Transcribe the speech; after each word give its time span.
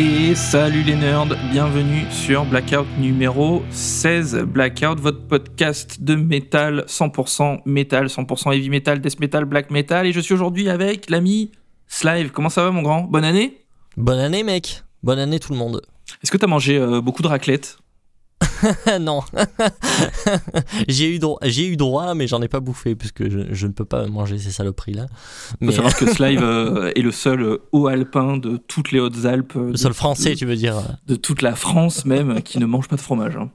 Et 0.00 0.36
salut 0.36 0.84
les 0.84 0.94
nerds, 0.94 1.26
bienvenue 1.50 2.06
sur 2.12 2.44
Blackout 2.44 2.86
numéro 3.00 3.64
16. 3.70 4.44
Blackout, 4.46 5.00
votre 5.00 5.26
podcast 5.26 6.00
de 6.00 6.14
métal 6.14 6.84
100% 6.86 7.62
métal, 7.66 8.06
100% 8.06 8.54
heavy 8.54 8.70
metal, 8.70 9.00
death 9.00 9.18
metal, 9.18 9.44
black 9.44 9.72
metal. 9.72 10.06
Et 10.06 10.12
je 10.12 10.20
suis 10.20 10.34
aujourd'hui 10.34 10.68
avec 10.68 11.10
l'ami 11.10 11.50
Slive. 11.88 12.30
Comment 12.30 12.48
ça 12.48 12.62
va 12.62 12.70
mon 12.70 12.82
grand? 12.82 13.02
Bonne 13.02 13.24
année? 13.24 13.64
Bonne 13.96 14.20
année 14.20 14.44
mec 14.44 14.84
Bonne 15.02 15.18
année 15.18 15.40
tout 15.40 15.52
le 15.52 15.58
monde 15.58 15.82
Est-ce 16.22 16.30
que 16.30 16.36
t'as 16.36 16.46
mangé 16.46 16.78
euh, 16.78 17.00
beaucoup 17.00 17.22
de 17.22 17.26
raclette 17.26 17.78
non. 19.00 19.20
j'ai 20.88 21.14
eu, 21.14 21.18
droit, 21.18 21.38
j'ai 21.42 21.66
eu 21.66 21.76
droit, 21.76 22.14
mais 22.14 22.26
j'en 22.26 22.40
ai 22.42 22.48
pas 22.48 22.60
bouffé, 22.60 22.94
puisque 22.94 23.28
je, 23.28 23.40
je 23.52 23.66
ne 23.66 23.72
peux 23.72 23.84
pas 23.84 24.06
manger 24.06 24.38
ces 24.38 24.50
saloperies-là. 24.50 25.06
Il 25.60 25.66
faut 25.68 25.72
savoir 25.72 25.96
que 25.96 26.06
Slive 26.12 26.42
euh, 26.42 26.92
est 26.94 27.02
le 27.02 27.12
seul 27.12 27.42
euh, 27.42 27.58
haut 27.72 27.86
alpin 27.88 28.36
de 28.36 28.56
toutes 28.56 28.92
les 28.92 29.00
Hautes-Alpes. 29.00 29.54
euh, 29.56 29.70
Le 29.70 29.76
seul 29.76 29.92
français, 29.94 30.30
de- 30.30 30.34
tu 30.36 30.46
veux 30.46 30.56
dire 30.56 30.76
De 31.06 31.14
toute 31.16 31.42
la 31.42 31.54
France 31.54 32.04
même, 32.04 32.42
qui 32.42 32.58
ne 32.58 32.66
mange 32.66 32.88
pas 32.88 32.96
de 32.96 33.00
fromage. 33.00 33.36
hein. 33.36 33.50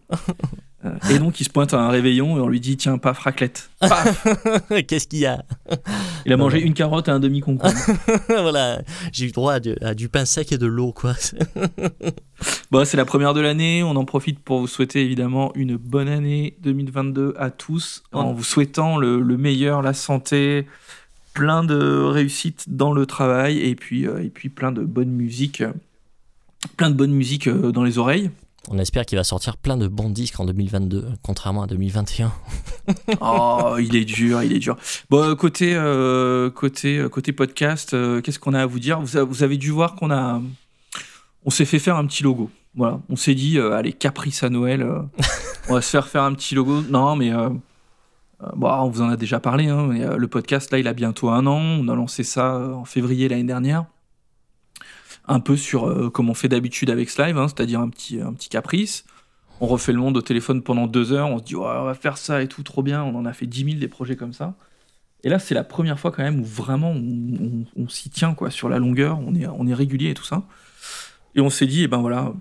Euh, 0.86 0.92
Et 1.12 1.20
donc 1.20 1.40
il 1.40 1.44
se 1.46 1.50
pointe 1.50 1.74
à 1.74 1.80
un 1.80 1.90
réveillon 1.90 2.38
et 2.38 2.42
on 2.42 2.48
lui 2.48 2.60
dit 2.60 2.76
tiens, 2.78 2.98
paf, 2.98 3.20
raclette. 3.20 3.70
Paf 3.80 4.28
Qu'est-ce 4.88 5.08
qu'il 5.08 5.20
y 5.20 5.26
a 5.26 5.44
Il 6.26 6.34
a 6.34 6.38
mangé 6.38 6.62
une 6.62 6.74
carotte 6.74 7.08
et 7.08 7.12
un 7.12 7.20
demi-concombre. 7.20 7.74
Voilà, 8.28 8.82
j'ai 9.12 9.28
eu 9.28 9.32
droit 9.32 9.54
à 9.54 9.60
du, 9.60 9.76
à 9.82 9.94
du 9.94 10.10
pain 10.10 10.26
sec 10.26 10.52
et 10.52 10.58
de 10.58 10.66
l'eau, 10.66 10.92
quoi. 10.92 11.14
Bon, 12.72 12.84
c'est 12.86 12.98
la 12.98 13.06
première 13.06 13.34
de 13.34 13.40
l'année. 13.40 13.84
On 13.84 13.96
en 13.96 14.04
profite 14.06 14.40
pour 14.40 14.60
vous 14.60 14.68
souhaiter 14.68 15.02
évidemment 15.02 15.52
une 15.56 15.78
bonne 15.78 16.08
année 16.10 16.58
2022 16.64 17.36
à 17.38 17.52
tous, 17.52 18.04
en 18.12 18.34
vous 18.34 18.44
souhaitant 18.44 18.98
le, 18.98 19.22
le 19.22 19.38
meilleur, 19.38 19.82
la 19.82 19.94
santé, 19.94 20.66
plein 21.34 21.64
de 21.64 22.02
réussite 22.04 22.66
dans 22.68 22.92
le 22.92 23.06
travail 23.06 23.60
et 23.60 23.76
puis, 23.76 24.08
euh, 24.08 24.24
et 24.24 24.30
puis 24.30 24.50
plein 24.50 24.72
de 24.72 24.82
bonne 24.82 25.10
musique, 25.10 25.64
plein 26.78 26.90
de 26.90 26.96
bonne 26.96 27.12
musique 27.14 27.48
euh, 27.48 27.72
dans 27.72 27.84
les 27.84 27.98
oreilles. 27.98 28.30
On 28.70 28.80
espère 28.80 29.06
qu'il 29.06 29.18
va 29.18 29.24
sortir 29.26 29.58
plein 29.58 29.76
de 29.76 29.88
bons 29.90 30.10
disques 30.10 30.40
en 30.40 30.46
2022, 30.46 31.06
contrairement 31.22 31.64
à 31.64 31.68
2021. 31.68 32.32
Oh, 33.22 33.76
il 33.80 33.96
est 33.96 34.04
dur, 34.06 34.44
il 34.44 34.52
est 34.54 34.60
dur. 34.60 34.76
Bon, 35.10 35.22
euh, 35.24 35.36
côté, 35.36 35.74
euh, 35.76 36.50
côté, 36.50 36.98
euh, 36.98 37.08
côté 37.10 37.32
podcast, 37.32 37.94
euh, 37.94 38.20
qu'est-ce 38.22 38.40
qu'on 38.40 38.54
a 38.54 38.62
à 38.62 38.66
vous 38.66 38.80
dire? 38.80 39.00
Vous, 39.00 39.16
a- 39.18 39.24
vous 39.24 39.44
avez 39.44 39.56
dû 39.58 39.72
voir 39.72 39.96
qu'on 39.96 40.12
a, 40.12 40.42
on 41.46 41.50
s'est 41.50 41.64
fait 41.66 41.80
faire 41.80 41.96
un 41.98 42.06
petit 42.06 42.24
logo. 42.24 42.50
Voilà, 42.76 43.00
on 43.10 43.16
s'est 43.16 43.36
dit, 43.36 43.58
euh, 43.58 43.74
allez, 43.74 43.94
caprice 43.94 44.44
à 44.44 44.50
Noël, 44.50 44.86
on 45.70 45.74
va 45.76 45.82
se 45.82 45.90
faire 45.90 46.08
faire 46.08 46.24
un 46.24 46.34
petit 46.34 46.56
logo. 46.56 46.82
Non, 46.82 47.16
mais 47.16 47.32
bon, 48.56 48.70
on 48.70 48.90
vous 48.90 49.02
en 49.02 49.10
a 49.10 49.16
déjà 49.18 49.40
parlé. 49.40 49.68
Hein, 49.68 49.88
mais, 49.90 50.18
le 50.18 50.28
podcast, 50.28 50.72
là, 50.72 50.80
il 50.80 50.88
a 50.88 50.94
bientôt 50.94 51.30
un 51.30 51.46
an. 51.48 51.60
On 51.60 51.88
a 51.88 51.96
lancé 51.96 52.24
ça 52.24 52.58
en 52.76 52.84
février 52.86 53.30
l'année 53.30 53.44
dernière. 53.44 53.86
Un 55.28 55.40
peu 55.40 55.56
sur 55.56 55.88
euh, 55.88 56.10
comme 56.10 56.30
on 56.30 56.34
fait 56.34 56.50
d'habitude 56.50 56.90
avec 56.90 57.10
Slive, 57.10 57.38
hein, 57.38 57.48
c'est-à-dire 57.48 57.80
un 57.80 57.90
petit, 57.90 58.20
un 58.20 58.34
petit 58.34 58.50
caprice. 58.50 59.06
On 59.62 59.68
refait 59.68 59.94
le 59.94 60.00
monde 60.00 60.18
au 60.18 60.22
téléphone 60.22 60.62
pendant 60.62 60.88
deux 60.88 61.14
heures. 61.14 61.30
On 61.30 61.38
se 61.40 61.44
dit, 61.44 61.56
on 61.56 61.62
va 61.62 61.94
faire 61.94 62.18
ça 62.18 62.42
et 62.42 62.48
tout, 62.48 62.64
trop 62.64 62.84
bien. 62.84 63.04
On 63.04 63.16
en 63.16 63.26
a 63.26 63.32
fait 63.34 63.46
10 63.46 63.64
000 63.66 63.78
des 63.80 63.88
projets 63.88 64.16
comme 64.18 64.34
ça. 64.34 64.56
Et 65.24 65.30
là, 65.30 65.40
c'est 65.40 65.54
la 65.56 65.64
première 65.64 65.98
fois 66.00 66.12
quand 66.12 66.24
même 66.24 66.42
où 66.42 66.44
vraiment 66.44 66.92
on, 66.92 67.64
on- 67.78 67.88
s'y 67.88 68.10
tient 68.10 68.34
quoi, 68.34 68.52
sur 68.52 68.68
la 68.68 68.80
longueur. 68.80 69.20
On 69.26 69.34
est, 69.36 69.48
on 69.48 69.66
est 69.68 69.74
régulier 69.74 70.10
et 70.10 70.14
tout 70.14 70.26
ça. 70.26 70.44
Et 71.36 71.40
on 71.40 71.50
s'est 71.50 71.68
dit, 71.68 71.84
eh 71.84 71.88
ben 71.88 72.00
voilà, 72.00 72.34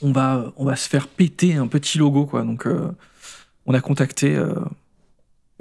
on 0.00 0.12
va, 0.12 0.52
on 0.56 0.64
va 0.64 0.76
se 0.76 0.88
faire 0.88 1.08
péter 1.08 1.56
un 1.56 1.66
petit 1.66 1.98
logo. 1.98 2.26
Quoi. 2.26 2.42
Donc, 2.44 2.66
euh, 2.66 2.88
on 3.66 3.74
a 3.74 3.80
contacté 3.80 4.36
euh, 4.36 4.54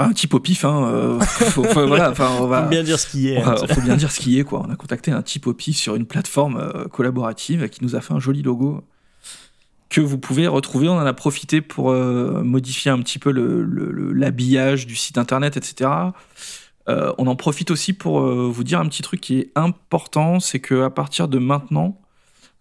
un 0.05 0.13
type 0.13 0.33
au 0.33 0.39
pif. 0.39 0.65
Hein, 0.65 0.83
euh, 0.85 1.19
faut- 1.19 1.63
faut- 1.63 1.87
voilà, 1.87 2.11
enfin, 2.11 2.29
on 2.39 2.47
va, 2.47 2.63
Faut 2.63 2.69
bien 2.69 2.83
dire 2.83 2.99
ce 2.99 3.07
qui 3.07 3.29
est. 3.29 3.37
on 3.39 3.43
va- 3.43 3.67
faut 3.67 3.81
bien 3.81 3.95
dire 3.95 4.11
ce 4.11 4.19
qui 4.19 4.39
est, 4.39 4.43
quoi. 4.43 4.63
On 4.67 4.71
a 4.71 4.75
contacté 4.75 5.11
un 5.11 5.21
type 5.21 5.47
au 5.47 5.53
pif 5.53 5.75
sur 5.77 5.95
une 5.95 6.05
plateforme 6.05 6.57
euh, 6.57 6.85
collaborative 6.87 7.67
qui 7.69 7.83
nous 7.83 7.95
a 7.95 8.01
fait 8.01 8.13
un 8.13 8.19
joli 8.19 8.41
logo 8.41 8.83
que 9.89 10.01
vous 10.01 10.17
pouvez 10.17 10.47
retrouver. 10.47 10.87
On 10.87 10.93
en 10.97 11.05
a 11.05 11.13
profité 11.13 11.61
pour 11.61 11.91
euh, 11.91 12.41
modifier 12.43 12.91
un 12.91 12.99
petit 12.99 13.19
peu 13.19 13.31
l'habillage 13.31 14.87
du 14.87 14.95
site 14.95 15.17
internet, 15.17 15.57
etc. 15.57 15.89
Euh, 16.89 17.13
on 17.17 17.27
en 17.27 17.35
profite 17.35 17.71
aussi 17.71 17.93
pour 17.93 18.21
vous 18.21 18.63
dire 18.63 18.79
un 18.79 18.87
petit 18.87 19.01
truc 19.03 19.21
qui 19.21 19.37
est 19.39 19.51
important, 19.55 20.39
c'est 20.39 20.59
que 20.59 20.83
à 20.83 20.89
partir 20.89 21.27
de 21.27 21.37
maintenant, 21.39 21.97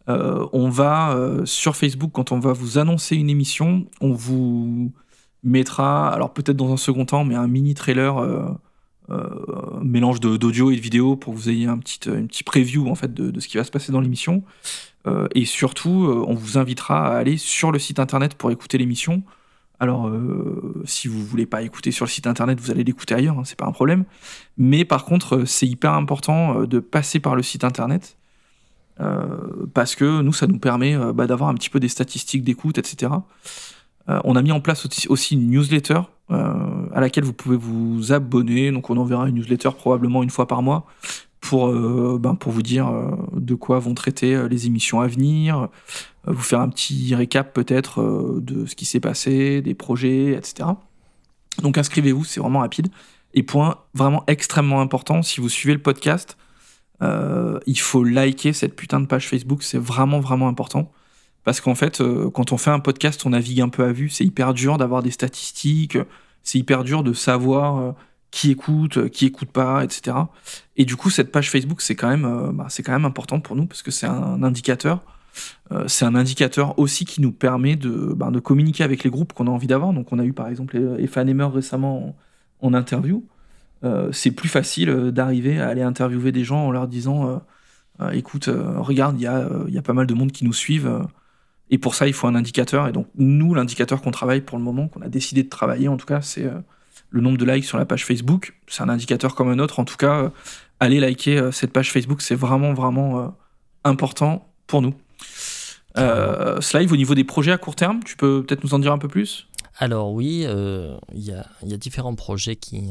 on 0.08 0.68
va 0.70 1.16
sur 1.44 1.76
Facebook 1.76 2.10
quand 2.12 2.32
on 2.32 2.40
va 2.40 2.52
vous 2.52 2.78
annoncer 2.78 3.14
une 3.14 3.30
émission, 3.30 3.86
on 4.00 4.12
vous 4.12 4.90
mettra, 5.44 6.08
alors 6.12 6.32
peut-être 6.32 6.56
dans 6.56 6.72
un 6.72 6.76
second 6.76 7.04
temps, 7.06 7.24
mais 7.24 7.34
un 7.34 7.48
mini 7.48 7.74
trailer. 7.74 8.18
euh, 8.18 8.48
euh, 9.10 9.80
mélange 9.82 10.20
d'audio 10.20 10.70
et 10.70 10.76
de 10.76 10.80
vidéo 10.80 11.16
pour 11.16 11.34
que 11.34 11.38
vous 11.38 11.48
ayez 11.50 11.66
un 11.66 11.78
petit, 11.78 11.98
une 12.08 12.28
petite 12.28 12.46
preview 12.46 12.88
en 12.88 12.94
fait 12.94 13.12
de, 13.12 13.30
de 13.30 13.40
ce 13.40 13.48
qui 13.48 13.56
va 13.56 13.64
se 13.64 13.70
passer 13.70 13.90
dans 13.90 14.00
l'émission. 14.00 14.44
Euh, 15.06 15.26
et 15.34 15.44
surtout, 15.46 16.04
euh, 16.06 16.24
on 16.28 16.34
vous 16.34 16.58
invitera 16.58 17.08
à 17.08 17.16
aller 17.18 17.36
sur 17.36 17.72
le 17.72 17.78
site 17.78 17.98
internet 17.98 18.34
pour 18.34 18.50
écouter 18.50 18.78
l'émission. 18.78 19.22
Alors, 19.80 20.08
euh, 20.08 20.82
si 20.84 21.08
vous 21.08 21.24
voulez 21.24 21.46
pas 21.46 21.62
écouter 21.62 21.90
sur 21.90 22.04
le 22.04 22.10
site 22.10 22.26
internet, 22.26 22.60
vous 22.60 22.70
allez 22.70 22.84
l'écouter 22.84 23.14
ailleurs, 23.14 23.38
hein, 23.38 23.44
c'est 23.44 23.58
pas 23.58 23.66
un 23.66 23.72
problème. 23.72 24.04
Mais 24.58 24.84
par 24.84 25.04
contre, 25.06 25.38
euh, 25.38 25.46
c'est 25.46 25.66
hyper 25.66 25.94
important 25.94 26.60
euh, 26.60 26.66
de 26.66 26.80
passer 26.80 27.18
par 27.18 27.34
le 27.34 27.42
site 27.42 27.64
internet 27.64 28.18
euh, 29.00 29.66
parce 29.72 29.96
que 29.96 30.20
nous, 30.20 30.32
ça 30.34 30.46
nous 30.46 30.58
permet 30.58 30.94
euh, 30.94 31.12
bah, 31.12 31.26
d'avoir 31.26 31.48
un 31.50 31.54
petit 31.54 31.70
peu 31.70 31.80
des 31.80 31.88
statistiques 31.88 32.44
d'écoute, 32.44 32.76
etc. 32.78 33.12
Euh, 34.10 34.20
on 34.24 34.36
a 34.36 34.42
mis 34.42 34.52
en 34.52 34.60
place 34.60 34.86
aussi- 35.08 35.34
une 35.34 35.50
newsletter 35.50 36.00
euh, 36.30 36.86
à 36.94 37.00
laquelle 37.00 37.24
vous 37.24 37.32
pouvez 37.32 37.56
vous 37.56 38.12
abonner. 38.12 38.70
Donc, 38.72 38.90
on 38.90 38.96
enverra 38.96 39.28
une 39.28 39.36
newsletter 39.36 39.70
probablement 39.76 40.22
une 40.22 40.30
fois 40.30 40.46
par 40.46 40.62
mois 40.62 40.86
pour, 41.40 41.68
euh, 41.68 42.18
ben, 42.20 42.36
vous 42.46 42.62
dire 42.62 42.92
de 43.32 43.54
quoi 43.54 43.78
vont 43.78 43.94
traiter 43.94 44.48
les 44.48 44.66
émissions 44.66 45.00
à 45.00 45.06
venir, 45.06 45.68
vous 46.26 46.42
faire 46.42 46.60
un 46.60 46.68
petit 46.68 47.14
récap 47.14 47.52
peut-être 47.54 48.40
de 48.40 48.66
ce 48.66 48.74
qui 48.74 48.84
s'est 48.84 49.00
passé, 49.00 49.62
des 49.62 49.74
projets, 49.74 50.32
etc. 50.32 50.68
Donc, 51.62 51.78
inscrivez-vous, 51.78 52.24
c'est 52.24 52.40
vraiment 52.40 52.60
rapide. 52.60 52.88
Et 53.32 53.42
point 53.42 53.76
vraiment 53.94 54.24
extrêmement 54.26 54.80
important, 54.80 55.22
si 55.22 55.40
vous 55.40 55.48
suivez 55.48 55.74
le 55.74 55.82
podcast, 55.82 56.36
il 57.02 57.78
faut 57.80 58.04
liker 58.04 58.52
cette 58.52 58.76
putain 58.76 59.00
de 59.00 59.06
page 59.06 59.28
Facebook, 59.28 59.62
c'est 59.62 59.78
vraiment 59.78 60.20
vraiment 60.20 60.48
important. 60.48 60.92
Parce 61.44 61.60
qu'en 61.60 61.74
fait, 61.74 62.00
euh, 62.00 62.30
quand 62.30 62.52
on 62.52 62.58
fait 62.58 62.70
un 62.70 62.80
podcast, 62.80 63.24
on 63.24 63.30
navigue 63.30 63.60
un 63.60 63.68
peu 63.68 63.84
à 63.84 63.92
vue, 63.92 64.08
c'est 64.10 64.24
hyper 64.24 64.52
dur 64.54 64.78
d'avoir 64.78 65.02
des 65.02 65.10
statistiques, 65.10 65.98
c'est 66.42 66.58
hyper 66.58 66.84
dur 66.84 67.02
de 67.02 67.12
savoir 67.12 67.78
euh, 67.78 67.92
qui 68.30 68.50
écoute, 68.50 68.98
euh, 68.98 69.08
qui 69.08 69.26
écoute 69.26 69.50
pas, 69.50 69.82
etc. 69.82 70.16
Et 70.76 70.84
du 70.84 70.96
coup, 70.96 71.10
cette 71.10 71.32
page 71.32 71.50
Facebook, 71.50 71.80
c'est 71.80 71.94
quand 71.94 72.10
même, 72.10 72.52
bah, 72.54 72.66
c'est 72.68 72.82
quand 72.82 72.92
même 72.92 73.06
important 73.06 73.40
pour 73.40 73.56
nous 73.56 73.66
parce 73.66 73.82
que 73.82 73.90
c'est 73.90 74.06
un 74.06 74.42
indicateur. 74.42 75.02
C'est 75.86 76.04
un 76.04 76.16
indicateur 76.16 76.76
aussi 76.78 77.04
qui 77.04 77.20
nous 77.22 77.30
permet 77.30 77.76
de, 77.76 78.12
bah, 78.16 78.30
de 78.30 78.40
communiquer 78.40 78.82
avec 78.82 79.04
les 79.04 79.10
groupes 79.10 79.32
qu'on 79.32 79.46
a 79.46 79.50
envie 79.50 79.68
d'avoir. 79.68 79.92
Donc, 79.92 80.12
on 80.12 80.18
a 80.18 80.24
eu 80.24 80.32
par 80.32 80.48
exemple 80.48 80.76
Emmer 80.76 81.44
récemment 81.44 82.16
en, 82.60 82.74
interview. 82.74 83.24
C'est 84.12 84.32
plus 84.32 84.48
facile 84.48 84.90
d'arriver 85.12 85.60
à 85.60 85.68
aller 85.68 85.82
interviewer 85.82 86.32
des 86.32 86.44
gens 86.44 86.66
en 86.66 86.70
leur 86.72 86.88
disant 86.88 87.40
écoute, 88.12 88.48
regarde, 88.48 89.16
il 89.20 89.22
y 89.22 89.78
a 89.78 89.82
pas 89.82 89.92
mal 89.92 90.06
de 90.06 90.14
monde 90.14 90.32
qui 90.32 90.44
nous 90.44 90.52
suivent. 90.52 90.90
Et 91.70 91.78
pour 91.78 91.94
ça, 91.94 92.06
il 92.06 92.12
faut 92.12 92.26
un 92.26 92.34
indicateur. 92.34 92.88
Et 92.88 92.92
donc, 92.92 93.06
nous, 93.16 93.54
l'indicateur 93.54 94.02
qu'on 94.02 94.10
travaille 94.10 94.40
pour 94.40 94.58
le 94.58 94.64
moment, 94.64 94.88
qu'on 94.88 95.02
a 95.02 95.08
décidé 95.08 95.42
de 95.42 95.48
travailler, 95.48 95.88
en 95.88 95.96
tout 95.96 96.06
cas, 96.06 96.20
c'est 96.20 96.44
euh, 96.44 96.58
le 97.10 97.20
nombre 97.20 97.38
de 97.38 97.44
likes 97.44 97.64
sur 97.64 97.78
la 97.78 97.84
page 97.84 98.04
Facebook. 98.04 98.54
C'est 98.66 98.82
un 98.82 98.88
indicateur 98.88 99.34
comme 99.34 99.48
un 99.48 99.58
autre. 99.58 99.78
En 99.80 99.84
tout 99.84 99.96
cas, 99.96 100.22
euh, 100.22 100.30
allez 100.78 101.00
liker 101.00 101.38
euh, 101.38 101.52
cette 101.52 101.72
page 101.72 101.92
Facebook. 101.92 102.22
C'est 102.22 102.34
vraiment, 102.34 102.72
vraiment 102.72 103.34
important 103.84 104.48
pour 104.66 104.82
nous. 104.82 104.94
Euh, 105.98 106.60
Slive, 106.60 106.92
au 106.92 106.96
niveau 106.96 107.14
des 107.14 107.24
projets 107.24 107.52
à 107.52 107.58
court 107.58 107.76
terme, 107.76 108.02
tu 108.04 108.16
peux 108.16 108.44
peut-être 108.44 108.64
nous 108.64 108.74
en 108.74 108.78
dire 108.78 108.92
un 108.92 108.98
peu 108.98 109.08
plus? 109.08 109.48
Alors 109.78 110.12
oui, 110.12 110.46
il 111.14 111.24
y 111.24 111.32
a 111.32 111.76
différents 111.76 112.14
projets 112.14 112.56
qui, 112.56 112.90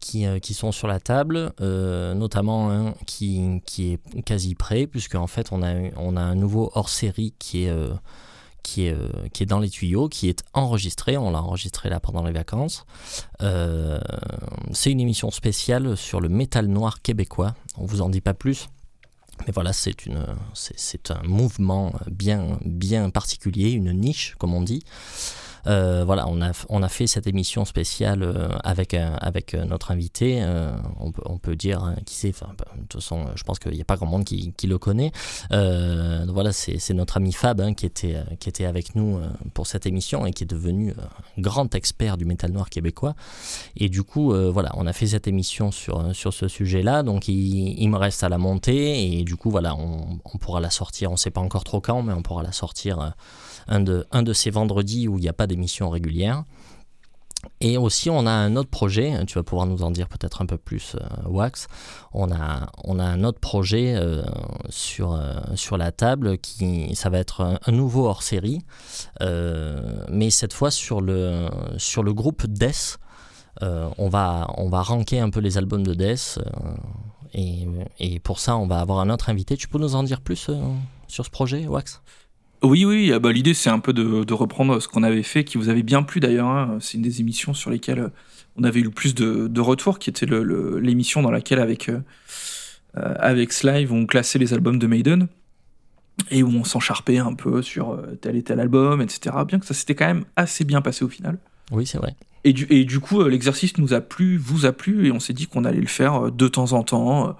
qui, 0.00 0.26
euh, 0.26 0.38
qui 0.38 0.54
sont 0.54 0.72
sur 0.72 0.88
la 0.88 1.00
table, 1.00 1.52
euh, 1.60 2.14
notamment 2.14 2.70
un 2.70 2.92
qui, 3.06 3.60
qui 3.66 3.92
est 3.92 4.22
quasi 4.22 4.54
prêt, 4.54 4.86
puisque 4.86 5.14
en 5.14 5.26
fait 5.26 5.52
on 5.52 5.62
a, 5.62 5.74
on 5.96 6.16
a 6.16 6.20
un 6.20 6.34
nouveau 6.34 6.70
hors-série 6.74 7.34
qui 7.38 7.64
est, 7.64 7.70
euh, 7.70 7.92
qui, 8.62 8.86
est, 8.86 8.96
qui 9.32 9.42
est 9.42 9.46
dans 9.46 9.58
les 9.58 9.70
tuyaux, 9.70 10.08
qui 10.08 10.28
est 10.28 10.42
enregistré, 10.52 11.16
on 11.16 11.30
l'a 11.30 11.42
enregistré 11.42 11.88
là 11.88 12.00
pendant 12.00 12.22
les 12.24 12.32
vacances. 12.32 12.84
C'est 13.40 14.90
une 14.90 15.00
émission 15.00 15.30
spéciale 15.30 15.96
sur 15.96 16.20
le 16.20 16.28
métal 16.28 16.66
noir 16.66 17.02
québécois, 17.02 17.54
on 17.76 17.86
vous 17.86 18.02
en 18.02 18.08
dit 18.08 18.20
pas 18.20 18.34
plus. 18.34 18.68
Mais 19.46 19.52
voilà, 19.52 19.72
c'est 19.72 20.04
une, 20.04 20.26
c'est, 20.52 20.76
c'est 20.76 21.12
un 21.12 21.22
mouvement 21.22 21.92
bien, 22.10 22.58
bien 22.64 23.08
particulier, 23.08 23.70
une 23.70 23.92
niche, 23.92 24.34
comme 24.36 24.52
on 24.52 24.62
dit. 24.62 24.82
Voilà, 25.64 26.26
on 26.28 26.40
a, 26.40 26.52
on 26.68 26.82
a 26.82 26.88
fait 26.88 27.06
cette 27.06 27.26
émission 27.26 27.64
spéciale 27.64 28.24
avec, 28.64 28.94
avec 28.94 29.54
notre 29.54 29.90
invité. 29.90 30.44
On 31.00 31.12
peut, 31.12 31.22
on, 31.24 31.38
peut, 31.38 31.56
dire 31.56 31.94
qui 32.06 32.14
c'est. 32.14 32.32
Bah, 32.40 32.64
de 32.76 32.82
toute 32.82 33.00
façon, 33.02 33.26
je 33.34 33.42
pense 33.42 33.58
qu'il 33.58 33.72
n'y 33.72 33.80
a 33.80 33.84
pas 33.84 33.96
grand 33.96 34.06
monde 34.06 34.24
qui, 34.24 34.52
qui 34.56 34.66
le 34.66 34.78
connaît. 34.78 35.12
voilà, 35.50 36.52
c'est 36.52 36.94
notre 36.94 37.16
ami 37.16 37.32
Fab 37.32 37.60
hein, 37.60 37.74
qui, 37.74 37.86
était, 37.86 38.16
qui 38.40 38.48
était 38.48 38.64
avec 38.64 38.94
nous 38.94 39.18
pour 39.54 39.66
cette 39.66 39.86
émission 39.86 40.26
et 40.26 40.32
qui 40.32 40.44
est 40.44 40.46
devenu 40.46 40.94
grand 41.38 41.74
expert 41.74 42.16
du 42.16 42.24
métal 42.24 42.52
noir 42.52 42.70
québécois. 42.70 43.14
Et 43.76 43.88
du 43.88 44.02
coup, 44.02 44.32
voilà, 44.32 44.70
on 44.74 44.86
a 44.86 44.92
fait 44.92 45.08
cette 45.08 45.28
émission 45.28 45.70
sur, 45.70 46.14
sur 46.14 46.32
ce 46.32 46.48
sujet-là. 46.48 47.02
Donc, 47.02 47.28
il, 47.28 47.80
il, 47.80 47.88
me 47.88 47.96
reste 47.96 48.22
à 48.22 48.28
la 48.28 48.38
monter 48.38 49.18
et 49.18 49.24
du 49.24 49.36
coup, 49.36 49.50
voilà, 49.50 49.74
on, 49.76 50.18
on 50.24 50.38
pourra 50.38 50.60
la 50.60 50.70
sortir. 50.70 51.10
On 51.10 51.14
ne 51.14 51.18
sait 51.18 51.30
pas 51.30 51.40
encore 51.40 51.64
trop 51.64 51.80
quand, 51.80 52.02
mais 52.02 52.12
on 52.12 52.22
pourra 52.22 52.42
la 52.42 52.52
sortir 52.52 53.00
euh, 53.00 53.08
un 53.68 53.80
de, 53.80 54.32
ces 54.32 54.50
vendredis 54.50 55.08
où 55.08 55.18
il 55.18 55.22
n'y 55.22 55.28
a 55.28 55.32
pas 55.32 55.46
d'émission 55.46 55.90
régulière. 55.90 56.44
Et 57.60 57.78
aussi, 57.78 58.10
on 58.10 58.26
a 58.26 58.30
un 58.30 58.56
autre 58.56 58.68
projet, 58.68 59.24
tu 59.26 59.34
vas 59.34 59.44
pouvoir 59.44 59.66
nous 59.66 59.84
en 59.84 59.92
dire 59.92 60.08
peut-être 60.08 60.42
un 60.42 60.46
peu 60.46 60.58
plus, 60.58 60.96
euh, 60.96 61.28
Wax. 61.28 61.68
On 62.12 62.32
a, 62.32 62.68
un 62.84 63.24
autre 63.24 63.38
projet 63.38 63.94
euh, 63.94 64.24
sur, 64.70 65.20
sur 65.54 65.76
la 65.76 65.92
table 65.92 66.38
qui, 66.38 66.96
ça 66.96 67.10
va 67.10 67.18
être 67.18 67.58
un, 67.64 67.72
nouveau 67.72 68.06
hors-série, 68.06 68.62
mais 69.20 70.30
cette 70.30 70.52
fois 70.52 70.72
sur 70.72 71.00
le, 71.00 71.48
groupe 72.12 72.46
Death. 72.46 72.98
on, 73.60 74.08
va, 74.08 74.52
on 74.56 74.68
va 74.68 74.82
ranker 74.82 75.20
un 75.20 75.30
peu 75.30 75.38
les 75.38 75.58
albums 75.58 75.86
de 75.86 75.94
Death. 75.94 76.40
Et, 77.34 78.20
pour 78.20 78.38
ça, 78.38 78.56
on 78.56 78.66
va 78.66 78.80
avoir 78.80 79.00
un 79.00 79.10
autre 79.10 79.28
invité. 79.30 79.56
Tu 79.56 79.68
peux 79.68 79.78
nous 79.78 79.94
en 79.94 80.02
dire 80.02 80.20
plus 80.20 80.50
sur 81.08 81.24
ce 81.24 81.30
projet, 81.30 81.66
Wax? 81.66 82.00
Oui, 82.62 82.84
oui, 82.84 83.12
ah 83.12 83.18
bah, 83.18 83.32
l'idée 83.32 83.54
c'est 83.54 83.70
un 83.70 83.78
peu 83.78 83.92
de, 83.92 84.32
reprendre 84.32 84.80
ce 84.80 84.88
qu'on 84.88 85.02
avait 85.02 85.22
fait, 85.22 85.44
qui 85.44 85.58
vous 85.58 85.68
avait 85.68 85.82
bien 85.82 86.02
plu 86.02 86.20
d'ailleurs. 86.20 86.48
Hein. 86.48 86.78
C'est 86.80 86.94
une 86.94 87.02
des 87.02 87.20
émissions 87.20 87.54
sur 87.54 87.70
lesquelles 87.70 88.10
on 88.56 88.64
avait 88.64 88.80
eu 88.80 88.84
le 88.84 88.90
plus 88.90 89.14
de, 89.14 89.60
retours, 89.60 89.98
qui 89.98 90.10
était 90.10 90.26
l'émission 90.26 91.22
dans 91.22 91.30
laquelle 91.30 91.60
avec, 91.60 91.88
euh, 91.88 92.00
avec 92.94 93.52
Slive 93.52 93.92
on 93.92 94.06
classait 94.06 94.38
les 94.38 94.52
albums 94.54 94.78
de 94.78 94.86
Maiden 94.86 95.28
et 96.30 96.42
où 96.42 96.48
on 96.48 96.64
s'encharpait 96.64 97.18
un 97.18 97.34
peu 97.34 97.62
sur 97.62 97.92
euh, 97.92 98.18
tel 98.20 98.36
et 98.36 98.42
tel 98.42 98.58
album, 98.58 99.00
etc. 99.00 99.36
Bien 99.46 99.60
que 99.60 99.66
ça 99.66 99.74
s'était 99.74 99.94
quand 99.94 100.06
même 100.06 100.24
assez 100.34 100.64
bien 100.64 100.80
passé 100.80 101.04
au 101.04 101.08
final. 101.08 101.38
Oui, 101.70 101.86
c'est 101.86 101.98
vrai. 101.98 102.16
Et 102.42 102.52
du, 102.52 102.66
et 102.70 102.84
du 102.84 102.98
coup, 102.98 103.20
euh, 103.20 103.28
l'exercice 103.28 103.78
nous 103.78 103.94
a 103.94 104.00
plu, 104.00 104.36
vous 104.36 104.66
a 104.66 104.72
plu, 104.72 105.06
et 105.06 105.12
on 105.12 105.20
s'est 105.20 105.32
dit 105.32 105.46
qu'on 105.46 105.64
allait 105.64 105.80
le 105.80 105.86
faire 105.86 106.32
de 106.32 106.48
temps 106.48 106.72
en 106.72 106.82
temps 106.82 107.36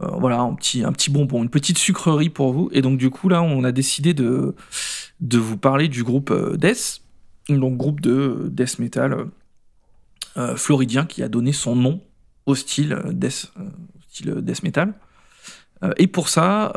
euh, 0.00 0.06
voilà, 0.18 0.40
un 0.40 0.54
petit, 0.54 0.84
un 0.84 0.92
bonbon, 1.10 1.42
une 1.42 1.50
petite 1.50 1.78
sucrerie 1.78 2.30
pour 2.30 2.52
vous. 2.52 2.68
Et 2.72 2.82
donc, 2.82 2.98
du 2.98 3.10
coup, 3.10 3.28
là, 3.28 3.42
on 3.42 3.64
a 3.64 3.72
décidé 3.72 4.14
de, 4.14 4.54
de 5.20 5.38
vous 5.38 5.56
parler 5.56 5.88
du 5.88 6.04
groupe 6.04 6.30
euh, 6.30 6.56
Death, 6.56 7.02
donc 7.48 7.76
groupe 7.76 8.00
de 8.00 8.48
death 8.52 8.78
metal 8.78 9.26
euh, 10.36 10.54
floridien 10.54 11.06
qui 11.06 11.22
a 11.22 11.28
donné 11.28 11.52
son 11.52 11.74
nom 11.74 12.02
au 12.46 12.54
style 12.54 12.96
death, 13.12 13.52
style 14.08 14.36
death 14.42 14.62
metal. 14.62 14.94
et 15.96 16.06
pour 16.06 16.28
ça, 16.28 16.72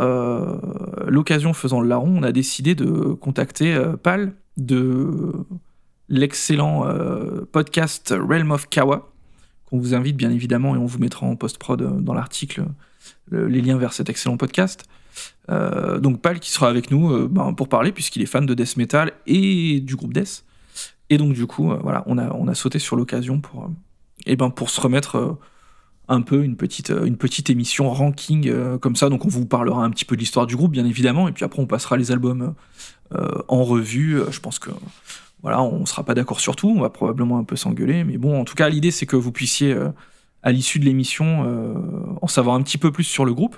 l'occasion 1.07 1.53
faisant 1.53 1.81
le 1.81 1.87
larron, 1.87 2.19
on 2.19 2.23
a 2.23 2.31
décidé 2.31 2.75
de 2.75 3.13
contacter 3.13 3.77
Pal 4.03 4.33
de 4.57 5.31
l'excellent 6.09 6.85
podcast 7.51 8.13
Realm 8.17 8.51
of 8.51 8.67
Kawa, 8.69 9.13
qu'on 9.65 9.77
vous 9.77 9.93
invite 9.93 10.17
bien 10.17 10.31
évidemment 10.31 10.75
et 10.75 10.77
on 10.77 10.85
vous 10.85 10.99
mettra 10.99 11.25
en 11.25 11.37
post-prod 11.37 12.03
dans 12.03 12.13
l'article 12.13 12.65
les 13.31 13.61
liens 13.61 13.77
vers 13.77 13.93
cet 13.93 14.09
excellent 14.09 14.37
podcast. 14.37 14.85
Euh, 15.49 15.99
donc 15.99 16.21
Pal 16.21 16.39
qui 16.39 16.51
sera 16.51 16.69
avec 16.69 16.91
nous 16.91 17.11
euh, 17.11 17.27
ben, 17.29 17.53
pour 17.53 17.67
parler 17.67 17.91
puisqu'il 17.91 18.21
est 18.21 18.27
fan 18.27 18.45
de 18.45 18.53
death 18.53 18.77
metal 18.77 19.11
et 19.27 19.79
du 19.79 19.95
groupe 19.95 20.13
death. 20.13 20.45
Et 21.09 21.17
donc 21.17 21.33
du 21.33 21.45
coup, 21.45 21.71
euh, 21.71 21.79
voilà, 21.81 22.03
on 22.05 22.17
a, 22.17 22.31
on 22.33 22.47
a 22.47 22.55
sauté 22.55 22.79
sur 22.79 22.95
l'occasion 22.95 23.39
pour, 23.39 23.69
et 24.25 24.35
ben, 24.35 24.49
pour 24.49 24.69
se 24.69 24.79
remettre 24.79 25.37
un 26.07 26.21
peu 26.21 26.43
une 26.43 26.55
petite, 26.55 26.89
une 26.89 27.17
petite 27.17 27.49
émission 27.49 27.89
ranking 27.89 28.51
comme 28.79 28.95
ça. 28.95 29.09
Donc 29.09 29.25
on 29.25 29.29
vous 29.29 29.45
parlera 29.45 29.83
un 29.83 29.89
petit 29.89 30.05
peu 30.05 30.15
de 30.15 30.21
l'histoire 30.21 30.45
du 30.45 30.55
groupe, 30.55 30.71
bien 30.71 30.85
évidemment, 30.85 31.27
et 31.27 31.31
puis 31.31 31.45
après 31.45 31.61
on 31.61 31.67
passera 31.67 31.97
les 31.97 32.11
albums 32.11 32.53
en 33.13 33.63
revue. 33.63 34.19
Je 34.29 34.39
pense 34.39 34.59
que 34.59 34.71
voilà, 35.41 35.61
on 35.61 35.85
sera 35.85 36.03
pas 36.03 36.13
d'accord 36.13 36.39
sur 36.39 36.55
tout, 36.55 36.69
on 36.69 36.81
va 36.81 36.89
probablement 36.89 37.37
un 37.37 37.45
peu 37.45 37.55
s'engueuler, 37.55 38.03
mais 38.03 38.17
bon, 38.17 38.39
en 38.39 38.43
tout 38.43 38.55
cas, 38.55 38.67
l'idée 38.67 38.91
c'est 38.91 39.05
que 39.05 39.15
vous 39.15 39.31
puissiez 39.31 39.73
à 40.43 40.51
l'issue 40.51 40.79
de 40.79 40.85
l'émission 40.85 41.45
euh, 41.45 41.73
en 42.21 42.27
savoir 42.27 42.55
un 42.55 42.61
petit 42.61 42.77
peu 42.77 42.91
plus 42.91 43.03
sur 43.03 43.25
le 43.25 43.33
groupe. 43.33 43.57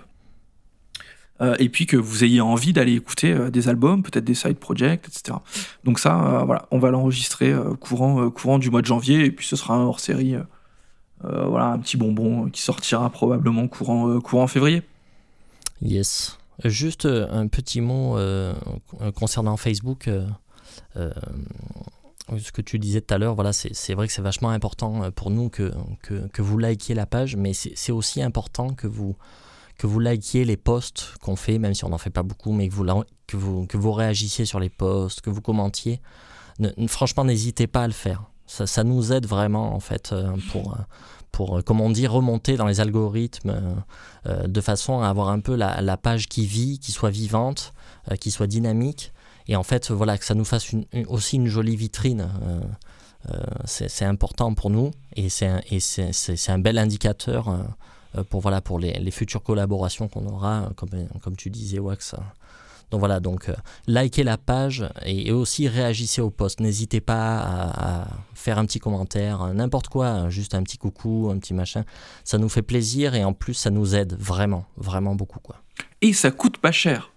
Euh, 1.41 1.55
et 1.57 1.67
puis 1.67 1.87
que 1.87 1.97
vous 1.97 2.23
ayez 2.23 2.41
envie 2.41 2.73
d'aller 2.73 2.93
écouter 2.93 3.31
euh, 3.31 3.49
des 3.49 3.67
albums, 3.67 4.03
peut-être 4.03 4.23
des 4.23 4.35
side 4.35 4.57
projects, 4.57 5.07
etc. 5.07 5.37
Donc 5.83 5.99
ça, 5.99 6.43
voilà, 6.45 6.67
on 6.71 6.77
va 6.77 6.91
l'enregistrer 6.91 7.53
courant, 7.79 8.59
du 8.59 8.69
mois 8.69 8.81
de 8.81 8.85
janvier, 8.85 9.25
et 9.25 9.31
puis 9.31 9.47
ce 9.47 9.55
sera 9.55 9.75
un 9.75 9.81
hors-série, 9.81 10.35
voilà, 11.21 11.67
un 11.67 11.79
petit 11.79 11.97
bonbon 11.97 12.49
qui 12.49 12.61
sortira 12.61 13.09
probablement 13.09 13.67
courant, 13.67 14.19
courant 14.19 14.47
février. 14.47 14.83
Yes. 15.81 16.37
Juste 16.63 17.05
un 17.05 17.47
petit 17.47 17.81
mot 17.81 18.17
concernant 19.15 19.57
Facebook 19.57 20.09
ce 22.37 22.51
que 22.51 22.61
tu 22.61 22.79
disais 22.79 23.01
tout 23.01 23.13
à 23.13 23.17
l'heure, 23.17 23.35
voilà, 23.35 23.53
c'est 23.53 23.93
vrai 23.93 24.07
que 24.07 24.13
c'est 24.13 24.21
vachement 24.21 24.49
important 24.49 25.03
euh, 25.03 25.11
pour 25.11 25.29
nous 25.29 25.49
que, 25.49 25.71
vous 26.37 26.57
likiez 26.57 26.95
la 26.95 27.05
page, 27.05 27.35
mais 27.35 27.53
c'est 27.53 27.91
aussi 27.91 28.21
important 28.21 28.69
que 28.73 28.87
vous, 28.87 29.15
que 29.77 29.87
vous 29.87 29.99
likiez 29.99 30.45
les 30.45 30.57
posts 30.57 31.15
qu'on 31.21 31.35
fait, 31.35 31.59
même 31.59 31.73
si 31.73 31.83
on 31.85 31.89
n'en 31.89 31.97
fait 31.97 32.09
pas 32.09 32.23
beaucoup, 32.23 32.53
mais 32.53 32.69
que 32.69 32.73
vous, 32.75 33.65
que, 33.67 33.77
vous, 33.77 33.91
réagissiez 33.91 34.45
sur 34.45 34.59
les 34.59 34.69
posts, 34.69 35.21
que 35.21 35.29
vous 35.29 35.41
commentiez. 35.41 36.01
franchement, 36.87 37.25
n'hésitez 37.25 37.67
pas 37.67 37.83
à 37.83 37.87
le 37.87 37.93
faire. 37.93 38.23
Ça, 38.45 38.83
nous 38.83 39.11
aide 39.11 39.25
vraiment, 39.25 39.73
en 39.73 39.79
fait, 39.79 40.11
euh, 40.11 40.31
pour, 40.51 40.77
pour, 41.31 41.63
comme 41.63 41.81
on 41.81 41.89
dit, 41.89 42.07
remonter 42.07 42.55
dans 42.55 42.67
les 42.67 42.81
algorithmes 42.81 43.83
euh, 44.27 44.47
de 44.47 44.61
façon 44.61 45.01
à 45.01 45.09
avoir 45.09 45.29
un 45.29 45.39
peu 45.39 45.55
la 45.55 45.97
page 45.97 46.27
qui 46.27 46.45
vit, 46.45 46.79
qui 46.79 46.91
soit 46.91 47.09
vivante, 47.09 47.73
qui 48.19 48.31
soit 48.31 48.47
dynamique 48.47 49.12
et 49.47 49.55
en 49.55 49.63
fait, 49.63 49.91
voilà, 49.91 50.17
que 50.17 50.25
ça 50.25 50.35
nous 50.35 50.45
fasse 50.45 50.71
aussi 51.07 51.35
une 51.35 51.47
jolie 51.47 51.75
vitrine. 51.75 52.29
Euh, 52.43 52.61
euh, 53.31 53.37
c'est 53.65 54.03
important 54.03 54.53
pour 54.53 54.69
nous 54.69 54.91
et 55.15 55.29
c'est 55.29 55.47
un, 55.47 55.61
un, 56.49 56.59
bel 56.59 56.77
indicateur 56.77 57.47
euh, 57.47 58.23
pour, 58.23 58.41
voilà, 58.41 58.59
pour 58.59 58.79
les, 58.79 59.11
futures 59.11 59.43
collaborations 59.43 60.09
qu'on 60.09 60.25
aura, 60.27 60.69
comme, 60.75 60.89
comme 61.21 61.35
tu 61.35 61.49
disais, 61.49 61.79
Wax. 61.79 62.15
Donc 62.91 62.99
voilà, 62.99 63.19
donc 63.19 63.49
likez 63.87 64.23
la 64.23 64.37
page 64.37 64.87
et, 65.03 65.31
aussi 65.31 65.67
réagissez 65.67 66.21
au 66.21 66.29
post. 66.29 66.59
N'hésitez 66.59 67.01
pas 67.01 67.39
à, 67.39 68.07
faire 68.35 68.59
un 68.59 68.65
petit 68.65 68.79
commentaire, 68.79 69.53
n'importe 69.53 69.87
quoi, 69.87 70.29
juste 70.29 70.53
un 70.53 70.61
petit 70.61 70.77
coucou, 70.77 71.29
un 71.33 71.39
petit 71.39 71.53
machin. 71.53 71.85
Ça 72.23 72.37
nous 72.37 72.49
fait 72.49 72.61
plaisir 72.61 73.15
et 73.15 73.23
en 73.23 73.33
plus 73.33 73.55
ça 73.55 73.69
nous 73.71 73.95
aide 73.95 74.15
vraiment, 74.19 74.65
vraiment 74.77 75.15
beaucoup 75.15 75.39
quoi. 75.39 75.55
Et 76.01 76.13
ça 76.13 76.29
coûte 76.29 76.57
pas 76.57 76.73
cher. 76.73 77.12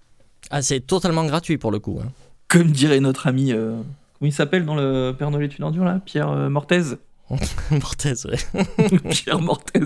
Ah, 0.51 0.63
c'est 0.63 0.81
totalement 0.81 1.25
gratuit 1.25 1.59
pour 1.59 1.71
le 1.71 1.79
coup. 1.79 2.01
Hein. 2.03 2.11
Comme 2.49 2.71
dirait 2.71 3.01
notre 3.01 3.27
ami, 3.27 3.53
euh, 3.53 3.77
comment 4.19 4.29
il 4.29 4.33
s'appelle 4.33 4.65
dans 4.65 4.77
le 4.77 5.15
Père 5.19 5.31
Noël 5.31 5.45
est 5.45 5.59
une 5.59 5.65
ordure 5.65 5.85
là? 5.85 6.01
Pierre 6.05 6.31
euh, 6.31 6.49
Mortez 6.49 6.83
Mortez, 7.71 8.15
ouais. 8.27 8.99
Pierre 9.11 9.41
Mortez. 9.41 9.81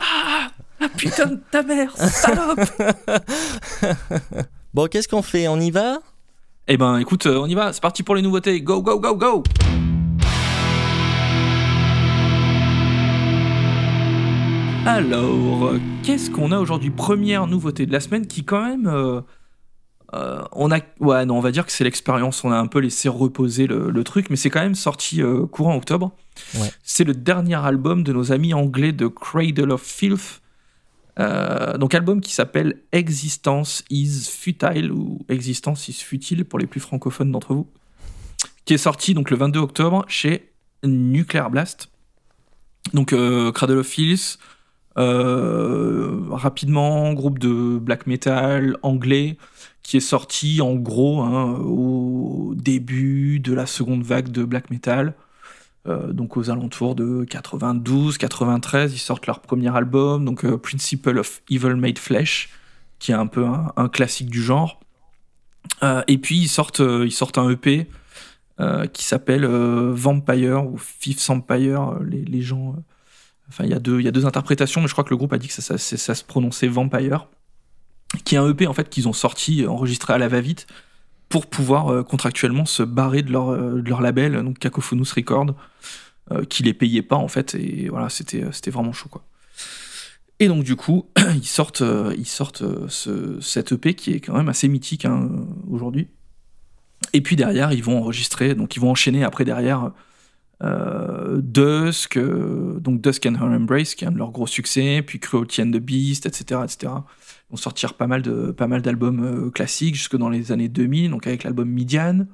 ah 0.00 0.48
La 0.80 0.88
putain 0.88 1.26
de 1.26 1.40
ta 1.50 1.62
mère, 1.62 1.96
salope 1.96 2.58
Bon, 4.74 4.88
qu'est-ce 4.88 5.08
qu'on 5.08 5.22
fait? 5.22 5.46
On 5.48 5.58
y 5.60 5.70
va? 5.70 6.00
Eh 6.66 6.76
ben, 6.76 6.98
écoute, 6.98 7.26
euh, 7.26 7.38
on 7.38 7.46
y 7.46 7.54
va. 7.54 7.72
C'est 7.72 7.80
parti 7.80 8.02
pour 8.02 8.16
les 8.16 8.22
nouveautés. 8.22 8.60
Go, 8.60 8.82
go, 8.82 8.98
go, 8.98 9.14
go 9.14 9.42
Alors, 14.86 15.72
qu'est-ce 16.04 16.30
qu'on 16.30 16.52
a 16.52 16.60
aujourd'hui? 16.60 16.90
Première 16.90 17.48
nouveauté 17.48 17.86
de 17.86 17.92
la 17.92 17.98
semaine 17.98 18.28
qui 18.28 18.44
quand 18.44 18.64
même... 18.64 18.86
Euh, 18.86 19.20
euh, 20.14 20.44
on 20.52 20.70
a, 20.70 20.78
ouais, 21.00 21.26
non, 21.26 21.38
on 21.38 21.40
va 21.40 21.50
dire 21.50 21.66
que 21.66 21.72
c'est 21.72 21.82
l'expérience. 21.82 22.44
On 22.44 22.52
a 22.52 22.56
un 22.56 22.68
peu 22.68 22.78
laissé 22.78 23.08
reposer 23.08 23.66
le, 23.66 24.04
truc, 24.04 24.30
mais 24.30 24.36
c'est 24.36 24.48
quand 24.48 24.60
même 24.60 24.76
sorti 24.76 25.20
euh, 25.22 25.44
courant 25.44 25.74
octobre. 25.74 26.12
C'est 26.84 27.02
le 27.02 27.14
dernier 27.14 27.56
album 27.56 28.04
de 28.04 28.12
nos 28.12 28.30
amis 28.30 28.54
anglais 28.54 28.92
de 28.92 29.08
Cradle 29.08 29.72
of 29.72 29.82
Filth. 29.82 30.40
donc 31.18 31.92
album 31.92 32.20
qui 32.20 32.32
s'appelle 32.32 32.82
Existence 32.92 33.82
is 33.90 34.28
Futile 34.30 34.92
ou 34.92 35.18
Existence 35.28 35.88
is 35.88 35.94
Futile 35.94 36.44
pour 36.44 36.60
les 36.60 36.68
plus 36.68 36.80
francophones 36.80 37.32
d'entre 37.32 37.54
vous, 37.54 37.66
qui 38.64 38.74
est 38.74 38.78
sorti 38.78 39.14
donc 39.14 39.30
le 39.30 39.36
22 39.36 39.58
octobre 39.58 40.04
chez 40.06 40.52
Nuclear 40.84 41.50
Blast. 41.50 41.88
Donc 42.94 43.08
Cradle 43.08 43.78
of 43.78 43.86
Filth, 43.86 44.38
rapidement, 44.96 47.12
groupe 47.12 47.38
de 47.38 47.78
black 47.78 48.06
metal 48.06 48.78
anglais 48.82 49.36
qui 49.86 49.98
est 49.98 50.00
sorti 50.00 50.60
en 50.60 50.74
gros 50.74 51.20
hein, 51.20 51.60
au 51.60 52.54
début 52.56 53.38
de 53.38 53.54
la 53.54 53.66
seconde 53.66 54.02
vague 54.02 54.32
de 54.32 54.42
black 54.42 54.68
metal. 54.70 55.14
Euh, 55.86 56.12
donc 56.12 56.36
aux 56.36 56.50
alentours 56.50 56.96
de 56.96 57.22
92, 57.22 58.18
93, 58.18 58.92
ils 58.92 58.98
sortent 58.98 59.28
leur 59.28 59.38
premier 59.38 59.74
album, 59.76 60.24
donc 60.24 60.44
euh, 60.44 60.58
Principle 60.58 61.18
of 61.18 61.40
Evil 61.48 61.76
Made 61.76 62.00
Flesh, 62.00 62.48
qui 62.98 63.12
est 63.12 63.14
un 63.14 63.28
peu 63.28 63.46
un, 63.76 63.88
classique 63.88 64.28
du 64.28 64.42
genre. 64.42 64.80
et 66.08 66.18
puis 66.18 66.38
ils 66.38 66.48
sortent, 66.48 66.80
ils 66.80 67.12
sortent 67.12 67.38
un 67.38 67.48
EP 67.50 67.86
qui 68.92 69.04
s'appelle 69.04 69.46
Vampire 69.46 70.66
ou 70.66 70.78
Fifth 70.78 71.30
Empire. 71.30 72.00
Les, 72.02 72.24
les 72.24 72.42
gens. 72.42 72.74
Enfin, 73.48 73.64
il 73.64 73.70
y, 73.70 73.74
a 73.74 73.78
deux, 73.78 74.00
y 74.00 74.08
a 74.08 74.10
deux 74.10 74.26
interprétations, 74.26 74.80
mais 74.80 74.88
je 74.88 74.92
crois 74.92 75.04
que 75.04 75.10
le 75.10 75.16
groupe 75.16 75.32
a 75.32 75.38
dit 75.38 75.48
que 75.48 75.54
ça, 75.54 75.78
se 75.78 76.24
prononçait 76.24 76.68
Vampire. 76.68 77.28
Qui 78.24 78.36
est 78.36 78.38
un 78.38 78.48
EP 78.48 78.66
en 78.68 78.72
fait 78.72 78.88
qu'ils 78.88 79.08
ont 79.08 79.12
sorti, 79.12 79.66
enregistré 79.66 80.12
à 80.12 80.18
la 80.18 80.28
va-vite, 80.28 80.66
pour 81.28 81.46
pouvoir 81.46 82.04
contractuellement 82.04 82.64
se 82.64 82.84
barrer 82.84 83.22
de 83.22 83.32
leur, 83.32 83.56
de 83.56 83.88
leur 83.88 84.00
label, 84.00 84.44
donc 84.44 84.60
Cacophonous 84.60 85.12
Record, 85.16 85.54
qui 86.48 86.62
les 86.62 86.72
payait 86.72 87.02
pas 87.02 87.16
en 87.16 87.26
fait. 87.26 87.56
Et 87.56 87.88
voilà, 87.88 88.08
c'était 88.08 88.70
vraiment 88.70 88.92
chaud 88.92 89.08
quoi. 89.08 89.24
Et 90.38 90.48
donc 90.48 90.64
du 90.64 90.76
coup, 90.76 91.08
ils 91.34 91.46
sortent, 91.46 91.82
euh, 91.82 92.14
ils 92.18 92.26
sortent 92.26 92.62
euh, 92.62 92.86
ce, 92.88 93.40
cet 93.40 93.72
EP 93.72 93.94
qui 93.94 94.12
est 94.12 94.20
quand 94.20 94.34
même 94.34 94.48
assez 94.48 94.68
mythique 94.68 95.04
hein, 95.04 95.30
aujourd'hui. 95.70 96.08
Et 97.12 97.20
puis 97.20 97.36
derrière, 97.36 97.72
ils 97.72 97.82
vont 97.82 97.98
enregistrer, 97.98 98.54
donc 98.54 98.76
ils 98.76 98.80
vont 98.80 98.90
enchaîner 98.90 99.24
après 99.24 99.44
derrière 99.44 99.92
euh, 100.62 101.40
Dusk, 101.42 102.18
donc 102.18 103.00
Dusk 103.00 103.26
and 103.26 103.34
Her 103.34 103.54
Embrace, 103.54 103.94
qui 103.94 104.04
est 104.04 104.08
un 104.08 104.12
de 104.12 104.18
leurs 104.18 104.30
gros 104.30 104.46
succès, 104.46 105.02
puis 105.06 105.20
Cruelty 105.20 105.62
and 105.62 105.70
the 105.70 105.78
Beast, 105.78 106.26
etc., 106.26 106.60
etc. 106.64 106.92
Ils 107.48 107.50
vont 107.50 107.56
sortir 107.56 107.94
pas 107.94 108.06
mal 108.06 108.22
de 108.22 108.50
pas 108.50 108.66
mal 108.66 108.82
d'albums 108.82 109.50
classiques 109.52 109.94
jusque 109.94 110.16
dans 110.16 110.30
les 110.30 110.52
années 110.52 110.68
2000, 110.68 111.10
donc 111.10 111.26
avec 111.26 111.44
l'album 111.44 111.68
Midian, 111.68 112.26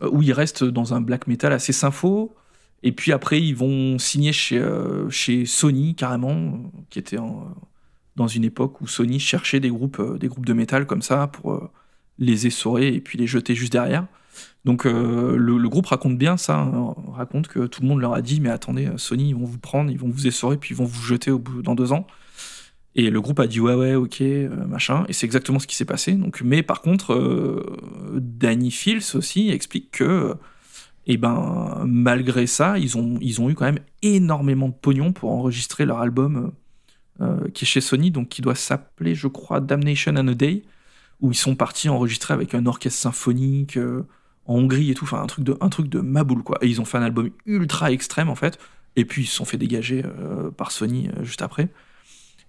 où 0.00 0.22
ils 0.22 0.32
restent 0.32 0.64
dans 0.64 0.94
un 0.94 1.00
black 1.00 1.26
metal 1.26 1.52
assez 1.52 1.72
sympho. 1.72 2.34
Et 2.82 2.92
puis 2.92 3.12
après, 3.12 3.40
ils 3.40 3.56
vont 3.56 3.98
signer 3.98 4.32
chez, 4.32 4.58
euh, 4.58 5.08
chez 5.10 5.46
Sony 5.46 5.94
carrément, 5.94 6.70
qui 6.90 6.98
était 6.98 7.16
dans 8.16 8.28
une 8.28 8.44
époque 8.44 8.80
où 8.80 8.86
Sony 8.86 9.18
cherchait 9.18 9.60
des 9.60 9.70
groupes, 9.70 9.98
euh, 10.00 10.18
des 10.18 10.28
groupes 10.28 10.46
de 10.46 10.52
métal 10.52 10.86
comme 10.86 11.02
ça 11.02 11.26
pour 11.26 11.52
euh, 11.52 11.70
les 12.18 12.46
essorer 12.46 12.94
et 12.94 13.00
puis 13.00 13.18
les 13.18 13.26
jeter 13.26 13.54
juste 13.54 13.72
derrière. 13.72 14.06
Donc 14.66 14.84
le, 14.84 15.68
groupe 15.68 15.86
raconte 15.86 16.18
bien 16.18 16.36
ça, 16.36 16.58
hein, 16.58 16.94
raconte 17.14 17.48
que 17.48 17.66
tout 17.66 17.80
le 17.80 17.88
monde 17.88 18.00
leur 18.00 18.12
a 18.12 18.20
dit 18.20 18.40
mais 18.40 18.50
attendez, 18.50 18.90
Sony 18.96 19.30
ils 19.30 19.34
vont 19.34 19.46
vous 19.46 19.58
prendre, 19.58 19.90
ils 19.90 19.98
vont 19.98 20.10
vous 20.10 20.26
essorer 20.26 20.58
puis 20.58 20.74
ils 20.74 20.76
vont 20.76 20.84
vous 20.84 21.02
jeter 21.02 21.30
au 21.30 21.38
bout, 21.38 21.62
dans 21.62 21.74
deux 21.74 21.92
ans. 21.92 22.06
Et 22.96 23.10
le 23.10 23.20
groupe 23.20 23.40
a 23.40 23.46
dit 23.46 23.60
ouais 23.60 23.74
ouais 23.74 23.94
ok 23.94 24.20
machin 24.68 25.04
et 25.08 25.12
c'est 25.12 25.24
exactement 25.24 25.58
ce 25.60 25.66
qui 25.66 25.76
s'est 25.76 25.84
passé. 25.84 26.12
Donc 26.12 26.42
mais 26.44 26.62
par 26.62 26.82
contre 26.82 27.64
Danny 28.12 28.70
Fields 28.70 29.14
aussi 29.14 29.50
explique 29.50 29.92
que 29.92 30.36
et 31.06 31.16
ben 31.16 31.84
malgré 31.86 32.46
ça, 32.46 32.78
ils 32.78 32.98
ont, 32.98 33.18
eu 33.20 33.54
quand 33.54 33.64
même 33.64 33.78
énormément 34.02 34.68
de 34.68 34.74
pognon 34.74 35.12
pour 35.12 35.30
enregistrer 35.30 35.84
leur 35.86 36.00
album 36.00 36.52
euh, 37.20 37.24
euh, 37.24 37.48
qui 37.50 37.64
est 37.64 37.68
chez 37.68 37.80
Sony, 37.80 38.10
donc 38.10 38.28
qui 38.28 38.42
doit 38.42 38.56
s'appeler, 38.56 39.14
je 39.14 39.28
crois, 39.28 39.60
Damnation 39.60 40.16
and 40.16 40.28
a 40.28 40.34
Day, 40.34 40.62
où 41.20 41.30
ils 41.30 41.36
sont 41.36 41.54
partis 41.54 41.88
enregistrer 41.88 42.34
avec 42.34 42.54
un 42.54 42.66
orchestre 42.66 43.00
symphonique 43.00 43.76
euh, 43.76 44.02
en 44.46 44.54
Hongrie 44.54 44.90
et 44.90 44.94
tout, 44.94 45.04
enfin 45.04 45.22
un 45.22 45.26
truc 45.26 45.44
de, 45.44 45.56
un 45.60 45.68
truc 45.68 45.88
de 45.88 46.00
maboule 46.00 46.42
quoi. 46.42 46.58
Et 46.62 46.68
ils 46.68 46.80
ont 46.80 46.84
fait 46.84 46.98
un 46.98 47.02
album 47.02 47.30
ultra 47.46 47.90
extrême 47.92 48.28
en 48.28 48.34
fait, 48.34 48.58
et 48.96 49.04
puis 49.04 49.22
ils 49.22 49.26
se 49.26 49.36
sont 49.36 49.44
fait 49.44 49.58
dégager 49.58 50.02
par 50.56 50.70
Sony 50.70 51.10
juste 51.22 51.42
après. 51.42 51.68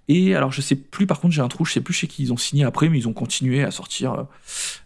Et 0.07 0.35
alors 0.35 0.51
je 0.51 0.61
sais 0.61 0.75
plus, 0.75 1.05
par 1.05 1.19
contre 1.19 1.33
j'ai 1.33 1.41
un 1.41 1.47
trou, 1.47 1.65
je 1.65 1.73
sais 1.73 1.81
plus 1.81 1.93
chez 1.93 2.07
qui 2.07 2.23
ils 2.23 2.33
ont 2.33 2.37
signé 2.37 2.63
après, 2.63 2.89
mais 2.89 2.97
ils 2.97 3.07
ont 3.07 3.13
continué 3.13 3.63
à 3.63 3.71
sortir, 3.71 4.27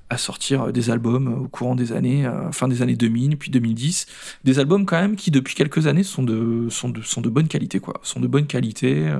à 0.09 0.17
sortir 0.17 0.73
des 0.73 0.89
albums 0.89 1.43
au 1.43 1.47
courant 1.47 1.75
des 1.75 1.93
années, 1.93 2.25
euh, 2.25 2.51
fin 2.51 2.67
des 2.67 2.81
années 2.81 2.95
2000, 2.95 3.37
puis 3.37 3.51
2010. 3.51 4.07
Des 4.43 4.59
albums 4.59 4.85
quand 4.85 4.99
même 4.99 5.15
qui 5.15 5.31
depuis 5.31 5.55
quelques 5.55 5.87
années 5.87 6.03
sont 6.03 6.23
de, 6.23 6.67
sont 6.69 6.89
de, 6.89 7.01
sont 7.01 7.21
de 7.21 7.29
bonne 7.29 7.47
qualité, 7.47 7.79
quoi. 7.79 7.99
Sont 8.03 8.19
de 8.19 8.27
bonne 8.27 8.47
qualité. 8.47 9.15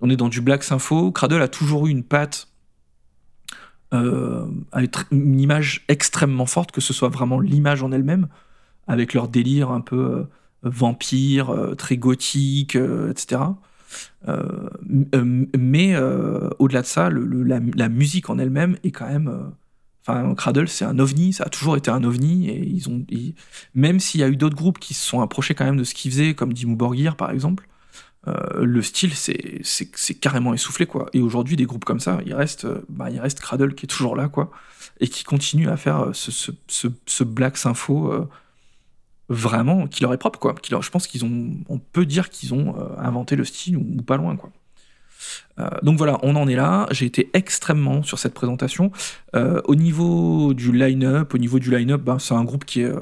On 0.00 0.10
est 0.10 0.16
dans 0.16 0.28
du 0.28 0.40
Black 0.40 0.64
Sympho. 0.64 1.12
Cradle 1.12 1.40
a 1.42 1.48
toujours 1.48 1.86
eu 1.86 1.90
une 1.90 2.02
patte 2.02 2.48
euh, 3.94 4.46
une 5.10 5.40
image 5.40 5.84
extrêmement 5.88 6.46
forte, 6.46 6.72
que 6.72 6.80
ce 6.80 6.92
soit 6.92 7.08
vraiment 7.08 7.40
l'image 7.40 7.82
en 7.82 7.92
elle-même, 7.92 8.28
avec 8.86 9.14
leur 9.14 9.28
délire 9.28 9.70
un 9.70 9.80
peu 9.80 9.96
euh, 9.96 10.24
vampire, 10.62 11.74
très 11.76 11.96
gothique, 11.96 12.76
etc. 12.76 13.40
Euh, 14.28 14.68
euh, 15.14 15.46
mais 15.56 15.94
euh, 15.94 16.50
au-delà 16.58 16.82
de 16.82 16.86
ça, 16.86 17.10
la, 17.10 17.88
musique 17.88 18.30
en 18.30 18.38
elle-même 18.38 18.76
est 18.84 18.90
quand 18.90 19.08
même. 19.08 19.52
Enfin, 20.06 20.34
Cradle, 20.34 20.68
c'est 20.68 20.84
un 20.84 20.98
ovni, 20.98 21.32
ça 21.32 21.44
a 21.44 21.48
toujours 21.48 21.76
été 21.76 21.90
un 21.90 22.04
ovni, 22.04 22.50
et 22.50 22.62
ils 22.62 22.90
ont, 22.90 23.06
même 23.74 24.00
s'il 24.00 24.20
y 24.20 24.24
a 24.24 24.28
eu 24.28 24.36
d'autres 24.36 24.56
groupes 24.56 24.78
qui 24.78 24.92
se 24.92 25.06
sont 25.06 25.22
approchés 25.22 25.54
quand 25.54 25.64
même 25.64 25.78
de 25.78 25.84
ce 25.84 25.94
qu'ils 25.94 26.10
faisaient, 26.10 26.34
comme 26.34 26.52
Dimmu 26.52 26.76
Borgir 26.76 27.16
par 27.16 27.30
exemple, 27.30 27.66
le 28.26 28.82
style 28.82 29.12
c'est 29.14 30.14
carrément 30.14 30.54
essoufflé 30.54 30.86
quoi. 30.86 31.06
Et 31.12 31.20
aujourd'hui, 31.20 31.56
des 31.56 31.66
groupes 31.66 31.84
comme 31.84 32.00
ça, 32.00 32.20
il 32.24 32.34
reste, 32.34 32.66
bah, 32.88 33.10
il 33.10 33.20
reste 33.20 33.40
Cradle 33.40 33.74
qui 33.74 33.86
est 33.86 33.88
toujours 33.88 34.16
là 34.16 34.28
quoi, 34.28 34.50
et 35.00 35.08
qui 35.08 35.24
continue 35.24 35.68
à 35.68 35.76
faire 35.76 36.10
ce, 36.12 36.30
ce, 36.30 36.88
ce 37.06 37.24
black 37.24 37.56
sympho 37.56 38.28
vraiment 39.28 39.86
qui 39.86 40.02
leur 40.02 40.12
est 40.12 40.18
propre 40.18 40.38
quoi. 40.38 40.54
Qui 40.54 40.70
leur, 40.70 40.82
je 40.82 40.90
pense 40.90 41.06
qu'ils 41.06 41.24
ont, 41.24 41.52
on 41.68 41.78
peut 41.78 42.06
dire 42.06 42.30
qu'ils 42.30 42.54
ont 42.54 42.76
euh, 42.78 42.98
inventé 42.98 43.36
le 43.36 43.44
style 43.44 43.76
ou, 43.76 44.02
pas 44.02 44.16
loin 44.16 44.36
quoi. 44.36 44.50
Euh, 45.58 45.68
donc 45.82 45.96
voilà, 45.96 46.18
on 46.22 46.36
en 46.36 46.48
est 46.48 46.56
là. 46.56 46.86
J'ai 46.90 47.06
été 47.06 47.30
extrêmement 47.32 48.02
sur 48.02 48.18
cette 48.18 48.34
présentation. 48.34 48.92
Euh, 49.34 49.60
au 49.64 49.74
niveau 49.74 50.52
du 50.52 50.72
line-up, 50.72 51.34
au 51.34 51.38
niveau 51.38 51.58
du 51.58 51.70
line-up, 51.70 52.02
ben, 52.02 52.18
c'est 52.18 52.34
un 52.34 52.44
groupe 52.44 52.64
qui 52.64 52.82
est 52.82 52.92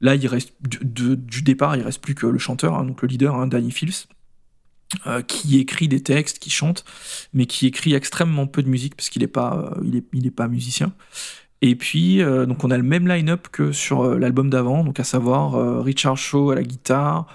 là. 0.00 0.14
Il 0.14 0.26
reste 0.28 0.52
du 0.62 1.42
départ, 1.42 1.76
il 1.76 1.82
reste 1.82 2.00
plus 2.00 2.14
que 2.14 2.26
le 2.26 2.38
chanteur, 2.38 2.74
hein, 2.74 2.84
donc 2.84 3.02
le 3.02 3.08
leader, 3.08 3.34
hein, 3.34 3.46
Danny 3.46 3.72
Fields, 3.72 4.06
qui 5.26 5.58
écrit 5.58 5.88
des 5.88 6.02
textes, 6.02 6.38
qui 6.38 6.50
chante, 6.50 6.84
mais 7.32 7.46
qui 7.46 7.66
écrit 7.66 7.94
extrêmement 7.94 8.46
peu 8.46 8.62
de 8.62 8.68
musique 8.68 8.94
parce 8.94 9.08
qu'il 9.08 9.22
n'est 9.22 9.28
pas, 9.28 9.74
il 9.84 9.96
est, 9.96 10.04
il 10.12 10.26
est 10.26 10.30
pas 10.30 10.48
musicien. 10.48 10.92
Et 11.62 11.74
puis, 11.74 12.22
euh, 12.22 12.46
donc 12.46 12.64
on 12.64 12.70
a 12.70 12.76
le 12.76 12.82
même 12.82 13.08
line-up 13.08 13.48
que 13.50 13.72
sur 13.72 14.02
euh, 14.02 14.18
l'album 14.18 14.50
d'avant, 14.50 14.84
donc 14.84 15.00
à 15.00 15.04
savoir 15.04 15.54
euh, 15.54 15.80
Richard 15.80 16.16
Shaw 16.16 16.50
à 16.50 16.54
la 16.54 16.62
guitare, 16.62 17.26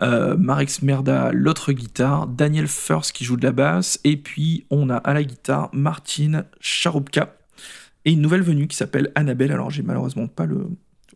Marek 0.00 0.82
Merda 0.82 1.32
l'autre 1.32 1.72
guitare, 1.72 2.28
Daniel 2.28 2.68
First 2.68 3.10
qui 3.10 3.24
joue 3.24 3.36
de 3.36 3.42
la 3.42 3.50
basse, 3.50 3.98
et 4.04 4.16
puis 4.16 4.64
on 4.70 4.90
a 4.90 4.96
à 4.96 5.12
la 5.12 5.24
guitare 5.24 5.70
Martin 5.72 6.44
Charupka 6.60 7.34
et 8.04 8.12
une 8.12 8.20
nouvelle 8.20 8.42
venue 8.42 8.68
qui 8.68 8.76
s'appelle 8.76 9.10
Annabelle. 9.16 9.50
Alors 9.50 9.70
j'ai 9.70 9.82
malheureusement 9.82 10.28
pas 10.28 10.46
le, 10.46 10.68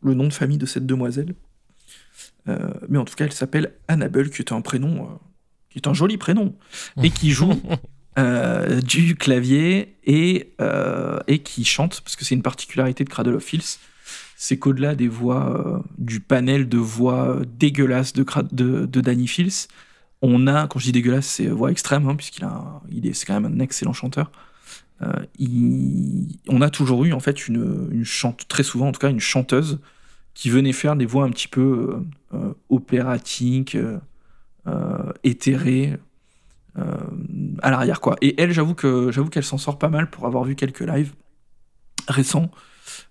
le, 0.02 0.14
nom 0.14 0.26
de 0.26 0.32
famille 0.32 0.58
de 0.58 0.66
cette 0.66 0.84
demoiselle, 0.84 1.36
mais 2.88 2.98
en 2.98 3.04
tout 3.04 3.14
cas 3.14 3.26
elle 3.26 3.32
s'appelle 3.32 3.72
Annabelle, 3.86 4.30
qui 4.30 4.42
est 4.42 4.50
un 4.50 4.62
prénom, 4.62 5.16
qui 5.72 5.78
est 5.78 5.88
un 5.88 5.94
joli 5.94 6.18
prénom, 6.18 6.54
et 7.02 7.10
qui 7.10 7.30
joue 7.30 7.60
Euh, 8.18 8.82
du 8.82 9.16
clavier 9.16 9.96
et, 10.04 10.52
euh, 10.60 11.18
et 11.28 11.38
qui 11.38 11.64
chante, 11.64 12.02
parce 12.02 12.14
que 12.14 12.26
c'est 12.26 12.34
une 12.34 12.42
particularité 12.42 13.04
de 13.04 13.08
Cradle 13.08 13.36
of 13.36 13.42
Filth, 13.42 13.80
c'est 14.36 14.58
qu'au-delà 14.58 14.94
des 14.94 15.08
voix, 15.08 15.48
euh, 15.66 15.78
du 15.96 16.20
panel 16.20 16.68
de 16.68 16.76
voix 16.76 17.40
dégueulasses 17.58 18.12
de, 18.12 18.26
de, 18.52 18.84
de, 18.84 19.00
Danny 19.00 19.26
Filth, 19.26 19.68
on 20.20 20.46
a, 20.46 20.66
quand 20.66 20.78
je 20.78 20.84
dis 20.84 20.92
dégueulasse, 20.92 21.26
c'est 21.26 21.46
voix 21.46 21.70
extrême, 21.70 22.06
hein, 22.06 22.14
puisqu'il 22.14 22.44
a, 22.44 22.82
il 22.90 23.06
est, 23.06 23.14
c'est 23.14 23.24
quand 23.24 23.40
même 23.40 23.50
un 23.50 23.60
excellent 23.60 23.94
chanteur. 23.94 24.30
Il, 25.38 26.38
on 26.48 26.60
a 26.60 26.68
toujours 26.68 27.04
eu 27.04 27.12
en 27.12 27.18
fait 27.18 27.48
une, 27.48 27.88
une 27.90 28.04
chante, 28.04 28.46
très 28.46 28.62
souvent 28.62 28.88
en 28.88 28.92
tout 28.92 29.00
cas, 29.00 29.10
une 29.10 29.20
chanteuse 29.20 29.80
qui 30.34 30.48
venait 30.48 30.72
faire 30.72 30.96
des 30.96 31.06
voix 31.06 31.24
un 31.24 31.30
petit 31.30 31.48
peu 31.48 31.96
opératiques, 32.68 33.76
euh, 36.78 36.96
à 37.60 37.70
l'arrière 37.70 38.00
quoi. 38.00 38.16
Et 38.22 38.40
elle, 38.40 38.52
j'avoue 38.52 38.74
que 38.74 39.12
j'avoue 39.12 39.28
qu'elle 39.28 39.44
s'en 39.44 39.58
sort 39.58 39.78
pas 39.78 39.90
mal 39.90 40.08
pour 40.08 40.26
avoir 40.26 40.44
vu 40.44 40.54
quelques 40.54 40.80
lives 40.80 41.12
récents. 42.08 42.50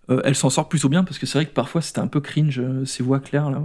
Euh, 0.10 0.22
elle 0.26 0.36
s'en 0.36 0.50
sort 0.50 0.68
plutôt 0.68 0.90
bien 0.90 1.04
parce 1.04 1.20
que 1.20 1.28
c'est 1.28 1.38
vrai 1.38 1.46
que 1.46 1.54
parfois 1.54 1.82
c'était 1.82 2.00
un 2.00 2.08
peu 2.08 2.22
cringe 2.22 2.60
euh, 2.60 2.86
ces 2.86 3.04
voix 3.04 3.20
claires 3.20 3.52
là, 3.52 3.62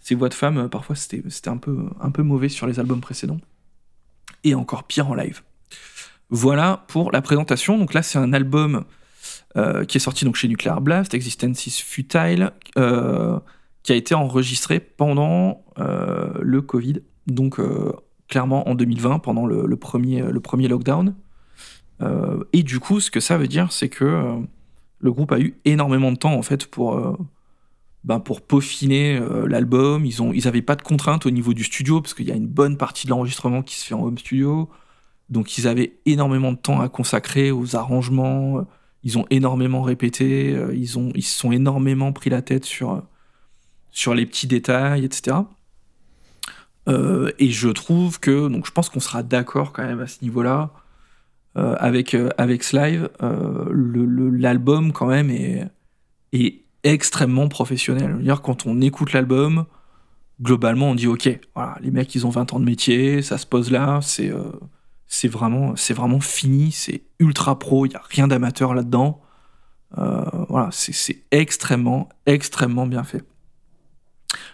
ces 0.00 0.14
voix 0.14 0.28
de 0.28 0.34
femmes 0.34 0.68
parfois 0.68 0.96
c'était 0.96 1.22
c'était 1.30 1.48
un 1.48 1.56
peu 1.56 1.88
un 1.98 2.10
peu 2.10 2.22
mauvais 2.22 2.50
sur 2.50 2.66
les 2.66 2.78
albums 2.78 3.00
précédents 3.00 3.40
et 4.44 4.54
encore 4.54 4.84
pire 4.84 5.08
en 5.08 5.14
live. 5.14 5.40
Voilà 6.28 6.84
pour 6.88 7.10
la 7.10 7.22
présentation. 7.22 7.78
Donc 7.78 7.94
là 7.94 8.02
c'est 8.02 8.18
un 8.18 8.32
album 8.32 8.84
qui 9.88 9.96
est 9.96 10.00
sorti 10.00 10.26
donc 10.26 10.36
chez 10.36 10.48
Nuclear 10.48 10.82
Blast, 10.82 11.14
Existence 11.14 11.66
is 11.66 11.82
Futile, 11.82 12.52
qui 13.86 13.92
a 13.92 13.96
été 13.96 14.14
enregistré 14.14 14.80
pendant 14.80 15.62
le 15.78 16.60
Covid. 16.60 17.00
Donc 17.26 17.60
clairement 18.28 18.68
en 18.68 18.74
2020 18.74 19.20
pendant 19.20 19.46
le, 19.46 19.76
premier, 19.76 20.20
le 20.20 20.40
premier 20.40 20.68
lockdown. 20.68 21.14
Euh, 22.02 22.44
et 22.52 22.62
du 22.62 22.80
coup, 22.80 23.00
ce 23.00 23.10
que 23.10 23.20
ça 23.20 23.38
veut 23.38 23.48
dire, 23.48 23.72
c'est 23.72 23.88
que 23.88 24.04
euh, 24.04 24.36
le 24.98 25.12
groupe 25.12 25.32
a 25.32 25.40
eu 25.40 25.58
énormément 25.64 26.12
de 26.12 26.16
temps 26.16 26.34
en 26.34 26.42
fait 26.42 26.66
pour, 26.66 26.96
euh, 26.96 27.16
ben, 28.04 28.20
pour 28.20 28.40
peaufiner 28.42 29.20
l'album. 29.46 30.04
Ils 30.04 30.44
n'avaient 30.44 30.58
ils 30.58 30.64
pas 30.64 30.76
de 30.76 30.82
contraintes 30.82 31.26
au 31.26 31.30
niveau 31.30 31.54
du 31.54 31.64
studio 31.64 32.00
parce 32.00 32.14
qu'il 32.14 32.26
y 32.26 32.32
a 32.32 32.36
une 32.36 32.48
bonne 32.48 32.76
partie 32.76 33.06
de 33.06 33.10
l'enregistrement 33.10 33.62
qui 33.62 33.76
se 33.76 33.86
fait 33.86 33.94
en 33.94 34.02
home 34.02 34.18
studio. 34.18 34.68
Donc 35.28 35.58
ils 35.58 35.66
avaient 35.66 35.98
énormément 36.06 36.52
de 36.52 36.58
temps 36.58 36.80
à 36.80 36.88
consacrer 36.88 37.50
aux 37.50 37.74
arrangements. 37.76 38.64
Ils 39.02 39.18
ont 39.18 39.26
énormément 39.30 39.82
répété. 39.82 40.56
Ils, 40.72 40.98
ont, 40.98 41.10
ils 41.14 41.22
se 41.22 41.38
sont 41.38 41.52
énormément 41.52 42.12
pris 42.12 42.30
la 42.30 42.42
tête 42.42 42.64
sur, 42.64 43.02
sur 43.96 44.14
les 44.14 44.26
petits 44.26 44.46
détails, 44.46 45.06
etc. 45.06 45.38
Euh, 46.86 47.32
et 47.38 47.50
je 47.50 47.70
trouve 47.70 48.20
que, 48.20 48.48
donc 48.48 48.66
je 48.66 48.70
pense 48.70 48.90
qu'on 48.90 49.00
sera 49.00 49.22
d'accord 49.22 49.72
quand 49.72 49.84
même 49.84 50.00
à 50.00 50.06
ce 50.06 50.18
niveau-là, 50.20 50.70
euh, 51.56 51.74
avec, 51.78 52.12
euh, 52.14 52.28
avec 52.36 52.62
Slive, 52.62 53.08
l'album 53.22 54.92
quand 54.92 55.06
même 55.06 55.30
est, 55.30 55.70
extrêmement 56.84 57.48
professionnel. 57.48 58.18
Dire, 58.20 58.42
quand 58.42 58.66
on 58.66 58.82
écoute 58.82 59.14
l'album, 59.14 59.64
globalement, 60.42 60.90
on 60.90 60.94
dit 60.94 61.08
ok, 61.08 61.40
voilà, 61.54 61.78
les 61.80 61.90
mecs, 61.90 62.14
ils 62.14 62.26
ont 62.26 62.30
20 62.30 62.52
ans 62.52 62.60
de 62.60 62.66
métier, 62.66 63.22
ça 63.22 63.38
se 63.38 63.46
pose 63.46 63.70
là, 63.70 64.00
c'est 64.02 64.30
euh, 64.30 64.52
c'est 65.08 65.26
vraiment, 65.26 65.72
vraiment 65.90 66.20
fini, 66.20 66.70
c'est 66.70 67.02
ultra 67.18 67.58
pro, 67.58 67.86
il 67.86 67.88
n'y 67.88 67.96
a 67.96 68.02
rien 68.08 68.28
d'amateur 68.28 68.74
là-dedans. 68.74 69.22
Euh, 69.98 70.22
voilà, 70.50 70.68
c'est 70.70 71.24
extrêmement, 71.30 72.10
extrêmement 72.26 72.86
bien 72.86 73.02
fait. 73.02 73.24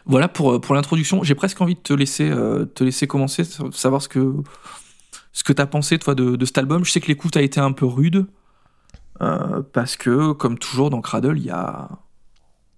Voilà 0.07 0.29
pour, 0.29 0.61
pour 0.61 0.75
l'introduction. 0.75 1.23
J'ai 1.23 1.35
presque 1.35 1.61
envie 1.61 1.75
de 1.75 1.81
te 1.81 1.93
laisser, 1.93 2.31
euh, 2.31 2.65
te 2.65 2.85
laisser 2.85 3.07
commencer, 3.07 3.45
savoir 3.73 4.03
ce 4.03 4.09
que, 4.09 4.35
ce 5.33 5.45
que 5.45 5.53
tu 5.53 5.63
as 5.63 5.67
pensé, 5.67 5.99
toi, 5.99 6.15
de, 6.15 6.45
cet 6.45 6.59
album. 6.59 6.85
Je 6.85 6.91
sais 6.91 7.01
que 7.01 7.09
l'écoute 7.09 7.37
a 7.37 7.43
été 7.43 7.61
un 7.61 7.73
peu 7.73 7.87
rude, 7.87 8.27
parce 9.73 9.97
que, 9.97 10.33
comme 10.33 10.59
toujours 10.59 10.91
dans 10.91 11.01
Cradle, 11.01 11.39
il 11.39 11.45
y 11.45 11.51
a, 11.51 11.89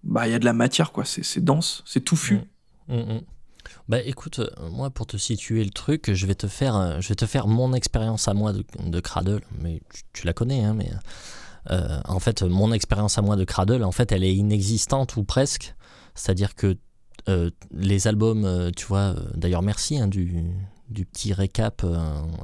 bah, 0.03 0.29
y 0.29 0.35
a 0.35 0.39
de 0.39 0.45
la 0.45 0.53
matière, 0.53 0.93
quoi. 0.93 1.05
C'est 1.05 1.43
dense, 1.43 1.83
c'est 1.87 2.05
touffu. 2.05 2.41
Mmh. 2.89 2.95
Mmh, 2.97 3.15
mmh. 3.15 3.21
Bah 3.89 4.01
écoute, 4.01 4.39
euh, 4.39 4.71
moi 4.71 4.91
pour 4.91 5.07
te 5.07 5.17
situer 5.17 5.63
le 5.63 5.71
truc, 5.71 6.13
je 6.13 6.27
vais 6.27 6.35
te 6.35 6.47
faire, 6.47 6.77
euh, 6.77 7.01
je 7.01 7.09
vais 7.09 7.15
te 7.15 7.27
faire 7.27 7.47
mon 7.47 7.73
expérience 7.75 8.29
à 8.29 8.35
moi 8.35 8.53
de, 8.53 9.01
Cradle, 9.01 9.43
mais 9.61 9.81
tu, 10.13 10.27
la 10.27 10.33
connais, 10.33 10.65
hein, 10.65 10.75
mais 10.75 10.91
euh, 11.71 12.01
en 12.07 12.19
fait 12.19 12.43
mon 12.43 12.73
expérience 12.73 13.19
à 13.19 13.23
moi 13.23 13.37
de 13.37 13.45
Cradle, 13.45 13.85
en 13.85 13.93
fait 13.93 14.13
elle 14.13 14.25
est 14.25 14.35
inexistante 14.35 15.17
ou 15.17 15.25
presque, 15.25 15.75
c'est-à-dire 16.15 16.55
que 16.55 16.77
les 17.71 18.07
albums, 18.07 18.71
tu 18.77 18.85
vois, 18.85 19.15
d'ailleurs 19.35 19.63
merci 19.63 19.99
hein, 19.99 20.09
du, 20.09 20.45
du, 20.91 21.07
petit 21.07 21.33
récap 21.33 21.87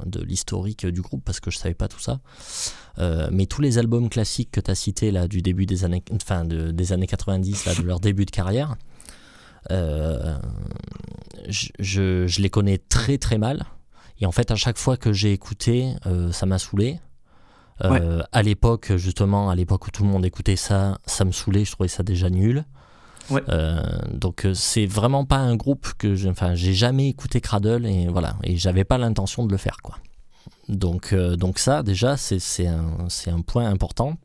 de 0.05 0.23
l'historique 0.23 0.87
du 0.87 1.01
groupe 1.01 1.23
parce 1.23 1.39
que 1.39 1.51
je 1.51 1.59
savais 1.59 1.75
pas 1.75 1.87
tout 1.87 1.99
ça, 1.99 2.19
mais 3.31 3.45
tous 3.45 3.61
les 3.61 3.77
albums 3.77 4.09
classiques 4.09 4.49
que 4.49 4.59
tu 4.59 4.71
as 4.71 4.75
cités 4.75 5.11
là 5.11 5.27
du 5.27 5.43
début 5.43 5.67
des 5.67 5.85
années, 5.85 6.03
enfin 6.15 6.45
de, 6.45 6.71
des 6.71 6.93
années 6.93 7.05
90, 7.05 7.65
là, 7.65 7.75
de 7.75 7.83
leur 7.83 7.99
début 7.99 8.25
de 8.25 8.31
carrière, 8.31 8.75
euh, 9.69 10.37
je, 11.47 12.41
les 12.41 12.49
connais 12.49 12.77
très 12.77 13.17
très 13.17 13.37
mal. 13.37 13.63
Et 14.19 14.25
en 14.25 14.31
fait, 14.31 14.51
à 14.51 14.55
chaque 14.55 14.77
fois 14.77 14.97
que 14.97 15.13
j'ai 15.13 15.33
écouté, 15.33 15.93
euh, 16.05 16.31
ça 16.31 16.45
m'a 16.45 16.59
saoulé. 16.59 16.99
Euh, 17.83 18.21
à 18.31 18.43
l'époque, 18.43 18.95
justement, 18.95 19.49
à 19.49 19.55
l'époque 19.55 19.87
où 19.87 19.91
tout 19.91 20.03
le 20.03 20.09
monde 20.09 20.25
écoutait 20.25 20.55
ça, 20.55 20.99
ça 21.05 21.25
me 21.25 21.31
saoulait, 21.31 21.65
je 21.65 21.71
trouvais 21.71 21.89
ça 21.89 22.03
déjà 22.03 22.29
nul. 22.29 22.63
Donc 24.13 24.47
c'est 24.53 24.85
vraiment 24.85 25.25
pas 25.25 25.37
un 25.37 25.55
groupe 25.55 25.93
que 25.97 26.15
je, 26.15 26.29
enfin 26.29 26.55
j'ai 26.55 26.73
jamais 26.73 27.07
écouté 27.09 27.41
Cradle 27.41 27.85
et 27.85 28.07
voilà 28.07 28.35
et 28.43 28.57
j'avais 28.57 28.83
pas 28.83 28.97
l'intention 28.97 29.45
de 29.45 29.51
le 29.51 29.57
faire 29.57 29.77
quoi. 29.83 29.97
Donc 30.69 31.13
donc 31.13 31.59
ça 31.59 31.83
déjà 31.83 32.17
c'est 32.17 32.67
un, 32.67 33.07
un 33.27 33.41
point 33.41 33.67
important 33.69 34.17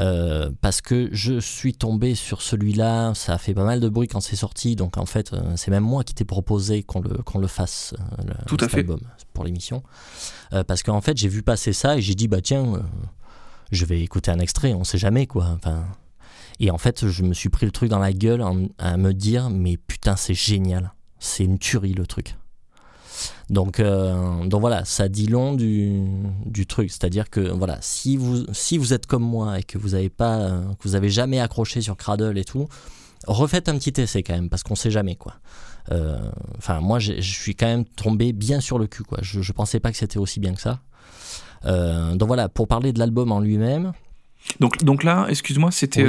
euh, 0.00 0.50
parce 0.62 0.80
que 0.80 1.10
je 1.12 1.38
suis 1.38 1.74
tombé 1.74 2.14
sur 2.14 2.40
celui-là, 2.40 3.12
ça 3.14 3.34
a 3.34 3.38
fait 3.38 3.52
pas 3.52 3.64
mal 3.64 3.78
de 3.78 3.88
bruit 3.90 4.08
quand 4.08 4.20
c'est 4.20 4.36
sorti, 4.36 4.74
donc 4.74 4.96
en 4.96 5.04
fait 5.04 5.34
euh, 5.34 5.52
c'est 5.56 5.70
même 5.70 5.84
moi 5.84 6.02
qui 6.02 6.14
t'ai 6.14 6.24
proposé 6.24 6.82
qu'on 6.82 7.00
le, 7.00 7.10
qu'on 7.22 7.38
le 7.38 7.46
fasse, 7.46 7.94
euh, 7.98 8.24
le, 8.26 8.34
Tout 8.46 8.56
à 8.60 8.68
fait. 8.68 8.78
album 8.78 9.00
pour 9.34 9.44
l'émission, 9.44 9.82
parce 10.66 10.82
qu'en 10.82 11.00
fait 11.00 11.16
j'ai 11.16 11.28
vu 11.28 11.42
passer 11.42 11.72
ça 11.72 11.96
et 11.96 12.02
j'ai 12.02 12.14
dit 12.14 12.28
bah 12.28 12.40
tiens, 12.42 12.82
je 13.70 13.84
vais 13.84 14.00
écouter 14.00 14.30
un 14.30 14.38
extrait, 14.38 14.72
on 14.74 14.84
sait 14.84 14.98
jamais 14.98 15.26
quoi. 15.26 15.48
Enfin, 15.56 15.84
et 16.62 16.70
en 16.70 16.78
fait 16.78 17.06
je 17.08 17.22
me 17.22 17.34
suis 17.34 17.50
pris 17.50 17.66
le 17.66 17.72
truc 17.72 17.90
dans 17.90 17.98
la 17.98 18.12
gueule 18.12 18.42
à 18.78 18.96
me 18.96 19.12
dire 19.12 19.50
mais 19.50 19.76
putain 19.76 20.16
c'est 20.16 20.34
génial, 20.34 20.94
c'est 21.18 21.44
une 21.44 21.58
tuerie 21.58 21.92
le 21.92 22.06
truc. 22.06 22.36
Donc, 23.50 23.80
euh, 23.80 24.48
voilà, 24.50 24.84
ça 24.84 25.08
dit 25.08 25.26
long 25.26 25.54
du, 25.54 26.02
du 26.46 26.66
truc. 26.66 26.90
C'est-à-dire 26.90 27.30
que 27.30 27.40
voilà, 27.40 27.78
si 27.80 28.16
vous, 28.16 28.44
êtes 28.92 29.06
comme 29.06 29.22
moi 29.22 29.58
et 29.58 29.62
que 29.62 29.78
vous 29.78 29.94
avez 29.94 30.08
pas, 30.08 30.38
euh, 30.38 30.62
que 30.78 30.88
vous 30.88 31.08
jamais 31.08 31.40
accroché 31.40 31.80
sur 31.80 31.96
Cradle 31.96 32.38
et 32.38 32.44
tout, 32.44 32.68
refaites 33.26 33.68
un 33.68 33.78
petit 33.78 34.00
essai 34.00 34.22
quand 34.22 34.34
même 34.34 34.48
parce 34.48 34.62
qu'on 34.62 34.74
sait 34.74 34.90
jamais 34.90 35.16
quoi. 35.16 35.34
Euh, 35.90 36.18
enfin, 36.58 36.80
moi, 36.80 36.98
je 36.98 37.20
suis 37.20 37.54
quand 37.54 37.66
même 37.66 37.84
tombé 37.84 38.32
bien 38.32 38.60
sur 38.60 38.78
le 38.78 38.86
cul 38.86 39.02
quoi. 39.02 39.18
Je, 39.22 39.42
je 39.42 39.52
pensais 39.52 39.80
pas 39.80 39.90
que 39.90 39.98
c'était 39.98 40.18
aussi 40.18 40.40
bien 40.40 40.54
que 40.54 40.60
ça. 40.60 40.80
donc 41.64 42.26
voilà, 42.26 42.48
pour 42.48 42.68
parler 42.68 42.92
de 42.92 42.98
l'album 42.98 43.32
en 43.32 43.40
lui-même. 43.40 43.92
Donc, 44.60 44.82
donc 44.84 45.04
là, 45.04 45.26
excuse-moi, 45.28 45.70
c'était, 45.70 46.06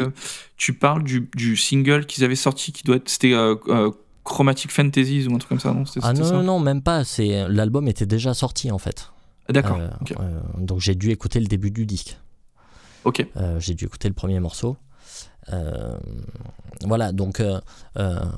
tu 0.57 0.73
parles 0.73 1.03
du, 1.03 1.29
du 1.35 1.55
single 1.55 2.05
qu'ils 2.05 2.23
avaient 2.23 2.35
sorti 2.35 2.71
qui 2.71 2.83
doit 2.83 2.97
être, 2.97 3.09
c'était 3.09 3.33
Chromatic 4.23 4.71
Fantasies 4.71 5.27
ou 5.27 5.35
un 5.35 5.37
truc 5.37 5.49
comme 5.49 5.59
ça, 5.59 5.73
non? 5.73 5.83
Ah 6.01 6.13
non, 6.13 6.43
non, 6.43 6.59
même 6.59 6.81
pas. 6.81 7.03
C'est 7.03 7.47
l'album 7.49 7.87
était 7.87 8.05
déjà 8.05 8.33
sorti 8.33 8.71
en 8.71 8.77
fait. 8.77 9.11
Ah, 9.49 9.53
d'accord. 9.53 9.77
Euh, 9.77 9.89
euh, 10.19 10.39
donc 10.57 10.79
j'ai 10.79 10.95
dû 10.95 11.11
écouter 11.11 11.39
le 11.39 11.47
début 11.47 11.71
du 11.71 11.85
disque. 11.85 12.17
Ok. 13.03 13.25
Euh, 13.35 13.59
j'ai 13.59 13.73
dû 13.73 13.85
écouter 13.85 14.07
le 14.07 14.13
premier 14.13 14.39
morceau. 14.39 14.77
voilà, 16.85 17.11
donc 17.11 17.41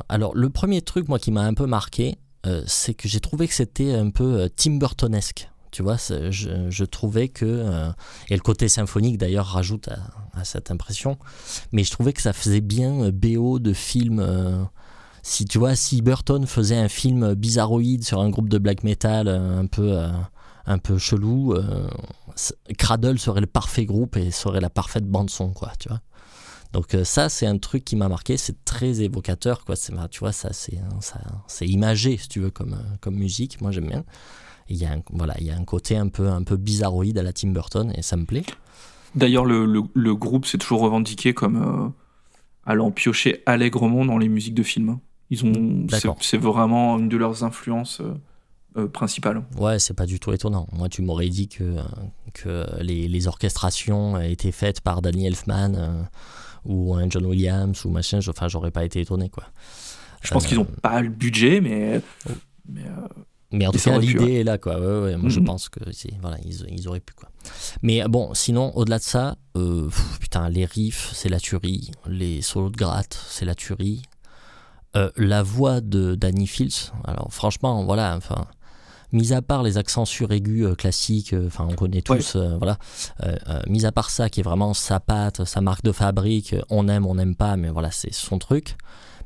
alors 0.09 0.35
le 0.35 0.49
premier 0.49 0.81
truc 0.81 1.07
moi 1.07 1.19
qui 1.19 1.31
m'a 1.31 1.43
un 1.43 1.53
peu 1.53 1.67
marqué, 1.67 2.17
c'est 2.65 2.93
que 2.93 3.07
j'ai 3.07 3.19
trouvé 3.19 3.47
que 3.47 3.53
c'était 3.53 3.93
un 3.93 4.09
peu 4.09 4.49
Tim 4.55 4.77
Burtonesque. 4.77 5.49
Tu 5.75 5.83
vois, 5.83 5.97
je, 5.97 6.69
je, 6.69 6.85
trouvais 6.85 7.27
que 7.27 7.91
et 8.29 8.35
le 8.35 8.41
côté 8.41 8.69
symphonique 8.69 9.17
d'ailleurs 9.17 9.47
rajoute 9.47 9.89
à, 9.89 10.43
cette 10.45 10.71
impression, 10.71 11.17
mais 11.73 11.83
je 11.83 11.91
trouvais 11.91 12.13
que 12.13 12.21
ça 12.21 12.31
faisait 12.31 12.61
bien 12.61 13.09
BO 13.11 13.59
de 13.59 13.73
film 13.73 14.67
si 15.25 15.45
tu 15.45 15.57
vois, 15.57 15.75
si 15.75 16.03
Burton 16.03 16.45
faisait 16.45 16.77
un 16.77 16.87
film 16.87 17.33
bizarroïde 17.33 18.03
sur 18.03 18.21
un 18.21 18.29
groupe 18.29 18.47
de 18.47 18.59
black 18.59 18.83
metal 18.83 19.27
euh, 19.27 19.59
un 19.59 19.65
peu, 19.65 19.97
euh, 19.97 20.11
un 20.67 20.77
peu 20.77 20.99
chelou, 20.99 21.53
euh, 21.53 21.89
Cradle 22.77 23.17
serait 23.17 23.41
le 23.41 23.47
parfait 23.47 23.85
groupe 23.85 24.17
et 24.17 24.29
serait 24.29 24.61
la 24.61 24.69
parfaite 24.69 25.05
bande 25.09 25.31
son, 25.31 25.49
quoi, 25.49 25.71
tu 25.79 25.89
vois. 25.89 25.99
Donc 26.73 26.95
ça, 27.05 27.27
c'est 27.29 27.47
un 27.47 27.57
truc 27.57 27.85
qui 27.85 27.95
m'a 27.95 28.07
marqué, 28.07 28.37
c'est 28.37 28.63
très 28.65 29.01
évocateur, 29.01 29.65
quoi. 29.65 29.75
Tu 30.11 30.19
vois, 30.19 30.31
ça, 30.31 30.49
c'est, 30.51 30.77
c'est 31.47 31.67
imagé, 31.67 32.17
si 32.17 32.27
tu 32.27 32.41
veux, 32.41 32.51
comme, 32.51 32.77
comme 32.99 33.15
musique. 33.15 33.61
Moi, 33.61 33.71
j'aime 33.71 33.87
bien. 33.87 34.03
Il 34.69 34.77
y 34.77 34.85
a 34.85 34.91
un, 34.91 35.01
voilà, 35.11 35.35
il 35.39 35.45
y 35.45 35.51
a 35.51 35.55
un 35.55 35.63
côté 35.63 35.95
un 35.95 36.07
peu, 36.07 36.27
un 36.29 36.43
peu 36.43 36.57
bizarroïde 36.57 37.17
à 37.17 37.23
la 37.23 37.33
Tim 37.33 37.49
Burton 37.49 37.93
et 37.95 38.01
ça 38.01 38.17
me 38.17 38.25
plaît. 38.25 38.45
D'ailleurs, 39.13 39.45
le, 39.45 39.65
le, 39.93 40.15
groupe 40.15 40.45
s'est 40.45 40.57
toujours 40.57 40.81
revendiqué 40.81 41.33
comme 41.33 41.93
allant 42.65 42.91
piocher 42.91 43.43
allègrement 43.45 44.05
dans 44.05 44.17
les 44.17 44.27
musiques 44.27 44.55
de 44.55 44.63
films. 44.63 44.89
Hein. 44.89 44.99
Ils 45.29 45.43
ont, 45.43 45.87
c'est 46.21 46.37
vraiment 46.37 46.99
une 46.99 47.09
de 47.09 47.17
leurs 47.17 47.43
influences 47.43 47.99
euh, 48.01 48.13
euh, 48.77 48.87
principales. 48.87 49.43
Ouais, 49.57 49.79
c'est 49.79 49.95
pas 49.95 50.05
du 50.05 50.19
tout 50.19 50.31
étonnant. 50.33 50.67
Moi, 50.71 50.87
tu 50.87 51.01
m'aurais 51.01 51.29
dit 51.29 51.47
que, 51.47 51.77
que 52.33 52.65
les, 52.81 53.07
les, 53.07 53.27
orchestrations 53.27 54.19
étaient 54.19 54.51
faites 54.51 54.81
par 54.81 55.01
Danny 55.01 55.25
Elfman 55.25 55.73
euh, 55.75 56.03
ou 56.63 56.93
un 56.93 57.09
John 57.09 57.25
Williams 57.25 57.85
ou 57.85 57.89
machin. 57.89 58.19
Enfin, 58.27 58.47
j'aurais 58.47 58.71
pas 58.71 58.85
été 58.85 59.01
étonné, 59.01 59.29
quoi. 59.29 59.45
Je 60.21 60.31
pense 60.31 60.45
qu'ils 60.45 60.59
ont 60.59 60.65
pas 60.65 61.01
le 61.01 61.09
budget, 61.09 61.61
mais. 61.61 62.01
mais 62.67 62.83
mais 63.51 63.67
en 63.67 63.71
tout 63.71 63.79
cas, 63.79 63.97
l'idée 63.97 64.39
est 64.39 64.43
là, 64.43 64.57
quoi. 64.57 64.79
Ouais, 64.79 65.15
moi, 65.17 65.29
je 65.29 65.39
mm-hmm. 65.39 65.43
pense 65.45 65.69
que 65.69 65.79
voilà, 66.21 66.37
ils, 66.43 66.65
ils, 66.69 66.87
auraient 66.87 66.99
pu, 66.99 67.13
quoi. 67.13 67.29
Mais 67.81 68.03
bon, 68.07 68.33
sinon, 68.33 68.75
au-delà 68.75 68.97
de 68.97 69.03
ça, 69.03 69.35
putain, 70.19 70.49
les 70.49 70.65
riffs, 70.65 71.11
c'est 71.13 71.29
la 71.29 71.39
tuerie. 71.39 71.91
Les 72.07 72.41
solos 72.41 72.69
de 72.69 72.77
gratte, 72.77 73.19
c'est 73.29 73.45
la 73.45 73.55
tuerie. 73.55 74.01
Euh, 74.95 75.11
la 75.17 75.43
voix 75.43 75.81
de 75.81 76.15
Danny 76.15 76.47
Fields, 76.47 76.93
alors 77.03 77.27
franchement, 77.29 77.83
voilà, 77.83 78.15
enfin, 78.15 78.45
mis 79.11 79.33
à 79.33 79.41
part 79.41 79.61
les 79.61 79.77
accents 79.77 80.05
suraigus 80.05 80.67
euh, 80.67 80.75
classiques, 80.75 81.33
euh, 81.33 81.47
enfin, 81.47 81.67
on 81.69 81.75
connaît 81.75 82.01
tous, 82.01 82.37
voilà, 82.37 82.77
mis 83.67 83.85
à 83.85 83.91
part 83.91 84.09
ça, 84.09 84.29
qui 84.29 84.39
est 84.39 84.43
vraiment 84.43 84.73
sa 84.73 85.01
patte, 85.01 85.43
sa 85.43 85.59
marque 85.59 85.83
de 85.83 85.91
fabrique, 85.91 86.55
on 86.69 86.87
aime, 86.87 87.05
on 87.05 87.15
n'aime 87.15 87.35
pas, 87.35 87.57
mais 87.57 87.69
voilà, 87.69 87.91
c'est 87.91 88.13
son 88.13 88.39
truc. 88.39 88.77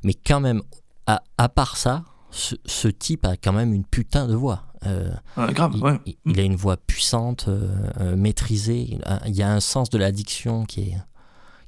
Mais 0.03 0.15
quand 0.15 0.39
même, 0.39 0.63
à, 1.05 1.49
part 1.49 1.77
ça, 1.77 2.03
ce, 2.31 2.87
type 2.87 3.25
a 3.25 3.37
quand 3.37 3.53
même 3.53 3.73
une 3.73 3.85
putain 3.85 4.27
de 4.27 4.35
voix. 4.35 4.63
grave, 5.35 5.71
il, 5.75 5.83
ouais. 5.83 5.99
il, 6.25 6.39
a 6.39 6.43
une 6.43 6.55
voix 6.55 6.77
puissante, 6.77 7.49
maîtrisée. 8.15 8.99
Il, 9.25 9.35
y 9.35 9.41
a 9.41 9.51
un 9.51 9.59
sens 9.59 9.89
de 9.89 9.97
l'addiction 9.97 10.65
qui 10.65 10.81
est, 10.81 10.97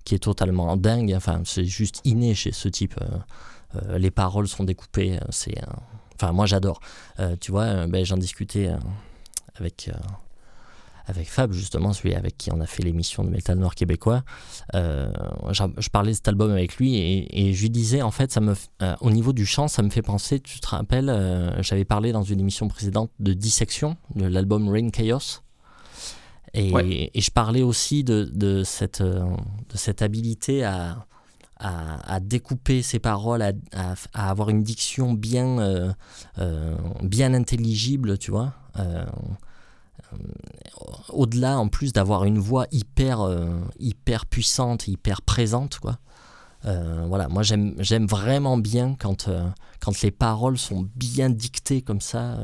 qui 0.06 0.15
est 0.15 0.19
totalement 0.19 0.78
dingue. 0.78 1.13
Enfin, 1.15 1.41
c'est 1.45 1.65
juste 1.65 2.02
inné 2.06 2.36
chez 2.36 2.52
ce 2.52 2.69
type. 2.69 2.95
Euh, 3.76 3.97
les 3.97 4.12
paroles 4.12 4.47
sont 4.47 4.63
découpées. 4.63 5.17
Euh, 5.17 5.26
c'est, 5.30 5.56
enfin, 6.15 6.32
moi 6.32 6.45
j'adore. 6.45 6.80
Euh, 7.19 7.36
tu 7.39 7.52
vois, 7.52 7.88
ben, 7.88 8.06
j'en 8.06 8.17
discutais 8.17 8.71
avec 9.56 9.89
avec 11.12 11.30
Fab, 11.30 11.52
justement, 11.52 11.93
celui 11.93 12.15
avec 12.15 12.38
qui 12.38 12.52
on 12.52 12.60
a 12.60 12.65
fait 12.65 12.84
l'émission 12.84 13.24
de 13.24 13.30
Metal 13.30 13.58
Noir 13.58 13.76
québécois. 13.76 14.24
je 14.74 15.89
parlais 15.89 16.12
de 16.12 16.15
cet 16.15 16.28
album 16.28 16.52
avec 16.52 16.78
lui 16.78 16.95
et, 16.97 17.54
je 17.54 17.62
lui 17.62 17.69
disais, 17.69 18.02
en 18.02 18.12
fait, 18.12 18.32
ça 18.32 18.41
me, 18.41 18.56
au 19.02 19.12
niveau 19.12 19.34
du 19.34 19.45
chant, 19.45 19.67
ça 19.67 19.82
me 19.84 19.89
fait 19.89 20.02
penser, 20.02 20.39
tu 20.39 20.60
te 20.60 20.67
rappelles, 20.67 21.56
j'avais 21.60 21.86
parlé 21.86 22.12
dans 22.12 22.24
une 22.24 22.39
émission 22.39 22.67
précédente 22.67 23.12
de 23.19 23.34
Dissection, 23.34 23.97
de 24.15 24.26
l'album 24.26 24.69
Rain 24.69 24.89
Chaos. 24.89 25.41
Et, 26.54 26.71
et, 27.13 27.21
je 27.21 27.32
parlais 27.32 27.62
aussi 27.62 28.04
de, 28.04 28.30
de, 28.34 28.63
cette, 28.63 29.02
de 29.02 29.76
cette 29.76 30.02
habilité 30.02 30.63
à, 30.65 31.06
à, 31.62 32.19
découper 32.19 32.82
ses 32.82 33.00
paroles, 33.00 33.41
à, 33.41 33.52
avoir 34.13 34.50
une 34.50 34.63
diction 34.63 35.13
bien, 35.13 35.60
euh, 35.60 35.91
euh, 36.39 36.76
bien 37.04 37.34
intelligible, 37.34 38.17
tu 38.17 38.32
vois. 38.32 38.54
Euh, 38.80 39.06
au-delà, 41.10 41.58
en 41.58 41.68
plus 41.68 41.94
d'avoir 41.94 42.26
une 42.26 42.40
voix 42.40 42.68
hyper, 42.72 43.28
hyper 43.80 44.26
puissante, 44.26 44.88
hyper 44.88 45.22
présente, 45.22 45.80
quoi. 45.80 46.00
voilà, 46.64 47.28
moi 47.30 47.44
j'aime 47.44 48.06
vraiment 48.08 48.58
bien 48.58 48.96
quand, 49.00 49.30
quand 49.80 50.02
les 50.02 50.12
paroles 50.12 50.58
sont 50.58 50.88
bien 50.96 51.30
dictées 51.30 51.82
comme 51.82 52.02
ça. 52.02 52.38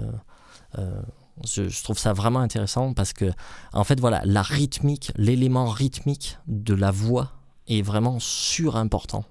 Je, 1.43 1.83
trouve 1.83 1.99
ça 1.99 2.13
vraiment 2.13 2.39
intéressant 2.39 2.93
parce 2.93 3.13
que, 3.13 3.31
en 3.73 3.83
fait, 3.83 3.99
voilà, 3.99 4.21
la 4.25 4.41
rythmique, 4.41 5.11
l'élément 5.17 5.67
rythmique 5.67 6.37
de 6.47 6.73
la 6.73 6.89
voix 6.91 7.31
est 7.67 7.81
vraiment 7.81 8.19
surimportant. 8.19 9.23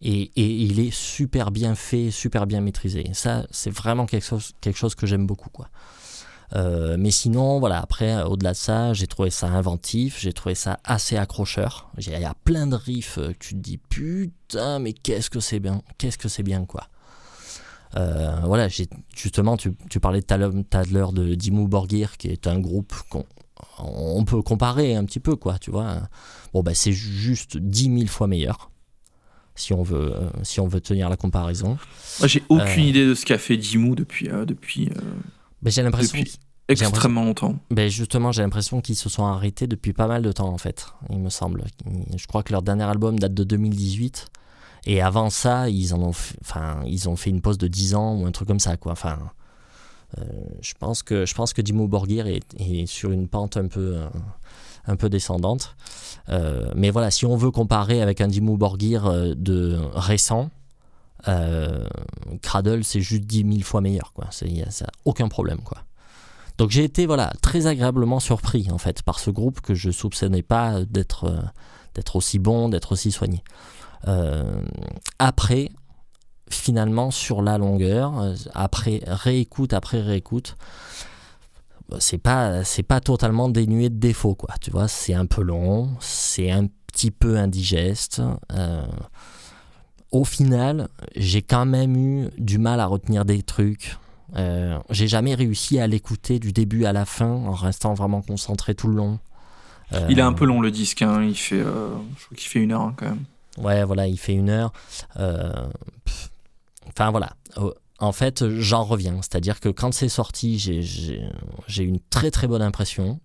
Et, 0.00 0.30
et, 0.36 0.62
il 0.62 0.80
est 0.80 0.92
super 0.92 1.50
bien 1.50 1.74
fait, 1.74 2.10
super 2.10 2.46
bien 2.46 2.60
maîtrisé. 2.60 3.10
ça, 3.14 3.46
c'est 3.50 3.70
vraiment 3.70 4.06
quelque 4.06 4.26
chose, 4.26 4.52
quelque 4.60 4.76
chose 4.76 4.94
que 4.94 5.06
j'aime 5.06 5.26
beaucoup, 5.26 5.50
quoi. 5.50 5.68
Euh, 6.54 6.96
mais 6.98 7.10
sinon, 7.10 7.58
voilà, 7.58 7.80
après, 7.80 8.22
au-delà 8.22 8.52
de 8.52 8.56
ça, 8.56 8.92
j'ai 8.92 9.06
trouvé 9.06 9.30
ça 9.30 9.48
inventif, 9.48 10.20
j'ai 10.20 10.32
trouvé 10.32 10.54
ça 10.54 10.78
assez 10.84 11.16
accrocheur. 11.16 11.90
Il 11.98 12.08
y 12.08 12.24
a 12.24 12.34
plein 12.44 12.66
de 12.66 12.76
riffs, 12.76 13.18
euh, 13.18 13.32
tu 13.38 13.54
te 13.54 13.58
dis 13.60 13.78
putain, 13.78 14.78
mais 14.78 14.92
qu'est-ce 14.92 15.30
que 15.30 15.40
c'est 15.40 15.60
bien, 15.60 15.82
qu'est-ce 15.98 16.18
que 16.18 16.28
c'est 16.28 16.42
bien, 16.42 16.64
quoi. 16.64 16.88
Euh, 17.96 18.40
voilà, 18.44 18.68
justement, 19.14 19.56
tu, 19.56 19.72
parlais 20.00 20.22
tout 20.22 20.34
à 20.34 20.36
l'heure 20.36 21.12
de 21.12 21.34
Dimmu 21.34 21.68
Borgir, 21.68 22.16
qui 22.16 22.28
est 22.28 22.46
un 22.46 22.58
groupe 22.58 22.92
qu'on 23.08 23.24
on 23.78 24.24
peut 24.24 24.42
comparer 24.42 24.96
un 24.96 25.04
petit 25.04 25.20
peu, 25.20 25.36
quoi, 25.36 25.58
tu 25.58 25.70
vois. 25.70 25.96
Bon, 26.52 26.62
bah, 26.62 26.74
c'est 26.74 26.92
juste 26.92 27.56
10 27.56 27.98
000 27.98 28.06
fois 28.06 28.26
meilleur, 28.26 28.70
si 29.54 29.72
on 29.72 29.82
veut, 29.82 30.12
si 30.42 30.60
on 30.60 30.66
veut 30.66 30.80
tenir 30.80 31.08
la 31.08 31.16
comparaison. 31.16 31.78
Moi, 32.18 32.28
j'ai 32.28 32.42
aucune 32.48 32.84
euh, 32.84 32.88
idée 32.88 33.06
de 33.06 33.14
ce 33.14 33.24
qu'a 33.24 33.38
fait 33.38 33.56
Dimmu 33.56 33.94
depuis. 33.94 34.28
Euh, 34.28 34.44
depuis 34.44 34.90
mais 35.64 35.70
j'ai 35.70 35.82
l'impression. 35.82 36.18
Extrêmement 36.66 37.24
longtemps. 37.24 37.56
Ben 37.70 37.90
justement, 37.90 38.32
j'ai 38.32 38.42
l'impression 38.42 38.80
qu'ils 38.80 38.96
se 38.96 39.10
sont 39.10 39.26
arrêtés 39.26 39.66
depuis 39.66 39.92
pas 39.92 40.06
mal 40.06 40.22
de 40.22 40.32
temps, 40.32 40.48
en 40.48 40.56
fait, 40.56 40.86
il 41.10 41.18
me 41.18 41.28
semble. 41.28 41.64
Je 42.16 42.26
crois 42.26 42.42
que 42.42 42.52
leur 42.52 42.62
dernier 42.62 42.84
album 42.84 43.18
date 43.18 43.34
de 43.34 43.44
2018. 43.44 44.28
Et 44.86 45.00
avant 45.00 45.30
ça, 45.30 45.68
ils, 45.68 45.94
en 45.94 46.02
ont, 46.02 46.12
fait, 46.12 46.36
enfin, 46.42 46.82
ils 46.86 47.08
ont 47.08 47.16
fait 47.16 47.30
une 47.30 47.40
pause 47.40 47.58
de 47.58 47.68
10 47.68 47.94
ans 47.94 48.16
ou 48.16 48.26
un 48.26 48.32
truc 48.32 48.48
comme 48.48 48.60
ça. 48.60 48.76
Quoi. 48.76 48.92
Enfin, 48.92 49.18
euh, 50.18 50.22
je 50.60 50.74
pense 50.78 51.02
que, 51.02 51.24
je 51.24 51.34
pense 51.34 51.52
que 51.52 51.62
Dimmu 51.62 51.88
Borgir 51.88 52.26
est, 52.26 52.86
sur 52.86 53.10
une 53.10 53.28
pente 53.28 53.56
un 53.56 53.66
peu, 53.66 53.96
euh, 53.96 54.06
un 54.86 54.96
peu 54.96 55.08
descendante. 55.08 55.74
Euh, 56.28 56.70
mais 56.76 56.90
voilà, 56.90 57.10
si 57.10 57.24
on 57.24 57.36
veut 57.36 57.50
comparer 57.50 58.02
avec 58.02 58.20
un 58.20 58.28
Dimmu 58.28 58.56
Borgir 58.56 59.10
de 59.36 59.78
récent, 59.94 60.50
Cradle, 62.42 62.84
c'est 62.84 63.00
juste 63.00 63.24
10 63.24 63.44
000 63.50 63.62
fois 63.62 63.80
meilleur. 63.80 64.12
Quoi. 64.12 64.26
ça 64.30 64.86
aucun 65.04 65.28
problème. 65.28 65.60
Quoi. 65.60 65.78
Donc 66.58 66.70
j'ai 66.70 66.84
été 66.84 67.06
voilà, 67.06 67.32
très 67.42 67.66
agréablement 67.66 68.20
surpris 68.20 68.68
en 68.70 68.78
fait 68.78 69.02
par 69.02 69.18
ce 69.18 69.30
groupe 69.30 69.60
que 69.60 69.74
je 69.74 69.90
soupçonnais 69.90 70.42
pas 70.42 70.84
d'être 70.84 71.32
d'être 71.94 72.16
aussi 72.16 72.38
bon, 72.38 72.68
d'être 72.68 72.92
aussi 72.92 73.12
soigné. 73.12 73.42
Euh, 74.06 74.60
après, 75.18 75.70
finalement, 76.50 77.10
sur 77.10 77.42
la 77.42 77.58
longueur, 77.58 78.18
euh, 78.20 78.34
après 78.52 79.00
réécoute, 79.06 79.72
après 79.72 80.00
réécoute, 80.00 80.56
c'est 81.98 82.18
pas 82.18 82.64
c'est 82.64 82.82
pas 82.82 83.00
totalement 83.00 83.48
dénué 83.48 83.90
de 83.90 83.98
défauts 83.98 84.34
quoi 84.34 84.54
tu 84.58 84.70
vois 84.70 84.88
c'est 84.88 85.12
un 85.12 85.26
peu 85.26 85.42
long 85.42 85.90
c'est 86.00 86.50
un 86.50 86.66
petit 86.86 87.10
peu 87.10 87.36
indigeste 87.36 88.22
euh, 88.52 88.86
au 90.14 90.24
final 90.24 90.88
j'ai 91.16 91.42
quand 91.42 91.66
même 91.66 91.96
eu 91.96 92.28
du 92.38 92.58
mal 92.58 92.80
à 92.80 92.86
retenir 92.86 93.24
des 93.24 93.42
trucs 93.42 93.96
j'ai 94.90 95.06
jamais 95.06 95.34
réussi 95.34 95.78
à 95.78 95.86
l'écouter 95.86 96.38
du 96.38 96.52
début 96.52 96.86
à 96.86 96.92
la 96.92 97.04
fin 97.04 97.30
en 97.30 97.52
restant 97.52 97.94
vraiment 97.94 98.22
concentré 98.22 98.74
tout 98.74 98.88
le 98.88 98.94
long 98.94 99.18
il 100.08 100.18
est 100.18 100.22
un 100.22 100.32
peu 100.32 100.44
long 100.44 100.60
le 100.60 100.70
disque 100.70 101.02
hein. 101.02 101.22
il 101.22 101.36
fait 101.36 101.58
je 101.58 102.24
crois 102.24 102.36
qu'il 102.36 102.48
fait 102.48 102.60
une 102.60 102.72
heure 102.72 102.80
hein, 102.80 102.94
quand 102.96 103.06
même 103.06 103.24
Ouais, 103.58 103.84
voilà, 103.84 104.06
il 104.06 104.18
fait 104.18 104.34
une 104.34 104.50
heure. 104.50 104.72
Euh, 105.18 105.52
enfin, 106.88 107.10
voilà. 107.10 107.34
En 107.98 108.12
fait, 108.12 108.48
j'en 108.58 108.84
reviens. 108.84 109.16
C'est-à-dire 109.22 109.60
que 109.60 109.68
quand 109.68 109.92
c'est 109.92 110.08
sorti, 110.08 110.58
j'ai 110.58 111.84
une 111.84 112.00
très 112.10 112.30
très 112.30 112.46
bonne 112.46 112.62
impression 112.62 113.20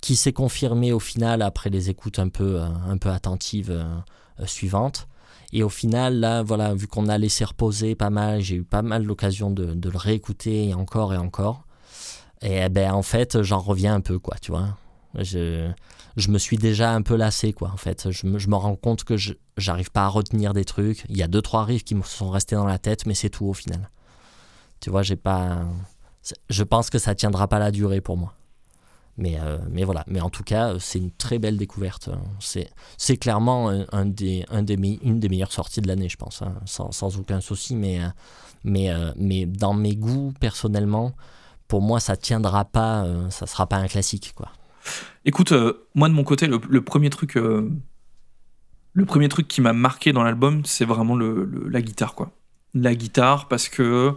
qui 0.00 0.14
s'est 0.14 0.32
confirmée 0.32 0.92
au 0.92 1.00
final 1.00 1.42
après 1.42 1.70
les 1.70 1.90
écoutes 1.90 2.18
un 2.18 2.28
peu, 2.28 2.60
euh, 2.60 2.66
un 2.88 2.98
peu 2.98 3.08
attentives 3.08 3.70
euh, 3.70 4.46
suivantes. 4.46 5.08
Et 5.52 5.62
au 5.62 5.68
final, 5.68 6.18
là, 6.20 6.42
voilà, 6.42 6.74
vu 6.74 6.86
qu'on 6.86 7.08
a 7.08 7.18
laissé 7.18 7.44
reposer 7.44 7.94
pas 7.94 8.10
mal, 8.10 8.40
j'ai 8.40 8.56
eu 8.56 8.64
pas 8.64 8.82
mal 8.82 9.04
l'occasion 9.04 9.50
de, 9.50 9.88
le 9.88 9.96
réécouter 9.96 10.74
encore 10.74 11.14
et 11.14 11.18
encore. 11.18 11.64
Et 12.42 12.60
eh 12.64 12.68
ben, 12.68 12.92
en 12.92 13.02
fait, 13.02 13.42
j'en 13.42 13.60
reviens 13.60 13.94
un 13.94 14.00
peu, 14.00 14.18
quoi, 14.18 14.36
tu 14.40 14.50
vois. 14.50 14.76
Je, 15.14 15.70
je 16.16 16.28
me 16.28 16.38
suis 16.38 16.58
déjà 16.58 16.92
un 16.92 17.02
peu 17.02 17.16
lassé, 17.16 17.52
quoi, 17.52 17.70
en 17.72 17.76
fait. 17.76 18.10
Je 18.10 18.26
je 18.38 18.48
me 18.48 18.56
rends 18.56 18.76
compte 18.76 19.04
que 19.04 19.16
je 19.16 19.32
j'arrive 19.56 19.90
pas 19.90 20.04
à 20.04 20.08
retenir 20.08 20.52
des 20.52 20.64
trucs. 20.64 21.04
Il 21.08 21.16
y 21.16 21.22
a 21.22 21.28
deux, 21.28 21.42
trois 21.42 21.64
riffs 21.64 21.84
qui 21.84 21.94
me 21.94 22.02
sont 22.02 22.30
restés 22.30 22.56
dans 22.56 22.66
la 22.66 22.78
tête, 22.78 23.06
mais 23.06 23.14
c'est 23.14 23.30
tout 23.30 23.46
au 23.46 23.54
final. 23.54 23.90
Tu 24.80 24.90
vois, 24.90 25.02
j'ai 25.02 25.16
pas. 25.16 25.64
Je 26.50 26.62
pense 26.62 26.90
que 26.90 26.98
ça 26.98 27.14
tiendra 27.14 27.48
pas 27.48 27.58
la 27.58 27.70
durée 27.70 28.00
pour 28.00 28.16
moi. 28.16 28.34
Mais, 29.18 29.38
euh, 29.40 29.58
mais 29.70 29.84
voilà. 29.84 30.04
Mais 30.06 30.20
en 30.20 30.30
tout 30.30 30.42
cas, 30.42 30.74
c'est 30.78 30.98
une 30.98 31.10
très 31.10 31.38
belle 31.38 31.56
découverte. 31.56 32.10
C'est, 32.38 32.70
c'est 32.98 33.16
clairement 33.16 33.70
un, 33.92 34.04
des, 34.06 34.44
un 34.50 34.62
des, 34.62 34.74
une 35.02 35.20
des 35.20 35.28
meilleures 35.28 35.52
sorties 35.52 35.80
de 35.80 35.88
l'année, 35.88 36.08
je 36.08 36.16
pense, 36.16 36.42
hein, 36.42 36.54
sans, 36.66 37.18
aucun 37.18 37.40
souci. 37.40 37.74
Mais, 37.76 38.00
euh, 38.00 38.08
mais, 38.64 38.90
euh, 38.90 39.12
mais 39.16 39.46
dans 39.46 39.74
mes 39.74 39.96
goûts, 39.96 40.34
personnellement, 40.40 41.12
pour 41.68 41.82
moi, 41.82 41.98
ça 42.00 42.16
tiendra 42.16 42.64
pas, 42.64 43.06
ça 43.30 43.46
sera 43.46 43.66
pas 43.66 43.76
un 43.76 43.88
classique, 43.88 44.32
quoi. 44.34 44.50
Écoute, 45.24 45.52
euh, 45.52 45.86
moi 45.94 46.08
de 46.08 46.14
mon 46.14 46.24
côté, 46.24 46.46
le, 46.46 46.80
premier 46.80 47.10
truc, 47.10 47.36
euh, 47.36 47.70
le 48.92 49.04
premier 49.04 49.28
truc 49.28 49.48
qui 49.48 49.60
m'a 49.60 49.72
marqué 49.72 50.12
dans 50.12 50.22
l'album, 50.22 50.64
c'est 50.64 50.84
vraiment 50.84 51.16
la 51.16 51.82
guitare, 51.82 52.14
quoi. 52.14 52.30
La 52.74 52.94
guitare, 52.94 53.48
parce 53.48 53.68
que 53.68 54.14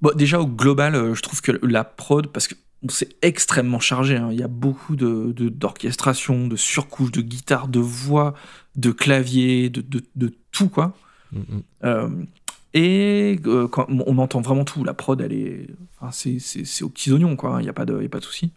bon, 0.00 0.10
déjà 0.14 0.40
au 0.40 0.46
global, 0.46 0.94
euh, 0.94 1.14
je 1.14 1.22
trouve 1.22 1.40
que 1.40 1.52
la 1.62 1.84
prod, 1.84 2.26
parce 2.26 2.48
que 2.48 2.54
c'est 2.88 3.16
extrêmement 3.22 3.80
chargé. 3.80 4.16
Hein. 4.16 4.28
Il 4.32 4.38
y 4.38 4.42
a 4.42 4.48
beaucoup 4.48 4.96
de, 4.96 5.32
d'orchestration, 5.48 6.46
de, 6.48 6.56
surcouches, 6.56 7.12
de 7.12 7.22
guitare, 7.22 7.68
de 7.68 7.80
voix, 7.80 8.34
de 8.76 8.90
clavier, 8.90 9.70
de, 9.70 9.84
de, 10.14 10.34
tout, 10.52 10.68
quoi. 10.68 10.96
Mm-hmm. 11.34 12.26
et 12.74 13.40
quand 13.72 13.86
on 13.88 14.18
entend 14.18 14.40
vraiment 14.40 14.64
tout, 14.64 14.84
la 14.84 14.94
prod, 14.94 15.20
elle 15.20 15.32
est, 15.32 15.66
enfin, 15.98 16.12
c'est, 16.12 16.82
aux 16.82 16.88
petits 16.88 17.10
oignons, 17.10 17.36
quoi. 17.36 17.56
Il 17.60 17.64
n'y 17.64 17.68
a 17.68 17.72
pas 17.72 17.86
de, 17.86 18.00
y 18.02 18.06
a 18.06 18.08
pas 18.08 18.20
de 18.20 18.24
souci. 18.24 18.52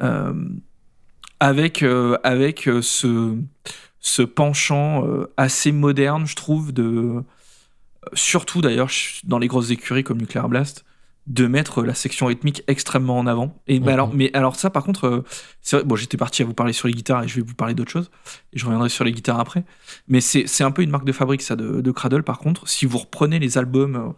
Euh, 0.00 0.34
avec, 1.38 1.82
euh, 1.82 2.18
avec 2.22 2.68
euh, 2.68 2.82
ce, 2.82 3.36
ce 4.00 4.22
penchant 4.22 5.06
assez 5.36 5.72
moderne, 5.72 6.26
je 6.26 6.36
trouve, 6.36 6.72
de 6.72 7.22
surtout 8.14 8.62
d'ailleurs 8.62 8.90
dans 9.24 9.38
les 9.38 9.46
grosses 9.46 9.70
écuries 9.70 10.04
comme 10.04 10.18
Nuclear 10.18 10.48
Blast, 10.48 10.84
de 11.30 11.46
mettre 11.46 11.82
la 11.82 11.94
section 11.94 12.26
rythmique 12.26 12.62
extrêmement 12.66 13.18
en 13.18 13.26
avant. 13.26 13.62
Et 13.66 13.80
bah, 13.80 13.94
alors, 13.94 14.12
mais 14.12 14.30
alors 14.34 14.56
ça, 14.56 14.68
par 14.68 14.84
contre, 14.84 15.24
c'est 15.62 15.82
bon, 15.84 15.96
j'étais 15.96 16.16
parti 16.16 16.42
à 16.42 16.44
vous 16.44 16.54
parler 16.54 16.72
sur 16.72 16.88
les 16.88 16.94
guitares 16.94 17.22
et 17.22 17.28
je 17.28 17.36
vais 17.36 17.42
vous 17.42 17.54
parler 17.54 17.74
d'autres 17.74 17.90
choses. 17.90 18.10
Et 18.52 18.58
je 18.58 18.66
reviendrai 18.66 18.88
sur 18.88 19.04
les 19.04 19.12
guitares 19.12 19.40
après. 19.40 19.64
Mais 20.08 20.20
c'est 20.20 20.64
un 20.64 20.70
peu 20.70 20.82
une 20.82 20.90
marque 20.90 21.06
de 21.06 21.12
fabrique 21.12 21.42
ça 21.42 21.56
de, 21.56 21.80
de, 21.80 21.90
Cradle. 21.92 22.24
Par 22.24 22.38
contre, 22.38 22.68
si 22.68 22.84
vous 22.84 22.98
reprenez 22.98 23.38
les 23.38 23.58
albums, 23.58 24.14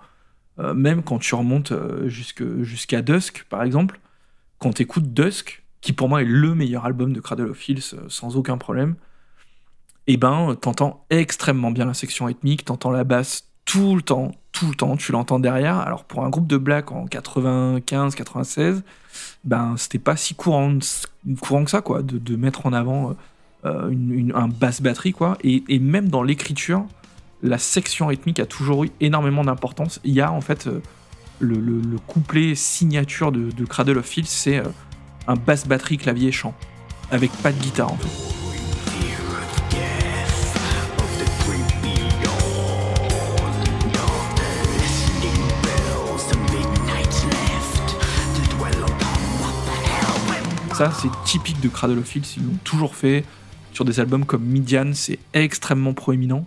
même 0.58 1.02
quand 1.02 1.18
tu 1.18 1.34
remontes 1.34 1.72
jusqu'à 2.06 3.02
Dusk, 3.02 3.44
par 3.48 3.62
exemple, 3.62 4.00
quand 4.58 4.72
tu 4.72 4.82
écoutes 4.82 5.12
Dusk, 5.12 5.62
qui 5.82 5.92
pour 5.92 6.08
moi 6.08 6.22
est 6.22 6.26
le 6.26 6.54
meilleur 6.54 6.86
album 6.86 7.12
de 7.12 7.20
Cradle 7.20 7.50
of 7.50 7.58
Filth 7.58 7.94
euh, 7.94 8.04
sans 8.08 8.36
aucun 8.36 8.56
problème, 8.56 8.94
et 10.06 10.14
eh 10.14 10.16
ben 10.16 10.56
t'entends 10.60 11.04
extrêmement 11.10 11.70
bien 11.70 11.84
la 11.84 11.94
section 11.94 12.24
rythmique, 12.24 12.64
t'entends 12.64 12.90
la 12.90 13.04
basse 13.04 13.52
tout 13.64 13.94
le 13.94 14.02
temps, 14.02 14.32
tout 14.52 14.68
le 14.68 14.74
temps, 14.74 14.96
tu 14.96 15.12
l'entends 15.12 15.40
derrière. 15.40 15.78
Alors 15.78 16.04
pour 16.04 16.24
un 16.24 16.30
groupe 16.30 16.46
de 16.46 16.58
black 16.58 16.92
en 16.92 17.06
95, 17.06 18.14
96, 18.14 18.82
ben 19.44 19.74
c'était 19.76 19.98
pas 19.98 20.16
si 20.16 20.34
courant, 20.34 20.78
courant 21.40 21.64
que 21.64 21.70
ça 21.70 21.80
quoi, 21.80 22.02
de, 22.02 22.36
mettre 22.36 22.66
en 22.66 22.72
avant 22.72 23.16
euh, 23.64 23.88
une, 23.90 24.32
un 24.34 24.48
basse 24.48 24.82
batterie 24.82 25.12
quoi. 25.12 25.36
Et, 25.42 25.78
même 25.78 26.08
dans 26.08 26.22
l'écriture, 26.22 26.84
la 27.42 27.58
section 27.58 28.06
rythmique 28.06 28.38
a 28.38 28.46
toujours 28.46 28.84
eu 28.84 28.90
énormément 29.00 29.42
d'importance. 29.42 30.00
Il 30.04 30.12
y 30.12 30.20
a 30.20 30.30
en 30.30 30.40
fait 30.40 30.66
euh, 30.66 30.80
le, 31.40 31.98
couplet 32.06 32.54
signature 32.54 33.32
de, 33.32 33.64
Cradle 33.64 33.98
of 33.98 34.06
Filth, 34.06 34.28
c'est 34.28 34.62
un 35.26 35.34
basse 35.34 35.66
batterie 35.66 35.98
clavier 35.98 36.30
chant 36.30 36.54
avec 37.10 37.30
pas 37.42 37.52
de 37.52 37.58
guitare 37.58 37.92
en 37.92 37.96
fait. 37.96 38.41
Ça, 50.82 50.90
c'est 50.90 51.22
typique 51.24 51.60
de 51.60 51.68
Cradle 51.68 52.00
of 52.00 52.04
Filth, 52.04 52.36
ils 52.36 52.44
l'ont 52.44 52.58
toujours 52.64 52.96
fait. 52.96 53.24
Sur 53.72 53.84
des 53.84 54.00
albums 54.00 54.26
comme 54.26 54.42
Midian, 54.42 54.90
c'est 54.94 55.20
extrêmement 55.32 55.94
proéminent. 55.94 56.44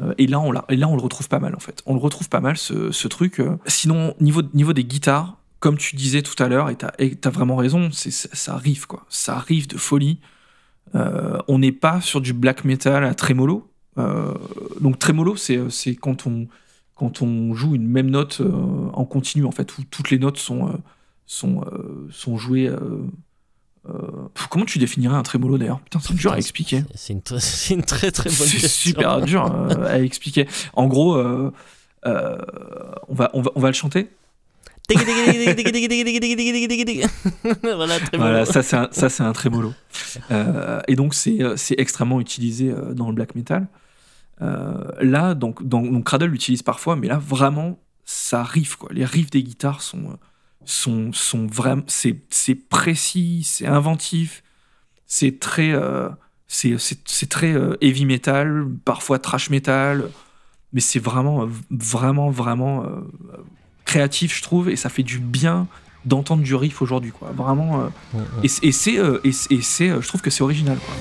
Euh, 0.00 0.14
et, 0.16 0.28
là, 0.28 0.38
on 0.38 0.52
le 0.52 1.02
retrouve 1.02 1.26
pas 1.26 1.40
mal 1.40 1.56
en 1.56 1.58
fait. 1.58 1.82
On 1.84 1.94
le 1.94 1.98
retrouve 1.98 2.28
pas 2.28 2.38
mal 2.38 2.56
ce, 2.56 3.08
truc. 3.08 3.40
Euh. 3.40 3.56
Sinon, 3.66 4.14
niveau, 4.20 4.42
niveau 4.54 4.74
des 4.74 4.84
guitares, 4.84 5.38
comme 5.58 5.76
tu 5.76 5.96
disais 5.96 6.22
tout 6.22 6.40
à 6.40 6.46
l'heure, 6.46 6.70
et 6.70 6.76
tu 6.76 6.86
as, 6.86 7.30
vraiment 7.30 7.56
raison, 7.56 7.88
ça 7.90 8.54
arrive, 8.54 8.86
quoi. 8.86 9.06
Ça 9.08 9.34
arrive 9.34 9.66
de 9.66 9.76
folie. 9.76 10.20
Euh, 10.94 11.40
on 11.48 11.58
n'est 11.58 11.72
pas 11.72 12.00
sur 12.00 12.20
du 12.20 12.32
black 12.32 12.62
metal 12.64 13.02
à 13.02 13.12
trémolo, 13.12 13.68
donc 14.80 15.00
trémolo, 15.00 15.34
c'est 15.34 15.96
quand 15.96 16.28
on, 16.28 17.54
joue 17.54 17.74
une 17.74 17.88
même 17.88 18.10
note 18.10 18.40
en 18.92 19.04
continu, 19.04 19.44
en 19.44 19.50
fait, 19.50 19.76
où 19.78 19.82
toutes 19.90 20.12
les 20.12 20.20
notes 20.20 20.38
sont 20.38 20.78
jouées 22.36 22.70
euh, 23.88 24.28
comment 24.50 24.64
tu 24.64 24.78
définirais 24.78 25.14
un 25.14 25.22
trémolo 25.22 25.58
d'ailleurs? 25.58 25.80
Putain, 25.80 26.00
c'est 26.00 26.14
dur 26.14 26.32
à 26.32 26.38
expliquer. 26.38 26.84
C'est 26.94 27.12
une, 27.12 27.20
une, 27.70 27.82
très 27.82 28.10
très 28.10 28.30
bonne 28.30 28.38
question. 28.38 28.60
C'est 28.60 28.68
super 28.68 29.20
dur 29.20 29.44
euh, 29.44 29.86
à 29.86 30.00
expliquer. 30.00 30.48
En 30.72 30.86
gros, 30.86 31.16
euh, 31.16 31.52
on, 32.04 33.14
va, 33.14 33.30
on, 33.34 33.42
va, 33.42 33.50
on 33.54 33.60
va 33.60 33.68
le 33.68 33.74
chanter 33.74 34.08
voilà, 37.62 37.98
voilà, 38.12 38.44
ça 38.44 38.62
c'est 38.62 38.76
un, 38.76 38.88
ça 38.92 39.08
c'est 39.08 39.22
un 39.22 39.32
trémolo. 39.32 39.72
et 40.86 40.94
donc 40.94 41.14
c'est, 41.14 41.38
c'est 41.56 41.74
extrêmement 41.78 42.20
utilisé 42.20 42.70
dans 42.92 43.08
le 43.08 43.14
black 43.14 43.34
metal. 43.34 43.66
là, 44.40 45.34
donc, 45.34 45.66
donc 45.66 46.04
Cradle 46.04 46.26
l'utilise 46.26 46.62
parfois, 46.62 46.96
mais 46.96 47.08
là 47.08 47.18
vraiment 47.18 47.78
ça 48.04 48.42
riff 48.42 48.76
quoi. 48.76 48.90
Les 48.92 49.06
riffs 49.06 49.30
des 49.30 49.42
guitares 49.42 49.80
sont 49.80 50.18
sont, 50.66 51.12
sont 51.12 51.46
vraiment. 51.46 51.82
C'est 51.86 52.54
précis, 52.68 53.42
c'est 53.44 53.66
inventif, 53.66 54.42
c'est 55.06 55.38
très. 55.40 55.72
Euh, 55.72 56.08
c'est 56.46 57.28
très 57.28 57.52
euh, 57.52 57.76
heavy 57.80 58.04
metal, 58.04 58.66
parfois 58.84 59.18
trash 59.18 59.50
metal, 59.50 60.10
mais 60.72 60.80
c'est 60.80 61.00
vraiment, 61.00 61.48
vraiment, 61.70 62.30
vraiment 62.30 62.84
euh, 62.84 63.00
créatif, 63.84 64.36
je 64.36 64.42
trouve, 64.42 64.70
et 64.70 64.76
ça 64.76 64.88
fait 64.88 65.02
du 65.02 65.18
bien 65.18 65.66
d'entendre 66.04 66.42
du 66.42 66.54
riff 66.54 66.80
aujourd'hui, 66.82 67.10
quoi. 67.10 67.32
Vraiment. 67.34 67.90
Et, 68.42 68.48
et 68.62 68.72
c'est. 68.72 69.00
et, 69.24 69.32
c'est 69.32 69.88
je 69.88 70.06
trouve 70.06 70.20
que 70.20 70.30
c'est 70.30 70.42
original, 70.42 70.78
quoi. 70.78 70.94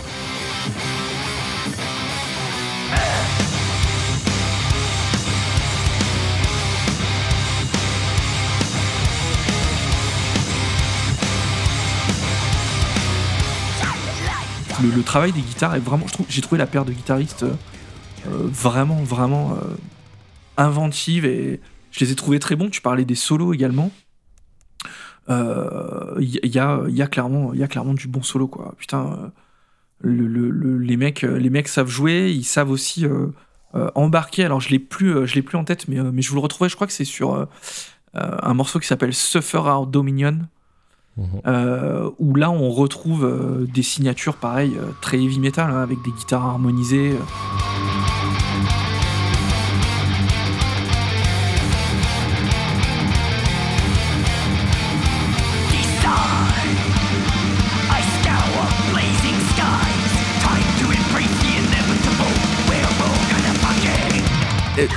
Le, 14.83 15.03
travail 15.03 15.31
des 15.31 15.41
guitares 15.41 15.75
est 15.75 15.79
vraiment. 15.79 16.05
J'ai 16.29 16.41
trouvé 16.41 16.59
la 16.59 16.67
paire 16.67 16.85
de 16.85 16.91
guitaristes 16.91 17.43
euh, 17.43 17.53
euh, 18.27 18.47
vraiment, 18.51 19.01
vraiment 19.03 19.53
euh, 19.53 19.75
inventive 20.57 21.25
et 21.25 21.59
je 21.91 21.99
les 22.03 22.11
ai 22.11 22.15
trouvés 22.15 22.39
très 22.39 22.55
bons. 22.55 22.69
Tu 22.69 22.81
parlais 22.81 23.05
des 23.05 23.15
solos 23.15 23.53
également. 23.53 23.91
Il 25.29 26.27
y, 26.27 26.59
a, 26.59 27.07
clairement, 27.07 27.53
y 27.53 27.67
clairement 27.67 27.93
du 27.93 28.07
bon 28.07 28.21
solo, 28.23 28.47
quoi. 28.47 28.75
Putain, 28.77 29.31
le, 30.01 30.77
les, 30.79 30.97
mecs, 30.97 31.21
les 31.21 31.49
mecs 31.49 31.69
savent 31.69 31.89
jouer, 31.89 32.29
ils 32.29 32.43
savent 32.43 32.69
aussi 32.69 33.05
embarquer. 33.73 34.43
Alors, 34.43 34.59
je 34.59 34.69
l'ai 34.69 34.79
plus, 34.79 35.25
je 35.25 35.35
l'ai 35.35 35.41
plus 35.41 35.57
en 35.57 35.63
tête, 35.63 35.87
mais, 35.87 36.01
mais 36.11 36.21
je 36.21 36.29
vous 36.29 36.35
le 36.35 36.41
retrouvais. 36.41 36.69
Je 36.69 36.75
crois 36.75 36.87
que 36.87 36.93
c'est 36.93 37.05
sur 37.05 37.47
un 38.13 38.53
morceau 38.53 38.79
qui 38.79 38.87
s'appelle 38.87 39.13
Suffer 39.13 39.59
Our 39.59 39.87
Dominion. 39.87 40.39
Mhm. 41.15 41.41
Euh, 41.45 42.09
où 42.17 42.35
là 42.35 42.49
on 42.49 42.69
retrouve 42.69 43.25
euh, 43.25 43.67
des 43.71 43.83
signatures 43.83 44.35
pareilles, 44.35 44.77
euh, 44.77 44.91
très 45.01 45.17
heavy 45.17 45.39
metal, 45.39 45.69
hein, 45.69 45.81
avec 45.81 46.01
des 46.01 46.11
guitares 46.11 46.45
harmonisées. 46.45 47.17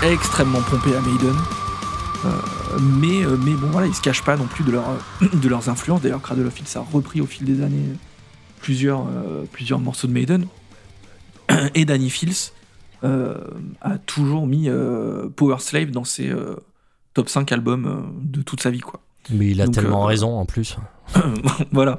extrêmement 0.02 0.61
pompé 0.62 0.94
à 0.94 1.00
Maiden. 1.00 1.37
Mais, 2.81 3.25
euh, 3.25 3.37
mais 3.37 3.53
bon, 3.53 3.69
voilà, 3.69 3.87
ils 3.87 3.95
se 3.95 4.01
cachent 4.01 4.23
pas 4.23 4.37
non 4.37 4.47
plus 4.47 4.65
de, 4.65 4.73
leur, 4.73 4.85
de 5.33 5.49
leurs 5.49 5.69
influences. 5.69 6.03
D'ailleurs, 6.03 6.23
Cradle 6.23 6.47
of 6.47 6.55
Filth 6.55 6.77
a 6.77 6.81
repris 6.81 7.21
au 7.21 7.27
fil 7.27 7.45
des 7.45 7.62
années 7.62 7.93
plusieurs, 8.61 9.07
euh, 9.07 9.45
plusieurs 9.51 9.79
morceaux 9.79 10.07
de 10.07 10.12
Maiden. 10.12 10.47
Et 11.75 11.85
Danny 11.85 12.11
Fields 12.11 12.53
euh, 13.05 13.37
a 13.81 13.99
toujours 13.99 14.47
mis 14.47 14.69
Power 15.37 15.59
Slave 15.59 15.91
dans 15.91 16.05
ses 16.05 16.33
top 17.15 17.29
5 17.29 17.51
albums 17.53 18.12
de 18.23 18.43
toute 18.43 18.62
sa 18.62 18.71
vie, 18.71 18.81
quoi. 18.81 19.01
Mais 19.31 19.51
il 19.51 19.61
a 19.61 19.67
tellement 19.67 20.05
raison 20.05 20.39
en 20.39 20.47
plus. 20.47 20.77
voilà. 21.73 21.97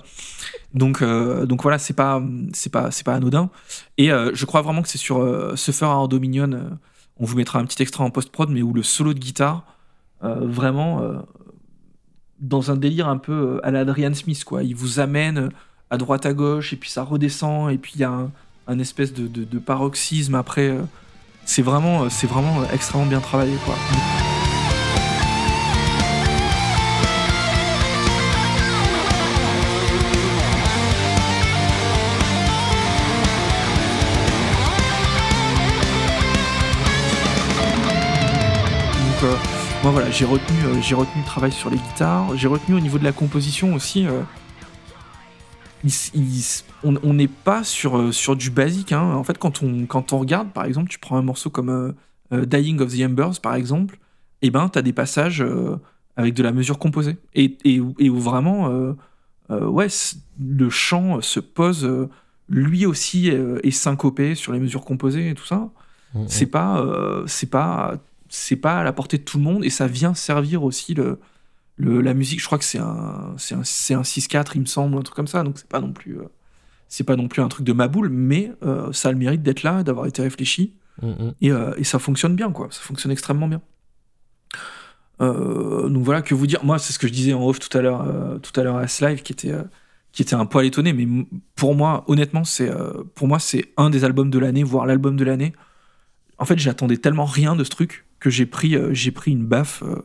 Donc, 0.73 1.03
donc 1.03 1.61
voilà, 1.61 1.77
c'est 1.77 1.93
pas, 1.93 2.21
c'est 2.53 2.71
pas, 2.71 2.91
c'est 2.91 3.05
pas 3.05 3.15
anodin. 3.15 3.49
Et 3.97 4.09
je 4.09 4.45
crois 4.45 4.61
vraiment 4.61 4.81
que 4.81 4.89
c'est 4.89 4.97
sur 4.97 5.53
Suffer 5.57 5.85
Our 5.85 6.07
Dominion. 6.07 6.77
on 7.19 7.25
vous 7.25 7.35
mettra 7.35 7.59
un 7.59 7.65
petit 7.65 7.81
extrait 7.81 8.03
en 8.03 8.09
post-prod, 8.09 8.49
mais 8.49 8.61
où 8.61 8.73
le 8.73 8.83
solo 8.83 9.13
de 9.13 9.19
guitare 9.19 9.65
euh, 9.65 9.76
vraiment 10.21 11.01
euh, 11.01 11.17
dans 12.39 12.71
un 12.71 12.75
délire 12.75 13.07
un 13.07 13.17
peu 13.17 13.33
euh, 13.33 13.65
à 13.65 13.71
l'Adrian 13.71 14.13
Smith, 14.13 14.43
quoi. 14.43 14.63
Il 14.63 14.75
vous 14.75 14.99
amène 14.99 15.49
à 15.89 15.97
droite 15.97 16.25
à 16.25 16.33
gauche, 16.33 16.73
et 16.73 16.75
puis 16.75 16.89
ça 16.89 17.03
redescend, 17.03 17.71
et 17.71 17.77
puis 17.77 17.93
il 17.95 18.01
y 18.01 18.03
a 18.03 18.27
un, 18.67 18.79
espèce 18.79 19.13
de, 19.13 19.59
paroxysme 19.59 20.35
après. 20.35 20.75
c'est 21.45 21.61
vraiment, 21.61 22.09
c'est 22.09 22.27
vraiment 22.27 22.63
extrêmement 22.73 23.05
bien 23.05 23.21
travaillé, 23.21 23.55
quoi. 23.63 23.75
Moi 39.83 39.91
voilà, 39.91 40.09
j'ai 40.09 40.25
retenu, 40.25 40.57
euh, 40.65 40.81
j'ai 40.81 40.95
retenu 40.95 41.21
le 41.21 41.25
travail 41.25 41.51
sur 41.51 41.69
les 41.69 41.77
guitares, 41.77 42.35
j'ai 42.35 42.47
retenu 42.47 42.75
au 42.75 42.79
niveau 42.79 42.97
de 42.97 43.03
la 43.03 43.11
composition 43.11 43.73
aussi. 43.73 44.07
Euh, 44.07 44.21
on 46.83 47.13
n'est 47.13 47.27
pas 47.27 47.63
sur, 47.63 47.97
euh, 47.97 48.11
sur 48.11 48.35
du 48.35 48.49
basique. 48.49 48.91
Hein. 48.91 49.13
En 49.13 49.23
fait, 49.23 49.37
quand 49.37 49.61
on, 49.61 49.85
quand 49.85 50.13
on 50.13 50.19
regarde, 50.19 50.51
par 50.51 50.65
exemple, 50.65 50.89
tu 50.89 50.97
prends 50.99 51.17
un 51.17 51.21
morceau 51.21 51.49
comme 51.49 51.93
Dying 52.31 52.81
of 52.81 52.95
the 52.95 53.01
Embers, 53.01 53.39
par 53.41 53.55
exemple, 53.55 53.99
et 54.41 54.47
eh 54.47 54.51
ben, 54.51 54.67
tu 54.69 54.79
as 54.79 54.81
des 54.81 54.93
passages 54.93 55.45
avec 56.15 56.33
de 56.33 56.43
la 56.43 56.51
mesure 56.51 56.79
composée. 56.79 57.17
Et, 57.35 57.57
et, 57.63 57.79
où 57.79 58.19
vraiment, 58.19 58.95
ouais, 59.49 59.87
le 60.39 60.69
chant 60.69 61.21
se 61.21 61.39
pose, 61.39 61.89
lui 62.49 62.85
aussi 62.85 63.27
est 63.27 63.71
syncopé 63.71 64.35
sur 64.35 64.51
les 64.51 64.59
mesures 64.59 64.83
composées 64.83 65.29
et 65.29 65.33
tout 65.35 65.45
ça. 65.45 65.69
Mmh, 66.13 66.21
mmh. 66.21 66.25
C'est 66.27 66.45
pas, 66.47 66.85
c'est 67.27 67.49
pas 67.49 67.97
c'est 68.29 68.55
pas 68.55 68.79
à 68.79 68.83
la 68.83 68.93
portée 68.93 69.17
de 69.17 69.23
tout 69.23 69.37
le 69.37 69.43
monde 69.43 69.63
et 69.65 69.69
ça 69.69 69.87
vient 69.87 70.13
servir 70.13 70.63
aussi 70.63 70.93
le, 70.93 71.19
la 71.77 72.13
musique. 72.13 72.39
Je 72.39 72.45
crois 72.45 72.57
que 72.57 72.65
c'est 72.65 72.79
un, 72.79 73.35
c'est 73.37 73.93
un, 73.93 74.01
6-4, 74.01 74.51
il 74.55 74.61
me 74.61 74.65
semble, 74.65 74.97
un 74.97 75.01
truc 75.01 75.15
comme 75.15 75.27
ça. 75.27 75.43
Donc 75.43 75.57
c'est 75.57 75.67
pas 75.67 75.79
non 75.79 75.93
plus, 75.93 76.17
euh, 76.19 76.25
c'est 76.87 77.03
pas 77.03 77.15
non 77.15 77.27
plus 77.27 77.41
un 77.41 77.47
truc 77.47 77.65
de 77.65 77.73
ma 77.73 77.87
boule, 77.87 78.09
mais 78.09 78.51
euh, 78.63 78.91
ça 78.93 79.09
a 79.09 79.11
le 79.11 79.17
mérite 79.17 79.43
d'être 79.43 79.63
là, 79.63 79.83
d'avoir 79.83 80.05
été 80.07 80.21
réfléchi. 80.21 80.73
Mm, 81.01 81.07
mm. 81.07 81.33
Euh, 81.45 81.73
et, 81.77 81.83
ça 81.83 81.99
fonctionne 81.99 82.35
bien, 82.35 82.51
quoi. 82.51 82.67
Ça 82.71 82.81
fonctionne 82.81 83.11
extrêmement 83.11 83.47
bien. 83.47 83.61
donc 85.19 86.03
voilà, 86.03 86.21
que 86.21 86.35
vous 86.35 86.47
dire. 86.47 86.63
Moi, 86.63 86.79
c'est 86.79 86.93
ce 86.93 86.99
que 86.99 87.07
je 87.07 87.13
disais 87.13 87.33
en 87.33 87.47
off 87.47 87.59
tout 87.59 87.75
à 87.77 87.81
l'heure, 87.81 88.39
tout 88.41 88.59
à 88.59 88.63
l'heure 88.63 88.77
à 88.77 88.87
ce 88.87 89.05
live, 89.05 89.21
qui 89.21 89.33
était, 89.33 89.53
qui 90.11 90.21
était 90.21 90.35
un 90.35 90.45
poil 90.45 90.65
étonné. 90.65 90.93
Mais 90.93 91.07
pour 91.55 91.75
moi, 91.75 92.03
honnêtement, 92.07 92.43
c'est, 92.43 92.71
pour 93.15 93.27
moi, 93.27 93.39
c'est 93.39 93.65
un 93.77 93.89
des 93.89 94.03
albums 94.03 94.29
de 94.29 94.39
l'année, 94.39 94.63
voire 94.63 94.85
l'album 94.85 95.15
de 95.15 95.23
l'année. 95.23 95.53
En 96.39 96.45
fait, 96.45 96.57
j'attendais 96.59 96.97
tellement 96.97 97.25
rien 97.25 97.55
de 97.55 97.63
ce 97.63 97.69
truc 97.69 98.06
que 98.19 98.29
j'ai 98.29 98.45
pris, 98.45 98.75
euh, 98.75 98.93
j'ai 98.93 99.11
pris 99.11 99.31
une 99.31 99.45
baffe, 99.45 99.83
euh, 99.83 100.01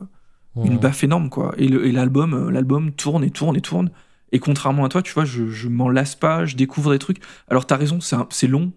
une 0.63 0.77
baffe 0.77 1.03
énorme, 1.03 1.29
quoi. 1.29 1.53
Et 1.57 1.67
l'album, 1.67 2.33
euh, 2.33 2.51
l'album 2.51 2.91
tourne 2.91 3.23
et 3.23 3.31
tourne 3.31 3.55
et 3.57 3.61
tourne. 3.61 3.91
Et 4.31 4.39
contrairement 4.39 4.85
à 4.85 4.89
toi, 4.89 5.01
tu 5.01 5.13
vois, 5.13 5.25
je, 5.25 5.47
je 5.47 5.67
m'en 5.67 5.89
lasse 5.89 6.15
pas, 6.15 6.45
je 6.45 6.55
découvre 6.55 6.91
des 6.91 6.99
trucs. 6.99 7.21
Alors, 7.47 7.65
t'as 7.65 7.77
raison, 7.77 7.99
c'est 8.01 8.47
long. 8.47 8.71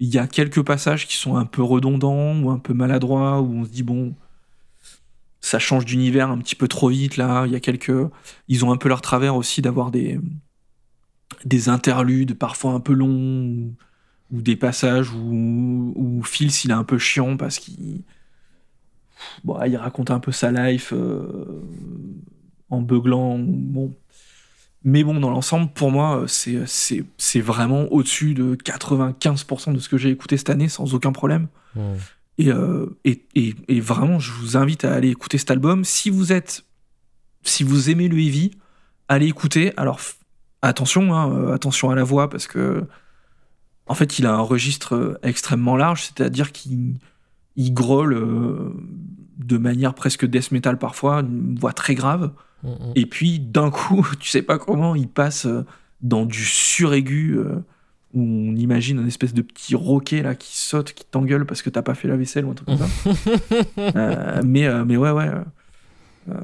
Il 0.00 0.08
y 0.08 0.18
a 0.18 0.26
quelques 0.26 0.62
passages 0.62 1.06
qui 1.06 1.16
sont 1.16 1.36
un 1.36 1.44
peu 1.44 1.62
redondants 1.62 2.38
ou 2.40 2.50
un 2.50 2.58
peu 2.58 2.72
maladroits, 2.74 3.40
où 3.40 3.52
on 3.52 3.64
se 3.64 3.70
dit, 3.70 3.82
bon, 3.82 4.14
ça 5.40 5.58
change 5.58 5.84
d'univers 5.84 6.30
un 6.30 6.38
petit 6.38 6.54
peu 6.54 6.68
trop 6.68 6.88
vite, 6.88 7.16
là. 7.16 7.46
Il 7.46 7.52
y 7.52 7.56
a 7.56 7.60
quelques. 7.60 7.92
Ils 8.48 8.64
ont 8.64 8.72
un 8.72 8.76
peu 8.76 8.88
leur 8.88 9.00
travers 9.00 9.34
aussi 9.36 9.62
d'avoir 9.62 9.90
des. 9.90 10.20
des 11.44 11.68
interludes 11.68 12.34
parfois 12.34 12.72
un 12.72 12.80
peu 12.80 12.92
longs, 12.92 13.74
ou, 14.30 14.42
des 14.42 14.56
passages 14.56 15.10
où, 15.12 15.92
où 15.96 16.22
Phil, 16.22 16.50
s'il 16.50 16.70
est 16.70 16.74
un 16.74 16.84
peu 16.84 16.98
chiant 16.98 17.36
parce 17.36 17.58
qu'il 17.58 18.02
bon, 19.44 19.58
il 19.64 19.76
raconte 19.76 20.10
un 20.10 20.20
peu 20.20 20.32
sa 20.32 20.50
life 20.50 20.92
euh, 20.92 21.62
en 22.70 22.80
beuglant. 22.80 23.38
Bon. 23.38 23.94
Mais 24.84 25.02
bon, 25.02 25.18
dans 25.18 25.30
l'ensemble, 25.30 25.70
pour 25.72 25.90
moi, 25.90 26.24
c'est 26.28 27.40
vraiment 27.40 27.82
au-dessus 27.92 28.34
de 28.34 28.54
95% 28.54 29.72
de 29.72 29.78
ce 29.78 29.88
que 29.88 29.98
j'ai 29.98 30.10
écouté 30.10 30.36
cette 30.36 30.50
année 30.50 30.68
sans 30.68 30.94
aucun 30.94 31.12
problème. 31.12 31.48
Euh, 32.40 32.86
et, 33.04 33.24
et, 33.34 33.54
et, 33.66 33.80
vraiment, 33.80 34.20
je 34.20 34.32
vous 34.32 34.56
invite 34.56 34.84
à 34.84 34.94
aller 34.94 35.10
écouter 35.10 35.38
cet 35.38 35.50
album. 35.50 35.84
Si 35.84 36.10
vous 36.10 36.32
êtes, 36.32 36.64
si 37.42 37.64
vous 37.64 37.90
aimez 37.90 38.08
le 38.08 38.18
heavy, 38.18 38.52
allez 39.08 39.26
écouter. 39.26 39.72
Alors 39.76 40.00
attention, 40.62 41.14
hein, 41.14 41.32
euh, 41.32 41.54
attention 41.54 41.90
à 41.90 41.96
la 41.96 42.04
voix 42.04 42.30
parce 42.30 42.46
que 42.46 42.86
en 43.86 43.94
fait, 43.94 44.18
il 44.18 44.26
a 44.26 44.34
un 44.34 44.40
registre 44.40 45.18
extrêmement 45.22 45.74
large, 45.74 46.04
c'est-à-dire 46.04 46.52
qu'il 46.52 46.98
il 47.58 47.74
grolle 47.74 48.72
de 49.36 49.58
manière 49.58 49.92
presque 49.92 50.24
death 50.24 50.50
metal 50.50 50.78
parfois, 50.78 51.20
une 51.20 51.58
voix 51.58 51.74
très 51.74 51.94
grave. 51.94 52.32
Mm, 52.62 52.68
mm. 52.68 52.92
Et 52.94 53.04
puis 53.04 53.38
d'un 53.38 53.70
coup, 53.70 54.06
tu 54.20 54.30
sais 54.30 54.42
pas 54.42 54.58
comment, 54.58 54.94
il 54.94 55.08
passe 55.08 55.46
dans 56.00 56.24
du 56.24 56.44
suraigu 56.44 57.38
où 58.14 58.22
on 58.22 58.56
imagine 58.56 58.98
un 58.98 59.06
espèce 59.06 59.34
de 59.34 59.42
petit 59.42 59.74
roquet 59.74 60.22
là 60.22 60.34
qui 60.34 60.56
saute, 60.56 60.92
qui 60.92 61.04
t'engueule 61.04 61.44
parce 61.44 61.62
que 61.62 61.70
t'as 61.70 61.82
pas 61.82 61.94
fait 61.94 62.08
la 62.08 62.16
vaisselle 62.16 62.46
ou 62.46 62.50
un 62.50 62.54
truc 62.54 62.68
comme 62.68 62.78
ça. 62.78 62.86
Euh, 63.78 64.42
mais, 64.44 64.66
euh, 64.66 64.84
mais 64.84 64.96
ouais, 64.96 65.10
ouais. 65.10 65.30
Euh, 66.28 66.34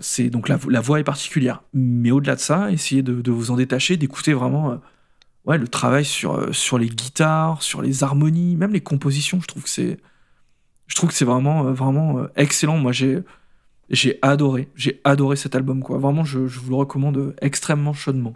c'est 0.00 0.30
donc 0.30 0.48
la, 0.48 0.58
la, 0.68 0.80
voix 0.80 1.00
est 1.00 1.04
particulière. 1.04 1.62
Mais 1.72 2.10
au-delà 2.10 2.34
de 2.34 2.40
ça, 2.40 2.70
essayez 2.70 3.02
de, 3.02 3.30
vous 3.30 3.50
en 3.50 3.56
détacher, 3.56 3.96
d'écouter 3.96 4.32
vraiment 4.32 4.78
ouais, 5.46 5.58
le 5.58 5.68
travail 5.68 6.04
sur, 6.04 6.54
sur 6.54 6.78
les 6.78 6.88
guitares, 6.88 7.62
sur 7.62 7.82
les 7.82 8.04
harmonies, 8.04 8.56
même 8.56 8.72
les 8.72 8.80
compositions. 8.80 9.40
Je 9.40 9.46
trouve 9.46 9.62
que 9.62 9.70
c'est, 9.70 9.98
je 10.92 10.96
trouve 10.96 11.08
que 11.08 11.16
c'est 11.16 11.24
vraiment, 11.24 11.62
vraiment 11.72 12.26
excellent. 12.36 12.76
Moi, 12.76 12.92
j'ai, 12.92 13.20
j'ai 13.88 14.18
adoré, 14.20 14.68
j'ai 14.76 15.00
adoré 15.04 15.36
cet 15.36 15.54
album 15.54 15.82
quoi. 15.82 15.96
Vraiment, 15.96 16.22
je, 16.22 16.46
je 16.48 16.60
vous 16.60 16.68
le 16.68 16.76
recommande 16.76 17.34
extrêmement 17.40 17.94
chaudement. 17.94 18.34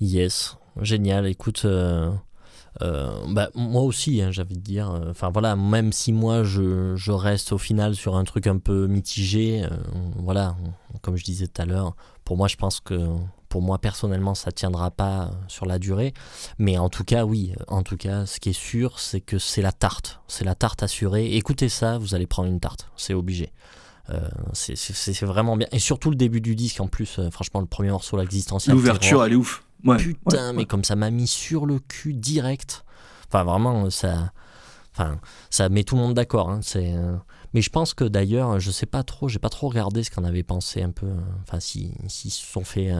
Yes, 0.00 0.56
génial. 0.80 1.28
Écoute, 1.28 1.62
euh, 1.64 2.10
euh, 2.82 3.12
bah, 3.28 3.50
moi 3.54 3.82
aussi, 3.82 4.20
hein, 4.20 4.32
envie 4.36 4.56
de 4.56 4.60
dire. 4.60 4.90
Euh, 4.90 5.12
enfin 5.12 5.30
voilà, 5.30 5.54
même 5.54 5.92
si 5.92 6.12
moi 6.12 6.42
je, 6.42 6.96
je, 6.96 7.12
reste 7.12 7.52
au 7.52 7.58
final 7.58 7.94
sur 7.94 8.16
un 8.16 8.24
truc 8.24 8.48
un 8.48 8.58
peu 8.58 8.88
mitigé, 8.88 9.64
voilà, 10.16 10.56
comme 11.02 11.16
je 11.16 11.22
disais 11.22 11.46
tout 11.46 11.62
à 11.62 11.66
l'heure, 11.66 11.94
pour 12.24 12.36
moi 12.36 12.48
je 12.48 12.56
pense 12.56 12.80
que 12.80 12.98
pour 13.52 13.60
moi 13.60 13.76
personnellement 13.76 14.34
ça 14.34 14.50
tiendra 14.50 14.90
pas 14.90 15.30
sur 15.46 15.66
la 15.66 15.78
durée. 15.78 16.14
Mais 16.56 16.78
en 16.78 16.88
tout 16.88 17.04
cas, 17.04 17.26
oui, 17.26 17.52
en 17.68 17.82
tout 17.82 17.98
cas, 17.98 18.24
ce 18.24 18.40
qui 18.40 18.48
est 18.48 18.58
sûr, 18.58 18.98
c'est 18.98 19.20
que 19.20 19.38
c'est 19.38 19.60
la 19.60 19.72
tarte. 19.72 20.20
C'est 20.26 20.46
la 20.46 20.54
tarte 20.54 20.82
assurée. 20.82 21.34
Écoutez 21.36 21.68
ça, 21.68 21.98
vous 21.98 22.14
allez 22.14 22.26
prendre 22.26 22.48
une 22.48 22.60
tarte. 22.60 22.88
C'est 22.96 23.12
obligé. 23.12 23.52
Euh, 24.08 24.26
c'est 24.54 25.20
vraiment 25.20 25.58
bien. 25.58 25.68
Et 25.70 25.78
surtout 25.80 26.08
le 26.08 26.16
début 26.16 26.40
du 26.40 26.56
disque 26.56 26.80
en 26.80 26.86
plus, 26.86 27.20
franchement, 27.30 27.60
le 27.60 27.66
premier 27.66 27.90
morceau, 27.90 28.16
l'existentiel. 28.16 28.74
L'ouverture, 28.74 29.22
elle 29.22 29.34
est 29.34 29.36
ouf. 29.36 29.62
Putain, 29.98 30.54
mais 30.54 30.64
comme 30.64 30.82
ça 30.82 30.96
m'a 30.96 31.10
mis 31.10 31.26
sur 31.26 31.66
le 31.66 31.78
cul 31.78 32.14
direct. 32.14 32.86
Enfin, 33.28 33.44
vraiment, 33.44 33.90
ça. 33.90 34.32
Enfin, 34.94 35.18
ça 35.50 35.68
met 35.68 35.84
tout 35.84 35.96
le 35.96 36.00
monde 36.00 36.14
d'accord. 36.14 36.48
Hein, 36.48 36.60
c'est. 36.62 36.94
Euh, 36.94 37.16
mais 37.54 37.60
je 37.60 37.70
pense 37.70 37.94
que 37.94 38.04
d'ailleurs, 38.04 38.58
je 38.60 38.70
sais 38.70 38.86
pas 38.86 39.02
trop, 39.02 39.28
j'ai 39.28 39.38
pas 39.38 39.48
trop 39.48 39.68
regardé 39.68 40.02
ce 40.04 40.10
qu'on 40.10 40.24
avait 40.24 40.42
pensé 40.42 40.82
un 40.82 40.90
peu. 40.90 41.06
Euh, 41.06 41.20
enfin, 41.42 41.60
s'ils 41.60 41.94
si, 42.08 42.30
se 42.30 42.44
sont 42.46 42.64
fait 42.64 42.92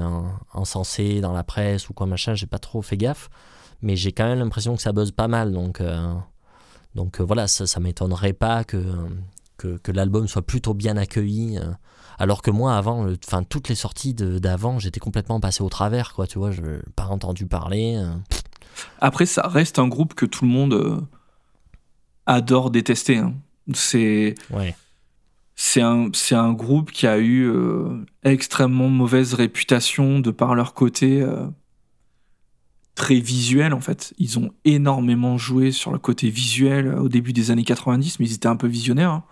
encenser 0.53 1.21
dans 1.21 1.33
la 1.33 1.45
presse 1.45 1.89
ou 1.89 1.95
quoi 1.95 2.07
machin, 2.07 2.35
j'ai 2.35 2.47
pas 2.47 2.59
trop 2.59 2.83
fait 2.83 2.97
gaffe. 2.97 3.29
Mais 3.81 3.97
j'ai 3.97 4.13
quand 4.13 4.25
même 4.25 4.39
l'impression 4.39 4.77
que 4.77 4.83
ça 4.83 4.93
buzz 4.93 5.11
pas 5.11 5.29
mal. 5.29 5.53
Donc, 5.53 5.81
euh, 5.81 6.15
donc 6.95 7.21
voilà, 7.21 7.49
ça, 7.49 7.67
ça 7.67 7.81
m'étonnerait 7.81 8.33
pas 8.33 8.63
que, 8.65 8.85
que, 9.57 9.93
l'album 9.93 10.29
soit 10.29 10.43
plutôt 10.43 10.75
bien 10.75 10.97
accueilli. 10.97 11.59
Alors 12.19 12.43
que 12.43 12.51
moi, 12.51 12.77
avant, 12.77 13.07
enfin, 13.27 13.43
toutes 13.43 13.69
les 13.69 13.75
sorties 13.75 14.15
d'avant, 14.15 14.79
j'étais 14.79 15.01
complètement 15.01 15.41
passé 15.41 15.63
au 15.63 15.69
travers, 15.69 16.13
quoi, 16.13 16.27
tu 16.27 16.39
vois, 16.39 16.51
je 16.51 16.63
pas 16.95 17.07
entendu 17.07 17.47
parler. 17.47 17.97
Euh. 17.97 18.15
Après, 19.01 19.27
ça 19.27 19.43
reste 19.49 19.79
un 19.79 19.89
groupe 19.89 20.15
que 20.15 20.27
tout 20.27 20.45
le 20.45 20.51
monde 20.51 20.75
euh, 20.75 21.01
adore 22.27 22.71
détester. 22.71 23.19
Hein. 23.19 23.35
C'est. 23.75 24.35
Ouais. 24.51 24.75
C'est 25.55 25.83
un, 25.83 26.11
un, 26.33 26.53
groupe 26.55 26.91
qui 26.91 27.07
a 27.07 27.19
eu 27.19 27.45
euh, 27.45 28.05
extrêmement 28.25 28.89
mauvaise 28.89 29.35
réputation 29.35 30.19
de 30.19 30.31
par 30.31 30.55
leur 30.55 30.75
côté 30.75 31.25
très 32.97 33.21
visuel 33.21 33.73
en 33.73 33.81
fait. 33.81 34.13
Ils 34.19 34.39
ont 34.41 34.53
énormément 34.65 35.39
joué 35.39 35.71
sur 35.71 35.93
le 35.93 35.99
côté 35.99 36.31
visuel 36.31 36.93
au 36.95 37.09
début 37.09 37.33
des 37.33 37.51
années 37.53 37.65
90, 37.65 38.19
mais 38.19 38.27
ils 38.27 38.35
étaient 38.35 38.49
un 38.49 38.57
peu 38.57 38.67
visionnaires. 38.67 39.11
Hein 39.11 39.25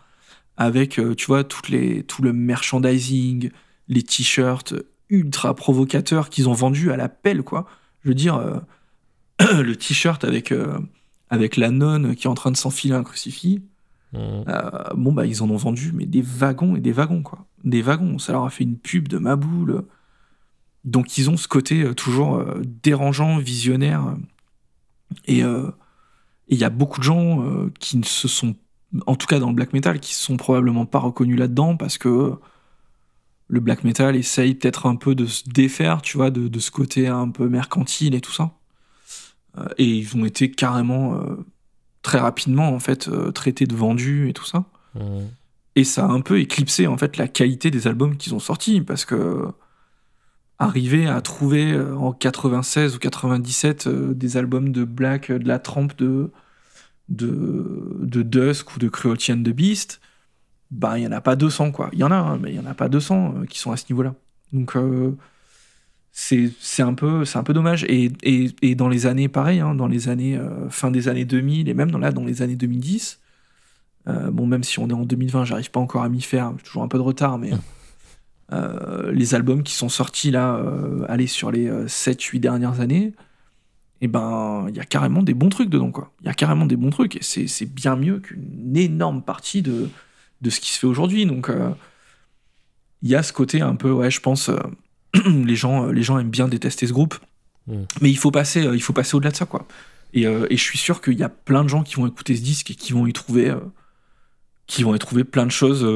avec, 0.60 0.98
euh, 0.98 1.14
tu 1.14 1.24
vois, 1.24 1.42
toutes 1.42 1.70
les, 1.70 2.02
tout 2.02 2.20
le 2.20 2.34
merchandising, 2.34 3.50
les 3.88 4.02
t-shirts 4.02 4.74
ultra 5.08 5.54
provocateurs 5.54 6.28
qu'ils 6.28 6.50
ont 6.50 6.52
vendus 6.52 6.92
à 6.92 6.98
la 6.98 7.08
pelle, 7.08 7.42
quoi. 7.42 7.66
Je 8.04 8.10
veux 8.10 8.14
dire, 8.14 8.36
euh, 8.36 8.60
le 9.62 9.74
t-shirt 9.74 10.22
avec, 10.22 10.52
euh, 10.52 10.78
avec 11.30 11.56
la 11.56 11.70
nonne 11.70 12.14
qui 12.14 12.26
est 12.26 12.30
en 12.30 12.34
train 12.34 12.50
de 12.50 12.58
s'enfiler 12.58 12.92
un 12.92 13.02
crucifix, 13.02 13.62
mmh. 14.12 14.42
bon, 14.96 15.12
bah, 15.12 15.26
ils 15.26 15.42
en 15.42 15.50
ont 15.50 15.56
vendu, 15.56 15.92
mais 15.94 16.06
des 16.06 16.22
wagons 16.22 16.76
et 16.76 16.80
des 16.80 16.92
wagons, 16.92 17.22
quoi. 17.22 17.46
Des 17.64 17.82
wagons. 17.82 18.18
Ça 18.18 18.32
leur 18.32 18.44
a 18.44 18.50
fait 18.50 18.64
une 18.64 18.78
pub 18.78 19.08
de 19.08 19.18
ma 19.18 19.36
boule. 19.36 19.84
Donc, 20.84 21.18
ils 21.18 21.28
ont 21.28 21.36
ce 21.36 21.48
côté 21.48 21.94
toujours 21.94 22.42
dérangeant, 22.82 23.38
visionnaire. 23.38 24.16
Et 25.26 25.40
il 25.40 26.58
y 26.58 26.64
a 26.64 26.70
beaucoup 26.70 27.00
de 27.00 27.04
gens 27.04 27.44
qui 27.78 27.98
ne 27.98 28.04
se 28.04 28.28
sont 28.28 28.54
en 29.06 29.16
tout 29.16 29.26
cas 29.26 29.38
dans 29.38 29.48
le 29.48 29.54
black 29.54 29.72
metal, 29.72 30.00
qui 30.00 30.14
sont 30.14 30.36
probablement 30.36 30.86
pas 30.86 30.98
reconnus 30.98 31.38
là-dedans 31.38 31.76
parce 31.76 31.98
que 31.98 32.34
le 33.48 33.60
black 33.60 33.84
metal 33.84 34.16
essaye 34.16 34.54
peut-être 34.54 34.86
un 34.86 34.96
peu 34.96 35.14
de 35.14 35.26
se 35.26 35.48
défaire, 35.48 36.02
tu 36.02 36.16
vois, 36.16 36.30
de, 36.30 36.58
ce 36.58 36.70
côté 36.70 37.08
un 37.08 37.28
peu 37.30 37.48
mercantile 37.48 38.14
et 38.14 38.20
tout 38.20 38.32
ça. 38.32 38.52
Euh, 39.58 39.66
et 39.78 39.84
ils 39.84 40.16
ont 40.16 40.24
été 40.24 40.50
carrément 40.50 41.16
euh, 41.16 41.36
très 42.02 42.18
rapidement 42.18 42.68
en 42.68 42.78
fait 42.78 43.08
euh, 43.08 43.30
traités 43.30 43.66
de 43.66 43.74
vendus 43.74 44.28
et 44.28 44.32
tout 44.32 44.44
ça. 44.44 44.64
Mmh. 44.94 45.00
Et 45.76 45.84
ça 45.84 46.04
a 46.04 46.08
un 46.08 46.20
peu 46.20 46.40
éclipsé 46.40 46.86
en 46.86 46.98
fait 46.98 47.16
la 47.16 47.28
qualité 47.28 47.70
des 47.70 47.86
albums 47.86 48.16
qu'ils 48.16 48.34
ont 48.34 48.40
sortis 48.40 48.80
parce 48.80 49.04
que 49.04 49.46
arriver 50.58 51.06
à 51.06 51.20
trouver 51.22 51.78
en 51.78 52.12
96 52.12 52.96
ou 52.96 52.98
97 52.98 53.88
des 53.88 54.36
albums 54.36 54.72
de 54.72 54.84
black 54.84 55.32
de 55.32 55.48
la 55.48 55.58
trempe 55.58 55.96
de 55.96 56.30
de, 57.10 57.98
de 58.00 58.22
Dusk 58.22 58.76
ou 58.76 58.78
de 58.78 58.88
Cruelty 58.88 59.32
and 59.32 59.42
the 59.42 59.50
Beast, 59.50 60.00
bah, 60.70 60.96
il 60.96 61.02
n'y 61.02 61.06
en 61.06 61.12
a 61.12 61.20
pas 61.20 61.36
200, 61.36 61.72
quoi. 61.72 61.90
Il 61.92 61.98
y 61.98 62.04
en 62.04 62.10
a, 62.10 62.16
hein, 62.16 62.38
mais 62.40 62.52
il 62.52 62.58
n'y 62.58 62.66
en 62.66 62.70
a 62.70 62.74
pas 62.74 62.88
200 62.88 63.34
euh, 63.42 63.46
qui 63.46 63.58
sont 63.58 63.72
à 63.72 63.76
ce 63.76 63.84
niveau-là. 63.90 64.14
Donc, 64.52 64.76
euh, 64.76 65.16
c'est 66.12 66.82
un, 66.82 66.94
peu, 66.94 67.24
un 67.34 67.42
peu 67.42 67.52
dommage. 67.52 67.84
Et, 67.84 68.12
et, 68.22 68.50
et, 68.62 68.74
dans 68.74 68.88
les 68.88 69.06
années, 69.06 69.28
pareil, 69.28 69.60
hein, 69.60 69.74
dans 69.74 69.86
les 69.86 70.08
années, 70.08 70.36
euh, 70.36 70.68
fin 70.68 70.90
des 70.90 71.08
années 71.08 71.24
2000, 71.24 71.68
et 71.68 71.74
même 71.74 71.90
dans, 71.90 71.98
là, 71.98 72.12
dans 72.12 72.24
les 72.24 72.42
années 72.42 72.56
2010, 72.56 73.20
bon, 74.32 74.46
même 74.46 74.64
si 74.64 74.80
on 74.80 74.88
est 74.88 74.92
en 74.92 75.04
2020, 75.04 75.44
j'arrive 75.44 75.70
pas 75.70 75.78
encore 75.78 76.02
à 76.02 76.08
m'y 76.08 76.20
faire, 76.20 76.52
toujours 76.64 76.82
un 76.82 76.88
peu 76.88 76.98
de 76.98 77.02
retard, 77.02 77.38
mais 77.38 77.52
les 79.12 79.34
albums 79.36 79.62
qui 79.62 79.74
sont 79.74 79.88
sortis 79.88 80.32
là, 80.32 80.60
allez, 81.08 81.28
sur 81.28 81.52
les 81.52 81.70
7-8 81.86 82.40
dernières 82.40 82.80
années, 82.80 83.12
et 84.02 84.06
eh 84.06 84.08
ben 84.08 84.64
il 84.70 84.76
y 84.76 84.80
a 84.80 84.84
carrément 84.84 85.22
des 85.22 85.34
bons 85.34 85.50
trucs 85.50 85.68
dedans 85.68 85.90
quoi. 85.90 86.10
Il 86.22 86.26
y 86.26 86.30
a 86.30 86.32
carrément 86.32 86.64
des 86.64 86.76
bons 86.76 86.88
trucs 86.88 87.16
et 87.16 87.22
c'est 87.22 87.66
bien 87.66 87.96
mieux 87.96 88.18
qu'une 88.18 88.74
énorme 88.74 89.20
partie 89.20 89.60
de, 89.60 89.90
de 90.40 90.50
ce 90.50 90.58
qui 90.58 90.72
se 90.72 90.78
fait 90.78 90.86
aujourd'hui. 90.86 91.26
Donc 91.26 91.50
euh, 91.50 91.68
il 93.02 93.10
y 93.10 93.14
a 93.14 93.22
ce 93.22 93.34
côté 93.34 93.60
un 93.60 93.74
peu 93.74 93.90
ouais 93.90 94.10
je 94.10 94.20
pense 94.20 94.48
euh, 94.48 94.58
les 95.26 95.56
gens 95.56 95.86
euh, 95.86 95.92
les 95.92 96.02
gens 96.02 96.18
aiment 96.18 96.30
bien 96.30 96.48
détester 96.48 96.86
ce 96.86 96.92
groupe, 96.92 97.16
mm. 97.66 97.82
mais 98.00 98.10
il 98.10 98.18
faut 98.18 98.30
passer 98.30 98.62
il 98.62 98.82
faut 98.82 98.92
passer 98.92 99.16
au-delà 99.16 99.30
de 99.30 99.36
ça 99.36 99.46
quoi. 99.46 99.66
Et, 100.12 100.22
et, 100.22 100.56
je 100.56 100.62
suis 100.62 100.76
sûr 100.76 101.00
qu'il 101.00 101.16
y 101.16 101.22
a 101.22 101.28
plein 101.28 101.62
de 101.62 101.68
gens 101.68 101.84
qui 101.84 101.94
vont 101.94 102.04
écouter 102.04 102.34
ce 102.34 102.42
disque 102.42 102.72
et 102.72 102.74
qui 102.74 102.92
vont 102.92 103.06
y 103.06 103.12
trouver 103.12 103.54
qui 104.66 104.82
vont 104.82 104.92
y 104.92 104.98
trouver 104.98 105.22
plein 105.22 105.46
de 105.46 105.52
choses 105.52 105.86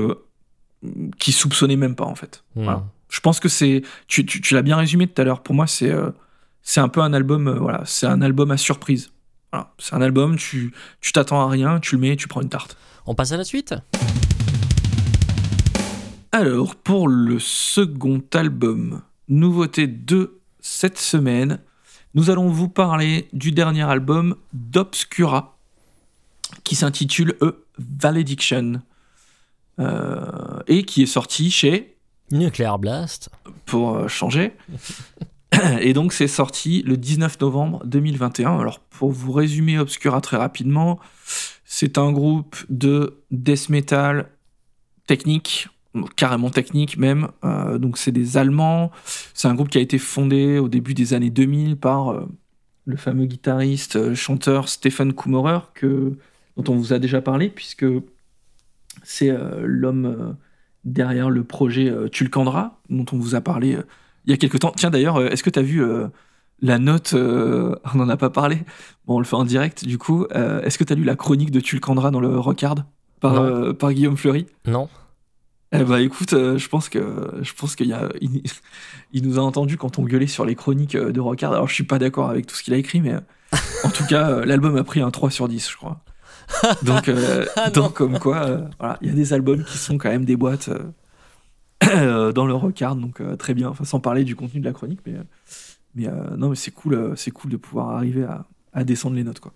qui 1.19 1.33
soupçonnaient 1.33 1.75
même 1.75 1.97
pas 1.97 2.05
en 2.05 2.15
fait. 2.15 2.45
Mm. 2.55 2.63
Voilà. 2.63 2.85
Je 3.09 3.19
pense 3.19 3.41
que 3.41 3.49
c'est 3.49 3.83
tu, 4.07 4.25
tu, 4.25 4.41
tu 4.41 4.55
l'as 4.55 4.63
bien 4.63 4.77
résumé 4.77 5.09
tout 5.09 5.21
à 5.21 5.25
l'heure. 5.25 5.43
Pour 5.43 5.57
moi 5.57 5.67
c'est 5.67 5.93
c'est 6.65 6.81
un 6.81 6.89
peu 6.89 7.01
un 7.03 7.13
album, 7.13 7.47
euh, 7.47 7.59
voilà, 7.59 7.83
c'est 7.85 8.07
un 8.07 8.23
album 8.23 8.51
à 8.51 8.57
surprise. 8.57 9.13
Voilà, 9.53 9.73
c'est 9.79 9.95
un 9.95 10.03
album, 10.03 10.37
tu 10.37 10.73
tu 11.01 11.13
t'attends 11.13 11.47
à 11.47 11.49
rien, 11.49 11.79
tu 11.79 11.95
le 11.95 12.01
mets, 12.01 12.17
tu 12.17 12.27
prends 12.27 12.41
une 12.41 12.49
tarte. 12.49 12.77
On 13.07 13.15
passe 13.15 13.31
à 13.31 13.37
la 13.37 13.45
suite? 13.45 13.75
Alors, 16.37 16.75
pour 16.75 17.07
le 17.07 17.39
second 17.39 18.21
album, 18.35 19.03
nouveauté 19.29 19.87
de 19.87 20.41
cette 20.59 20.99
semaine, 20.99 21.61
nous 22.15 22.29
allons 22.29 22.49
vous 22.49 22.69
parler 22.69 23.29
du 23.33 23.53
dernier 23.53 23.85
album 23.85 24.35
d'Obscura, 24.53 25.57
qui 26.65 26.75
s'intitule 26.75 27.37
A 27.41 27.53
Valediction, 27.79 28.83
euh, 29.79 30.59
et 30.67 30.83
qui 30.83 31.05
est 31.05 31.07
sorti 31.07 31.53
chez... 31.53 31.97
Nuclear 32.33 32.81
Blast. 32.81 33.31
Pour 33.65 33.95
euh, 33.95 34.09
changer. 34.09 34.57
Et 35.81 35.93
donc 35.93 36.13
c'est 36.13 36.27
sorti 36.27 36.83
le 36.83 36.97
19 36.97 37.39
novembre 37.43 37.81
2021. 37.85 38.59
Alors 38.59 38.81
pour 38.81 39.13
vous 39.13 39.31
résumer 39.31 39.79
Obscura 39.79 40.21
très 40.21 40.37
rapidement, 40.37 40.99
c'est 41.65 41.97
un 41.97 42.11
groupe 42.11 42.57
de 42.71 43.23
death 43.31 43.69
metal 43.69 44.31
technique, 45.07 45.69
carrément 46.17 46.51
technique 46.51 46.97
même. 46.97 47.29
Euh, 47.45 47.79
donc 47.79 47.99
c'est 47.99 48.13
des 48.13 48.37
Allemands. 48.37 48.91
C'est 49.33 49.49
un 49.49 49.55
groupe 49.55 49.69
qui 49.69 49.79
a 49.79 49.81
été 49.81 49.99
fondé 49.99 50.59
au 50.59 50.69
début 50.69 50.95
des 50.95 51.15
années 51.15 51.31
2000 51.31 51.77
par 51.77 52.11
euh, 52.11 52.27
le 52.85 52.97
fameux 52.97 53.27
guitariste, 53.27 53.97
euh, 53.97 54.15
chanteur 54.15 54.69
Stephen 54.69 55.13
Kummerer, 55.13 55.61
que, 55.75 56.17
dont 56.57 56.73
on 56.73 56.77
vous 56.77 56.93
a 56.93 56.99
déjà 56.99 57.21
parlé, 57.21 57.49
puisque 57.49 57.87
c'est 59.03 59.37
l'homme 59.63 60.37
derrière 60.85 61.29
le 61.29 61.43
projet 61.43 61.93
Tulkandra, 62.11 62.81
dont 62.89 63.05
on 63.13 63.19
vous 63.19 63.35
a 63.35 63.41
parlé 63.41 63.77
il 64.25 64.31
y 64.31 64.33
a 64.33 64.37
quelques 64.37 64.61
temps. 64.61 64.73
Tiens, 64.77 64.91
d'ailleurs, 64.91 65.21
est-ce 65.21 65.43
que 65.43 65.51
tu 65.51 65.59
as 65.59 65.63
vu 65.63 65.85
la 66.63 66.79
note, 66.79 67.13
on 67.15 67.97
n'en 67.97 68.09
a 68.09 68.17
pas 68.17 68.31
parlé. 68.31 68.59
Bon, 69.05 69.17
on 69.17 69.19
le 69.19 69.25
fait 69.25 69.35
en 69.35 69.45
direct, 69.45 69.85
du 69.85 69.99
coup. 69.99 70.27
Est-ce 70.27 70.79
que 70.79 70.85
tu 70.85 70.93
as 70.93 70.97
lu 70.97 71.03
la 71.03 71.17
chronique 71.17 71.51
de 71.51 71.59
Tulcandra 71.59 72.13
dans 72.13 72.21
le 72.21 72.39
Rockard 72.39 72.77
par, 73.19 73.75
par 73.77 73.93
Guillaume 73.93 74.17
Fleury? 74.17 74.47
Non. 74.65 74.89
Eh 75.77 75.83
bah 75.85 76.01
écoute, 76.01 76.31
je 76.31 76.69
pense 76.69 76.89
que 76.89 77.33
je 77.43 77.53
pense 77.53 77.75
qu'il 77.75 77.89
y 77.89 77.93
a 77.93 78.09
il, 78.21 79.23
nous 79.27 79.39
a 79.39 79.43
entendu 79.43 79.77
quand 79.77 79.99
on 79.99 80.05
gueulait 80.05 80.29
sur 80.29 80.45
les 80.45 80.55
chroniques 80.55 80.97
de 80.97 81.21
Rockard. 81.21 81.53
Alors 81.53 81.69
je 81.69 81.75
suis 81.75 81.85
pas 81.85 81.99
d'accord 81.99 82.31
avec 82.31 82.47
tout 82.47 82.55
ce 82.55 82.63
qu'il 82.63 82.73
a 82.75 82.77
écrit, 82.77 83.01
mais 83.01 83.15
en 83.83 83.91
tout 83.91 84.05
cas 84.07 84.45
l'album 84.45 84.77
a 84.77 84.85
pris 84.85 85.01
un 85.01 85.11
3 85.11 85.31
sur 85.31 85.49
10, 85.49 85.69
je 85.71 85.77
crois. 85.77 86.01
Donc, 86.83 87.11
ah 87.57 87.71
donc 87.71 87.95
comme 87.95 88.19
quoi, 88.19 88.69
voilà, 88.79 88.99
il 89.01 89.09
y 89.09 89.11
a 89.11 89.15
des 89.15 89.33
albums 89.33 89.65
qui 89.65 89.79
sont 89.79 89.99
quand 89.99 90.11
même 90.11 90.25
des 90.25 90.37
boîtes 90.37 90.71
dans 91.81 92.47
le 92.47 92.55
Rockard, 92.55 92.95
donc 92.95 93.21
très 93.39 93.55
bien. 93.55 93.69
Enfin, 93.69 93.85
sans 93.85 93.99
parler 93.99 94.23
du 94.23 94.37
contenu 94.37 94.61
de 94.61 94.65
la 94.65 94.73
chronique, 94.73 95.01
mais 95.07 95.15
mais 95.97 96.09
non, 96.37 96.51
mais 96.51 96.57
c'est 96.57 96.71
cool, 96.71 97.15
c'est 97.17 97.33
cool 97.33 97.51
de 97.51 97.57
pouvoir 97.57 97.91
arriver 97.91 98.23
à, 98.25 98.47
à, 98.73 98.85
descendre 98.85 99.17
les 99.17 99.25
notes, 99.25 99.41
quoi. 99.41 99.53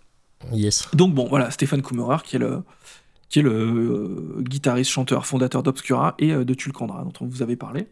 Yes. 0.52 0.88
Donc 0.94 1.14
bon, 1.14 1.26
voilà, 1.28 1.50
Stéphane 1.50 1.82
Kummerer 1.82 2.18
qui 2.24 2.36
est 2.36 2.38
le 2.38 2.62
qui 3.28 3.40
est 3.40 3.42
le 3.42 3.50
euh, 3.50 4.42
guitariste, 4.42 4.90
chanteur, 4.90 5.26
fondateur 5.26 5.62
d'Obscura 5.62 6.14
et 6.18 6.32
euh, 6.32 6.44
de 6.44 6.54
Tulcandra, 6.54 7.04
dont 7.04 7.12
on 7.20 7.26
vous 7.26 7.42
avait 7.42 7.56
parlé. 7.56 7.86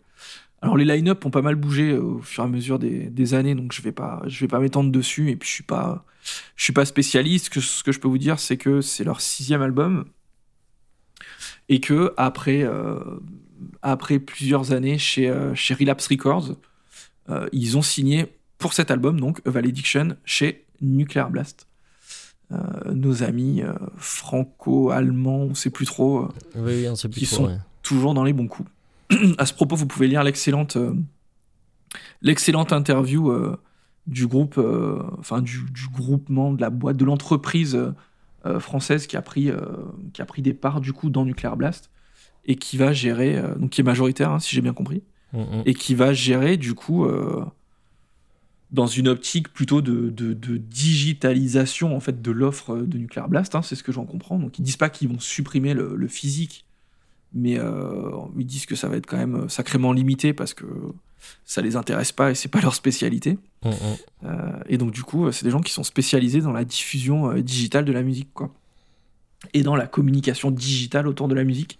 Alors 0.62 0.76
les 0.76 0.84
line-up 0.84 1.24
ont 1.24 1.30
pas 1.30 1.42
mal 1.42 1.54
bougé 1.54 1.92
euh, 1.92 2.00
au 2.00 2.18
fur 2.20 2.42
et 2.42 2.46
à 2.46 2.48
mesure 2.48 2.78
des, 2.78 3.34
années, 3.34 3.54
donc 3.54 3.72
je 3.72 3.82
vais 3.82 3.92
pas, 3.92 4.22
je 4.26 4.40
vais 4.40 4.48
pas 4.48 4.58
m'étendre 4.58 4.90
dessus. 4.90 5.30
Et 5.30 5.36
puis 5.36 5.48
je 5.48 5.54
suis 5.54 5.64
pas, 5.64 6.04
je 6.56 6.64
suis 6.64 6.72
pas 6.72 6.84
spécialiste. 6.84 7.58
Ce 7.60 7.82
que 7.82 7.92
je 7.92 8.00
peux 8.00 8.08
vous 8.08 8.18
dire, 8.18 8.38
c'est 8.38 8.56
que 8.56 8.80
c'est 8.80 9.04
leur 9.04 9.20
sixième 9.20 9.62
album 9.62 10.06
et 11.68 11.80
que 11.80 12.14
après, 12.16 12.64
après 13.82 14.20
plusieurs 14.20 14.72
années 14.72 14.98
chez, 14.98 15.34
chez 15.54 15.74
Relapse 15.74 16.06
Records, 16.06 16.54
ils 17.52 17.76
ont 17.76 17.82
signé 17.82 18.26
pour 18.58 18.72
cet 18.72 18.92
album 18.92 19.18
donc 19.18 19.40
A 19.46 19.50
Valediction 19.50 20.16
chez 20.24 20.64
Nuclear 20.80 21.28
Blast. 21.30 21.66
Euh, 22.52 22.94
nos 22.94 23.24
amis 23.24 23.62
euh, 23.62 23.72
franco-allemands, 23.96 25.48
on 25.50 25.54
sait 25.54 25.70
plus 25.70 25.84
trop, 25.84 26.20
euh, 26.20 26.28
oui, 26.54 26.86
on 26.88 26.94
sait 26.94 27.08
plus 27.08 27.18
qui 27.20 27.26
trop, 27.26 27.48
sont 27.48 27.58
toujours 27.82 28.14
dans 28.14 28.22
les 28.22 28.32
bons 28.32 28.46
coups. 28.46 28.70
à 29.38 29.46
ce 29.46 29.52
propos, 29.52 29.74
vous 29.74 29.86
pouvez 29.86 30.06
lire 30.06 30.22
l'excellente 30.22 30.78
l'excellente 32.22 32.72
interview 32.72 33.32
du 34.06 34.26
groupe, 34.28 34.60
enfin 35.18 35.40
du, 35.40 35.64
du, 35.72 35.88
groupement 35.92 36.52
de 36.52 36.60
la 36.60 36.70
boîte 36.70 36.96
de 36.96 37.04
l'entreprise 37.04 37.78
française 38.58 39.06
qui 39.06 39.16
a 39.16 39.22
pris 39.22 39.50
qui 40.12 40.22
a 40.22 40.24
pris 40.24 40.42
des 40.42 40.54
parts 40.54 40.80
du 40.80 40.92
coup 40.92 41.10
dans 41.10 41.24
Nuclear 41.24 41.56
Blast 41.56 41.90
et 42.44 42.56
qui 42.56 42.76
va 42.76 42.92
gérer, 42.92 43.40
donc 43.56 43.70
qui 43.70 43.80
est 43.80 43.84
majoritaire 43.84 44.30
hein, 44.30 44.40
si 44.40 44.54
j'ai 44.54 44.60
bien 44.60 44.74
compris, 44.74 45.02
mm, 45.32 45.40
mm. 45.40 45.62
et 45.64 45.74
qui 45.74 45.94
va 45.94 46.12
gérer 46.12 46.56
du 46.56 46.74
coup 46.74 47.08
dans 48.72 48.86
une 48.86 49.08
optique 49.08 49.52
plutôt 49.52 49.80
de, 49.80 50.10
de, 50.10 50.56
digitalisation 50.56 51.96
en 51.96 52.00
fait 52.00 52.20
de 52.20 52.30
l'offre 52.30 52.76
de 52.76 52.98
Nuclear 52.98 53.28
Blast, 53.28 53.54
hein, 53.54 53.62
c'est 53.62 53.76
ce 53.76 53.82
que 53.82 53.92
j'en 53.92 54.04
comprends. 54.04 54.38
Donc 54.38 54.58
ils 54.58 54.62
disent 54.62 54.76
pas 54.76 54.90
qu'ils 54.90 55.08
vont 55.08 55.20
supprimer 55.20 55.72
le, 55.74 56.08
physique, 56.08 56.64
mais 57.32 57.58
euh, 57.58 58.10
ils 58.36 58.46
disent 58.46 58.66
que 58.66 58.74
ça 58.74 58.88
va 58.88 58.96
être 58.96 59.06
quand 59.06 59.18
même 59.18 59.48
sacrément 59.48 59.92
limité 59.92 60.32
parce 60.32 60.52
que 60.52 60.64
ça 61.44 61.62
les 61.62 61.76
intéresse 61.76 62.12
pas 62.12 62.30
et 62.30 62.34
c'est 62.34 62.48
pas 62.48 62.60
leur 62.60 62.74
spécialité. 62.74 63.38
Mm, 63.64 63.68
mm. 63.68 63.74
Euh, 64.24 64.60
et 64.68 64.78
donc 64.78 64.90
du 64.90 65.02
coup, 65.02 65.30
c'est 65.30 65.44
des 65.44 65.50
gens 65.50 65.60
qui 65.60 65.72
sont 65.72 65.84
spécialisés 65.84 66.40
dans 66.40 66.52
la 66.52 66.64
diffusion 66.64 67.30
euh, 67.30 67.42
digitale 67.42 67.84
de 67.84 67.92
la 67.92 68.02
musique, 68.02 68.32
quoi, 68.34 68.52
et 69.54 69.62
dans 69.62 69.76
la 69.76 69.86
communication 69.86 70.50
digitale 70.50 71.06
autour 71.06 71.28
de 71.28 71.34
la 71.34 71.44
musique. 71.44 71.78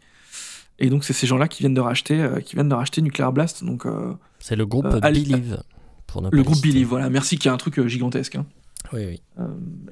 Et 0.79 0.89
donc 0.89 1.05
c'est 1.05 1.15
ces 1.15 1.27
gens-là 1.27 1.49
qui 1.49 1.63
viennent 1.63 1.75
de 1.75 1.81
racheter, 1.81 2.29
qui 2.45 2.55
viennent 2.55 2.69
de 2.69 2.75
racheter 2.75 3.01
Nuclear 3.03 3.33
Blast. 3.33 3.65
Donc 3.65 3.87
c'est 4.39 4.57
le 4.57 4.67
groupe 4.67 4.87
Believe 5.01 5.59
le 6.31 6.43
groupe 6.43 6.61
Billy, 6.61 6.85
voilà. 6.85 7.11
Merci 7.11 7.37
qu'il 7.37 7.49
y 7.49 7.51
a 7.51 7.55
un 7.55 7.59
truc 7.59 7.79
euh, 7.79 7.89
gigantesque. 7.89 8.37
Hein. 8.37 8.47
Oui, 8.93 9.05
oui. 9.07 9.21
Euh, 9.39 9.49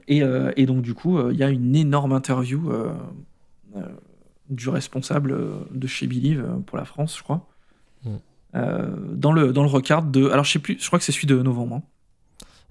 et, 0.08 0.22
euh, 0.22 0.52
et, 0.56 0.66
donc, 0.66 0.82
du 0.82 0.94
coup, 0.94 1.30
il 1.30 1.36
y 1.36 1.42
a 1.42 1.50
une 1.50 1.74
énorme 1.74 2.12
interview 2.12 2.72
du 4.50 4.68
responsable 4.68 5.36
de 5.70 5.86
chez 5.86 6.06
Believe 6.06 6.44
pour 6.66 6.78
la 6.78 6.84
France, 6.84 7.16
je 7.18 7.22
crois. 7.22 7.48
Mm. 8.04 9.14
dans, 9.14 9.32
le, 9.32 9.52
dans 9.52 9.64
le 9.64 10.10
de. 10.10 10.28
Alors, 10.30 10.44
je 10.44 10.52
sais 10.52 10.58
plus, 10.58 10.76
je 10.78 10.86
crois 10.86 10.98
que 10.98 11.04
c'est 11.04 11.12
celui 11.12 11.26
de 11.26 11.40
novembre. 11.42 11.82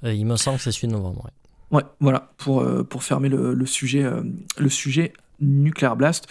Hein. 0.04 0.12
il 0.12 0.26
me 0.26 0.38
semble 0.38 0.58
que 0.58 0.64
c'est 0.64 0.72
celui 0.72 0.88
de 0.88 0.94
novembre, 0.94 1.26
ouais. 1.26 1.32
Ouais, 1.78 1.84
voilà, 2.00 2.32
pour, 2.38 2.64
pour 2.88 3.04
fermer 3.04 3.30
le, 3.30 3.56
le 3.56 3.66
sujet, 3.66 4.08
le 4.58 4.70
sujet 4.70 5.12
Nuclear 5.42 5.96
Blast. 5.98 6.28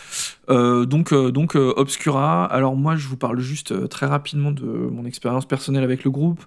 donc, 0.49 1.13
donc 1.13 1.57
Obscura. 1.57 2.47
Alors, 2.47 2.77
moi, 2.77 2.97
je 2.97 3.09
vous 3.09 3.17
parle 3.17 3.41
juste 3.41 3.89
très 3.91 4.07
rapidement 4.07 4.53
de 4.53 4.65
mon 4.65 5.05
expérience 5.05 5.45
personnelle 5.45 5.85
avec 5.85 6.05
le 6.05 6.11
groupe. 6.11 6.47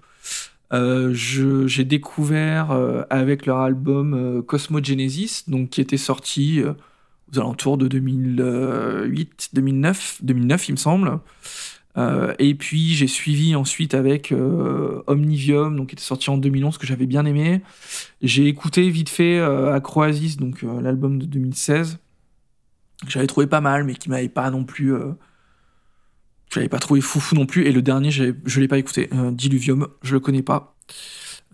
Euh, 0.72 1.12
j'ai 1.14 1.84
découvert 1.84 2.72
euh, 2.72 3.02
avec 3.08 3.46
leur 3.46 3.58
album 3.58 4.14
euh, 4.14 4.42
Cosmogenesis, 4.42 5.44
donc 5.48 5.70
qui 5.70 5.80
était 5.80 5.96
sorti 5.96 6.62
aux 7.32 7.38
alentours 7.38 7.78
de 7.78 7.88
2008, 7.88 9.50
2009, 9.52 10.18
2009 10.22 10.68
il 10.68 10.72
me 10.72 10.76
semble. 10.76 11.20
et 12.38 12.54
puis 12.54 12.94
j'ai 12.94 13.06
suivi 13.06 13.54
ensuite 13.54 13.94
avec 13.94 14.32
Omnivium, 15.06 15.76
donc 15.76 15.88
qui 15.88 15.94
était 15.94 16.02
sorti 16.02 16.30
en 16.30 16.38
2011 16.38 16.78
que 16.78 16.86
j'avais 16.86 17.06
bien 17.06 17.24
aimé. 17.24 17.62
J'ai 18.22 18.46
écouté 18.46 18.90
vite 18.90 19.08
fait 19.08 19.40
Acroasis, 19.40 20.36
donc 20.36 20.62
l'album 20.62 21.18
de 21.18 21.26
2016 21.26 21.98
que 23.04 23.10
j'avais 23.10 23.26
trouvé 23.26 23.46
pas 23.46 23.60
mal, 23.60 23.84
mais 23.84 23.94
qui 23.94 24.08
m'avait 24.08 24.28
pas 24.28 24.50
non 24.50 24.64
plus 24.64 24.94
je 26.50 26.60
l'avais 26.60 26.68
pas 26.68 26.78
trouvé 26.78 27.00
foufou 27.00 27.34
non 27.34 27.46
plus. 27.46 27.66
Et 27.66 27.72
le 27.72 27.82
dernier, 27.82 28.10
je 28.10 28.60
l'ai 28.60 28.68
pas 28.68 28.78
écouté. 28.78 29.08
Euh, 29.12 29.30
Diluvium, 29.30 29.88
je 30.02 30.14
le 30.14 30.20
connais 30.20 30.42
pas. 30.42 30.76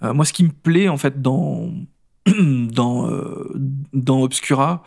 Euh, 0.03 0.13
moi, 0.13 0.25
ce 0.25 0.33
qui 0.33 0.45
me 0.45 0.51
plaît, 0.51 0.89
en 0.89 0.97
fait, 0.97 1.23
dans, 1.23 1.73
dans, 2.27 3.11
euh, 3.11 3.51
dans 3.93 4.23
Obscura, 4.23 4.85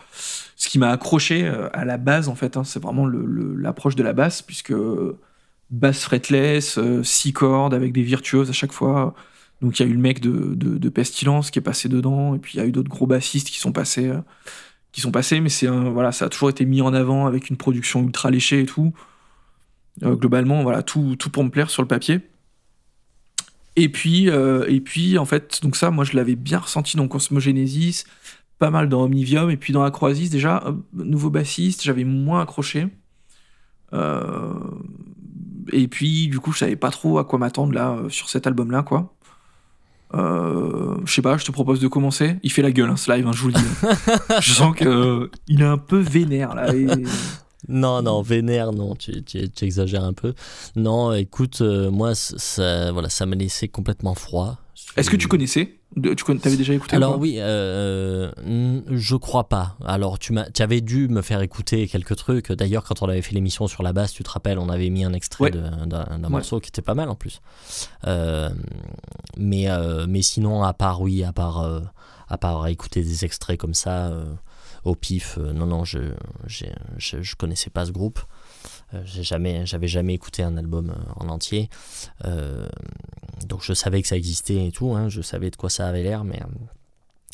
ce 0.56 0.70
qui 0.70 0.80
m'a 0.80 0.90
accroché 0.90 1.48
à 1.48 1.86
la 1.86 1.98
base, 1.98 2.30
en 2.30 2.36
fait, 2.36 2.58
hein, 2.58 2.64
c'est 2.64 2.82
vraiment 2.82 3.08
l'approche 3.08 3.96
de 3.96 4.04
la 4.04 4.14
basse, 4.14 4.42
puisque 4.42 4.74
basse 5.72 6.04
fretless, 6.04 6.80
six 7.04 7.34
cordes 7.34 7.74
avec 7.74 7.92
des 7.92 8.04
virtuoses 8.04 8.50
à 8.50 8.54
chaque 8.54 8.72
fois. 8.72 9.16
Donc, 9.62 9.80
il 9.80 9.84
y 9.84 9.86
a 9.86 9.90
eu 9.90 9.94
le 9.94 10.00
mec 10.02 10.20
de, 10.20 10.54
de, 10.56 10.90
Pestilence 10.90 11.50
qui 11.50 11.60
est 11.60 11.62
passé 11.62 11.90
dedans, 11.90 12.36
et 12.36 12.40
puis 12.40 12.54
il 12.56 12.58
y 12.58 12.64
a 12.64 12.66
eu 12.66 12.72
d'autres 12.72 12.90
gros 12.90 13.08
bassistes 13.08 13.50
qui 13.50 13.60
sont 13.60 13.72
passés. 13.72 14.12
qui 14.92 15.02
sont 15.02 15.12
passés, 15.12 15.42
mais 15.42 15.50
c'est 15.50 15.68
voilà, 15.68 16.12
ça 16.12 16.26
a 16.26 16.30
toujours 16.30 16.50
été 16.50 16.66
mis 16.66 16.82
en 16.82 16.94
avant 16.94 17.26
avec 17.26 17.50
une 17.50 17.58
production 17.58 18.04
ultra 18.04 18.30
léchée 18.32 18.62
et 18.62 18.66
tout. 18.66 18.94
Euh, 20.04 20.16
globalement, 20.16 20.62
voilà, 20.64 20.84
tout, 20.84 21.16
tout 21.18 21.30
pour 21.30 21.44
me 21.44 21.50
plaire 21.50 21.70
sur 21.70 21.82
le 21.82 21.88
papier. 21.88 22.20
Et 23.76 23.90
puis, 23.90 24.30
euh, 24.30 24.66
et 24.68 24.80
puis, 24.82 25.18
en 25.18 25.26
fait, 25.26 25.60
donc 25.62 25.76
ça, 25.76 25.92
moi, 25.92 26.04
je 26.04 26.16
l'avais 26.16 26.36
bien 26.36 26.60
ressenti 26.60 26.98
dans 26.98 27.08
Cosmogenesis, 27.08 28.06
pas 28.58 28.70
mal 28.70 28.90
dans 28.90 29.04
Omnivium, 29.04 29.50
et 29.50 29.58
puis 29.58 29.74
dans 29.74 29.84
Acroasis, 29.84 30.30
déjà, 30.30 30.64
euh, 30.66 30.74
nouveau 30.94 31.30
bassiste, 31.30 31.84
j'avais 31.84 32.04
moins 32.04 32.42
accroché. 32.42 32.88
et 35.72 35.88
puis, 35.88 36.28
du 36.28 36.40
coup, 36.40 36.52
je 36.52 36.60
savais 36.60 36.76
pas 36.76 36.90
trop 36.90 37.18
à 37.18 37.26
quoi 37.26 37.40
m'attendre 37.40 37.74
là, 37.74 37.98
sur 38.10 38.30
cet 38.30 38.48
album-là, 38.48 38.84
quoi. 38.84 39.14
je 40.14 41.12
sais 41.12 41.22
pas, 41.22 41.38
je 41.38 41.46
te 41.46 41.52
propose 41.52 41.80
de 41.80 41.88
commencer. 41.88 42.38
Il 42.44 42.52
fait 42.52 42.62
la 42.62 42.72
gueule, 42.72 42.90
hein, 42.90 42.98
ce 42.98 43.12
live, 43.12 43.26
hein, 43.28 43.32
je 43.34 43.42
vous 43.42 43.48
le 43.48 43.54
dis. 43.54 43.66
je 44.42 44.52
sens 44.52 44.76
qu'il 44.76 45.62
est 45.62 45.66
un 45.66 45.78
peu 45.78 46.00
vénère, 46.00 46.56
là. 46.56 46.74
Et... 46.76 46.88
Non, 47.68 48.02
non, 48.02 48.22
vénère, 48.22 48.72
non, 48.72 48.96
tu, 48.96 49.24
tu, 49.24 49.66
exagères 49.66 50.04
un 50.04 50.14
peu. 50.14 50.34
Non, 50.76 51.14
écoute, 51.14 51.62
euh, 51.62 51.90
moi, 51.90 52.16
ça, 52.16 52.92
voilà, 52.92 53.10
ça 53.10 53.26
m'a 53.26 53.36
laissé 53.36 53.68
complètement 53.68 54.16
froid. 54.16 54.58
Est-ce 54.98 55.10
que 55.10 55.16
tu 55.16 55.28
connaissais 55.28 55.80
Tu 55.96 56.24
avais 56.44 56.58
déjà 56.58 56.74
écouté 56.74 56.96
Alors 56.96 57.18
oui, 57.18 57.36
euh, 57.40 58.32
je 58.90 59.16
crois 59.16 59.50
pas. 59.50 59.78
Alors 59.86 60.20
tu, 60.20 60.34
tu 60.54 60.62
avais 60.62 60.82
dû 60.82 61.08
me 61.08 61.22
faire 61.22 61.42
écouter 61.42 61.88
quelques 61.88 62.16
trucs. 62.16 62.52
D'ailleurs, 62.52 62.84
quand 62.84 63.02
on 63.02 63.10
avait 63.10 63.22
fait 63.22 63.34
l'émission 63.34 63.68
sur 63.68 63.84
la 63.84 63.94
basse, 63.94 64.14
tu 64.14 64.24
te 64.24 64.30
rappelles, 64.30 64.60
on 64.60 64.70
avait 64.70 64.90
mis 64.90 65.04
un 65.04 65.14
extrait 65.14 65.52
d'un 65.52 66.30
morceau 66.30 66.60
qui 66.60 66.70
était 66.70 66.82
pas 66.82 66.96
mal 66.96 67.10
en 67.10 67.16
plus. 67.16 67.42
Euh, 68.06 68.50
mais, 69.38 69.68
mais 70.08 70.22
sinon, 70.22 70.64
à 70.64 70.74
part, 70.74 71.02
oui, 71.02 71.24
à 71.24 71.34
part, 71.34 71.66
à 72.28 72.38
part 72.38 72.68
écouter 72.68 73.02
des 73.02 73.26
extraits 73.26 73.60
comme 73.60 73.74
ça 73.74 74.12
au 74.86 74.96
pif. 74.96 75.38
Euh, 75.38 75.52
non, 75.52 75.66
non, 75.66 75.84
je, 75.84 76.00
je, 76.46 76.66
je, 76.98 77.36
connaissais 77.36 77.70
pas 77.70 77.86
ce 77.86 77.92
groupe. 77.92 78.20
Euh, 78.94 79.02
j'ai 79.04 79.24
j'avais 79.24 79.88
jamais 79.88 80.14
écouté 80.14 80.44
un 80.44 80.56
album 80.58 80.92
euh, 80.92 81.12
en 81.18 81.28
entier. 81.30 81.70
donc 83.48 83.62
je 83.62 83.74
savais 83.74 84.02
que 84.02 84.08
ça 84.08 84.16
existait 84.16 84.68
et 84.68 84.72
tout. 84.72 84.94
Hein, 84.94 85.10
je 85.10 85.22
savais 85.22 85.50
de 85.50 85.56
quoi 85.56 85.70
ça 85.70 85.88
avait 85.88 86.04
l'air, 86.04 86.24
mais 86.24 86.40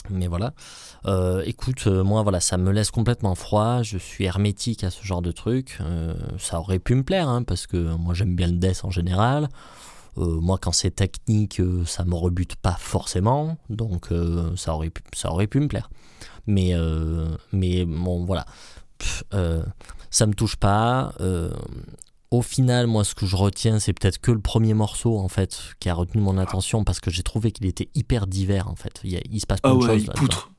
mais 0.10 0.28
voilà. 0.28 0.54
écoute, 1.46 1.86
moi, 1.86 2.24
voilà, 2.24 2.40
ça 2.40 2.58
me 2.58 2.72
laisse 2.72 2.90
complètement 2.90 3.36
froid. 3.36 3.84
Je 3.84 4.00
suis 4.00 4.26
hermétique 4.26 4.84
à 4.84 4.90
ce 4.90 5.04
genre 5.04 5.22
de 5.22 5.32
truc. 5.32 5.78
ça 6.40 6.60
aurait 6.60 6.80
pu 6.80 6.96
me 6.96 7.04
plaire, 7.04 7.30
hein, 7.30 7.44
parce 7.44 7.68
que 7.68 7.78
moi, 7.78 8.16
j'aime 8.16 8.36
bien 8.36 8.48
le 8.48 8.58
death 8.58 8.84
en 8.84 8.90
général. 8.90 9.48
Moi, 10.18 10.58
quand 10.62 10.72
c'est 10.72 10.92
technique, 10.92 11.62
ça 11.86 12.04
me 12.06 12.16
rebute 12.16 12.56
pas 12.56 12.76
forcément. 12.80 13.58
Donc, 13.70 14.08
ça, 14.56 14.74
aurait 14.76 14.90
pu, 14.90 15.02
ça 15.16 15.32
aurait 15.32 15.48
pu 15.48 15.60
me 15.60 15.68
plaire. 15.68 15.90
Mais, 16.48 16.72
euh, 16.74 17.28
mais 17.54 17.86
bon, 17.86 18.26
voilà. 18.26 18.46
Euh, 19.34 19.64
ça 20.10 20.26
me 20.28 20.34
touche 20.34 20.56
pas. 20.56 21.14
Euh, 21.22 21.52
au 22.30 22.42
final, 22.42 22.88
moi, 22.88 23.04
ce 23.04 23.14
que 23.16 23.26
je 23.26 23.36
retiens, 23.36 23.80
c'est 23.80 23.94
peut-être 23.94 24.20
que 24.20 24.32
le 24.32 24.40
premier 24.40 24.74
morceau, 24.74 25.18
en 25.18 25.28
fait, 25.28 25.60
qui 25.80 25.90
a 25.90 25.94
retenu 25.94 26.22
mon 26.22 26.38
attention 26.38 26.84
parce 26.84 27.00
que 27.00 27.12
j'ai 27.12 27.24
trouvé 27.24 27.52
qu'il 27.52 27.66
était 27.66 27.90
hyper 27.96 28.28
divers, 28.28 28.68
en 28.70 28.76
fait. 28.76 29.02
Il, 29.04 29.12
y 29.12 29.18
a- 29.18 29.22
il 29.30 29.40
se 29.42 29.46
passe 29.46 29.62
plein 29.62 29.74
Ah 29.74 29.78
de 29.78 29.82
choses. 29.82 30.04
il 30.04 30.12
poutre. 30.12 30.52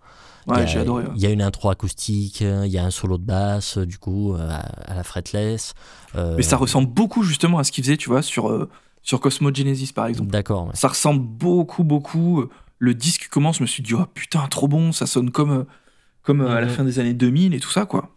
Il 0.49 0.51
y 0.51 0.57
Ouais, 0.57 0.63
a- 0.63 0.67
j'ai 0.67 0.79
adoré. 0.81 1.05
Il 1.15 1.21
y 1.23 1.27
a 1.27 1.31
une 1.31 1.41
intro 1.41 1.71
acoustique, 1.71 2.43
euh, 2.43 2.67
il 2.67 2.73
y 2.73 2.79
a 2.79 2.85
un 2.85 2.91
solo 2.91 3.17
de 3.17 3.23
basse, 3.25 3.79
euh, 3.79 3.87
du 3.87 3.97
coup, 3.99 4.35
euh, 4.35 4.49
à, 4.51 4.57
à 4.91 4.95
la 4.95 5.05
fretless. 5.05 5.73
euh, 6.17 6.35
Mais 6.37 6.43
ça 6.43 6.57
ressemble 6.57 6.89
beaucoup 6.93 7.23
justement 7.23 7.59
à 7.59 7.65
ce 7.65 7.71
qu'il 7.73 7.85
faisait, 7.85 7.97
tu 7.97 8.09
vois, 8.09 8.23
sur, 8.23 8.49
euh, 8.51 8.69
sur 9.03 9.21
Cosmo 9.21 9.53
Genesis 9.53 9.93
par 9.93 10.07
exemple. 10.07 10.31
D'accord. 10.31 10.67
ouais. 10.67 10.75
Ça 10.75 10.89
ressemble 10.89 11.23
beaucoup, 11.25 11.85
beaucoup. 11.85 12.45
Le 12.79 12.95
disque 12.95 13.29
commence, 13.29 13.59
je 13.59 13.63
me 13.63 13.67
suis 13.69 13.83
dit, 13.83 13.95
oh 13.95 14.07
putain, 14.13 14.47
trop 14.49 14.69
bon, 14.69 14.93
ça 14.93 15.07
sonne 15.07 15.31
comme, 15.31 15.51
euh, 15.51 15.65
comme 16.23 16.41
euh, 16.41 16.57
à 16.57 16.61
la 16.61 16.69
fin 16.69 16.85
des 16.85 16.99
années 16.99 17.15
2000 17.15 17.55
et 17.55 17.61
tout 17.61 17.71
ça, 17.71 17.87
quoi. 17.87 18.11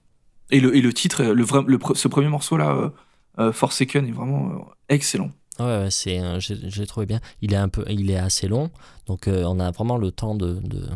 Et 0.51 0.59
le, 0.59 0.75
et 0.75 0.81
le 0.81 0.93
titre, 0.93 1.23
euh, 1.23 1.33
le, 1.33 1.43
vrai, 1.43 1.61
le, 1.67 1.79
ce 1.93 2.07
premier 2.07 2.29
morceau-là, 2.29 2.71
euh, 2.71 2.89
euh, 3.39 3.51
Forsaken, 3.51 4.07
est 4.07 4.11
vraiment 4.11 4.51
euh, 4.51 4.59
excellent. 4.89 5.29
Ouais, 5.59 5.65
ouais, 5.65 5.91
c'est, 5.91 6.19
euh, 6.19 6.39
j'ai, 6.39 6.57
j'ai 6.63 6.85
trouvé 6.85 7.05
bien. 7.05 7.19
Il 7.41 7.53
est 7.53 7.57
un 7.57 7.69
peu, 7.69 7.83
il 7.89 8.09
est 8.11 8.17
assez 8.17 8.47
long, 8.47 8.71
donc 9.07 9.27
euh, 9.27 9.43
on 9.45 9.59
a 9.59 9.71
vraiment 9.71 9.97
le 9.97 10.11
temps 10.11 10.35
de, 10.35 10.55
de, 10.63 10.87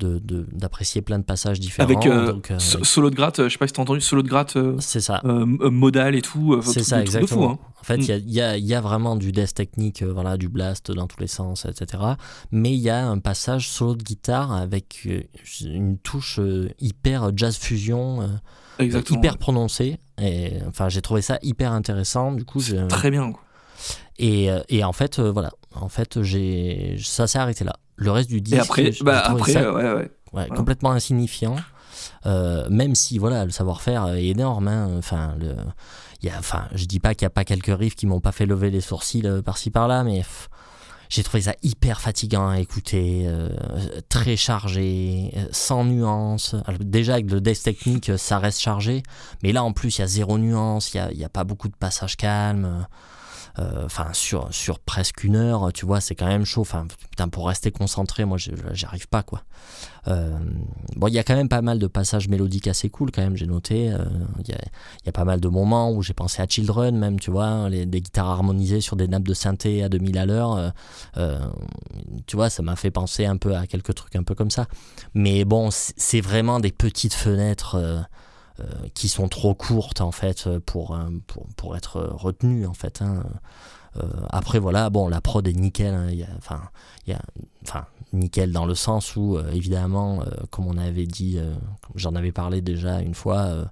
de- 0.00 0.18
de- 0.18 0.46
d'apprécier 0.52 1.02
plein 1.02 1.18
de 1.18 1.24
passages 1.24 1.60
différents. 1.60 1.88
Avec 1.88 2.06
euh, 2.06 2.32
donc, 2.32 2.50
euh, 2.50 2.58
so- 2.58 2.82
solo 2.82 3.10
de 3.10 3.14
gratte, 3.14 3.38
euh, 3.38 3.44
je 3.48 3.52
sais 3.52 3.58
pas 3.58 3.66
si 3.66 3.72
t'as 3.74 3.82
entendu, 3.82 4.00
solo 4.00 4.22
de 4.22 4.28
gratte 4.28 4.56
euh, 4.56 4.76
c'est 4.80 5.00
ça. 5.00 5.20
modal 5.24 6.14
et 6.14 6.22
tout. 6.22 6.60
C'est 6.62 6.82
ça, 6.82 6.96
fou, 6.96 7.02
exactement. 7.02 7.50
hein. 7.52 7.58
En 7.80 7.84
fait, 7.84 7.96
il 7.96 8.02
Mm. 8.02 8.08
y, 8.08 8.12
a, 8.12 8.16
il 8.18 8.30
y 8.32 8.40
a- 8.42 8.58
y 8.58 8.74
a 8.74 8.80
vraiment 8.80 9.16
du 9.16 9.32
death 9.32 9.54
technique, 9.54 10.02
voilà, 10.02 10.36
du 10.36 10.48
blast 10.48 10.90
dans 10.90 11.06
tous 11.06 11.20
les 11.20 11.26
sens, 11.28 11.64
etc. 11.66 12.02
Mais 12.50 12.72
il 12.72 12.80
y 12.80 12.90
a 12.90 13.06
un 13.06 13.18
passage 13.18 13.68
solo 13.68 13.94
de 13.94 14.02
guitare 14.02 14.52
avec 14.52 15.06
une 15.64 15.96
touche 15.98 16.40
hyper 16.80 17.30
jazz 17.36 17.56
fusion, 17.56 18.28
Exactement. 18.78 19.18
hyper 19.18 19.38
prononcée. 19.38 19.98
Et 20.20 20.52
enfin, 20.68 20.88
j'ai 20.88 21.00
trouvé 21.02 21.22
ça 21.22 21.38
hyper 21.42 21.72
intéressant. 21.72 22.32
Du 22.32 22.44
coup, 22.44 22.60
Très 22.88 23.10
bien. 23.10 23.32
quoi. 23.32 23.40
et, 24.18 24.48
et 24.68 24.84
en 24.84 24.92
fait, 24.92 25.18
voilà, 25.20 25.50
en 25.74 25.88
fait, 25.88 26.22
j'ai 26.22 26.96
ça 27.02 27.26
s'est 27.26 27.38
arrêté 27.38 27.64
là. 27.64 27.76
Le 28.00 28.10
reste 28.10 28.30
du 28.30 28.40
disque, 28.40 28.56
Et 28.56 28.60
après, 28.60 28.90
bah, 29.02 29.20
trouvé 29.20 29.40
après 29.40 29.52
ça 29.52 29.60
euh, 29.60 29.74
ouais, 29.74 30.00
ouais. 30.00 30.10
Voilà. 30.32 30.54
complètement 30.54 30.90
insignifiant. 30.90 31.56
Euh, 32.26 32.66
même 32.70 32.94
si 32.94 33.18
voilà 33.18 33.44
le 33.44 33.50
savoir-faire 33.50 34.08
est 34.08 34.26
énorme 34.26 34.68
hein. 34.68 34.90
enfin 34.98 35.34
le 35.38 35.54
y 36.22 36.30
a 36.30 36.38
enfin 36.38 36.66
je 36.74 36.84
dis 36.84 37.00
pas 37.00 37.14
qu'il 37.14 37.24
n'y 37.24 37.28
a 37.28 37.34
pas 37.34 37.44
quelques 37.44 37.76
riffs 37.76 37.94
qui 37.94 38.06
m'ont 38.06 38.20
pas 38.20 38.32
fait 38.32 38.46
lever 38.46 38.70
les 38.70 38.80
sourcils 38.80 39.26
euh, 39.26 39.42
par-ci 39.42 39.70
par-là 39.70 40.02
mais 40.04 40.22
j'ai 41.08 41.22
trouvé 41.22 41.42
ça 41.42 41.54
hyper 41.62 42.00
fatigant 42.00 42.48
à 42.48 42.58
écouter 42.58 43.24
euh, 43.24 43.50
très 44.08 44.36
chargé 44.36 45.32
sans 45.50 45.84
nuance 45.84 46.54
Alors, 46.66 46.80
déjà 46.80 47.14
avec 47.14 47.30
le 47.30 47.40
death 47.40 47.62
technique 47.62 48.12
ça 48.16 48.38
reste 48.38 48.60
chargé 48.60 49.02
mais 49.42 49.52
là 49.52 49.62
en 49.64 49.72
plus 49.72 49.98
il 49.98 50.00
y 50.00 50.04
a 50.04 50.06
zéro 50.06 50.38
nuance 50.38 50.94
il 50.94 50.98
y 50.98 51.00
a, 51.00 51.10
il 51.12 51.18
y 51.18 51.24
a 51.24 51.30
pas 51.30 51.44
beaucoup 51.44 51.68
de 51.68 51.76
passages 51.76 52.16
calmes 52.16 52.86
euh, 53.58 53.84
enfin 53.84 54.08
sur, 54.12 54.52
sur 54.52 54.78
presque 54.78 55.24
une 55.24 55.36
heure 55.36 55.72
tu 55.72 55.86
vois 55.86 56.00
c'est 56.00 56.14
quand 56.14 56.26
même 56.26 56.44
chaud 56.44 56.60
enfin 56.62 56.86
putain 57.10 57.28
pour 57.28 57.48
rester 57.48 57.70
concentré 57.70 58.24
moi 58.24 58.38
je- 58.38 58.50
j'y 58.72 58.84
arrive 58.84 59.08
pas 59.08 59.22
quoi 59.22 59.42
euh, 60.08 60.38
bon, 60.96 61.08
il 61.08 61.14
y 61.14 61.18
a 61.18 61.22
quand 61.24 61.36
même 61.36 61.48
pas 61.48 61.60
mal 61.62 61.78
de 61.78 61.86
passages 61.86 62.28
mélodiques 62.28 62.68
assez 62.68 62.88
cool 62.88 63.10
quand 63.10 63.22
même, 63.22 63.36
j'ai 63.36 63.46
noté. 63.46 63.92
Euh, 63.92 63.98
Il 64.38 64.48
y, 64.48 65.08
a, 65.08 65.12
pas 65.12 65.24
mal 65.24 65.40
de 65.40 65.48
moments 65.48 65.92
où 65.92 66.02
j'ai 66.02 66.14
pensé 66.14 66.40
à 66.40 66.46
Children 66.48 66.96
même, 66.96 67.20
tu 67.20 67.30
vois, 67.30 67.68
les, 67.68 67.84
des 67.84 68.00
guitares 68.00 68.28
harmonisées 68.28 68.80
sur 68.80 68.96
des 68.96 69.08
nappes 69.08 69.28
de 69.28 69.34
synthé 69.34 69.82
à 69.82 69.88
2000 69.88 70.16
à 70.18 70.26
l'heure. 70.26 70.72
tu 72.26 72.36
vois, 72.36 72.48
ça 72.50 72.62
m'a 72.62 72.76
fait 72.76 72.90
penser 72.90 73.26
un 73.26 73.36
peu 73.36 73.54
à 73.54 73.66
quelques 73.66 73.94
trucs 73.94 74.16
un 74.16 74.22
peu 74.22 74.34
comme 74.34 74.50
ça. 74.50 74.66
Mais 75.14 75.44
bon, 75.44 75.68
c'est 75.70 76.20
vraiment 76.20 76.60
des 76.60 76.72
petites 76.72 77.14
fenêtres 77.14 77.76
qui 78.94 79.08
sont 79.08 79.28
trop 79.28 79.54
courtes 79.54 80.00
en 80.00 80.12
fait 80.12 80.48
pour, 80.66 80.94
euh, 80.94 81.08
pour, 81.26 81.46
pour 81.56 81.76
être 81.76 82.00
retenues 82.00 82.66
en 82.66 82.74
fait. 82.74 83.02
hein. 83.02 83.24
Euh, 83.96 84.08
après 84.30 84.60
voilà, 84.60 84.88
bon, 84.88 85.08
la 85.08 85.20
prod 85.20 85.46
est 85.46 85.52
nickel. 85.52 85.92
hein, 85.94 86.08
Enfin, 86.38 86.60
il 87.06 87.18
nickel 88.12 88.52
dans 88.52 88.64
le 88.66 88.74
sens 88.74 89.16
où 89.16 89.36
euh, 89.36 89.50
évidemment, 89.52 90.22
euh, 90.22 90.30
comme 90.50 90.66
on 90.66 90.76
avait 90.78 91.06
dit, 91.06 91.38
euh, 91.38 91.54
j'en 91.94 92.14
avais 92.14 92.32
parlé 92.32 92.60
déjà 92.60 93.00
une 93.00 93.14
fois, 93.14 93.38
euh, 93.38 93.64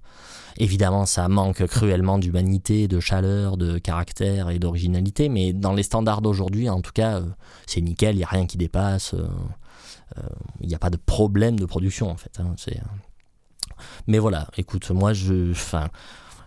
évidemment, 0.56 1.06
ça 1.06 1.28
manque 1.28 1.64
cruellement 1.66 2.18
d'humanité, 2.18 2.88
de 2.88 3.00
chaleur, 3.00 3.56
de 3.56 3.78
caractère 3.78 4.50
et 4.50 4.58
d'originalité. 4.58 5.28
Mais 5.28 5.52
dans 5.52 5.72
les 5.72 5.82
standards 5.84 6.20
d'aujourd'hui, 6.22 6.68
en 6.68 6.80
tout 6.82 6.92
cas, 6.92 7.20
euh, 7.20 7.26
c'est 7.66 7.80
nickel. 7.80 8.16
Il 8.16 8.20
y 8.20 8.24
a 8.24 8.28
rien 8.28 8.46
qui 8.46 8.58
dépasse. 8.58 9.14
euh, 9.14 9.28
euh, 10.18 10.22
Il 10.60 10.68
n'y 10.68 10.74
a 10.74 10.78
pas 10.78 10.90
de 10.90 10.96
problème 10.96 11.58
de 11.58 11.64
production 11.66 12.10
en 12.10 12.16
fait. 12.16 12.40
hein, 12.40 12.54
c'est 12.56 12.80
mais 14.06 14.18
voilà, 14.18 14.48
écoute, 14.56 14.90
moi 14.90 15.12
je. 15.12 15.50
Enfin, 15.50 15.88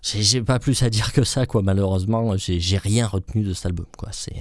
j'ai 0.03 0.41
pas 0.41 0.57
plus 0.59 0.81
à 0.83 0.89
dire 0.89 1.13
que 1.13 1.23
ça, 1.23 1.45
quoi, 1.45 1.61
malheureusement. 1.61 2.33
J'ai 2.37 2.77
rien 2.77 3.05
retenu 3.07 3.43
de 3.43 3.53
cet 3.53 3.67
album, 3.67 3.85
quoi. 3.97 4.09
C'est. 4.11 4.33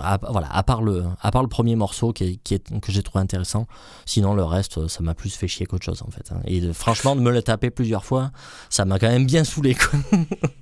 à- 0.00 0.18
voilà, 0.30 0.46
à 0.54 0.62
part, 0.62 0.82
le, 0.82 1.02
à 1.20 1.30
part 1.32 1.42
le 1.42 1.48
premier 1.48 1.74
morceau 1.74 2.12
qui 2.12 2.38
est, 2.50 2.80
que 2.80 2.92
j'ai 2.92 3.02
trouvé 3.02 3.20
intéressant, 3.22 3.66
sinon 4.06 4.34
le 4.34 4.44
reste, 4.44 4.86
ça 4.86 5.02
m'a 5.02 5.14
plus 5.14 5.34
fait 5.34 5.48
chier 5.48 5.66
qu'autre 5.66 5.84
chose, 5.84 6.02
en 6.06 6.10
fait. 6.12 6.30
hein. 6.32 6.40
Et 6.46 6.72
franchement, 6.72 7.16
de 7.16 7.20
me 7.20 7.32
le 7.32 7.42
taper 7.42 7.70
plusieurs 7.70 8.04
fois, 8.04 8.30
ça 8.68 8.84
m'a 8.84 8.98
quand 9.00 9.08
même 9.08 9.26
bien 9.26 9.42
saoulé, 9.42 9.74
quoi. 9.74 9.98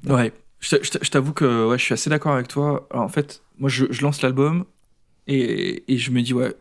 Ouais, 0.17 0.33
je 0.61 0.71
t'a- 0.77 0.83
je 0.83 0.91
t'a- 0.93 0.99
je 1.03 1.11
t'avoue 1.11 1.35
que 1.35 1.69
ouais, 1.69 1.77
je 1.79 1.85
suis 1.85 1.93
assez 1.95 2.09
d'accord 2.09 2.33
avec 2.33 2.49
toi. 2.49 2.89
En 2.95 3.09
fait, 3.09 3.43
moi, 3.59 3.69
je, 3.69 3.85
je 3.91 4.01
lance 4.03 4.23
l'album 4.23 4.65
et, 5.27 5.93
et 5.93 5.99
je 5.99 6.11
me 6.11 6.23
dis, 6.23 6.33
ouais, 6.33 6.55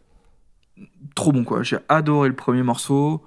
trop 1.15 1.31
bon, 1.31 1.45
quoi. 1.45 1.63
J'ai 1.63 1.77
adoré 1.87 2.27
le 2.27 2.35
premier 2.35 2.63
morceau, 2.63 3.23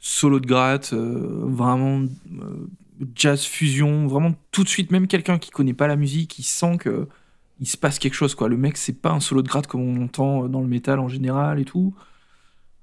solo 0.00 0.40
de 0.40 0.46
gratte, 0.46 0.92
euh, 0.94 1.44
vraiment 1.46 2.00
euh, 2.00 2.66
jazz 3.14 3.44
fusion, 3.44 4.06
vraiment 4.06 4.34
tout 4.50 4.64
de 4.64 4.68
suite, 4.68 4.90
même 4.90 5.06
quelqu'un 5.06 5.38
qui 5.38 5.50
connaît 5.50 5.74
pas 5.74 5.86
la 5.86 5.96
musique, 5.96 6.38
il 6.38 6.42
sent 6.44 6.78
que 6.78 7.06
il 7.60 7.66
se 7.68 7.76
passe 7.76 7.98
quelque 7.98 8.14
chose, 8.14 8.34
quoi. 8.34 8.48
Le 8.48 8.56
mec, 8.56 8.78
c'est 8.78 8.94
pas 9.02 9.10
un 9.12 9.20
solo 9.20 9.42
de 9.42 9.48
gratte 9.48 9.66
comme 9.66 9.82
on 9.82 10.02
entend 10.04 10.48
dans 10.48 10.62
le 10.62 10.66
métal 10.66 10.98
en 10.98 11.08
général 11.08 11.60
et 11.60 11.66
tout. 11.66 11.94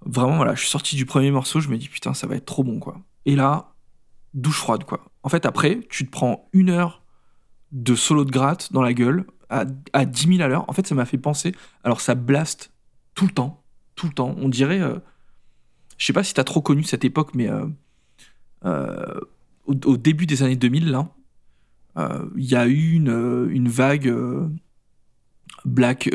Vraiment, 0.05 0.35
voilà, 0.37 0.53
je 0.53 0.61
suis 0.61 0.69
sorti 0.69 0.95
du 0.95 1.05
premier 1.07 1.31
morceau, 1.31 1.59
je 1.59 1.69
me 1.69 1.77
dis, 1.77 1.89
putain, 1.89 2.13
ça 2.13 2.27
va 2.27 2.35
être 2.35 2.45
trop 2.45 2.63
bon, 2.63 2.79
quoi. 2.79 3.01
Et 3.25 3.35
là, 3.35 3.73
douche 4.35 4.57
froide, 4.59 4.83
quoi. 4.83 5.03
En 5.23 5.29
fait, 5.29 5.47
après, 5.47 5.79
tu 5.89 6.05
te 6.05 6.11
prends 6.11 6.47
une 6.53 6.69
heure 6.69 7.01
de 7.71 7.95
solo 7.95 8.23
de 8.23 8.31
gratte 8.31 8.71
dans 8.71 8.83
la 8.83 8.93
gueule 8.93 9.25
à, 9.49 9.65
à 9.93 10.05
10 10.05 10.27
000 10.37 10.41
à 10.41 10.47
l'heure. 10.47 10.65
En 10.69 10.73
fait, 10.73 10.85
ça 10.85 10.93
m'a 10.93 11.05
fait 11.05 11.17
penser. 11.17 11.53
Alors, 11.83 11.99
ça 11.99 12.13
blast 12.13 12.71
tout 13.15 13.25
le 13.25 13.31
temps. 13.31 13.63
Tout 13.95 14.05
le 14.05 14.13
temps. 14.13 14.35
On 14.37 14.47
dirait. 14.47 14.79
euh, 14.79 14.99
je 15.97 16.05
sais 16.05 16.13
pas 16.13 16.23
si 16.23 16.33
t'as 16.33 16.43
trop 16.43 16.61
connu 16.61 16.83
cette 16.83 17.05
époque, 17.05 17.31
mais 17.33 17.49
euh, 17.49 17.65
euh, 18.65 19.19
au, 19.65 19.73
au 19.85 19.97
début 19.97 20.25
des 20.25 20.43
années 20.43 20.55
2000, 20.55 20.89
là, 20.89 21.07
euh, 21.97 22.25
il 22.35 22.45
y 22.45 22.55
a 22.55 22.67
eu 22.67 22.93
une, 22.93 23.47
une 23.51 23.67
vague 23.67 24.13
black, 25.65 26.09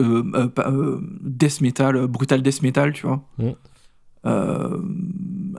death 1.22 1.60
metal, 1.60 2.06
brutal 2.06 2.42
death 2.42 2.62
metal, 2.62 2.92
tu 2.92 3.06
vois. 3.06 3.22
Mm. 3.38 3.52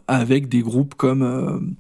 Avec 0.08 0.48
des 0.48 0.62
groupes 0.62 0.96
comme. 0.96 1.76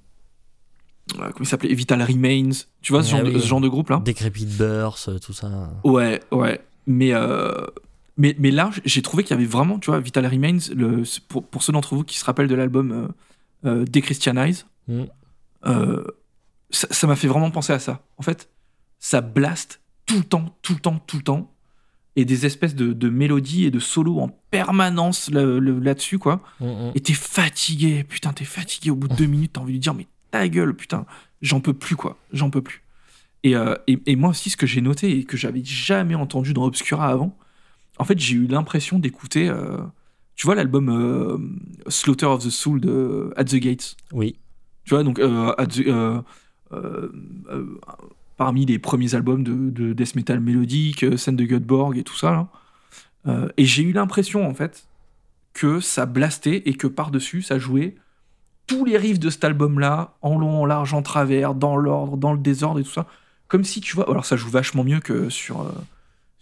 comment 1.16 1.32
il 1.39 1.46
s'appelait 1.46 1.74
Vital 1.74 2.02
Remains. 2.02 2.52
Tu 2.82 2.91
vois, 2.91 3.04
ce, 3.04 3.12
genre, 3.12 3.24
de, 3.24 3.39
ce 3.39 3.48
genre 3.48 3.62
de 3.62 3.70
groupe-là 3.70 4.02
Decrepit 4.04 4.46
Burst, 4.46 5.20
tout 5.22 5.34
ça. 5.34 5.72
Ouais, 5.86 6.20
ouais. 6.32 6.60
Mais, 6.86 7.14
euh, 7.14 7.52
mais, 8.18 8.36
mais 8.39 8.51
là, 8.51 8.70
j'ai 8.86 9.01
trouvé 9.01 9.24
qu'il 9.24 9.32
y 9.32 9.39
avait 9.39 9.45
vraiment, 9.49 9.80
tu 9.80 9.89
vois, 9.91 9.99
Vital 9.99 10.26
Remains, 10.28 10.57
le, 10.76 11.03
pour, 11.28 11.45
pour 11.47 11.64
ceux 11.64 11.74
d'entre 11.74 11.95
vous 11.95 12.03
qui 12.03 12.18
se 12.20 12.26
rappellent 12.26 12.47
de 12.47 12.55
l'album 12.55 12.91
euh, 12.91 13.07
euh, 13.70 13.86
Dechristianize, 13.86 14.66
Mm. 14.89 15.03
euh, 15.68 16.03
ça 16.72 17.07
m'a 17.07 17.16
fait 17.16 17.28
vraiment 17.30 17.51
penser 17.51 17.72
à 17.72 17.80
ça. 17.80 18.01
En 18.18 18.22
fait, 18.24 18.49
ça 18.99 19.22
blast 19.22 19.80
tout 20.05 20.18
le 20.18 20.24
temps, 20.24 20.57
tout 20.61 20.74
le 20.74 20.80
temps, 20.80 20.99
tout 21.07 21.18
le 21.18 21.24
temps. 21.24 21.49
Et 22.16 22.26
des 22.26 22.45
espèces 22.45 22.76
de, 22.76 22.93
de 22.93 23.09
mélodies 23.09 23.64
et 23.66 23.72
de 23.72 23.80
solos 23.80 24.20
en 24.20 24.28
permanence 24.51 25.32
là- 25.32 25.59
là-dessus, 25.59 26.20
quoi. 26.20 26.41
Mm, 26.59 26.66
mm. 26.68 26.91
Et 26.95 26.99
t'es 26.99 27.14
fatigué, 27.14 28.03
putain, 28.03 28.34
t'es 28.34 28.45
fatigué. 28.45 28.91
Au 28.91 28.95
bout 28.95 29.07
de 29.07 29.16
deux 29.16 29.26
minutes, 29.26 29.53
t'as 29.53 29.61
envie 29.61 29.74
de 29.74 29.78
dire, 29.80 29.93
mais 29.93 30.05
ta 30.32 30.47
gueule, 30.49 30.76
putain, 30.76 31.05
j'en 31.41 31.59
peux 31.61 31.74
plus, 31.74 31.95
quoi, 31.95 32.18
j'en 32.34 32.49
peux 32.49 32.61
plus. 32.61 32.84
Et, 33.43 33.55
euh, 33.55 33.76
et, 33.88 33.99
et 34.05 34.16
moi 34.16 34.30
aussi, 34.32 34.49
ce 34.49 34.57
que 34.57 34.68
j'ai 34.68 34.82
noté 34.82 35.18
et 35.18 35.24
que 35.24 35.38
j'avais 35.38 35.64
jamais 35.64 36.16
entendu 36.16 36.53
dans 36.53 36.66
Obscura 36.66 37.07
avant, 37.07 37.36
en 38.00 38.04
fait, 38.06 38.20
j'ai 38.20 38.36
eu 38.36 38.48
l'impression 38.48 39.00
d'écouter, 39.00 39.50
euh, 39.50 39.78
tu 40.36 40.46
vois, 40.48 40.56
l'album 40.56 40.89
euh, 40.89 41.38
Slaughter 41.89 42.26
of 42.26 42.44
the 42.44 42.50
Soul 42.50 42.82
de 42.82 43.32
At 43.36 43.46
the 43.46 43.56
Gates. 43.56 43.96
Oui. 44.12 44.38
Tu 44.86 44.94
vois, 44.96 45.04
donc, 45.04 45.20
euh, 45.20 45.54
At 45.58 45.68
the- 45.68 45.88
euh, 45.88 46.22
euh, 46.74 47.10
euh, 47.50 47.80
parmi 48.36 48.66
les 48.66 48.80
premiers 48.80 49.14
albums 49.16 49.44
de, 49.44 49.70
de 49.70 49.94
death 49.94 50.16
metal 50.16 50.39
mélodique, 50.39 51.04
euh, 51.04 51.18
scène 51.18 51.36
de 51.36 51.46
Göteborg 51.46 51.98
et 51.98 52.04
tout 52.04 52.16
ça, 52.16 52.32
là. 52.32 52.48
Euh, 53.28 53.48
et 53.58 53.66
j'ai 53.66 53.84
eu 53.84 53.94
l'impression, 53.94 54.46
en 54.48 54.54
fait, 54.54 54.88
que 55.54 55.80
ça 55.80 56.06
blastait 56.06 56.64
et 56.66 56.74
que 56.74 56.88
par-dessus, 56.88 57.41
ça 57.41 57.60
jouait 57.60 57.96
tous 58.66 58.86
les 58.86 58.98
riffs 58.98 59.20
de 59.20 59.30
cet 59.30 59.44
album-là, 59.44 60.16
en 60.22 60.38
long, 60.38 60.62
en 60.64 60.66
large, 60.66 60.94
en 60.94 61.02
travers, 61.04 61.54
dans 61.54 61.78
l'ordre, 61.78 62.18
dans 62.18 62.34
le 62.34 62.39
désordre 62.39 62.80
et 62.80 62.84
tout 62.84 62.91
ça. 62.91 63.06
Comme 63.48 63.64
si, 63.64 63.82
tu 63.82 63.96
vois, 63.96 64.10
alors 64.10 64.26
ça 64.26 64.36
joue 64.36 64.50
vachement 64.50 64.84
mieux 64.84 65.00
que 65.00 65.30
sur. 65.30 65.62
euh, 65.62 65.72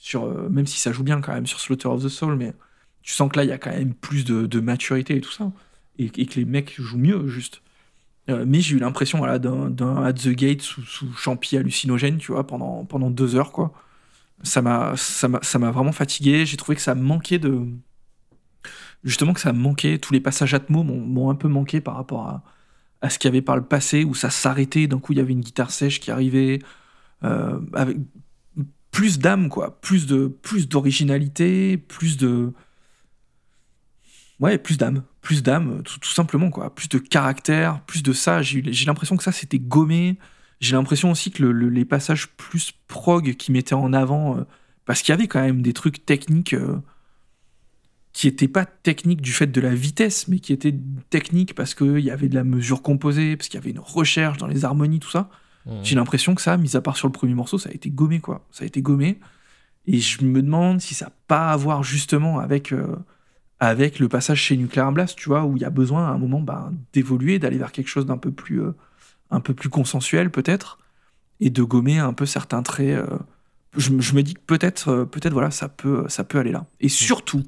sur 0.02 0.24
euh, 0.26 0.50
même 0.50 0.66
si 0.66 0.80
ça 0.80 0.92
joue 0.92 1.04
bien 1.04 1.22
quand 1.22 1.32
même 1.32 1.46
sur 1.46 1.60
Slaughter 1.60 1.88
of 1.88 2.04
the 2.04 2.10
Soul, 2.10 2.36
mais 2.36 2.54
tu 3.04 3.14
sens 3.14 3.32
que 3.32 3.38
là, 3.38 3.44
il 3.44 3.50
y 3.50 3.54
a 3.54 3.60
quand 3.60 3.70
même 3.70 3.94
plus 3.94 4.26
de, 4.26 4.60
maturité 4.60 5.16
et 5.16 5.22
tout 5.22 5.32
ça. 5.32 5.52
Et, 6.00 6.06
et 6.06 6.26
que 6.26 6.40
les 6.40 6.46
mecs 6.46 6.80
jouent 6.82 6.98
mieux, 6.98 7.28
juste. 7.28 7.62
Euh, 8.30 8.46
mais 8.48 8.62
j'ai 8.62 8.76
eu 8.76 8.80
l'impression 8.80 9.20
voilà, 9.20 9.38
d'un 9.40 10.04
At 10.04 10.14
the 10.14 10.30
Gate 10.30 10.62
sous, 10.62 10.84
sous 10.84 11.14
champi 11.14 11.56
hallucinogène, 11.56 12.18
tu 12.18 12.32
vois, 12.32 12.48
pendant, 12.48 12.84
pendant 12.86 13.12
deux 13.12 13.36
heures, 13.36 13.52
quoi. 13.52 13.74
Ça 14.44 14.62
m'a 14.62 15.72
vraiment 15.72 15.92
fatigué. 15.92 16.46
J'ai 16.48 16.58
trouvé 16.58 16.76
que 16.76 16.82
ça 16.82 16.96
manquait 16.96 17.40
de. 17.40 17.68
Justement, 19.04 19.34
que 19.34 19.40
ça 19.40 19.54
manquait. 19.54 20.00
Tous 20.00 20.14
les 20.14 20.22
passages 20.22 20.54
Atmo 20.56 20.84
m'ont 20.84 21.30
un 21.30 21.36
peu 21.36 21.48
manqué 21.48 21.80
par 21.82 21.96
rapport 21.96 22.28
à, 22.28 22.44
à 23.02 23.10
ce 23.12 23.20
qu'il 23.20 23.30
y 23.30 23.32
avait 23.34 23.42
par 23.44 23.56
le 23.56 23.64
passé, 23.64 24.04
où 24.04 24.16
ça 24.16 24.32
s'arrêtait. 24.32 24.88
D'un 24.88 25.00
coup, 25.00 25.14
il 25.14 25.18
y 25.20 25.22
avait 25.22 25.34
une 25.34 25.42
guitare 25.42 25.72
sèche 25.72 26.00
qui 26.00 26.12
arrivait. 26.12 26.60
Euh, 27.24 27.60
avec 27.74 27.98
plus 28.92 29.20
d'âme, 29.20 29.50
quoi. 29.50 29.80
Plus 29.82 30.06
de 30.06 30.28
plus 30.28 30.68
d'originalité, 30.70 31.78
plus 31.78 32.18
de. 32.18 32.54
Ouais, 34.40 34.58
plus 34.58 34.78
d'âme 34.78 35.04
plus 35.22 35.44
d'âme, 35.44 35.84
tout, 35.84 36.10
simplement, 36.10 36.50
quoi. 36.50 36.74
Plus 36.74 36.90
de 36.90 36.98
caractère, 36.98 37.82
plus 37.86 38.04
de 38.04 38.12
ça. 38.12 38.42
J'ai 38.42 38.86
l'impression 38.86 39.16
que 39.16 39.24
ça, 39.24 39.32
c'était 39.32 39.60
gommé. 39.60 40.18
J'ai 40.60 40.76
l'impression 40.76 41.12
aussi 41.12 41.32
que 41.32 41.44
les 41.44 41.86
passages 41.86 42.30
plus 42.30 42.74
prog 42.88 43.36
qui 43.36 43.52
mettaient 43.52 43.76
en 43.76 43.94
avant, 43.94 44.38
euh, 44.38 44.44
parce 44.86 45.02
qu'il 45.02 45.12
y 45.12 45.14
avait 45.14 45.28
quand 45.28 45.42
même 45.42 45.62
des 45.62 45.74
trucs 45.74 46.06
techniques 46.06 46.54
euh, 46.54 46.78
qui 48.14 48.28
n'étaient 48.28 48.48
pas 48.48 48.66
techniques 48.66 49.22
du 49.22 49.32
fait 49.32 49.48
de 49.48 49.62
la 49.62 49.74
vitesse, 49.74 50.28
mais 50.28 50.40
qui 50.40 50.54
étaient 50.54 50.76
techniques 51.10 51.56
parce 51.56 51.74
qu'il 51.74 52.00
y 52.00 52.12
avait 52.12 52.30
de 52.30 52.36
la 52.36 52.44
mesure 52.44 52.82
composée, 52.82 53.38
parce 53.38 53.48
qu'il 53.48 53.60
y 53.60 53.64
avait 53.64 53.72
une 53.72 53.80
recherche 53.80 54.38
dans 54.38 54.48
les 54.48 54.66
harmonies, 54.66 55.00
tout 55.00 55.10
ça. 55.10 55.30
Mmh. 55.66 55.72
J'ai 55.84 55.96
l'impression 55.96 56.36
que 56.36 56.42
ça, 56.42 56.58
mis 56.58 56.76
à 56.76 56.82
part 56.82 56.98
sur 56.98 57.08
le 57.08 57.12
premier 57.12 57.34
morceau, 57.34 57.58
ça 57.58 57.70
a 57.70 57.74
été 57.74 57.90
gommé, 57.90 58.20
quoi. 58.20 58.46
Ça 58.52 58.64
a 58.64 58.68
été 58.68 58.82
gommé. 58.82 59.20
Et 59.88 60.00
je 60.00 60.24
me 60.24 60.42
demande 60.42 60.82
si 60.82 60.94
ça 60.94 61.06
n'a 61.06 61.12
pas 61.28 61.52
à 61.52 61.58
voir 61.58 61.84
justement 61.84 62.40
avec. 62.40 62.72
Euh, 62.72 62.96
avec 63.64 64.00
le 64.00 64.10
passage 64.10 64.40
chez 64.40 64.58
Nuclear 64.58 64.92
Blast, 64.92 65.16
tu 65.16 65.30
vois, 65.30 65.44
où 65.46 65.56
il 65.56 65.62
y 65.62 65.66
a 65.66 65.70
besoin 65.70 66.08
à 66.08 66.10
un 66.10 66.18
moment 66.18 66.40
ben, 66.40 66.74
d'évoluer, 66.94 67.38
d'aller 67.38 67.60
vers 67.60 67.72
quelque 67.72 67.90
chose 67.90 68.08
d'un 68.08 68.18
peu 68.18 68.32
plus, 68.32 68.60
euh, 68.60 68.72
un 69.30 69.40
peu 69.40 69.54
plus 69.54 69.70
consensuel 69.70 70.32
peut-être, 70.32 70.80
et 71.40 71.52
de 71.52 71.62
gommer 71.62 72.00
un 72.00 72.14
peu 72.14 72.26
certains 72.26 72.64
traits. 72.64 72.98
Euh. 72.98 73.20
je, 73.78 73.92
me 73.92 74.22
dis 74.24 74.34
que 74.34 74.40
peut-être, 74.40 75.04
peut-être 75.04 75.34
voilà, 75.34 75.52
ça 75.52 75.70
peut, 75.70 76.06
ça 76.10 76.24
peut 76.24 76.40
aller 76.40 76.52
là. 76.52 76.66
Et 76.80 76.90
surtout, 76.90 77.44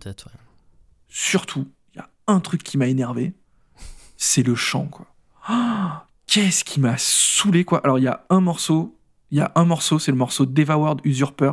surtout, 1.08 1.68
il 1.96 1.98
y 1.98 2.02
a 2.02 2.10
un 2.28 2.40
truc 2.42 2.62
qui 2.62 2.78
m'a 2.78 2.86
énervé, 2.86 3.34
c'est 4.16 4.44
le 4.44 4.54
chant, 4.54 4.86
quoi. 4.86 5.08
Qu'est-ce 6.34 6.64
qui 6.64 6.80
m'a 6.80 6.96
saoulé, 6.98 7.64
quoi. 7.64 7.80
Alors 7.84 8.00
il 8.00 8.06
y 8.06 8.08
a 8.08 8.26
un 8.32 8.42
morceau, 8.42 8.98
il 9.30 9.38
y 9.38 9.42
a 9.42 9.52
un 9.54 9.66
morceau, 9.66 10.00
c'est 10.00 10.12
le 10.12 10.18
morceau 10.18 10.48
Devoured 10.48 11.00
Usurper, 11.04 11.52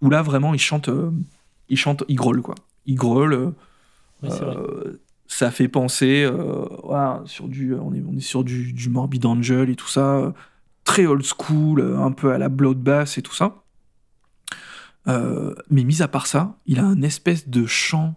où 0.00 0.08
là 0.08 0.22
vraiment 0.22 0.54
il 0.54 0.60
chante, 0.60 0.88
il 1.68 1.76
chante, 1.76 2.04
il 2.06 2.14
grolle, 2.14 2.40
quoi. 2.40 2.54
Il 2.86 2.94
grolle 2.94 3.54
euh, 4.24 4.98
ça 5.26 5.50
fait 5.50 5.66
penser 5.66 6.22
euh, 6.24 7.26
sur 7.26 7.48
du, 7.48 7.74
on 7.74 7.92
est, 7.92 8.02
on 8.08 8.16
est 8.16 8.20
sur 8.20 8.44
du, 8.44 8.72
du, 8.72 8.88
Morbid 8.88 9.26
Angel 9.26 9.68
et 9.68 9.74
tout 9.74 9.88
ça, 9.88 10.32
très 10.84 11.06
old 11.06 11.24
school, 11.24 11.96
un 11.98 12.12
peu 12.12 12.32
à 12.32 12.38
la 12.38 12.48
Bloodbath 12.48 13.18
et 13.18 13.22
tout 13.22 13.34
ça. 13.34 13.62
Euh, 15.08 15.56
mais 15.70 15.82
mis 15.82 16.02
à 16.02 16.08
part 16.08 16.28
ça, 16.28 16.56
il 16.66 16.78
a 16.78 16.84
un 16.84 17.02
espèce 17.02 17.48
de 17.48 17.66
chant 17.66 18.14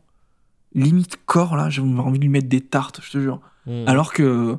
limite 0.75 1.17
corps 1.25 1.55
là, 1.55 1.71
j'ai 1.71 1.82
envie 1.82 2.19
de 2.19 2.23
lui 2.23 2.29
mettre 2.29 2.49
des 2.49 2.61
tartes, 2.61 3.01
je 3.03 3.11
te 3.11 3.17
jure. 3.17 3.41
Hmm. 3.65 3.88
Alors 3.88 4.13
que 4.13 4.57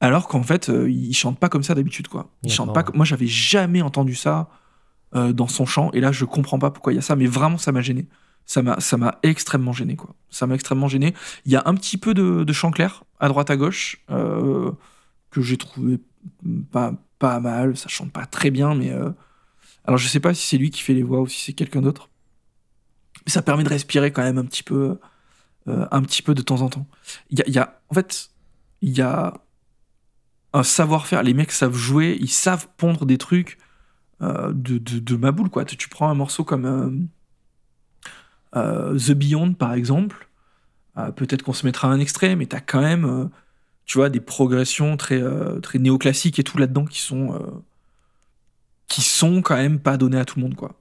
alors 0.00 0.28
qu'en 0.28 0.42
fait, 0.42 0.68
il 0.68 1.14
chante 1.14 1.38
pas 1.38 1.48
comme 1.48 1.62
ça 1.62 1.74
d'habitude 1.74 2.08
quoi. 2.08 2.30
Il 2.42 2.50
chante 2.50 2.74
pas 2.74 2.84
moi 2.94 3.04
j'avais 3.04 3.26
jamais 3.26 3.82
entendu 3.82 4.14
ça 4.14 4.48
dans 5.12 5.48
son 5.48 5.66
chant. 5.66 5.90
Et 5.92 6.00
là 6.00 6.12
je 6.12 6.24
comprends 6.24 6.58
pas 6.58 6.70
pourquoi 6.70 6.92
il 6.92 6.96
y 6.96 6.98
a 6.98 7.02
ça 7.02 7.16
mais 7.16 7.26
vraiment 7.26 7.58
ça 7.58 7.72
m'a 7.72 7.82
gêné. 7.82 8.06
Ça 8.46 8.62
m'a 8.62 8.80
ça 8.80 8.96
m'a 8.96 9.18
extrêmement 9.22 9.72
gêné 9.72 9.96
quoi. 9.96 10.14
Ça 10.30 10.46
m'a 10.46 10.54
extrêmement 10.54 10.88
gêné. 10.88 11.14
Il 11.44 11.52
y 11.52 11.56
a 11.56 11.62
un 11.66 11.74
petit 11.74 11.98
peu 11.98 12.14
de, 12.14 12.42
de 12.42 12.52
chant 12.52 12.70
clair 12.70 13.04
à 13.20 13.28
droite 13.28 13.50
à 13.50 13.56
gauche 13.56 14.02
euh, 14.10 14.72
que 15.30 15.40
j'ai 15.42 15.56
trouvé 15.56 16.00
pas 16.72 16.94
pas 17.18 17.38
mal. 17.38 17.76
Ça 17.76 17.88
chante 17.88 18.10
pas 18.10 18.26
très 18.26 18.50
bien 18.50 18.74
mais 18.74 18.90
euh, 18.90 19.10
alors 19.84 19.98
je 19.98 20.08
sais 20.08 20.20
pas 20.20 20.34
si 20.34 20.46
c'est 20.46 20.56
lui 20.56 20.70
qui 20.70 20.80
fait 20.82 20.94
les 20.94 21.02
voix 21.02 21.20
ou 21.20 21.26
si 21.26 21.44
c'est 21.44 21.52
quelqu'un 21.52 21.82
d'autre. 21.82 22.08
Mais 23.26 23.32
ça 23.32 23.42
permet 23.42 23.64
de 23.64 23.68
respirer 23.68 24.10
quand 24.10 24.22
même 24.22 24.38
un 24.38 24.46
petit 24.46 24.62
peu 24.62 24.98
euh, 25.68 25.86
un 25.90 26.02
petit 26.02 26.22
peu 26.22 26.34
de 26.34 26.42
temps 26.42 26.62
en 26.62 26.70
temps. 26.70 26.86
Il 27.28 27.38
y 27.38 27.42
a, 27.42 27.48
y 27.48 27.58
a 27.58 27.80
en 27.90 27.94
fait 27.94 28.30
il 28.80 28.96
y 28.96 29.02
a 29.02 29.34
un 30.52 30.62
savoir-faire. 30.62 31.22
Les 31.22 31.34
mecs 31.34 31.52
savent 31.52 31.76
jouer 31.76 32.16
ils 32.20 32.28
savent 32.28 32.68
pondre 32.76 33.06
des 33.06 33.18
trucs 33.18 33.58
de, 34.20 34.52
de, 34.52 34.98
de 34.98 35.16
ma 35.16 35.32
boule 35.32 35.48
quoi. 35.48 35.64
Tu 35.64 35.88
prends 35.88 36.10
un 36.10 36.14
morceau 36.14 36.44
comme 36.44 37.08
euh, 38.56 38.98
The 38.98 39.12
Beyond, 39.12 39.54
par 39.54 39.74
exemple, 39.74 40.28
euh, 40.98 41.10
peut-être 41.12 41.42
qu'on 41.42 41.52
se 41.52 41.66
mettra 41.66 41.88
un 41.88 42.00
extrait, 42.00 42.36
mais 42.36 42.46
tu 42.46 42.56
as 42.56 42.60
quand 42.60 42.80
même, 42.80 43.04
euh, 43.04 43.24
tu 43.86 43.98
vois, 43.98 44.08
des 44.10 44.20
progressions 44.20 44.96
très, 44.96 45.22
très 45.62 45.78
néoclassiques 45.78 46.38
et 46.38 46.44
tout 46.44 46.58
là-dedans 46.58 46.84
qui 46.84 47.00
sont 47.00 47.62
qui 48.86 49.02
sont 49.02 49.40
quand 49.40 49.56
même 49.56 49.78
pas 49.78 49.96
données 49.96 50.18
à 50.18 50.24
tout 50.24 50.38
le 50.40 50.44
monde 50.44 50.56
quoi. 50.56 50.74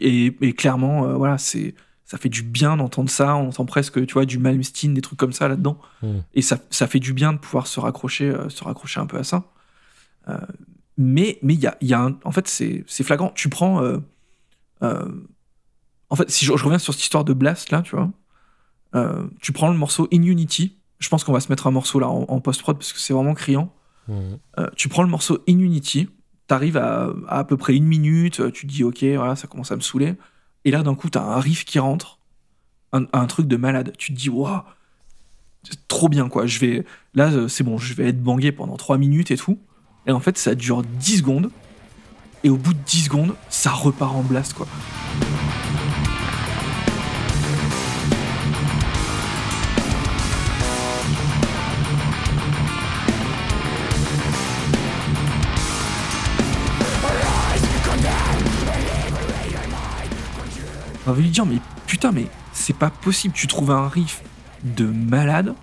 Et, 0.00 0.54
clairement 0.56 1.16
voilà 1.16 1.38
c'est 1.38 1.74
ça 2.10 2.18
fait 2.18 2.28
du 2.28 2.42
bien 2.42 2.76
d'entendre 2.76 3.08
ça 3.08 3.36
on 3.36 3.48
entend 3.48 3.64
presque 3.66 4.04
tu 4.04 4.14
vois 4.14 4.24
du 4.24 4.38
Malmsteen 4.38 4.94
des 4.94 5.00
trucs 5.00 5.18
comme 5.18 5.32
ça 5.32 5.46
là-dedans 5.46 5.78
hmm. 6.02 6.18
et 6.34 6.42
ça, 6.42 6.58
ça, 6.70 6.88
fait 6.88 6.98
du 6.98 7.12
bien 7.12 7.32
de 7.32 7.38
pouvoir 7.38 7.66
se 7.66 7.78
raccrocher 7.78 8.34
se 8.48 8.64
raccrocher 8.64 8.98
un 9.00 9.06
peu 9.06 9.18
à 9.18 9.24
ça 9.24 9.44
mais 10.96 11.38
mais 11.42 11.54
il 11.54 11.60
y 11.60 11.66
a, 11.66 11.76
y 11.80 11.94
a 11.94 12.10
en 12.24 12.32
fait 12.32 12.48
c'est 12.48 12.84
flagrant 13.04 13.30
tu 13.34 13.48
prends 13.48 13.80
en 16.10 16.16
fait, 16.16 16.28
si 16.30 16.44
je, 16.44 16.52
reviens 16.52 16.78
sur 16.78 16.92
cette 16.92 17.02
histoire 17.02 17.24
de 17.24 17.32
Blast, 17.32 17.70
là, 17.70 17.82
tu 17.82 17.94
vois, 17.94 18.10
euh, 18.96 19.26
tu 19.40 19.52
prends 19.52 19.70
le 19.70 19.78
morceau 19.78 20.08
In 20.12 20.22
Unity. 20.22 20.76
Je 20.98 21.08
pense 21.08 21.24
qu'on 21.24 21.32
va 21.32 21.40
se 21.40 21.48
mettre 21.48 21.66
un 21.66 21.70
morceau 21.70 21.98
là 22.00 22.08
en, 22.08 22.40
post-prod 22.40 22.76
parce 22.76 22.92
que 22.92 22.98
c'est 22.98 23.14
vraiment 23.14 23.34
criant. 23.34 23.72
Euh, 24.08 24.68
tu 24.74 24.88
prends 24.88 25.04
le 25.04 25.08
morceau 25.08 25.38
In 25.48 25.60
Unity, 25.60 26.08
t'arrives 26.48 26.76
à, 26.76 27.10
à, 27.28 27.44
peu 27.44 27.56
près 27.56 27.76
une 27.76 27.84
minute, 27.84 28.52
tu 28.52 28.66
te 28.66 28.72
dis 28.72 28.82
ok, 28.82 29.04
voilà, 29.14 29.36
ça 29.36 29.46
commence 29.46 29.70
à 29.70 29.76
me 29.76 29.80
saouler. 29.80 30.16
Et 30.64 30.70
là, 30.70 30.82
d'un 30.82 30.94
coup, 30.94 31.08
t'as 31.08 31.22
un 31.22 31.40
riff 31.40 31.64
qui 31.64 31.78
rentre, 31.78 32.18
un, 32.92 33.26
truc 33.26 33.46
de 33.46 33.56
malade. 33.56 33.92
Tu 33.98 34.12
te 34.12 34.18
dis 34.18 34.28
waouh, 34.28 34.62
c'est 35.62 35.86
trop 35.88 36.08
bien 36.08 36.28
quoi. 36.28 36.46
Je 36.46 36.58
vais 36.58 36.84
là, 37.14 37.30
euh, 37.30 37.48
c'est 37.48 37.64
bon, 37.64 37.78
je 37.78 37.94
vais 37.94 38.08
être 38.08 38.22
bangé 38.22 38.52
pendant 38.52 38.76
3 38.76 38.98
minutes 38.98 39.30
et 39.30 39.36
tout. 39.36 39.58
Et 40.06 40.12
en 40.12 40.20
fait, 40.20 40.38
ça 40.38 40.54
dure 40.54 40.82
10 40.82 41.18
secondes. 41.18 41.50
Et 42.42 42.50
au 42.50 42.56
bout 42.56 42.72
de 42.72 42.78
10 42.86 43.04
secondes, 43.04 43.34
ça 43.48 43.70
repart 43.70 44.14
en 44.14 44.22
blast 44.22 44.54
quoi. 44.54 44.66
On 61.10 61.12
va 61.12 61.22
lui 61.22 61.30
dire, 61.30 61.44
mais 61.44 61.58
putain, 61.88 62.12
mais 62.12 62.26
c'est 62.52 62.76
pas 62.76 62.88
possible. 62.88 63.34
Tu 63.34 63.48
trouves 63.48 63.72
un 63.72 63.88
riff 63.88 64.22
de 64.62 64.84
malade 64.84 65.54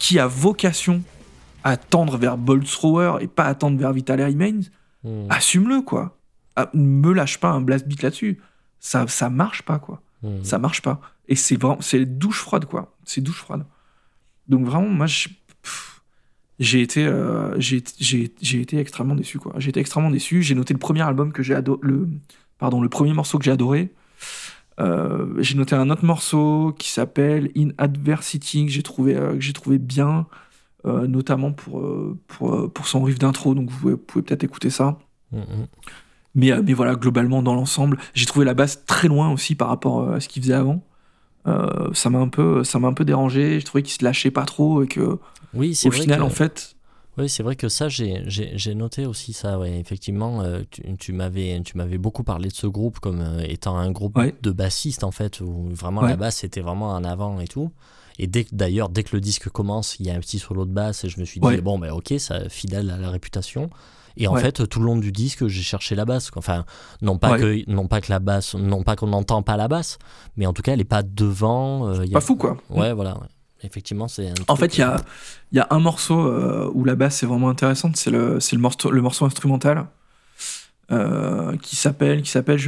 qui 0.00 0.18
a 0.18 0.26
vocation 0.26 1.04
à 1.62 1.76
tendre 1.76 2.16
vers 2.18 2.36
Bolt 2.36 2.66
Thrower 2.66 3.18
et 3.20 3.28
pas 3.28 3.44
à 3.44 3.54
tendre 3.54 3.78
vers 3.78 3.92
Vital 3.92 4.20
Remains. 4.20 4.62
Hmm. 5.04 5.26
Assume-le, 5.30 5.82
quoi. 5.82 6.18
Ah, 6.56 6.70
me 6.74 7.12
lâche 7.12 7.38
pas 7.38 7.50
un 7.50 7.60
blast 7.60 7.86
beat 7.86 8.02
là-dessus. 8.02 8.40
Ça, 8.80 9.06
ça 9.06 9.30
marche 9.30 9.62
pas, 9.62 9.78
quoi. 9.78 10.02
Hmm. 10.24 10.42
Ça 10.42 10.58
marche 10.58 10.82
pas. 10.82 11.00
Et 11.28 11.36
c'est 11.36 11.54
vraiment, 11.54 11.80
c'est 11.80 12.04
douche 12.04 12.40
froide, 12.40 12.64
quoi. 12.64 12.96
C'est 13.04 13.20
douche 13.20 13.38
froide. 13.38 13.64
Donc 14.48 14.66
vraiment, 14.66 14.88
moi, 14.88 15.06
j'ai 16.58 16.80
été, 16.82 17.06
euh, 17.06 17.54
j'ai 17.60 18.60
été 18.60 18.78
extrêmement 18.78 19.14
déçu, 19.14 19.38
quoi. 19.38 19.54
J'ai 19.58 19.68
été 19.68 19.78
extrêmement 19.78 20.10
déçu. 20.10 20.42
J'ai 20.42 20.56
noté 20.56 20.74
le 20.74 20.80
premier 20.80 21.02
album 21.02 21.32
que 21.32 21.44
j'ai 21.44 21.54
adoré, 21.54 21.78
le, 21.82 22.08
pardon, 22.58 22.82
le 22.82 22.88
premier 22.88 23.12
morceau 23.12 23.38
que 23.38 23.44
j'ai 23.44 23.52
adoré. 23.52 23.92
Euh, 24.80 25.26
j'ai 25.38 25.54
noté 25.56 25.74
un 25.74 25.90
autre 25.90 26.04
morceau 26.04 26.74
qui 26.78 26.90
s'appelle 26.90 27.50
In 27.56 27.68
Adversity 27.78 28.66
que 28.66 28.72
j'ai 28.72 28.82
trouvé, 28.82 29.16
euh, 29.16 29.34
que 29.34 29.40
j'ai 29.40 29.52
trouvé 29.52 29.78
bien, 29.78 30.26
euh, 30.84 31.06
notamment 31.06 31.52
pour, 31.52 31.82
pour, 32.26 32.72
pour, 32.72 32.86
son 32.86 33.02
riff 33.04 33.18
d'intro, 33.18 33.54
donc 33.54 33.70
vous 33.70 33.96
pouvez, 33.96 34.22
peut-être 34.24 34.44
écouter 34.44 34.70
ça. 34.70 34.98
Mm-hmm. 35.32 35.66
Mais, 36.34 36.62
mais 36.62 36.72
voilà, 36.72 36.96
globalement, 36.96 37.42
dans 37.42 37.54
l'ensemble, 37.54 37.98
j'ai 38.14 38.26
trouvé 38.26 38.44
la 38.44 38.54
basse 38.54 38.84
très 38.84 39.06
loin 39.06 39.30
aussi 39.30 39.54
par 39.54 39.68
rapport 39.68 40.10
à 40.10 40.20
ce 40.20 40.28
qu'il 40.28 40.42
faisait 40.42 40.54
avant. 40.54 40.82
ça 41.92 42.10
m'a 42.10 42.18
un 42.18 42.28
peu 42.28 42.64
ça 42.64 42.78
m'a 42.80 42.88
un 42.88 42.94
peu 42.94 43.04
dérangé 43.04 43.60
j'ai 43.60 43.64
trouvé 43.64 43.82
qu'il 43.82 43.92
se 43.92 44.02
lâchait 44.02 44.30
pas 44.30 44.44
trop 44.44 44.82
et 44.82 44.86
que 44.86 45.18
oui, 45.52 45.78
au 45.84 45.90
final 45.90 46.22
en 46.22 46.30
fait 46.30 46.74
oui, 47.18 47.28
c'est 47.28 47.42
vrai 47.42 47.56
que 47.56 47.68
ça, 47.68 47.88
j'ai 47.88 48.74
noté 48.74 49.06
aussi 49.06 49.32
ça. 49.32 49.58
Ouais. 49.58 49.78
Effectivement, 49.78 50.42
euh, 50.42 50.62
tu, 50.70 50.82
tu 50.98 51.12
m'avais 51.12 51.98
beaucoup 51.98 52.24
parlé 52.24 52.48
de 52.48 52.54
ce 52.54 52.66
groupe 52.66 52.98
comme 53.00 53.20
euh, 53.20 53.44
étant 53.46 53.76
un 53.76 53.90
groupe 53.90 54.18
de 54.42 54.50
bassistes, 54.50 55.04
en 55.04 55.10
fait, 55.10 55.40
où 55.40 55.68
vraiment 55.70 56.02
la 56.02 56.16
basse 56.16 56.44
était 56.44 56.60
vraiment 56.60 56.90
en 56.90 57.04
avant 57.04 57.40
et 57.40 57.46
tout. 57.48 57.70
Et 58.18 58.28
d'ailleurs, 58.28 58.90
dès 58.90 59.02
que 59.02 59.16
le 59.16 59.20
disque 59.20 59.48
commence, 59.48 59.96
il 59.98 60.06
y 60.06 60.10
a 60.10 60.14
un 60.14 60.20
petit 60.20 60.38
solo 60.38 60.64
de 60.64 60.70
basse 60.70 61.04
et 61.04 61.08
je 61.08 61.18
me 61.18 61.24
suis 61.24 61.40
dit, 61.40 61.56
bon, 61.62 61.78
ben 61.78 61.90
ok, 61.90 62.14
ça 62.18 62.48
fidèle 62.48 62.90
à 62.90 62.96
la 62.96 63.10
réputation. 63.10 63.70
Et 64.16 64.28
en 64.28 64.36
fait, 64.36 64.68
tout 64.68 64.78
le 64.78 64.86
long 64.86 64.96
du 64.96 65.10
disque, 65.10 65.46
j'ai 65.48 65.62
cherché 65.62 65.94
la 65.94 66.04
basse. 66.04 66.30
Enfin, 66.36 66.64
non 67.02 67.18
pas, 67.18 67.36
que, 67.36 67.70
non 67.70 67.88
pas 67.88 68.00
que 68.00 68.10
la 68.10 68.20
basse, 68.20 68.54
non 68.54 68.82
pas 68.84 68.94
qu'on 68.96 69.08
n'entend 69.08 69.42
pas 69.42 69.56
la 69.56 69.66
basse, 69.66 69.98
mais 70.36 70.46
en 70.46 70.52
tout 70.52 70.62
cas, 70.62 70.72
elle 70.72 70.78
n'est 70.78 70.84
pas 70.84 71.02
devant. 71.02 71.88
Euh, 71.88 72.06
pas 72.12 72.20
fou, 72.20 72.36
quoi. 72.36 72.56
Ouais, 72.70 72.92
voilà. 72.92 73.18
Effectivement, 73.64 74.08
c'est. 74.08 74.32
En 74.48 74.56
fait, 74.56 74.76
il 74.78 74.80
y 74.80 74.84
a, 74.84 74.96
y 75.52 75.58
a 75.58 75.66
un 75.70 75.80
morceau 75.80 76.30
où 76.72 76.84
la 76.84 76.94
basse 76.94 77.22
est 77.22 77.26
vraiment 77.26 77.48
intéressante, 77.48 77.96
c'est 77.96 78.10
le, 78.10 78.38
le, 78.38 78.58
morceau, 78.58 78.90
le 78.90 79.02
morceau 79.02 79.24
instrumental. 79.24 79.86
qui 81.62 81.76
s'appelle 81.76 82.22
qui 82.22 82.30
s'appelle 82.30 82.60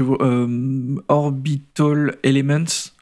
Orbital 1.08 2.16
Elements 2.22 2.92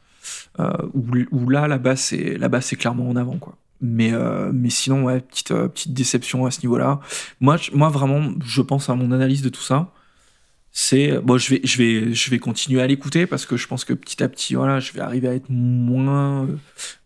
où, 0.59 1.05
où, 1.31 1.49
là 1.51 1.69
la 1.69 1.79
basse 1.79 2.13
est 2.13 2.37
la 2.39 2.49
basse 2.49 2.73
est 2.73 2.77
clairement 2.77 3.09
en 3.09 3.17
avant 3.17 3.39
quoi 3.39 3.57
mais, 3.85 4.13
euh, 4.13 4.51
mais 4.53 4.71
sinon, 4.71 5.05
ouais, 5.05 5.21
petite, 5.21 5.51
euh, 5.51 5.69
petite 5.69 5.93
déception 5.93 6.47
à 6.47 6.51
ce 6.51 6.63
niveau-là. 6.63 7.01
Moi, 7.41 7.57
moi, 7.73 7.91
vraiment, 7.91 8.33
je 8.45 8.63
pense 8.63 8.89
à 8.89 8.95
mon 8.95 9.13
analyse 9.13 9.43
de 9.43 9.51
tout 9.51 9.61
ça. 9.61 9.91
C'est 10.77 11.20
bon, 11.20 11.39
je 11.39 11.51
vais, 11.51 11.61
je 11.62 11.79
vais, 11.79 12.12
je 12.12 12.31
vais 12.31 12.41
continuer 12.41 12.83
à 12.83 12.89
l'écouter 12.89 13.29
parce 13.29 13.47
que 13.47 13.57
je 13.57 13.68
pense 13.68 13.85
que 13.85 13.93
petit 13.93 14.25
à 14.25 14.29
petit, 14.29 14.57
voilà, 14.57 14.81
je 14.81 14.93
vais 14.93 15.01
arriver 15.01 15.29
à 15.29 15.35
être 15.35 15.49
moins, 15.49 16.49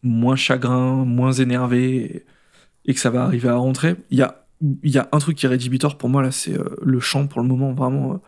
moins 0.02 0.36
chagrin, 0.36 1.04
moins 1.04 1.32
énervé 1.32 2.24
et, 2.86 2.94
que 2.94 2.98
ça 2.98 3.10
va 3.10 3.24
arriver 3.24 3.50
à 3.50 3.56
rentrer. 3.56 3.96
Il 4.08 4.16
y 4.16 4.22
a, 4.22 4.46
il 4.62 4.90
y 4.90 4.96
a 4.96 5.06
un 5.12 5.18
truc 5.18 5.36
qui 5.36 5.44
est 5.44 5.50
rédhibitoire 5.50 5.98
pour 5.98 6.08
moi 6.08 6.22
là, 6.22 6.30
c'est 6.30 6.58
euh, 6.58 6.64
le 6.80 6.98
chant 6.98 7.26
pour 7.26 7.42
le 7.42 7.46
moment 7.46 7.74
vraiment. 7.74 8.22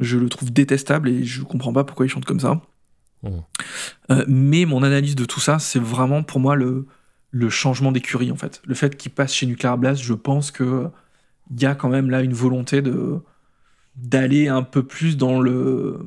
je 0.00 0.18
le 0.18 0.28
trouve 0.28 0.52
détestable 0.52 1.08
et 1.08 1.24
je 1.24 1.44
comprends 1.44 1.72
pas 1.72 1.84
pourquoi 1.84 2.04
il 2.04 2.08
chante 2.08 2.24
comme 2.24 2.40
ça. 2.40 2.60
Mmh. 3.22 4.24
mais 4.26 4.64
mon 4.64 4.82
analyse 4.82 5.14
de 5.14 5.24
tout 5.24 5.38
ça, 5.38 5.60
c'est 5.60 5.78
vraiment 5.78 6.24
pour 6.24 6.40
moi 6.40 6.56
le, 6.56 6.88
le 7.30 7.48
changement 7.50 7.92
d'écurie 7.92 8.32
en 8.32 8.36
fait. 8.36 8.60
Le 8.66 8.74
fait 8.74 8.96
qu'il 8.96 9.12
passe 9.12 9.32
chez 9.32 9.46
Nuclear 9.46 9.78
Blast, 9.78 10.02
je 10.02 10.14
pense 10.14 10.50
que 10.50 10.88
il 11.52 11.62
y 11.62 11.66
a 11.66 11.76
quand 11.76 11.88
même 11.88 12.10
là 12.10 12.22
une 12.22 12.32
volonté 12.32 12.82
de 12.82 13.22
d'aller 13.96 14.48
un 14.48 14.62
peu 14.62 14.82
plus 14.82 15.16
dans 15.16 15.40
le 15.40 16.04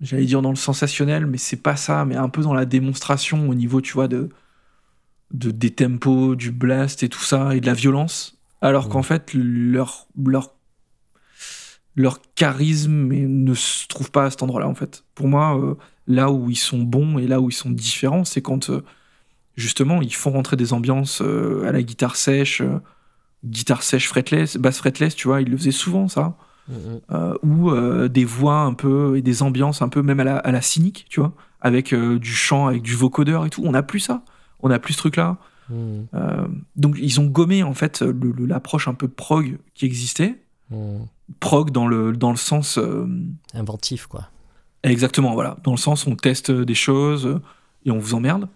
j'allais 0.00 0.24
dire 0.24 0.42
dans 0.42 0.50
le 0.50 0.56
sensationnel 0.56 1.26
mais 1.26 1.38
c'est 1.38 1.56
pas 1.62 1.76
ça 1.76 2.04
mais 2.04 2.16
un 2.16 2.28
peu 2.28 2.42
dans 2.42 2.54
la 2.54 2.64
démonstration 2.64 3.48
au 3.48 3.54
niveau 3.54 3.80
tu 3.80 3.92
vois 3.92 4.08
de 4.08 4.28
de 5.32 5.50
des 5.50 5.70
tempos 5.70 6.34
du 6.34 6.50
blast 6.50 7.02
et 7.02 7.08
tout 7.08 7.22
ça 7.22 7.54
et 7.54 7.60
de 7.60 7.66
la 7.66 7.74
violence 7.74 8.38
alors 8.60 8.88
qu'en 8.88 9.02
fait 9.02 9.34
leur 9.34 10.06
leur 10.16 10.54
leur 11.98 12.20
charisme 12.36 13.08
ne 13.12 13.54
se 13.54 13.86
trouve 13.88 14.10
pas 14.10 14.26
à 14.26 14.30
cet 14.30 14.42
endroit-là 14.42 14.68
en 14.68 14.74
fait. 14.74 15.04
Pour 15.16 15.26
moi, 15.26 15.58
euh, 15.58 15.74
là 16.06 16.30
où 16.30 16.48
ils 16.48 16.56
sont 16.56 16.78
bons 16.78 17.18
et 17.18 17.26
là 17.26 17.40
où 17.40 17.50
ils 17.50 17.54
sont 17.54 17.70
différents, 17.70 18.24
c'est 18.24 18.40
quand 18.40 18.70
euh, 18.70 18.84
justement, 19.56 20.00
ils 20.00 20.14
font 20.14 20.30
rentrer 20.30 20.56
des 20.56 20.72
ambiances 20.72 21.20
euh, 21.22 21.66
à 21.66 21.72
la 21.72 21.82
guitare 21.82 22.14
sèche, 22.14 22.62
guitare 23.44 23.82
sèche 23.82 24.06
fretless, 24.08 24.56
basse 24.56 24.78
fretless, 24.78 25.16
tu 25.16 25.26
vois, 25.26 25.42
ils 25.42 25.50
le 25.50 25.56
faisaient 25.56 25.72
souvent 25.72 26.06
ça. 26.06 26.36
Euh, 26.70 27.34
ou 27.42 27.70
des 28.08 28.24
voix 28.24 28.60
un 28.60 28.74
peu 28.74 29.16
et 29.16 29.22
des 29.22 29.42
ambiances 29.42 29.80
un 29.80 29.88
peu 29.88 30.02
même 30.02 30.20
à 30.20 30.52
la, 30.52 30.62
cynique, 30.62 31.06
tu 31.08 31.20
vois, 31.20 31.32
avec 31.60 31.94
du 31.94 32.32
chant, 32.32 32.66
avec 32.66 32.82
du 32.82 32.94
vocodeur 32.94 33.46
et 33.46 33.50
tout. 33.50 33.62
On 33.64 33.72
n'a 33.72 33.82
plus 33.82 34.00
ça, 34.00 34.22
on 34.60 34.68
n'a 34.68 34.78
plus 34.78 34.94
ce 34.94 34.98
truc-là. 34.98 35.38
Mm. 35.70 36.04
donc 36.76 36.96
ils 36.98 37.20
ont 37.20 37.26
gommé 37.26 37.62
en 37.62 37.74
fait 37.74 38.02
l'approche 38.02 38.88
un 38.88 38.94
peu 38.94 39.08
prog 39.08 39.58
qui 39.74 39.86
existait. 39.86 40.38
Mm. 40.70 41.04
Prog 41.40 41.70
dans 41.70 41.86
le, 41.86 42.12
dans 42.12 42.30
le 42.30 42.36
sens. 42.36 42.78
Inventif, 43.54 44.06
quoi. 44.06 44.28
Exactement, 44.82 45.32
voilà. 45.32 45.56
Dans 45.64 45.72
le 45.72 45.78
sens 45.78 46.06
où 46.06 46.10
on 46.10 46.16
teste 46.16 46.50
des 46.50 46.74
choses 46.74 47.40
et 47.84 47.90
on 47.90 47.98
vous 47.98 48.14
emmerde 48.14 48.48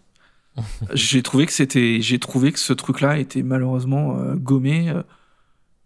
j'ai 0.94 1.22
trouvé 1.22 1.46
que 1.46 1.52
c'était, 1.52 2.00
j'ai 2.00 2.18
trouvé 2.18 2.52
que 2.52 2.58
ce 2.58 2.72
truc-là 2.72 3.18
était 3.18 3.42
malheureusement 3.42 4.18
euh, 4.18 4.34
gommé 4.34 4.90
euh, 4.90 5.02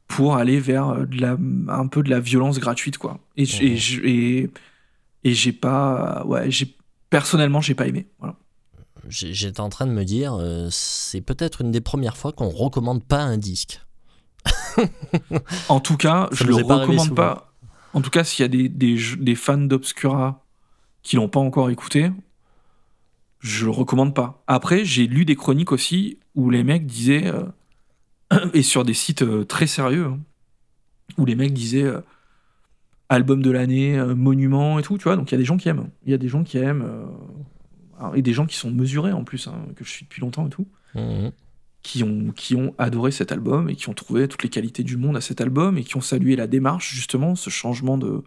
pour 0.09 0.36
aller 0.36 0.61
vers 0.61 0.88
euh, 0.88 1.07
de 1.07 1.20
la, 1.20 1.36
un 1.68 1.86
peu 1.86 2.02
de 2.02 2.11
la 2.11 2.20
violence 2.20 2.59
gratuite, 2.59 2.98
quoi. 2.98 3.18
Et, 3.36 3.44
et, 3.61 4.50
et, 5.24 5.34
j'ai 5.34 5.52
pas, 5.52 6.24
ouais, 6.26 6.50
j'ai 6.50 6.76
personnellement, 7.11 7.61
j'ai 7.61 7.74
pas 7.74 7.86
aimé. 7.86 8.07
Voilà. 8.18 8.36
J'étais 9.09 9.61
en 9.61 9.68
train 9.68 9.86
de 9.86 9.92
me 9.92 10.04
dire, 10.04 10.36
c'est 10.70 11.20
peut-être 11.20 11.61
une 11.61 11.70
des 11.70 11.80
premières 11.80 12.16
fois 12.16 12.32
qu'on 12.32 12.48
recommande 12.48 13.04
pas 13.04 13.20
un 13.20 13.38
disque. 13.38 13.80
en 15.68 15.78
tout 15.78 15.96
cas, 15.96 16.28
je 16.32 16.44
le 16.44 16.57
recommande 16.57 17.14
pas. 17.14 17.52
En 17.94 18.00
tout 18.00 18.11
cas, 18.11 18.24
s'il 18.24 18.42
y 18.42 18.46
a 18.46 18.48
des, 18.48 18.68
des, 18.68 18.98
des 19.18 19.34
fans 19.34 19.59
d'Obscura 19.59 20.44
qui 21.02 21.16
l'ont 21.16 21.28
pas 21.28 21.40
encore 21.40 21.70
écouté, 21.70 22.11
je 23.40 23.64
le 23.64 23.70
recommande 23.70 24.14
pas. 24.14 24.42
Après, 24.46 24.84
j'ai 24.84 25.07
lu 25.07 25.24
des 25.24 25.36
chroniques 25.36 25.72
aussi 25.72 26.18
où 26.34 26.50
les 26.50 26.64
mecs 26.64 26.86
disaient, 26.86 27.28
euh, 27.28 27.44
et 28.55 28.62
sur 28.62 28.85
des 28.85 28.95
sites 28.95 29.22
euh, 29.22 29.45
très 29.45 29.66
sérieux, 29.66 30.07
hein, 30.07 30.18
où 31.18 31.24
les 31.24 31.35
mecs 31.35 31.53
disaient 31.53 31.85
euh, 31.85 32.01
album 33.09 33.43
de 33.43 33.51
l'année, 33.51 33.97
monument 34.14 34.79
et 34.79 34.83
tout, 34.83 34.99
tu 34.99 35.05
vois. 35.05 35.16
Donc 35.16 35.31
il 35.31 35.35
y 35.35 35.37
a 35.37 35.39
des 35.39 35.45
gens 35.45 35.57
qui 35.57 35.68
aiment. 35.68 35.89
Il 36.05 36.11
y 36.11 36.14
a 36.14 36.18
des 36.18 36.29
gens 36.29 36.43
qui 36.43 36.59
aiment. 36.59 36.85
et 38.14 38.22
des 38.22 38.33
gens 38.33 38.47
qui 38.47 38.57
sont 38.57 38.70
mesurés 38.70 39.12
en 39.12 39.22
plus, 39.22 39.47
hein, 39.47 39.55
que 39.77 39.85
je 39.85 39.91
suis 39.91 40.05
depuis 40.05 40.20
longtemps 40.20 40.47
et 40.47 40.51
tout. 40.51 40.66
Mmh. 40.95 41.29
Qui 41.83 42.03
ont, 42.03 42.33
qui 42.35 42.57
ont 42.57 42.74
adoré 42.79 43.12
cet 43.12 43.31
album 43.31 43.70
et 43.70 43.77
qui 43.77 43.89
ont 43.89 43.95
trouvé 43.95 44.27
toutes 44.27 44.43
les 44.43 44.49
qualités 44.49 44.83
du 44.83 44.97
monde 44.97 45.16
à 45.16 45.20
cet 45.20 45.41
album 45.41 45.79
et 45.79 45.85
qui 45.85 45.97
ont 45.97 46.01
salué 46.01 46.35
la 46.35 46.49
démarche, 46.49 46.93
justement, 46.93 47.37
ce 47.37 47.49
changement 47.49 47.97
de, 47.97 48.24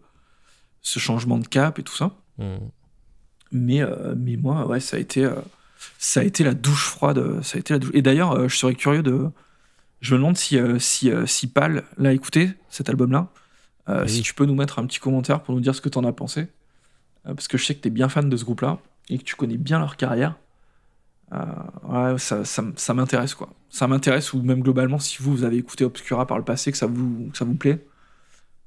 ce 0.82 1.00
changement 1.00 1.38
de 1.38 1.46
cap 1.46 1.78
et 1.78 1.84
tout 1.84 1.96
ça. 1.96 2.16
Mmh. 2.38 2.56
Mais, 3.52 3.82
euh, 3.82 4.14
mais 4.18 4.36
moi, 4.36 4.68
ouais, 4.68 4.80
ça 4.80 4.98
a 4.98 5.00
été, 5.00 5.26
euh, 5.26 5.36
ça 5.98 6.20
a 6.20 6.24
été 6.24 6.44
la 6.44 6.54
douche 6.54 6.86
froide. 6.86 7.42
Ça 7.42 7.58
a 7.58 7.60
été 7.60 7.74
la 7.74 7.80
douche. 7.80 7.92
Et 7.94 8.02
d'ailleurs, 8.02 8.34
euh, 8.34 8.48
je 8.48 8.56
serais 8.56 8.76
curieux 8.76 9.04
de. 9.04 9.30
Je 10.02 10.14
me 10.14 10.20
demande 10.20 10.38
si, 10.38 10.58
si, 10.80 11.12
si 11.26 11.48
Pal 11.48 11.84
l'a 11.98 12.14
écouté, 12.14 12.52
cet 12.70 12.90
album-là. 12.90 13.28
Si 14.06 14.22
tu 14.22 14.34
peux 14.34 14.46
nous 14.46 14.56
mettre 14.56 14.80
un 14.80 14.86
petit 14.86 15.00
commentaire 15.00 15.42
pour 15.42 15.56
nous 15.56 15.62
dire 15.62 15.74
ce 15.74 15.82
que 15.82 15.90
tu 15.90 15.98
en 15.98 16.04
as 16.04 16.14
pensé. 16.14 16.48
parce 17.24 17.48
que 17.48 17.58
je 17.58 17.66
sais 17.66 17.76
que 17.76 17.82
tu 17.82 17.88
es 17.88 17.92
bien 17.92 18.08
fan 18.08 18.30
de 18.30 18.38
ce 18.38 18.46
groupe-là 18.46 18.78
et 19.10 19.18
que 19.18 19.24
tu 19.24 19.36
connais 19.36 19.58
bien 19.58 19.80
leur 19.80 19.98
carrière. 19.98 20.36
ouais, 21.32 22.18
ça, 22.18 22.46
ça, 22.46 22.64
ça 22.76 22.94
m'intéresse, 22.94 23.34
quoi. 23.34 23.50
Ça 23.70 23.88
m'intéresse, 23.88 24.34
ou 24.34 24.42
même 24.42 24.62
globalement, 24.62 25.00
si 25.00 25.18
vous, 25.22 25.32
vous 25.32 25.44
avez 25.44 25.58
écouté 25.58 25.86
Obscura 25.86 26.26
par 26.28 26.38
le 26.38 26.44
passé, 26.44 26.72
que 26.72 26.78
ça 26.78 26.88
vous, 26.88 27.30
que 27.32 27.38
ça 27.38 27.46
vous 27.46 27.56
plaît, 27.56 27.84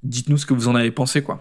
dites-nous 0.03 0.37
ce 0.37 0.47
que 0.47 0.55
vous 0.55 0.69
en 0.69 0.75
avez 0.75 0.91
pensé, 0.91 1.23
quoi. 1.23 1.41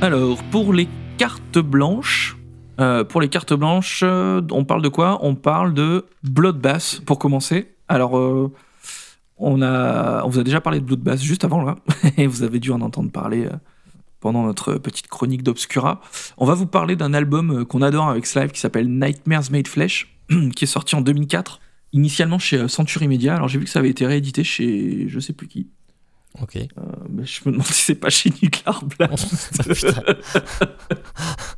Alors, 0.00 0.42
pour 0.44 0.72
les 0.72 0.88
cartes 1.18 1.58
blanches, 1.58 2.37
euh, 2.80 3.04
pour 3.04 3.20
les 3.20 3.28
cartes 3.28 3.52
blanches, 3.54 4.02
euh, 4.04 4.40
on 4.50 4.64
parle 4.64 4.82
de 4.82 4.88
quoi? 4.88 5.18
On 5.22 5.34
parle 5.34 5.74
de 5.74 6.06
Bloodbath 6.22 7.00
pour 7.04 7.18
commencer. 7.18 7.74
Alors, 7.88 8.16
euh, 8.16 8.52
on, 9.36 9.62
a, 9.62 10.22
on 10.24 10.28
vous 10.28 10.38
a 10.38 10.44
déjà 10.44 10.60
parlé 10.60 10.80
de 10.80 10.84
Bloodbath 10.84 11.20
juste 11.20 11.44
avant 11.44 11.62
là, 11.62 11.76
et 12.16 12.26
vous 12.26 12.42
avez 12.42 12.60
dû 12.60 12.70
en 12.70 12.80
entendre 12.80 13.10
parler 13.10 13.48
pendant 14.20 14.44
notre 14.44 14.74
petite 14.74 15.08
chronique 15.08 15.42
d'Obscura. 15.42 16.00
On 16.36 16.46
va 16.46 16.54
vous 16.54 16.66
parler 16.66 16.94
d'un 16.96 17.14
album 17.14 17.64
qu'on 17.64 17.82
adore 17.82 18.08
avec 18.08 18.26
Slive 18.26 18.50
qui 18.50 18.60
s'appelle 18.60 18.88
Nightmares 18.88 19.50
Made 19.50 19.68
Flesh, 19.68 20.16
qui 20.54 20.64
est 20.64 20.68
sorti 20.68 20.94
en 20.94 21.00
2004, 21.00 21.60
initialement 21.92 22.38
chez 22.38 22.68
Century 22.68 23.08
Media. 23.08 23.34
Alors, 23.34 23.48
j'ai 23.48 23.58
vu 23.58 23.64
que 23.64 23.70
ça 23.70 23.80
avait 23.80 23.90
été 23.90 24.06
réédité 24.06 24.44
chez 24.44 25.08
je 25.08 25.18
sais 25.18 25.32
plus 25.32 25.48
qui. 25.48 25.68
Ok. 26.40 26.56
Euh, 26.56 26.82
mais 27.10 27.24
je 27.24 27.40
me 27.46 27.52
demande 27.52 27.66
si 27.66 27.82
c'est 27.82 27.94
pas 27.94 28.10
chez 28.10 28.30
Nuclear 28.42 28.84
Blast. 28.84 29.62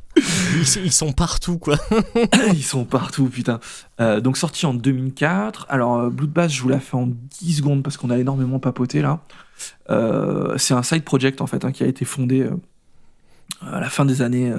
ils, 0.17 0.91
sont 0.91 1.13
partout, 1.13 1.57
quoi. 1.57 1.77
ils 2.53 2.63
sont 2.63 2.85
partout, 2.85 3.25
putain. 3.25 3.59
Euh, 3.99 4.19
donc 4.19 4.37
sorti 4.37 4.65
en 4.65 4.73
2004. 4.73 5.67
Alors 5.69 5.97
euh, 5.97 6.09
Bloodbath, 6.09 6.51
je 6.51 6.61
vous 6.61 6.69
la 6.69 6.79
fais 6.79 6.97
en 6.97 7.07
10 7.07 7.57
secondes 7.57 7.83
parce 7.83 7.97
qu'on 7.97 8.09
a 8.09 8.17
énormément 8.17 8.59
papoté 8.59 9.01
là. 9.01 9.19
c'est 10.57 10.73
un 10.73 10.83
side 10.83 11.03
project 11.03 11.41
en 11.41 11.47
fait 11.47 11.65
hein, 11.65 11.71
qui 11.71 11.83
a 11.83 11.87
été 11.87 12.05
fondé 12.05 12.49
à 13.61 13.79
la 13.79 13.89
fin 13.89 14.05
des 14.05 14.21
années 14.21 14.51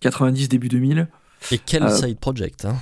90, 0.00 0.48
début 0.48 0.68
2000. 0.68 1.08
Et 1.50 1.58
quel 1.58 1.90
side 1.90 2.18
project 2.18 2.64
hein? 2.64 2.76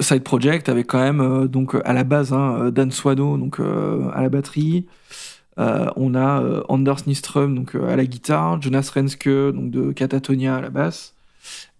Side 0.00 0.22
project 0.22 0.68
avec 0.68 0.86
quand 0.86 1.00
même 1.00 1.48
donc 1.48 1.76
à 1.84 1.92
la 1.92 2.04
base 2.04 2.32
hein, 2.32 2.70
Dan 2.70 2.90
Swano 2.90 3.36
donc 3.36 3.60
à 3.60 4.22
la 4.22 4.28
batterie. 4.28 4.86
Euh, 5.58 5.90
on 5.96 6.14
a 6.14 6.40
euh, 6.42 6.62
Anders 6.68 7.06
Nystrom 7.06 7.54
donc, 7.54 7.74
euh, 7.74 7.92
à 7.92 7.96
la 7.96 8.06
guitare, 8.06 8.62
Jonas 8.62 8.90
Renske 8.94 9.28
donc, 9.28 9.70
de 9.70 9.92
Catatonia 9.92 10.56
à 10.56 10.60
la 10.60 10.70
basse, 10.70 11.14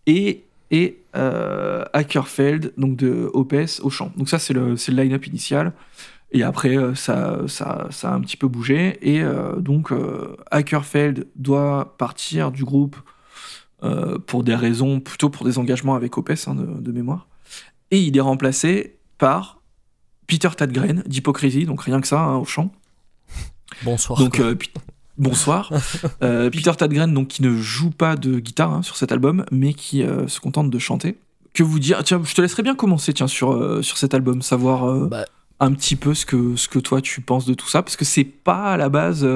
et, 0.08 0.44
et 0.72 0.98
Ackerfeld 1.92 2.72
donc, 2.76 2.96
de 2.96 3.30
Opes 3.32 3.54
au 3.82 3.90
chant. 3.90 4.12
Donc 4.16 4.28
ça, 4.28 4.40
c'est 4.40 4.54
le, 4.54 4.74
le 4.74 5.02
line-up 5.02 5.26
initial. 5.26 5.72
Et 6.32 6.42
après, 6.42 6.76
ça, 6.94 7.38
ça, 7.46 7.86
ça, 7.90 8.10
a 8.10 8.14
un 8.14 8.20
petit 8.20 8.36
peu 8.36 8.48
bougé. 8.48 8.98
Et 9.00 9.22
donc, 9.58 9.92
Ackerfeld 10.50 11.26
doit 11.36 11.94
partir 11.96 12.52
du 12.52 12.64
groupe 12.64 12.96
pour 14.26 14.44
des 14.44 14.54
raisons, 14.54 15.00
plutôt 15.00 15.30
pour 15.30 15.46
des 15.46 15.58
engagements 15.58 15.94
avec 15.94 16.18
Opes 16.18 16.32
hein, 16.46 16.54
de, 16.54 16.92
mémoire. 16.92 17.28
Et 17.90 18.00
il 18.00 18.16
est 18.16 18.20
remplacé 18.20 18.98
par 19.16 19.58
Peter 20.26 20.50
Tadgren 20.56 21.02
d'Hypocrisie, 21.06 21.64
donc 21.64 21.82
rien 21.82 22.00
que 22.00 22.06
ça, 22.06 22.20
hein, 22.20 22.36
au 22.36 22.44
chant. 22.44 22.70
Bonsoir. 23.82 24.18
Donc, 24.18 24.40
euh, 24.40 24.54
bonsoir. 25.18 25.72
Euh, 26.22 26.50
Peter 26.50 26.72
Tadgren, 26.76 27.12
donc, 27.12 27.28
qui 27.28 27.42
ne 27.42 27.54
joue 27.54 27.90
pas 27.90 28.16
de 28.16 28.40
guitare 28.40 28.72
hein, 28.72 28.82
sur 28.82 28.96
cet 28.96 29.12
album, 29.12 29.44
mais 29.52 29.72
qui 29.72 30.02
euh, 30.02 30.26
se 30.26 30.40
contente 30.40 30.70
de 30.70 30.78
chanter. 30.78 31.16
Que 31.54 31.62
vous 31.62 31.78
dire 31.78 32.02
Tiens, 32.02 32.20
je 32.24 32.34
te 32.34 32.40
laisserai 32.40 32.62
bien 32.62 32.74
commencer 32.74 33.12
tiens, 33.12 33.28
sur, 33.28 33.82
sur 33.84 33.98
cet 33.98 34.14
album, 34.14 34.42
savoir 34.42 35.08
bah. 35.08 35.24
un 35.60 35.72
petit 35.72 35.96
peu 35.96 36.14
ce 36.14 36.26
que, 36.26 36.56
ce 36.56 36.68
que 36.68 36.78
toi 36.78 37.00
tu 37.00 37.20
penses 37.20 37.46
de 37.46 37.54
tout 37.54 37.68
ça, 37.68 37.82
parce 37.82 37.96
que 37.96 38.04
c'est 38.04 38.24
pas 38.24 38.72
à 38.72 38.76
la 38.76 38.88
base. 38.88 39.26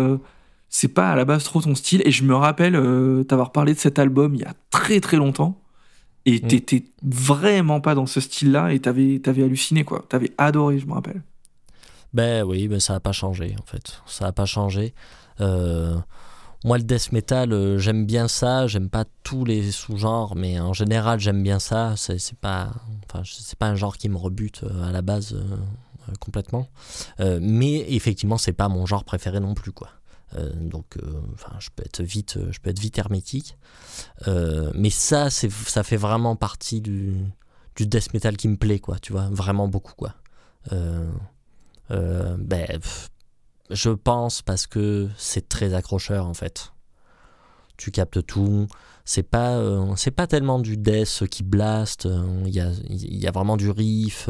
c'est 0.68 0.88
pas 0.88 1.10
à 1.10 1.16
la 1.16 1.24
base 1.24 1.44
trop 1.44 1.60
ton 1.60 1.74
style. 1.74 2.02
Et 2.04 2.10
je 2.10 2.24
me 2.24 2.34
rappelle 2.34 2.74
euh, 2.76 3.22
t'avoir 3.24 3.52
parlé 3.52 3.74
de 3.74 3.78
cet 3.78 3.98
album 3.98 4.34
il 4.34 4.40
y 4.40 4.44
a 4.44 4.54
très 4.70 5.00
très 5.00 5.16
longtemps. 5.16 5.60
Et 6.24 6.36
Mm. 6.40 6.46
t'étais 6.48 6.84
vraiment 7.02 7.80
pas 7.80 7.94
dans 7.94 8.06
ce 8.06 8.20
style-là 8.20 8.72
et 8.72 8.78
t'avais 8.80 9.20
avais 9.26 9.42
halluciné, 9.44 9.84
quoi. 9.84 10.04
T'avais 10.08 10.32
adoré, 10.38 10.78
je 10.78 10.86
me 10.86 10.92
rappelle. 10.92 11.22
Ben 12.14 12.44
oui, 12.44 12.68
ben 12.68 12.78
ça 12.78 12.92
n'a 12.92 13.00
pas 13.00 13.12
changé 13.12 13.54
en 13.60 13.64
fait. 13.66 14.00
Ça 14.06 14.26
n'a 14.26 14.32
pas 14.32 14.44
changé. 14.46 14.94
Euh, 15.40 15.96
moi, 16.64 16.78
le 16.78 16.84
death 16.84 17.12
metal, 17.12 17.52
euh, 17.52 17.78
j'aime 17.78 18.06
bien 18.06 18.28
ça. 18.28 18.66
J'aime 18.66 18.88
pas 18.88 19.04
tous 19.22 19.44
les 19.44 19.72
sous-genres, 19.72 20.36
mais 20.36 20.60
en 20.60 20.72
général, 20.72 21.18
j'aime 21.20 21.42
bien 21.42 21.58
ça. 21.58 21.94
C'est 21.96 22.38
pas, 22.38 22.72
enfin, 23.08 23.22
c'est 23.24 23.58
pas 23.58 23.66
un 23.66 23.74
genre 23.74 23.96
qui 23.96 24.08
me 24.08 24.16
rebute 24.16 24.62
euh, 24.64 24.88
à 24.88 24.92
la 24.92 25.02
base 25.02 25.36
complètement. 26.20 26.68
Mais 27.18 27.84
effectivement, 27.92 28.36
c'est 28.36 28.52
pas 28.52 28.68
mon 28.68 28.86
genre 28.86 29.04
préféré 29.04 29.40
non 29.40 29.54
plus, 29.54 29.72
quoi. 29.72 29.88
Donc, 30.56 30.96
je 31.58 31.68
peux 31.76 31.84
être 31.84 32.02
vite, 32.02 32.38
je 32.50 32.58
peux 32.58 32.70
être 32.70 32.80
vite 32.80 32.98
hermétique. 32.98 33.56
Mais 34.26 34.90
ça, 34.90 35.30
c'est, 35.30 35.50
ça 35.50 35.84
fait 35.84 35.96
vraiment 35.96 36.34
partie 36.36 36.80
du, 36.80 37.14
du 37.76 37.86
death 37.86 38.12
metal 38.14 38.36
qui 38.36 38.48
me 38.48 38.56
plaît, 38.56 38.80
quoi. 38.80 38.98
Tu 38.98 39.12
vois, 39.12 39.28
vraiment 39.30 39.68
beaucoup, 39.68 39.94
quoi. 39.94 40.14
Ben, 41.90 42.66
je 43.72 43.90
pense 43.90 44.42
parce 44.42 44.66
que 44.66 45.08
c'est 45.16 45.48
très 45.48 45.74
accrocheur 45.74 46.26
en 46.26 46.34
fait. 46.34 46.72
Tu 47.76 47.90
captes 47.90 48.24
tout. 48.26 48.66
C'est 49.04 49.22
pas, 49.24 49.56
euh, 49.56 49.92
c'est 49.96 50.10
pas 50.12 50.26
tellement 50.28 50.60
du 50.60 50.76
death 50.76 51.26
qui 51.28 51.42
blast. 51.42 52.06
euh, 52.06 52.42
Il 52.46 52.54
y, 52.54 52.60
a, 52.60 52.70
y 52.88 53.26
a 53.26 53.30
vraiment 53.32 53.56
du 53.56 53.70
riff. 53.70 54.28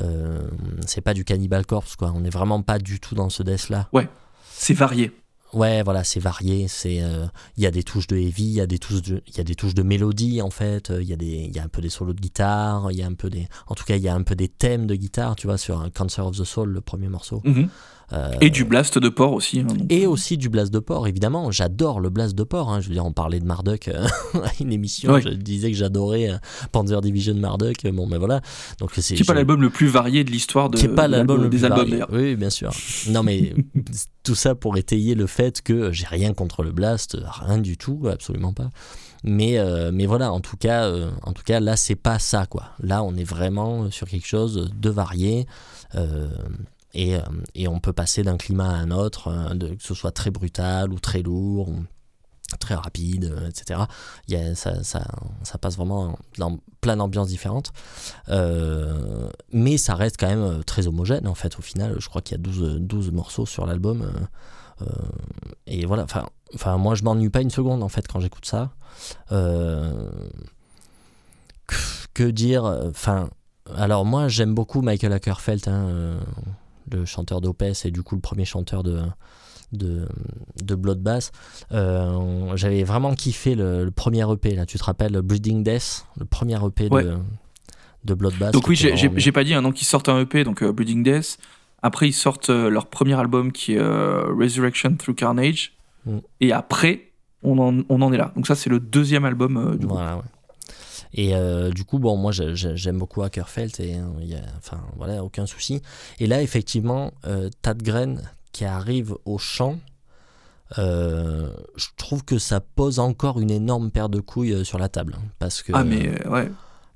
euh, 0.00 0.48
c'est 0.86 1.00
pas 1.00 1.14
du 1.14 1.24
Cannibal 1.24 1.66
Corpse 1.66 1.96
quoi. 1.96 2.12
On 2.14 2.20
n'est 2.20 2.30
vraiment 2.30 2.62
pas 2.62 2.78
du 2.78 3.00
tout 3.00 3.14
dans 3.14 3.30
ce 3.30 3.42
death 3.42 3.68
là. 3.70 3.88
C'est 4.52 4.74
varié. 4.74 5.12
Ouais, 5.54 5.82
voilà, 5.82 6.04
c'est 6.04 6.20
varié. 6.20 6.66
C'est, 6.68 7.02
euh, 7.02 7.26
il 7.56 7.62
y 7.62 7.66
a 7.66 7.70
des 7.70 7.82
touches 7.82 8.06
de 8.06 8.16
heavy, 8.16 8.44
il 8.44 8.52
y 8.52 8.60
a 8.60 8.66
des 8.66 8.78
touches 8.78 9.02
de, 9.02 9.22
il 9.26 9.36
y 9.36 9.40
a 9.40 9.44
des 9.44 9.54
touches 9.54 9.74
de 9.74 9.82
mélodie 9.82 10.42
en 10.42 10.50
fait. 10.50 10.90
euh, 10.90 11.02
Il 11.02 11.08
y 11.08 11.12
a 11.12 11.16
des, 11.16 11.26
il 11.48 11.54
y 11.54 11.58
a 11.58 11.62
un 11.64 11.68
peu 11.68 11.80
des 11.80 11.88
solos 11.90 12.12
de 12.14 12.20
guitare. 12.20 12.88
Il 12.90 12.98
y 12.98 13.02
a 13.02 13.06
un 13.06 13.14
peu 13.14 13.30
des, 13.30 13.46
en 13.66 13.74
tout 13.74 13.84
cas, 13.84 13.96
il 13.96 14.02
y 14.02 14.08
a 14.08 14.14
un 14.14 14.22
peu 14.22 14.34
des 14.34 14.48
thèmes 14.48 14.86
de 14.86 14.94
guitare. 14.94 15.36
Tu 15.36 15.46
vois, 15.46 15.58
sur 15.58 15.88
Cancer 15.94 16.26
of 16.26 16.36
the 16.38 16.44
Soul, 16.44 16.70
le 16.70 16.80
premier 16.80 17.08
morceau. 17.08 17.40
Mhm. 17.44 17.68
Euh, 18.12 18.30
Et 18.42 18.50
du 18.50 18.64
blast 18.66 18.98
de 18.98 19.08
porc 19.08 19.32
aussi. 19.32 19.60
hein, 19.60 19.66
et 19.88 20.06
aussi 20.06 20.36
du 20.36 20.50
blast 20.50 20.70
de 20.72 20.78
porc, 20.78 21.08
évidemment. 21.08 21.50
J'adore 21.50 22.00
le 22.00 22.10
blast 22.10 22.34
de 22.34 22.44
porc. 22.44 22.70
hein. 22.70 22.80
Je 22.82 22.88
veux 22.88 22.92
dire, 22.94 23.04
on 23.06 23.12
parlait 23.14 23.40
de 23.40 23.46
Marduk 23.46 23.88
à 23.88 24.02
une 24.60 24.72
émission. 24.74 25.14
Ouais. 25.14 25.22
Je 25.22 25.30
disais 25.30 25.70
que 25.70 25.76
j'adorais 25.76 26.28
Panzer 26.70 27.00
Division 27.00 27.34
Marduk. 27.34 27.76
Bon, 27.92 28.06
mais 28.06 28.18
voilà. 28.18 28.42
Donc 28.78 28.90
c'est 28.94 29.14
Qui 29.14 29.24
pas 29.24 29.32
l'album 29.32 29.62
le 29.62 29.70
plus 29.70 29.86
varié 29.86 30.22
de 30.22 30.30
l'histoire 30.30 30.68
de 30.68 30.76
qui 30.76 30.84
est 30.84 30.88
pas 30.88 31.08
l'album 31.08 31.48
des 31.48 31.64
albums. 31.64 32.04
Oui, 32.12 32.36
bien 32.36 32.50
sûr. 32.50 32.72
Non, 33.08 33.22
mais 33.22 33.54
tout 34.22 34.34
ça 34.34 34.54
pour 34.54 34.76
étayer 34.76 35.14
le 35.14 35.26
fait 35.26 35.43
que 35.52 35.92
j'ai 35.92 36.06
rien 36.06 36.32
contre 36.34 36.62
le 36.62 36.72
blast, 36.72 37.16
rien 37.40 37.58
du 37.58 37.76
tout, 37.76 38.06
absolument 38.10 38.52
pas. 38.52 38.70
Mais, 39.24 39.58
euh, 39.58 39.90
mais 39.92 40.04
voilà, 40.04 40.32
en 40.32 40.40
tout 40.40 40.58
cas, 40.58 40.84
euh, 40.84 41.10
en 41.22 41.32
tout 41.32 41.42
cas, 41.42 41.58
là, 41.58 41.76
c'est 41.76 41.94
pas 41.94 42.18
ça, 42.18 42.44
quoi. 42.46 42.64
Là, 42.80 43.02
on 43.02 43.16
est 43.16 43.24
vraiment 43.24 43.90
sur 43.90 44.06
quelque 44.08 44.26
chose 44.26 44.70
de 44.74 44.90
varié. 44.90 45.46
euh, 45.94 46.28
et, 46.92 47.16
euh, 47.16 47.20
et 47.54 47.66
on 47.66 47.80
peut 47.80 47.92
passer 47.92 48.22
d'un 48.22 48.36
climat 48.36 48.68
à 48.70 48.74
un 48.74 48.90
autre, 48.92 49.54
de- 49.54 49.74
que 49.74 49.82
ce 49.82 49.94
soit 49.94 50.12
très 50.12 50.30
brutal 50.30 50.92
ou 50.92 51.00
très 51.00 51.22
lourd, 51.22 51.68
ou 51.68 51.84
très 52.60 52.74
rapide, 52.74 53.34
etc. 53.48 53.80
Il 54.28 54.34
y 54.34 54.36
a, 54.36 54.54
ça, 54.54 54.84
ça, 54.84 55.58
passe 55.60 55.76
vraiment 55.76 56.16
dans 56.38 56.58
plein 56.80 56.96
d'ambiances 56.96 57.28
différentes. 57.28 57.72
Mais 59.52 59.76
ça 59.76 59.94
reste 59.94 60.16
quand 60.20 60.28
même 60.28 60.62
très 60.64 60.86
homogène, 60.86 61.26
en 61.26 61.34
fait, 61.34 61.58
au 61.58 61.62
final. 61.62 61.96
Je 61.98 62.08
crois 62.08 62.22
qu'il 62.22 62.36
y 62.36 62.40
a 62.40 62.42
12, 62.42 62.76
12 62.80 63.10
morceaux 63.10 63.46
sur 63.46 63.66
l'album. 63.66 64.08
Euh, 64.82 64.86
et 65.66 65.86
voilà, 65.86 66.04
enfin, 66.04 66.26
enfin, 66.54 66.76
moi, 66.76 66.94
je 66.94 67.02
m'ennuie 67.04 67.30
pas 67.30 67.40
une 67.42 67.50
seconde, 67.50 67.82
en 67.82 67.88
fait, 67.88 68.06
quand 68.06 68.20
j'écoute 68.20 68.46
ça. 68.46 68.70
Euh, 69.32 70.10
que, 72.14 72.24
dire 72.24 72.64
Enfin, 72.88 73.28
alors 73.76 74.04
moi, 74.04 74.28
j'aime 74.28 74.54
beaucoup 74.54 74.82
Michael 74.82 75.12
Ackerfeld, 75.12 75.68
hein, 75.68 75.86
euh, 75.88 76.20
le 76.92 77.04
chanteur 77.04 77.40
d'Opès 77.40 77.84
et 77.86 77.90
du 77.90 78.02
coup 78.02 78.14
le 78.14 78.20
premier 78.20 78.44
chanteur 78.44 78.82
de, 78.82 79.00
de, 79.72 80.06
de 80.62 80.74
Bloodbath. 80.74 81.32
Euh, 81.72 82.54
J'avais 82.56 82.84
vraiment 82.84 83.14
kiffé 83.14 83.54
le, 83.54 83.84
le 83.84 83.90
premier 83.90 84.30
EP, 84.30 84.54
là, 84.54 84.66
tu 84.66 84.78
te 84.78 84.84
rappelles, 84.84 85.20
Breeding 85.22 85.64
Death, 85.64 86.06
le 86.18 86.24
premier 86.26 86.56
EP 86.64 86.88
Ouais. 86.88 87.04
de, 87.04 87.16
de 88.04 88.14
Bloodbath. 88.14 88.52
Donc 88.52 88.64
qui 88.64 88.70
oui, 88.70 88.76
j'ai- 88.76 89.32
pas 89.32 89.44
dit, 89.44 89.54
hein, 89.54 89.62
donc 89.62 89.80
ils 89.80 89.86
sortent 89.86 90.08
un 90.10 90.20
EP, 90.20 90.44
donc 90.44 90.62
euh, 90.62 90.72
Bleeding 90.72 91.02
Death. 91.02 91.38
Après, 91.86 92.08
ils 92.08 92.12
sortent 92.14 92.48
euh, 92.50 92.70
leur 92.70 92.86
premier 92.86 93.14
album 93.14 93.52
qui 93.52 93.74
est 93.74 93.78
euh, 93.78 94.24
Resurrection 94.38 94.96
Through 94.96 95.14
Carnage. 95.16 95.72
Mm. 96.06 96.18
Et 96.40 96.52
après, 96.52 97.12
on 97.42 97.58
en, 97.58 97.82
on 97.88 98.00
en 98.02 98.12
est 98.12 98.16
là. 98.16 98.32
Donc 98.36 98.46
ça, 98.46 98.54
c'est 98.54 98.70
le 98.70 98.80
deuxième 98.80 99.24
album 99.26 99.56
euh, 99.58 99.70
du 99.76 99.86
groupe. 99.86 99.98
Voilà, 99.98 100.16
ouais. 100.16 100.22
Et 101.16 101.36
euh, 101.36 101.70
du 101.70 101.84
coup, 101.84 101.98
bon, 101.98 102.16
moi 102.16 102.32
j'ai- 102.32 102.56
j'ai- 102.56 102.76
j'aime 102.76 102.98
beaucoup 102.98 103.22
Ackerfeld 103.22 103.72
et 103.80 103.96
il 104.20 104.26
y 104.26 104.34
a, 104.34 104.40
enfin 104.58 104.80
voilà, 104.96 105.22
aucun 105.22 105.46
souci. 105.46 105.80
Et 106.18 106.26
là, 106.26 106.42
effectivement, 106.42 107.12
euh, 107.26 107.50
Tadgren 107.62 108.20
qui 108.50 108.64
arrive 108.64 109.14
au 109.24 109.38
chant, 109.38 109.78
euh, 110.78 111.50
je 111.76 111.86
trouve 111.96 112.24
que 112.24 112.38
ça 112.38 112.60
pose 112.60 112.98
encore 112.98 113.38
une 113.40 113.50
énorme 113.50 113.90
paire 113.90 114.08
de 114.08 114.20
couilles 114.20 114.64
sur 114.64 114.78
la 114.78 114.88
table. 114.88 115.14
hein, 115.16 115.22
parce 115.38 115.62
que, 115.62 115.72
Ah, 115.74 115.84
mais 115.84 116.10
ouais. 116.28 116.50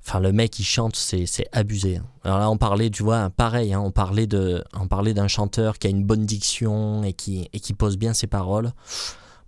Enfin, 0.09 0.19
le 0.19 0.31
mec 0.31 0.57
il 0.59 0.63
chante, 0.63 0.95
c'est 0.95 1.25
c'est 1.27 1.47
abusé. 1.51 1.97
hein. 1.97 2.05
Alors 2.23 2.39
là, 2.39 2.49
on 2.49 2.57
parlait, 2.57 2.89
tu 2.89 3.03
vois, 3.03 3.29
pareil, 3.29 3.73
hein, 3.73 3.79
on 3.79 3.91
parlait 3.91 4.25
de, 4.27 4.63
on 4.79 4.87
parlait 4.87 5.13
d'un 5.13 5.27
chanteur 5.27 5.77
qui 5.77 5.85
a 5.87 5.89
une 5.91 6.03
bonne 6.03 6.25
diction 6.25 7.03
et 7.03 7.13
qui, 7.13 7.47
et 7.53 7.59
qui 7.59 7.73
pose 7.73 7.97
bien 7.97 8.13
ses 8.13 8.27
paroles. 8.27 8.71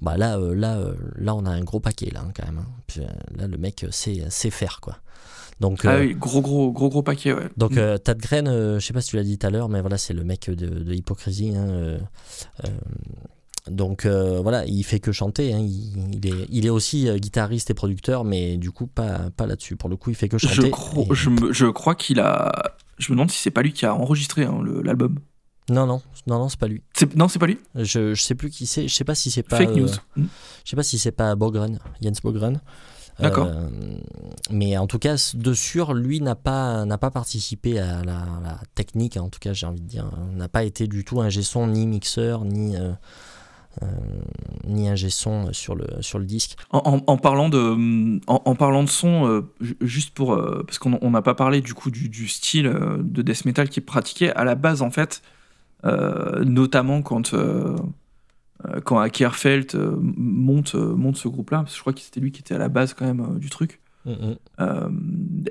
Bah 0.01 0.17
là, 0.17 0.37
euh, 0.37 0.55
là, 0.55 0.77
euh, 0.77 0.95
là, 1.15 1.35
on 1.35 1.45
a 1.45 1.51
un 1.51 1.61
gros 1.63 1.79
paquet 1.79 2.09
là 2.11 2.21
hein, 2.25 2.31
quand 2.35 2.45
même. 2.45 2.59
hein. 2.59 2.65
Puis, 2.87 3.01
euh, 3.01 3.07
là, 3.35 3.47
le 3.47 3.57
mec 3.57 3.85
sait, 3.91 4.23
sait 4.29 4.49
faire 4.51 4.79
quoi. 4.81 4.97
Donc, 5.59 5.85
Ah 5.85 5.91
euh, 5.91 5.99
oui, 6.01 6.15
gros, 6.15 6.41
gros, 6.41 6.71
gros, 6.71 6.89
gros 6.89 7.03
paquet, 7.03 7.33
ouais. 7.33 7.49
donc 7.55 7.73
Mm. 7.73 7.77
euh, 7.77 7.97
euh, 8.07 8.79
je 8.79 8.85
sais 8.85 8.93
pas 8.93 9.01
si 9.01 9.09
tu 9.11 9.15
l'as 9.17 9.23
dit 9.23 9.37
tout 9.37 9.45
à 9.45 9.51
l'heure, 9.51 9.69
mais 9.69 9.81
voilà, 9.81 9.99
c'est 9.99 10.13
le 10.13 10.23
mec 10.23 10.49
de, 10.49 10.55
de 10.55 10.93
Hypocrisie. 10.93 11.53
hein, 11.55 11.99
donc 13.69 14.05
euh, 14.05 14.39
voilà, 14.41 14.65
il 14.65 14.83
fait 14.83 14.99
que 14.99 15.11
chanter. 15.11 15.53
hein, 15.53 15.59
il, 15.59 16.15
il 16.15 16.27
est, 16.27 16.47
il 16.49 16.65
est 16.65 16.69
aussi 16.69 17.07
euh, 17.07 17.17
guitariste 17.17 17.69
et 17.69 17.73
producteur, 17.73 18.23
mais 18.23 18.57
du 18.57 18.71
coup 18.71 18.87
pas, 18.87 19.29
pas 19.35 19.45
là-dessus. 19.45 19.75
Pour 19.75 19.89
le 19.89 19.95
coup, 19.97 20.09
il 20.09 20.15
fait 20.15 20.29
que 20.29 20.37
je, 20.37 20.47
chanter. 20.47 20.69
cro- 20.71 21.11
et- 21.11 21.15
je, 21.15 21.29
me- 21.29 21.53
je 21.53 21.67
crois 21.67 21.95
qu'il 21.95 22.19
a. 22.19 22.51
Je 22.97 23.11
me 23.11 23.15
demande 23.17 23.31
si 23.31 23.39
c'est 23.39 23.51
pas 23.51 23.61
lui 23.61 23.73
qui 23.73 23.85
a 23.85 23.93
enregistré 23.95 24.43
hein, 24.45 24.61
l'album. 24.83 25.19
Non, 25.69 25.85
non, 25.85 26.01
non, 26.27 26.39
non, 26.39 26.49
c'est 26.49 26.59
pas 26.59 26.67
lui. 26.67 26.81
Non, 27.15 27.27
c'est 27.27 27.39
pas 27.39 27.47
lui? 27.47 27.59
Je, 27.75 28.13
je 28.13 28.21
sais 28.21 28.35
plus 28.35 28.49
qui 28.49 28.65
c'est. 28.65 28.87
Je 28.87 28.93
sais 28.93 29.03
pas 29.03 29.15
si 29.15 29.29
c'est 29.31 29.43
pas. 29.43 29.57
Fake 29.57 29.69
euh, 29.69 29.75
news. 29.81 29.89
Mm. 30.15 30.25
Je 30.65 30.69
sais 30.69 30.75
pas 30.75 30.83
si 30.83 30.97
c'est 30.99 31.11
pas 31.11 31.35
Bogren, 31.35 31.79
Jens 32.01 32.19
Bogren. 32.21 32.59
D'accord. 33.19 33.47
Euh, 33.47 33.69
mais 34.49 34.77
en 34.77 34.87
tout 34.87 34.97
cas, 34.97 35.15
de 35.35 35.53
sûr, 35.53 35.93
lui 35.93 36.21
n'a 36.21 36.33
pas, 36.33 36.85
n'a 36.85 36.97
pas 36.97 37.11
participé 37.11 37.77
à 37.79 38.03
la, 38.03 38.25
la 38.43 38.59
technique, 38.73 39.17
en 39.17 39.29
tout 39.29 39.37
cas, 39.39 39.53
j'ai 39.53 39.67
envie 39.67 39.81
de 39.81 39.87
dire. 39.87 40.09
N'a 40.33 40.47
pas 40.49 40.63
été 40.63 40.87
du 40.87 41.03
tout 41.05 41.21
un 41.21 41.29
son 41.29 41.67
ni 41.67 41.85
mixeur, 41.85 42.43
ni, 42.45 42.75
euh, 42.75 42.79
euh, 42.89 42.93
ni 44.67 44.89
un 44.89 44.95
son 44.95 45.51
sur 45.53 45.75
le, 45.75 45.85
sur 46.01 46.19
le 46.19 46.25
disque. 46.25 46.57
En, 46.71 46.81
en- 46.85 47.03
en 47.11 47.17
parlant 47.17 47.49
de, 47.49 48.19
en, 48.27 48.41
en 48.45 48.55
parlant 48.55 48.83
de 48.83 48.89
son, 48.89 49.27
euh, 49.27 49.41
ju- 49.61 49.77
juste 49.81 50.13
pour. 50.13 50.33
euh, 50.33 50.63
parce 50.65 50.77
qu'on 50.79 50.99
on 51.01 51.11
n'a 51.11 51.21
pas 51.21 51.35
parlé 51.35 51.61
du 51.61 51.73
coup 51.73 51.89
du, 51.91 52.09
du 52.09 52.27
style 52.27 52.67
euh, 52.67 52.97
de 53.01 53.21
death 53.21 53.45
metal 53.45 53.69
qui 53.69 53.79
est 53.79 53.83
pratiqué. 53.83 54.31
À 54.31 54.43
la 54.43 54.55
base, 54.55 54.81
en 54.81 54.91
fait, 54.91 55.21
euh, 55.85 56.43
notamment 56.43 57.01
quand. 57.01 57.33
euh, 57.33 57.75
euh, 58.67 58.79
quand 58.81 58.99
Ackerfeld 58.99 59.73
euh, 59.73 59.95
monte, 59.99 60.75
euh, 60.75 60.93
monte 60.95 61.17
ce 61.17 61.27
groupe-là, 61.27 61.59
parce 61.59 61.71
que 61.71 61.77
je 61.77 61.81
crois 61.81 61.93
que 61.93 61.99
c'était 61.99 62.19
lui 62.19 62.31
qui 62.31 62.41
était 62.41 62.53
à 62.53 62.59
la 62.59 62.69
base 62.69 62.93
quand 62.93 63.05
même 63.05 63.21
euh, 63.21 63.39
du 63.39 63.49
truc. 63.49 63.79
Euh, 64.59 64.89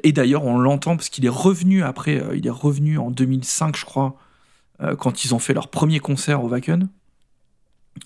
et 0.05 0.13
d'ailleurs, 0.13 0.45
on 0.45 0.59
l'entend 0.59 0.95
parce 0.97 1.09
qu'il 1.09 1.25
est 1.27 1.29
revenu 1.29 1.83
après, 1.83 2.23
euh, 2.23 2.37
il 2.37 2.47
est 2.47 2.51
revenu 2.51 2.99
en 2.99 3.11
2005, 3.11 3.77
je 3.77 3.85
crois, 3.85 4.15
euh, 4.83 4.95
quand 4.95 5.25
ils 5.25 5.35
ont 5.35 5.41
fait 5.41 5.55
leur 5.55 5.69
premier 5.69 5.99
concert 5.99 6.45
au 6.45 6.49
Wacken, 6.49 6.89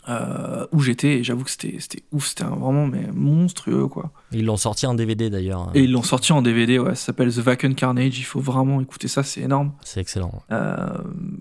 euh, 0.08 0.66
où 0.72 0.80
j'étais, 0.80 1.18
et 1.18 1.24
j'avoue 1.24 1.44
que 1.44 1.50
c'était 1.50 1.76
c'était 1.78 2.02
ouf, 2.12 2.26
c'était 2.26 2.44
vraiment 2.44 2.86
mais 2.86 3.08
monstrueux, 3.12 3.86
quoi. 3.86 4.12
Ils 4.32 4.44
l'ont 4.44 4.56
sorti 4.56 4.86
en 4.86 4.94
DVD 4.94 5.30
d'ailleurs. 5.30 5.70
Et 5.74 5.84
ils 5.84 5.92
l'ont 5.92 6.02
sorti 6.02 6.32
en 6.32 6.42
DVD, 6.42 6.78
ouais, 6.78 6.94
ça 6.94 7.06
s'appelle 7.06 7.32
The 7.32 7.46
Wacken 7.46 7.74
Carnage, 7.74 8.18
il 8.18 8.24
faut 8.24 8.40
vraiment 8.40 8.80
écouter 8.80 9.08
ça, 9.08 9.22
c'est 9.22 9.40
énorme. 9.40 9.72
C'est 9.82 10.00
excellent. 10.00 10.42
Euh, 10.52 10.98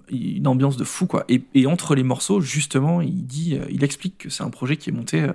une 0.09 0.47
ambiance 0.47 0.77
de 0.77 0.83
fou, 0.85 1.07
quoi. 1.07 1.25
Et, 1.27 1.43
et 1.55 1.67
entre 1.67 1.95
les 1.95 2.03
morceaux, 2.03 2.39
justement, 2.39 3.01
il 3.01 3.25
dit, 3.25 3.55
euh, 3.55 3.65
il 3.69 3.83
explique 3.83 4.17
que 4.17 4.29
c'est 4.29 4.43
un 4.43 4.49
projet 4.49 4.77
qui 4.77 4.91
est 4.91 4.93
monté 4.93 5.27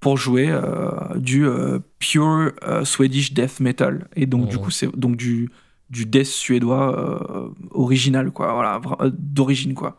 pour 0.00 0.16
jouer 0.16 0.48
euh, 0.50 0.90
du 1.16 1.46
pure 1.98 2.52
Swedish 2.84 3.32
death 3.32 3.60
metal. 3.60 4.08
Et 4.16 4.26
donc, 4.26 4.48
du 4.48 4.58
coup, 4.58 4.70
c'est 4.70 4.94
donc 4.96 5.16
du, 5.16 5.50
du 5.90 6.04
death 6.06 6.26
suédois 6.26 7.52
original, 7.70 8.30
quoi. 8.30 8.52
Voilà, 8.54 8.80
d'origine, 9.12 9.74
quoi. 9.74 9.96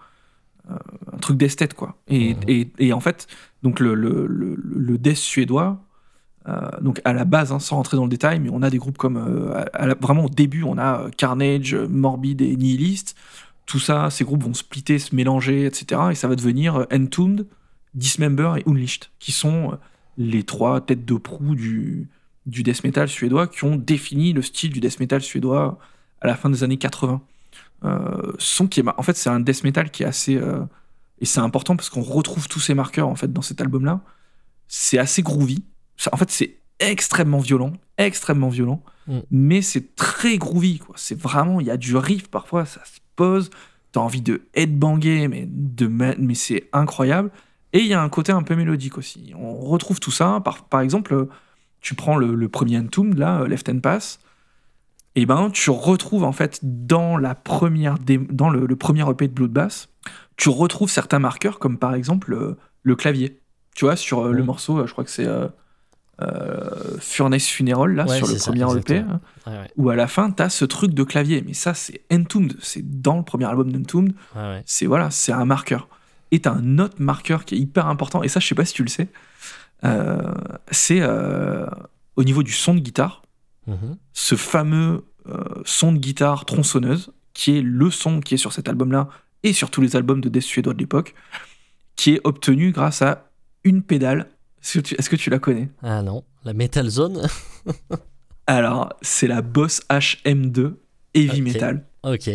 Euh, 0.70 0.76
un 1.14 1.18
truc 1.18 1.38
d'esthète, 1.38 1.74
quoi. 1.74 1.96
Et, 2.08 2.36
et, 2.48 2.72
et 2.80 2.94
en 2.94 3.00
fait, 3.00 3.28
donc 3.64 3.80
le, 3.80 3.94
le, 3.96 4.28
le, 4.28 4.56
le 4.58 4.98
death 4.98 5.16
suédois, 5.16 5.82
euh, 6.48 6.60
donc 6.82 7.02
à 7.06 7.14
la 7.14 7.26
base, 7.26 7.52
hein, 7.52 7.60
sans 7.60 7.78
rentrer 7.78 7.98
dans 7.98 8.04
le 8.04 8.10
détail, 8.10 8.40
mais 8.40 8.50
on 8.52 8.62
a 8.62 8.70
des 8.70 8.78
groupes 8.78 8.98
comme 8.98 9.18
euh, 9.18 9.54
à- 9.56 9.84
à 9.84 9.88
la- 9.88 9.96
vraiment 9.96 10.26
au 10.26 10.30
début, 10.30 10.64
on 10.64 10.78
a 10.78 11.10
Carnage, 11.18 11.74
Morbid 11.76 12.42
et 12.42 12.56
Nihilist. 12.56 13.16
Tout 13.66 13.80
ça, 13.80 14.10
ces 14.10 14.24
groupes 14.24 14.44
vont 14.44 14.54
splitter, 14.54 15.00
se 15.00 15.14
mélanger, 15.16 15.66
etc. 15.66 16.02
Et 16.12 16.16
ça 16.16 16.28
va 16.28 16.36
devenir 16.36 16.86
Entombed, 16.94 17.48
Dismember 17.94 18.54
et 18.58 18.70
Unleashed, 18.70 19.06
qui 19.20 19.32
sont 19.32 19.78
les 20.18 20.44
trois 20.44 20.82
têtes 20.82 21.06
de 21.06 21.16
proue 21.16 21.56
du, 21.56 22.08
du 22.46 22.64
death 22.64 22.84
metal 22.84 23.08
suédois 23.10 23.48
qui 23.48 23.64
ont 23.66 23.76
défini 23.76 24.34
le 24.34 24.42
style 24.42 24.72
du 24.72 24.80
death 24.80 25.00
metal 25.00 25.22
suédois 25.22 25.80
à 26.22 26.28
la 26.28 26.36
fin 26.36 26.50
des 26.50 26.64
années 26.64 26.78
80. 26.78 27.22
Euh, 27.84 28.34
son 28.40 28.68
qui 28.68 28.80
est, 28.80 28.84
en 28.98 29.04
fait, 29.04 29.16
c'est 29.16 29.30
un 29.30 29.40
death 29.40 29.64
metal 29.64 29.92
qui 29.92 30.04
est 30.04 30.08
assez. 30.08 30.36
euh, 30.36 30.62
et 31.20 31.26
c'est 31.26 31.40
important 31.40 31.76
parce 31.76 31.90
qu'on 31.90 32.02
retrouve 32.02 32.48
tous 32.48 32.60
ces 32.60 32.74
marqueurs 32.74 33.08
en 33.08 33.16
fait 33.16 33.32
dans 33.32 33.42
cet 33.42 33.62
album-là. 33.62 34.02
C'est 34.68 34.98
assez 34.98 35.22
groovy. 35.24 35.64
Ça- 35.96 36.10
En 36.14 36.18
fait, 36.18 36.30
c'est 36.32 36.58
extrêmement 36.80 37.40
violent, 37.40 37.74
extrêmement 37.98 38.50
violent, 38.50 38.84
Mm. 39.08 39.20
mais 39.32 39.62
c'est 39.62 39.96
très 39.96 40.38
groovy. 40.38 40.80
quoi. 40.80 40.96
C'est 40.98 41.20
vraiment, 41.20 41.60
il 41.60 41.68
y 41.68 41.72
a 41.72 41.78
du 41.78 41.96
riff 41.96 42.28
parfois, 42.30 42.66
ça 42.66 42.82
se 42.86 43.00
pose. 43.16 43.50
T'as 43.92 44.02
envie 44.02 44.22
de 44.22 44.42
headbanger, 44.54 45.28
mais 45.28 45.48
de 45.50 45.88
ma- 45.88 46.16
mais 46.18 46.36
c'est 46.36 46.70
incroyable. 46.74 47.32
Et 47.74 47.80
il 47.80 47.88
y 47.88 47.94
a 47.94 48.02
un 48.02 48.10
côté 48.10 48.32
un 48.32 48.44
peu 48.44 48.56
mélodique 48.56 48.98
aussi. 48.98 49.34
On 49.38 49.56
retrouve 49.56 50.00
tout 50.00 50.12
ça. 50.12 50.40
Par, 50.44 50.66
par 50.66 50.82
exemple, 50.82 51.14
euh, 51.14 51.30
tu 51.82 51.96
prends 51.96 52.18
le, 52.18 52.36
le 52.36 52.50
premier 52.50 52.78
Entombed, 52.78 53.18
là, 53.18 53.46
Left 53.48 53.70
and 53.70 53.80
Pass, 53.80 54.20
et 55.20 55.26
ben 55.26 55.50
tu 55.52 55.72
retrouves 55.72 56.24
en 56.24 56.32
fait 56.32 56.60
dans 56.62 57.18
la 57.18 57.34
première 57.34 57.96
dans 58.32 58.50
le, 58.52 58.68
le 58.68 58.76
premier 58.76 59.02
EP 59.10 59.28
de 59.28 59.34
Bloodbath, 59.34 59.90
tu 60.36 60.50
retrouves 60.50 60.92
certains 60.92 61.18
marqueurs 61.20 61.58
comme 61.58 61.78
par 61.80 61.96
exemple 61.96 62.34
euh, 62.34 62.56
le 62.84 62.96
clavier. 62.96 63.42
Tu 63.76 63.86
vois 63.86 63.96
sur 63.96 64.26
euh, 64.28 64.32
le 64.32 64.44
morceau, 64.44 64.78
euh, 64.78 64.86
je 64.88 64.92
crois 64.92 65.04
que 65.04 65.10
c'est 65.10 65.26
euh, 65.26 65.48
euh, 66.22 66.98
Furnace 67.00 67.48
Funeral 67.48 67.94
là 67.96 68.06
Ouais, 68.06 68.18
sur 68.18 68.28
le 68.28 68.38
ça, 68.38 68.52
premier 68.52 68.78
EP, 68.80 68.98
hein, 69.00 69.20
Ouais, 69.48 69.54
ouais, 69.54 69.72
où 69.76 69.90
à 69.90 69.96
la 69.96 70.08
fin 70.08 70.30
tu 70.32 70.44
as 70.44 70.50
ce 70.50 70.66
truc 70.66 70.94
de 70.94 71.04
clavier. 71.04 71.44
Mais 71.46 71.54
ça 71.54 71.74
c'est 71.74 72.02
Entombed, 72.14 72.56
c'est 72.62 72.84
dans 73.02 73.18
le 73.18 73.24
premier 73.24 73.46
album 73.46 73.72
d'Entombed. 73.72 74.14
C'est 74.66 74.86
voilà, 74.86 75.10
c'est 75.10 75.32
un 75.32 75.46
marqueur. 75.46 75.88
Et 76.32 76.42
t'as 76.42 76.52
un 76.54 76.78
autre 76.78 76.98
marqueur 77.00 77.44
qui 77.44 77.56
est 77.56 77.60
hyper 77.60 77.88
important. 77.88 78.22
Et 78.22 78.28
ça, 78.28 78.40
je 78.40 78.48
sais 78.48 78.54
pas 78.56 78.66
si 78.66 78.74
tu 78.74 78.84
le 78.84 78.90
sais. 78.90 79.08
c'est 80.72 81.02
au 82.16 82.24
niveau 82.24 82.44
du 82.44 82.52
son 82.52 82.76
de 82.76 82.80
guitare 82.82 83.24
Mhm. 83.68 83.98
ce 84.14 84.36
fameux 84.36 85.04
son 85.66 85.92
de 85.94 85.98
guitare 86.00 86.46
tronçonneuse, 86.46 87.12
qui 87.34 87.58
est 87.58 87.62
le 87.62 87.90
son 87.92 88.20
qui 88.22 88.34
est 88.34 88.38
sur 88.38 88.54
cet 88.54 88.68
album-là 88.70 89.10
et 89.44 89.54
sur 89.54 89.70
tous 89.70 89.82
les 89.82 89.96
albums 89.96 90.22
de 90.22 90.30
death 90.30 90.42
suédois 90.44 90.74
de 90.74 90.80
l'époque, 90.80 91.14
qui 91.96 92.14
est 92.14 92.22
obtenu 92.24 92.72
grâce 92.72 93.02
à 93.02 93.30
une 93.64 93.82
pédale. 93.84 94.30
Est-ce 94.64 94.80
que 94.80 94.84
tu, 94.84 94.96
est-ce 94.96 95.10
que 95.10 95.16
tu 95.16 95.30
la 95.30 95.40
connais? 95.40 95.70
Ah 95.84 96.02
non, 96.02 96.24
la 96.44 96.54
Metal 96.54 96.88
Zone 96.90 97.28
Alors, 98.48 98.94
c'est 99.02 99.28
la 99.28 99.42
Boss 99.42 99.82
HM2 99.90 100.74
Heavy. 101.14 101.42
Metal. 101.42 101.86
Ok. 102.04 102.30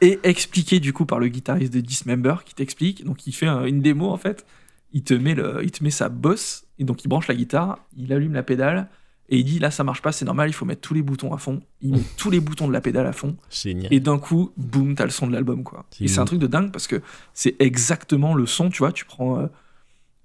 Et 0.00 0.20
expliqué 0.22 0.78
du 0.78 0.92
coup 0.92 1.06
par 1.06 1.18
le 1.18 1.28
guitariste 1.28 1.72
de 1.74 1.80
Dismember 1.80 2.36
qui 2.44 2.54
t'explique. 2.54 3.04
Donc, 3.04 3.26
il 3.26 3.32
fait 3.32 3.46
un- 3.46 3.64
une 3.64 3.80
démo 3.80 4.08
en 4.10 4.16
fait. 4.16 4.46
Il 4.92 5.02
te, 5.02 5.12
met 5.14 5.34
le, 5.34 5.60
il 5.64 5.70
te 5.70 5.82
met 5.84 5.90
sa 5.90 6.08
bosse, 6.08 6.64
et 6.78 6.84
donc 6.84 7.04
il 7.04 7.08
branche 7.08 7.26
la 7.28 7.34
guitare, 7.34 7.78
il 7.96 8.10
allume 8.12 8.32
la 8.32 8.42
pédale, 8.42 8.88
et 9.30 9.38
il 9.38 9.44
dit 9.44 9.58
là 9.58 9.70
ça 9.70 9.84
marche 9.84 10.00
pas, 10.02 10.10
c'est 10.12 10.24
normal, 10.24 10.48
il 10.48 10.52
faut 10.52 10.64
mettre 10.64 10.80
tous 10.80 10.94
les 10.94 11.02
boutons 11.02 11.32
à 11.34 11.38
fond. 11.38 11.60
Il 11.82 11.92
met 11.92 12.00
tous 12.16 12.30
les 12.30 12.40
boutons 12.40 12.66
de 12.68 12.72
la 12.72 12.80
pédale 12.80 13.06
à 13.06 13.12
fond. 13.12 13.36
Génial. 13.50 13.92
Et 13.92 14.00
d'un 14.00 14.18
coup, 14.18 14.52
boum, 14.56 14.94
t'as 14.94 15.04
le 15.04 15.10
son 15.10 15.26
de 15.26 15.32
l'album, 15.32 15.62
quoi. 15.64 15.84
Et 16.00 16.08
c'est 16.08 16.20
un 16.20 16.24
truc 16.24 16.38
de 16.38 16.46
dingue 16.46 16.70
parce 16.72 16.86
que 16.86 17.02
c'est 17.34 17.54
exactement 17.60 18.34
le 18.34 18.46
son, 18.46 18.70
tu 18.70 18.78
vois. 18.78 18.90
Tu 18.92 19.04
prends, 19.04 19.38
euh, 19.40 19.46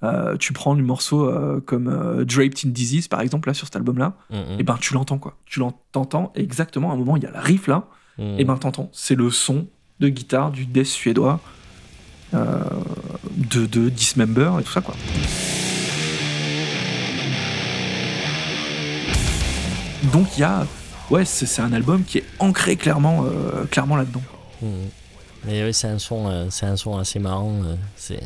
euh, 0.04 0.38
tu 0.38 0.54
prends 0.54 0.76
du 0.76 0.84
morceau 0.84 1.26
euh, 1.30 1.60
comme 1.66 2.24
Draped 2.26 2.60
in 2.66 2.70
Disease, 2.70 3.08
par 3.08 3.22
exemple, 3.22 3.50
là, 3.50 3.54
sur 3.54 3.68
cet 3.68 3.76
album-là, 3.76 4.16
Mhm. 4.30 4.60
et 4.60 4.64
ben 4.64 4.78
tu 4.80 4.94
l'entends, 4.94 5.18
quoi. 5.18 5.38
Tu 5.46 5.60
l'entends 5.60 6.32
exactement 6.36 6.92
à 6.92 6.94
un 6.94 6.98
moment, 6.98 7.16
il 7.18 7.24
y 7.24 7.26
a 7.26 7.32
la 7.32 7.42
riff 7.42 7.68
là, 7.68 7.88
Mhm. 8.18 8.36
et 8.40 8.46
ben 8.46 8.58
t'entends. 8.58 8.90
C'est 8.94 9.16
le 9.16 9.30
son 9.30 9.68
de 10.00 10.08
guitare 10.10 10.52
du 10.52 10.66
death 10.66 10.86
suédois, 10.88 11.40
de, 12.34 13.66
de 13.66 13.90
Dismember 13.90 14.52
et 14.60 14.64
tout 14.64 14.72
ça, 14.72 14.82
quoi. 14.82 14.96
Donc 20.12 20.38
il 20.38 20.42
y 20.42 20.44
a. 20.44 20.66
Ouais, 21.10 21.26
c'est 21.26 21.62
un 21.62 21.74
album 21.74 22.04
qui 22.04 22.20
est 22.20 22.24
ancré 22.40 22.76
clairement, 22.76 23.26
euh, 23.26 23.66
clairement 23.66 23.98
là-dedans. 23.98 24.22
Mhm. 24.62 24.70
Mais 25.46 25.64
oui, 25.64 25.74
c'est 25.74 25.88
un 25.88 26.00
son, 26.00 26.30
euh, 26.30 26.48
un 26.62 26.78
son 26.78 26.98
assez 26.98 27.20
marrant. 27.20 27.52
euh, 27.66 27.76
c'est, 27.98 28.22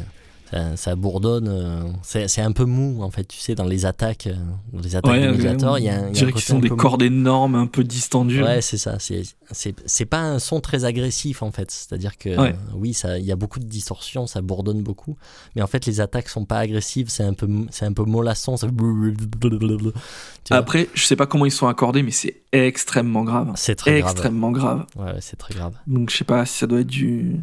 ça, 0.51 0.77
ça 0.77 0.95
bourdonne. 0.95 1.47
euh, 1.49 1.83
c'est, 2.03 2.41
un 2.41 2.51
peu 2.51 2.65
mou 2.65 3.01
en 3.03 3.11
fait. 3.11 3.25
Tu 3.25 3.37
sais, 3.39 3.53
dans 3.55 3.65
les 3.65 3.85
attaques, 3.85 4.27
euh, 4.27 4.35
dans 4.71 4.81
les 4.81 4.95
attaques 4.95 5.21
de 5.21 5.27
Mediator, 5.31 5.77
il 5.79 5.85
y 5.85 5.89
a, 5.89 5.99
un- 6.05 6.09
dirait 6.11 6.31
côté 6.31 6.43
qu'ils 6.43 6.53
sont 6.53 6.59
des 6.59 6.69
mou. 6.69 6.75
cordes 6.77 7.01
énormes, 7.01 7.55
un 7.55 7.67
peu 7.67 7.83
distendues. 7.83 8.43
Ouais, 8.43 8.61
c'est 8.61 8.77
ça. 8.77 8.97
C'est, 8.99 10.05
pas 10.05 10.19
un 10.21 10.39
son 10.39 10.59
très 10.61 10.85
agressif 10.85 11.41
en 11.43 11.51
fait. 11.51 11.69
C'est-à-dire 11.71 12.17
que 12.17 12.37
Ouais. 12.39 12.55
oui, 12.75 12.97
il 13.17 13.25
y 13.25 13.31
a 13.31 13.35
beaucoup 13.35 13.59
de 13.59 13.65
distorsion, 13.65 14.25
ça 14.27 14.41
bourdonne 14.41 14.81
beaucoup. 14.83 15.17
Mais 15.55 15.61
en 15.61 15.67
fait, 15.67 15.85
les 15.85 15.99
attaques 16.01 16.29
sont 16.29 16.45
pas 16.45 16.59
agressives. 16.59 17.09
C'est 17.09 17.23
un 17.23 17.33
peu, 17.33 17.47
un 17.81 17.93
peu 17.93 18.03
mollasson. 18.03 18.55
ça- 18.57 18.67
Après, 20.49 20.87
je 20.93 21.03
sais 21.03 21.15
pas 21.15 21.25
comment 21.25 21.45
ils 21.45 21.51
sont 21.51 21.67
accordés, 21.67 22.03
mais 22.03 22.11
c'est 22.11 22.41
extrêmement 22.51 23.23
grave. 23.23 23.51
c'est 23.55 23.75
très 23.75 23.99
grave. 23.99 24.11
Extrêmement 24.11 24.51
grave. 24.51 24.85
Ouais, 24.95 25.05
ouais, 25.05 25.17
c'est 25.21 25.35
très 25.37 25.53
grave. 25.53 25.73
Donc 25.87 26.09
je 26.09 26.17
sais 26.17 26.23
pas 26.23 26.45
si 26.45 26.57
ça 26.57 26.67
doit 26.67 26.79
être 26.81 26.87
du. 26.87 27.35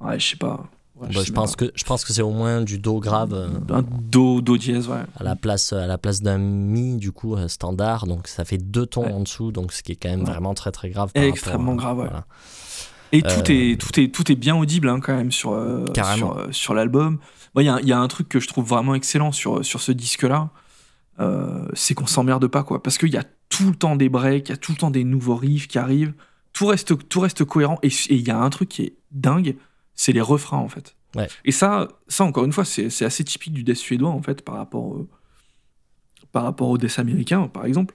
Ouais, 0.00 0.18
je 0.18 0.28
sais 0.30 0.36
pas. 0.36 0.66
Ouais, 1.02 1.08
Bah, 1.14 1.20
je, 1.24 1.32
pense 1.32 1.56
que, 1.56 1.70
je 1.74 1.84
pense 1.84 2.04
que 2.04 2.12
c'est 2.12 2.22
au 2.22 2.30
moins 2.30 2.62
du 2.62 2.78
do 2.78 2.98
grave. 3.00 3.32
euh, 3.34 3.48
Un 3.70 3.82
do, 3.82 4.40
do 4.40 4.56
dièse, 4.56 4.88
ouais. 4.88 5.02
à 5.18 5.24
la 5.24 5.36
place 5.36 5.72
à 5.72 5.86
la 5.86 5.98
place 5.98 6.22
d'un 6.22 6.38
mi 6.38 6.96
du 6.96 7.12
coup 7.12 7.34
euh, 7.34 7.48
standard 7.48 8.06
donc 8.06 8.28
ça 8.28 8.44
fait 8.44 8.58
deux 8.58 8.86
tons 8.86 9.04
Ouais. 9.04 9.12
en 9.12 9.20
dessous 9.20 9.50
donc 9.52 9.72
ce 9.72 9.82
qui 9.82 9.92
est 9.92 9.96
quand 9.96 10.08
même 10.10 10.20
Ouais. 10.20 10.26
vraiment 10.30 10.54
très 10.54 10.70
très 10.72 10.90
grave 10.90 11.12
par 11.12 11.22
Extrêmement 11.24 11.72
rapport 11.72 11.76
grave, 11.76 11.98
ouais. 11.98 12.04
voilà. 12.08 12.24
Et 13.14 13.22
Euh, 13.26 13.28
tout, 13.42 13.52
est, 13.52 13.78
tout, 13.80 14.00
est, 14.00 14.08
tout 14.08 14.32
est 14.32 14.36
bien 14.36 14.56
audible 14.56 14.88
hein, 14.88 15.00
quand 15.00 15.14
même 15.14 15.32
sur, 15.32 15.52
euh, 15.52 15.84
sur, 16.16 16.38
euh, 16.38 16.48
sur 16.50 16.72
l'album. 16.72 17.18
Il 17.58 17.62
y, 17.64 17.68
a 17.68 17.74
un- 17.74 17.80
il 17.80 17.86
y 17.88 17.92
a 17.92 17.98
un 17.98 18.08
truc 18.08 18.28
que 18.30 18.40
je 18.40 18.48
trouve 18.48 18.66
vraiment 18.66 18.94
excellent 18.94 19.32
sur, 19.32 19.62
sur 19.62 19.80
ce 19.82 19.92
disque-là, 19.92 20.48
euh, 21.20 21.66
c'est 21.74 21.92
qu'on 21.94 22.06
s'emmerde 22.06 22.46
pas, 22.46 22.62
quoi. 22.62 22.82
Parce 22.82 22.96
qu'il 22.96 23.10
y 23.12 23.18
a 23.18 23.24
tout 23.50 23.68
le 23.68 23.74
temps 23.76 23.96
des 23.96 24.08
breaks, 24.08 24.48
il 24.48 24.52
y 24.52 24.54
a 24.54 24.56
tout 24.56 24.72
le 24.72 24.78
temps 24.78 24.90
des 24.90 25.04
nouveaux 25.04 25.36
riffs 25.36 25.68
qui 25.68 25.78
arrivent, 25.78 26.14
tout 26.54 26.66
reste, 26.66 27.06
tout 27.08 27.20
reste 27.20 27.44
cohérent. 27.44 27.78
Et 27.82 27.88
et 27.88 28.14
il 28.14 28.26
y 28.26 28.30
a 28.30 28.38
un 28.38 28.48
truc 28.48 28.70
qui 28.70 28.82
est 28.82 28.96
dingue, 29.10 29.56
c'est 29.94 30.12
les 30.12 30.20
refrains, 30.20 30.58
en 30.58 30.68
fait. 30.68 30.96
Ouais. 31.14 31.28
Et 31.44 31.52
ça, 31.52 31.88
ça, 32.08 32.24
encore 32.24 32.44
une 32.44 32.52
fois, 32.52 32.64
c'est 32.64 33.04
assez 33.04 33.24
typique 33.24 33.52
du 33.52 33.64
death 33.64 33.76
suédois, 33.76 34.10
en 34.10 34.22
fait, 34.22 34.42
par 34.42 34.56
rapport, 34.56 34.82
au- 34.84 35.08
par 36.32 36.44
rapport 36.44 36.68
au 36.68 36.78
death 36.78 36.98
américain, 36.98 37.48
par 37.48 37.66
exemple. 37.66 37.94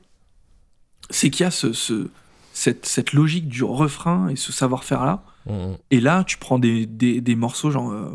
C'est 1.10 1.30
qu'il 1.30 1.44
y 1.44 1.48
a 1.48 1.52
ce, 1.52 1.74
ce- 1.74 2.10
cette, 2.54 2.86
cette 2.86 3.14
logique 3.14 3.48
du 3.48 3.64
refrain 3.64 4.30
et 4.30 4.36
ce 4.36 4.52
savoir-faire-là. 4.52 5.24
Mhm. 5.48 5.78
Et 5.92 6.00
là, 6.00 6.24
tu 6.24 6.38
prends 6.38 6.60
des, 6.60 6.86
des, 6.86 7.22
des 7.22 7.36
morceaux 7.36 7.72
genre 7.72 7.92
euh, 7.92 8.12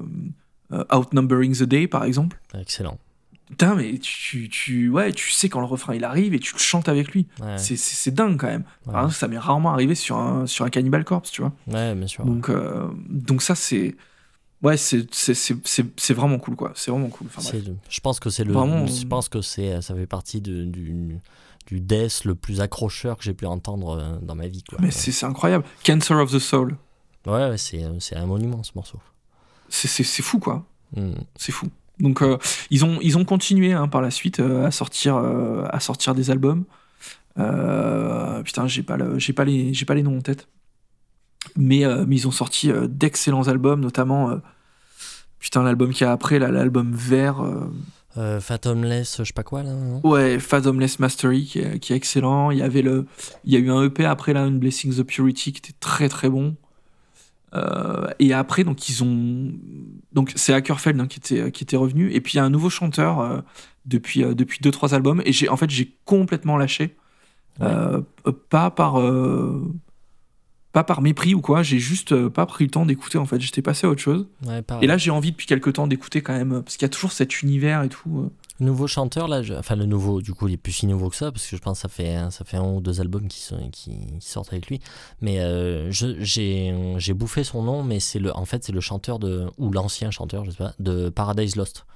euh, 0.73 0.85
Outnumbering 0.93 1.57
the 1.57 1.63
Day, 1.65 1.87
par 1.89 2.05
exemple. 2.05 2.41
excellent 2.55 2.99
Putain, 3.53 3.75
mais 3.75 3.99
tu, 3.99 4.49
tu, 4.49 4.89
ouais, 4.89 5.13
tu 5.13 5.31
sais 5.31 5.51
quand 5.51 5.61
le 5.61 5.67
refrain 5.67 5.95
il 5.95 6.05
arrive 6.05 6.33
et 6.33 6.39
tu 6.39 6.55
le 6.55 6.59
chantes 6.59 6.89
avec 6.89 7.13
lui. 7.13 7.27
ouais, 7.41 7.59
C'est- 7.59 8.11
dingue 8.11 8.39
quand 8.41 8.47
même. 8.47 8.65
ouais. 8.87 8.93
Par 8.93 9.03
exemple, 9.03 9.15
ça 9.15 9.29
m'est 9.29 9.37
rarement 9.39 9.73
arrivé 9.73 9.95
sur 9.95 10.17
un, 10.17 10.47
sur 10.47 10.65
un 10.65 10.71
Cannibal 10.71 11.05
Corpse, 11.05 11.31
tu 11.31 11.43
vois. 11.43 11.53
Ouais, 11.67 11.95
bien 11.95 12.07
sûr 12.07 12.25
Donc, 12.25 12.49
euh, 12.49 12.89
donc 13.09 13.43
ça, 13.43 13.55
c'est. 13.55 13.95
Ouais, 14.63 14.77
c'est 14.79 16.13
vraiment 16.15 16.39
cool, 16.39 16.57
quoi. 16.57 16.73
C'est 16.77 16.91
vraiment 16.91 17.09
cool. 17.09 17.27
Enfin, 17.35 17.43
je 17.91 18.01
pense 18.01 18.21
que 18.21 18.31
c'est 18.31 18.45
le 18.45 18.53
Vraiment, 18.53 18.87
je 18.87 19.05
pense 19.07 19.29
que 19.29 19.43
c'est 19.43 19.83
ça 19.83 19.95
fait 19.95 20.07
partie 20.07 20.41
de- 20.41 20.65
du 20.65 21.19
du 21.67 21.81
death 21.81 22.25
le 22.25 22.35
plus 22.35 22.61
accrocheur 22.61 23.17
que 23.19 23.23
j'ai 23.25 23.35
pu 23.35 23.47
entendre 23.47 23.99
euh, 23.99 24.19
dans 24.23 24.35
ma 24.35 24.49
vie 24.49 24.65
quoi. 24.65 24.79
Mais 24.81 24.91
c'est 24.91 25.13
c'est 25.13 25.27
incroyable. 25.27 25.65
Cancer 25.85 26.17
of 26.19 26.33
the 26.33 26.39
Soul. 26.39 26.77
ouais, 27.27 27.51
ouais, 27.51 27.59
c'est 27.59 28.17
un 28.17 28.27
monument 28.27 28.63
ce 28.63 28.73
morceau 28.75 28.99
C'est- 29.69 30.23
fou, 30.23 30.39
quoi. 30.39 30.65
Mhm. 30.97 31.15
C'est 31.37 31.53
fou. 31.53 31.69
Donc 32.01 32.23
euh, 32.23 32.39
ils, 32.71 32.85
ont, 32.85 32.99
ils 33.03 33.17
ont 33.19 33.25
continué 33.25 33.73
hein, 33.73 33.87
par 33.89 34.01
la 34.03 34.11
suite 34.11 34.41
euh, 34.41 34.65
à, 34.67 34.71
sortir, 34.71 35.17
euh, 35.17 35.65
à 35.71 35.79
sortir 35.81 36.15
des 36.15 36.31
albums. 36.31 36.65
Putain, 37.37 38.67
j'ai 38.67 38.83
pas, 38.83 38.97
le- 38.97 39.19
j'ai 39.19 39.33
pas, 39.33 39.45
les- 39.45 39.73
j'ai 39.75 39.85
pas 39.85 39.95
les 39.95 40.03
noms 40.03 40.19
en 40.19 40.21
tête. 40.23 40.49
Mais, 41.57 41.83
mais 42.07 42.17
ils 42.17 42.29
ont 42.29 42.33
sorti 42.33 42.71
d'excellents 42.89 43.49
albums, 43.49 43.81
notamment 43.81 44.39
putain, 45.41 45.63
l'album 45.65 45.91
qui 45.93 46.05
a 46.05 46.13
après, 46.13 46.39
là, 46.39 46.51
l'album 46.51 46.93
vert. 46.95 47.45
Fathomless 48.41 49.17
je 49.19 49.25
sais 49.25 49.33
pas 49.33 49.43
quoi 49.43 49.63
là 49.63 49.73
non? 49.73 50.01
Ouais, 50.05 50.39
Fathomless 50.39 50.99
Mastery 50.99 51.47
qui 51.47 51.61
est, 51.61 51.79
qui 51.79 51.95
est 51.95 51.97
excellent. 51.97 52.51
Il 52.51 52.59
y, 52.59 52.63
avait 52.63 52.83
le, 52.83 53.07
il 53.45 53.53
y 53.53 53.57
a 53.57 53.59
eu 53.59 53.71
un 53.71 53.83
EP 53.85 54.05
après, 54.05 54.35
là, 54.35 54.49
Blessing 54.51 54.95
the 54.95 55.03
Purity 55.03 55.53
qui 55.53 55.59
était 55.59 55.79
très 55.81 56.09
très 56.11 56.29
bon. 56.29 56.55
Euh, 57.55 58.07
et 58.19 58.33
après, 58.33 58.65
donc 58.65 58.89
ils 58.89 59.03
ont, 59.05 59.53
donc 60.13 60.33
c'est 60.37 60.55
Ackerfeld 60.55 60.99
hein, 61.01 61.07
qui 61.07 61.19
était 61.19 61.51
qui 61.53 61.65
était 61.65 61.77
revenu. 61.77 62.11
Et 62.13 62.21
puis 62.21 62.35
il 62.35 62.37
y 62.37 62.41
a 62.41 62.45
un 62.45 62.51
nouveau 62.51 62.71
chanteur 62.71 63.21
euh, 63.21 63.41
depuis 63.85 64.25
euh, 64.25 64.35
depuis 64.35 64.59
deux 64.63 64.71
trois 64.71 64.95
albums. 64.95 65.23
Et 65.27 65.33
j'ai 65.33 65.49
en 65.49 65.57
fait 65.57 65.69
j'ai 65.71 65.95
complètement 66.05 66.57
lâché, 66.57 66.97
Ouais. 67.61 67.67
Euh, 67.67 68.01
euh, 68.27 68.33
pas 68.49 68.71
par 68.71 68.99
euh, 68.99 69.63
pas 70.73 70.85
par 70.85 71.03
mépris 71.03 71.35
ou 71.35 71.43
quoi. 71.43 71.63
J'ai 71.63 71.79
juste 71.79 72.13
euh, 72.13 72.31
pas 72.31 72.47
pris 72.47 72.65
le 72.65 72.71
temps 72.71 72.87
d'écouter. 72.87 73.19
En 73.19 73.27
fait, 73.27 73.39
j'étais 73.39 73.61
passé 73.61 73.87
à 73.87 73.91
autre 73.91 74.01
chose. 74.01 74.27
ouais. 74.47 74.63
Et 74.81 74.87
là, 74.87 74.97
j'ai 74.97 75.11
envie 75.11 75.33
depuis 75.33 75.47
quelques 75.47 75.75
temps 75.75 75.87
d'écouter 75.87 76.23
quand 76.23 76.33
même, 76.33 76.53
euh, 76.53 76.61
parce 76.63 76.79
qu'il 76.79 76.87
y 76.87 76.87
a 76.87 76.89
toujours 76.89 77.13
cet 77.13 77.43
univers 77.43 77.83
et 77.83 77.91
tout. 77.91 78.31
Nouveau 78.61 78.87
chanteur, 78.87 79.29
là, 79.29 79.41
enfin 79.59 79.77
le 79.77 79.87
nouveau, 79.87 80.21
du 80.21 80.35
coup, 80.35 80.47
il 80.47 80.55
est 80.55 80.59
plus 80.59 80.73
si 80.73 80.87
nouveau 80.87 81.09
que 81.09 81.17
ça, 81.17 81.33
parce 81.33 81.47
que 81.47 81.57
je 81.57 81.61
pense 81.61 81.79
que 81.79 81.83
ça 81.83 81.89
fait, 81.89 82.19
ça 82.31 82.45
fait 82.45 82.59
un 82.59 82.65
ou 82.65 82.81
deux 82.81 83.01
albums 83.01 83.27
qui, 83.27 83.41
sont, 83.41 83.71
qui, 83.71 83.99
sortent 84.21 84.53
avec 84.53 84.69
lui. 84.69 84.81
Mais 85.21 85.41
euh, 85.41 85.91
j'ai 85.91 87.15
bouffé 87.15 87.45
son 87.45 87.63
nom, 87.63 87.83
mais 87.83 87.99
c'est 87.99 88.19
le, 88.19 88.37
en 88.37 88.45
fait, 88.45 88.63
c'est 88.65 88.73
le 88.73 88.81
chanteur 88.81 89.19
de, 89.19 89.47
ou 89.59 89.71
l'ancien 89.73 90.11
chanteur, 90.11 90.45
je 90.45 90.51
sais 90.51 90.59
pas, 90.59 90.75
de 90.79 91.09
Paradise 91.09 91.57
Lost. 91.57 91.87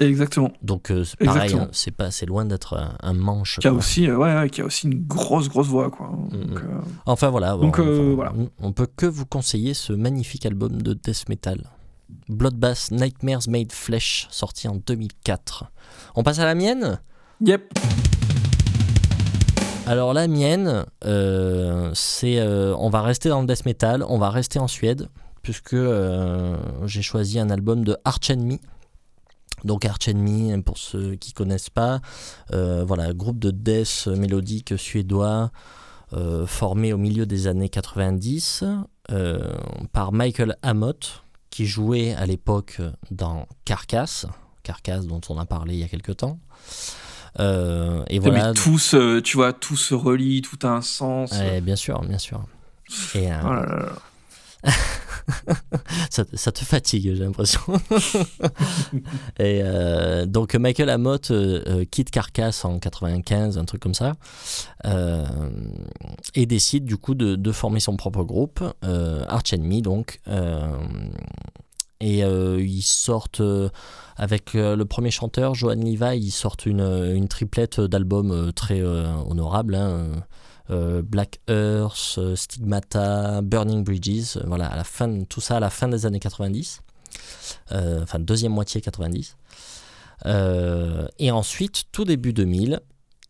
Exactement. 0.00 0.52
Donc 0.62 0.90
euh, 0.90 1.04
c'est 1.04 1.24
pareil, 1.24 1.54
hein, 1.54 1.68
c'est 1.72 1.92
pas, 1.92 2.10
c'est 2.10 2.26
loin 2.26 2.44
d'être 2.44 2.76
un, 3.00 3.12
manche. 3.12 3.60
Qui 3.60 3.68
a 3.68 3.72
aussi, 3.72 4.08
euh, 4.08 4.16
ouais, 4.16 4.50
qui 4.50 4.60
a 4.60 4.64
aussi 4.64 4.88
une 4.88 5.06
grosse, 5.06 5.48
grosse 5.48 5.68
voix, 5.68 5.90
quoi. 5.90 6.08
Mm, 6.08 6.54
mm. 6.54 6.84
enfin 7.06 7.30
voilà. 7.30 7.56
Donc 7.56 7.78
on, 7.78 8.14
voilà. 8.14 8.32
On 8.60 8.72
peut 8.72 8.88
que 8.96 9.06
vous 9.06 9.26
conseiller 9.26 9.72
ce 9.72 9.92
magnifique 9.92 10.46
album 10.46 10.82
de 10.82 10.94
death 10.94 11.28
metal. 11.28 11.70
Bloodbath 12.28 12.90
Nightmares 12.90 13.48
Made 13.48 13.72
Flesh, 13.72 14.26
sorti 14.30 14.68
en 14.68 14.76
2004. 14.76 15.64
On 16.14 16.22
passe 16.22 16.38
à 16.38 16.44
la 16.44 16.54
mienne? 16.54 17.00
Yep. 17.40 17.74
Alors 19.86 20.14
la 20.14 20.28
mienne, 20.28 20.86
euh, 21.04 21.90
c'est, 21.92 22.38
euh, 22.38 22.74
on 22.78 22.88
va 22.88 23.02
rester 23.02 23.28
dans 23.28 23.42
le 23.42 23.46
death 23.46 23.66
metal, 23.66 24.02
on 24.08 24.18
va 24.18 24.30
rester 24.30 24.58
en 24.58 24.66
Suède, 24.66 25.10
puisque 25.42 25.74
euh, 25.74 26.56
j'ai 26.86 27.02
choisi 27.02 27.38
un 27.38 27.50
album 27.50 27.84
de 27.84 27.94
Arch 28.06 28.30
Enemy. 28.30 28.60
Donc 29.64 29.84
Arch 29.84 30.08
Enemy, 30.08 30.62
pour 30.62 30.78
ceux 30.78 31.16
qui 31.16 31.34
connaissent 31.34 31.70
pas, 31.70 32.00
voilà, 32.50 33.12
groupe 33.12 33.38
de 33.38 33.50
death 33.50 34.08
mélodique 34.08 34.74
suédois 34.76 35.50
formé 36.46 36.92
au 36.92 36.98
milieu 36.98 37.24
des 37.24 37.46
années 37.46 37.70
90 37.70 38.64
par 39.92 40.12
Michael 40.12 40.56
Amott, 40.62 41.23
qui 41.54 41.66
jouait 41.66 42.14
à 42.14 42.26
l'époque 42.26 42.80
dans 43.12 43.46
Carcass, 43.64 44.26
Carcass 44.64 45.06
dont 45.06 45.20
on 45.28 45.38
a 45.38 45.46
parlé 45.46 45.74
il 45.74 45.78
y 45.78 45.84
a 45.84 45.88
quelques 45.88 46.16
temps. 46.16 46.40
Euh, 47.38 48.02
et 48.08 48.18
voilà. 48.18 48.48
Mais 48.48 48.54
tout 48.54 48.80
se, 48.80 49.20
tu 49.20 49.36
vois, 49.36 49.52
tout 49.52 49.76
se 49.76 49.94
relie, 49.94 50.42
tout 50.42 50.58
a 50.66 50.70
un 50.70 50.82
sens. 50.82 51.32
bien 51.62 51.76
sûr, 51.76 52.00
bien 52.00 52.18
sûr. 52.18 52.44
Et, 53.14 53.30
euh, 53.30 53.36
oh 53.44 53.52
là 53.52 53.66
là. 54.64 54.72
ça, 56.10 56.24
te 56.24 56.64
fatigue, 56.64 57.14
j'ai 57.14 57.24
l'impression. 57.24 57.60
et 59.38 59.60
euh, 59.62 60.26
donc 60.26 60.54
Michael 60.54 60.90
Amott 60.90 61.32
quitte 61.90 62.10
Carcass 62.10 62.64
en 62.64 62.78
95, 62.78 63.58
un 63.58 63.64
truc 63.64 63.80
comme 63.80 63.94
ça, 63.94 64.14
et 66.34 66.46
décide 66.46 66.84
du 66.84 66.96
coup 66.96 67.14
de, 67.14 67.52
former 67.52 67.80
son 67.80 67.96
propre 67.96 68.24
groupe, 68.24 68.62
Arch 68.82 69.52
Enemy 69.52 69.82
donc. 69.82 70.20
et 72.00 72.18
ils 72.20 72.82
sortent 72.82 73.42
avec 74.16 74.54
euh, 74.54 74.76
le 74.76 74.84
premier 74.84 75.10
chanteur, 75.10 75.54
Johan 75.54 75.74
Levi, 75.74 76.18
ils 76.18 76.30
sortent 76.30 76.66
une, 76.66 77.26
triplette 77.28 77.80
d'albums 77.80 78.30
euh, 78.30 78.52
très 78.52 78.80
euh, 78.80 79.06
honorables. 79.28 79.74
Hein, 79.74 80.06
Black 80.68 81.40
Earth, 81.48 82.18
Stigmata, 82.34 83.42
Burning 83.42 83.84
Bridges, 83.84 84.38
la 84.46 84.84
fin, 84.84 85.24
tout 85.24 85.40
ça 85.40 85.58
à 85.58 85.60
la 85.60 85.70
fin 85.70 85.88
des 85.88 86.06
années 86.06 86.20
90, 86.20 86.80
enfin 87.70 88.18
deuxième 88.18 88.52
moitié 88.52 88.80
90. 88.80 89.36
et 90.24 91.30
ensuite, 91.30 91.84
tout 91.92 92.04
début 92.04 92.32
2000, 92.32 92.80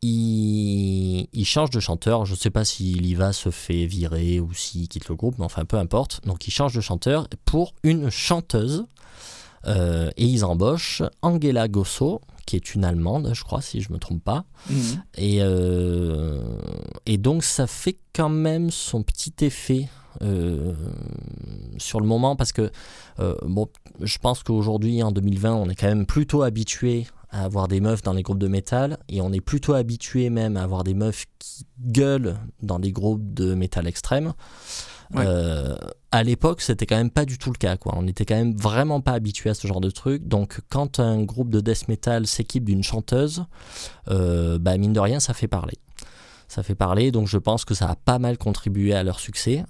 il, 0.03 1.29
il, 1.33 1.45
change 1.45 1.71
de 1.71 1.81
chanteur. 1.81 2.27
Je 2.27 2.33
ne 2.33 2.37
sais 2.37 2.51
pas 2.51 2.65
si 2.65 2.93
Liva 2.93 3.33
se 3.33 3.51
fait 3.51 3.87
virer 3.87 4.39
ou 4.39 4.53
s'il 4.53 4.87
quitte 4.89 5.09
le 5.09 5.15
groupe, 5.15 5.39
mais 5.39 5.45
enfin 5.45 5.65
peu 5.65 5.79
importe. 5.79 6.21
Donc 6.27 6.47
il 6.47 6.51
change 6.51 6.75
de 6.75 6.81
chanteur 6.81 7.27
pour 7.45 7.75
une 7.83 8.11
chanteuse 8.11 8.85
euh, 9.67 10.11
et 10.17 10.27
ils 10.27 10.45
embauchent 10.45 11.03
Angela 11.23 11.69
Gosso, 11.69 12.21
qui 12.45 12.57
est 12.57 12.75
une 12.75 12.85
Allemande, 12.85 13.31
je 13.35 13.43
crois, 13.45 13.61
si 13.61 13.81
je 13.81 13.89
ne 13.89 13.95
me 13.95 13.99
trompe 13.99 14.23
pas. 14.23 14.45
Mhm. 14.71 15.03
Et, 15.17 15.39
euh, 15.41 16.41
et 17.07 17.19
donc 17.19 17.45
ça 17.45 17.67
fait 17.67 17.97
quand 18.15 18.29
même 18.29 18.71
son 18.71 19.03
petit 19.03 19.35
effet 19.41 19.89
euh, 20.23 20.75
sur 21.79 22.01
le 22.01 22.07
moment, 22.07 22.37
parce 22.37 22.53
que 22.53 22.71
bon, 23.47 23.69
je 24.01 24.19
pense 24.19 24.43
qu'aujourd'hui, 24.43 25.03
en 25.03 25.11
2020, 25.11 25.55
on 25.55 25.69
est 25.69 25.75
quand 25.75 25.89
même 25.89 26.07
plutôt 26.07 26.43
habitué 26.43 27.07
à 27.31 27.43
avoir 27.43 27.67
des 27.67 27.81
meufs 27.81 28.03
dans 28.03 28.13
les 28.13 28.23
groupes 28.23 28.39
de 28.39 28.47
métal, 28.47 28.99
et 29.09 29.21
on 29.21 29.33
est 29.33 29.41
plutôt 29.41 29.75
habitué 29.75 30.31
même 30.31 30.57
à 30.57 30.63
avoir 30.63 30.85
des 30.85 30.95
meufs 30.95 31.27
qui 31.41 31.67
gueulent 31.81 32.37
dans 32.63 32.79
des 32.79 32.93
groupes 32.93 33.35
de 33.35 33.55
métal 33.55 33.89
extrême. 33.89 34.35
Euh, 35.17 35.77
à 36.11 36.23
l'époque, 36.23 36.61
c'était 36.61 36.87
quand 36.87 36.97
même 36.97 37.11
pas 37.11 37.25
du 37.25 37.39
tout 37.39 37.51
le 37.51 37.59
cas. 37.59 37.77
Quoi. 37.77 37.95
On 37.97 38.03
n'était 38.03 38.25
quand 38.25 38.37
même 38.37 38.57
vraiment 38.57 39.01
pas 39.01 39.13
habitué 39.13 39.51
à 39.51 39.55
ce 39.55 39.67
genre 39.67 39.81
de 39.81 39.91
truc. 39.91 40.27
Donc, 40.27 40.61
quand 40.69 41.01
un 41.01 41.23
groupe 41.23 41.51
de 41.51 41.61
death 41.61 41.89
metal 41.89 42.27
s'équipe 42.27 42.65
d'une 42.65 42.83
chanteuse, 42.83 43.45
euh, 44.09 44.59
bah, 44.59 44.77
mine 44.77 44.93
de 44.93 45.01
rien, 45.01 45.21
ça 45.21 45.35
fait 45.35 45.49
parler. 45.49 45.79
Ça 46.49 46.63
fait 46.63 46.75
parler, 46.75 47.11
donc 47.11 47.27
je 47.27 47.39
pense 47.39 47.65
que 47.65 47.75
ça 47.75 47.89
a 47.89 47.97
pas 47.97 48.19
mal 48.19 48.39
contribué 48.39 48.95
à 48.95 49.03
leur 49.03 49.19
succès. 49.19 49.65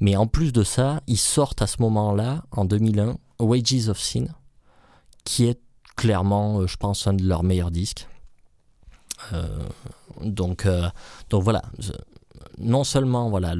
Mais 0.00 0.16
en 0.16 0.26
plus 0.26 0.52
de 0.52 0.64
ça, 0.64 1.00
ils 1.06 1.18
sortent 1.18 1.62
à 1.62 1.66
ce 1.66 1.80
moment-là, 1.82 2.42
en 2.50 2.64
2001, 2.64 3.16
Wages 3.38 3.88
of 3.88 3.98
Sin, 3.98 4.26
qui 5.24 5.46
est 5.46 5.60
clairement, 5.96 6.60
euh, 6.60 6.66
je 6.66 6.76
pense, 6.76 7.06
un 7.06 7.14
de 7.14 7.24
leurs 7.24 7.42
meilleurs 7.42 7.70
disques. 7.70 8.08
donc, 10.22 10.68
donc 11.30 11.42
voilà, 11.42 11.62
non 12.58 12.84
seulement 12.84 13.28
voilà 13.28 13.54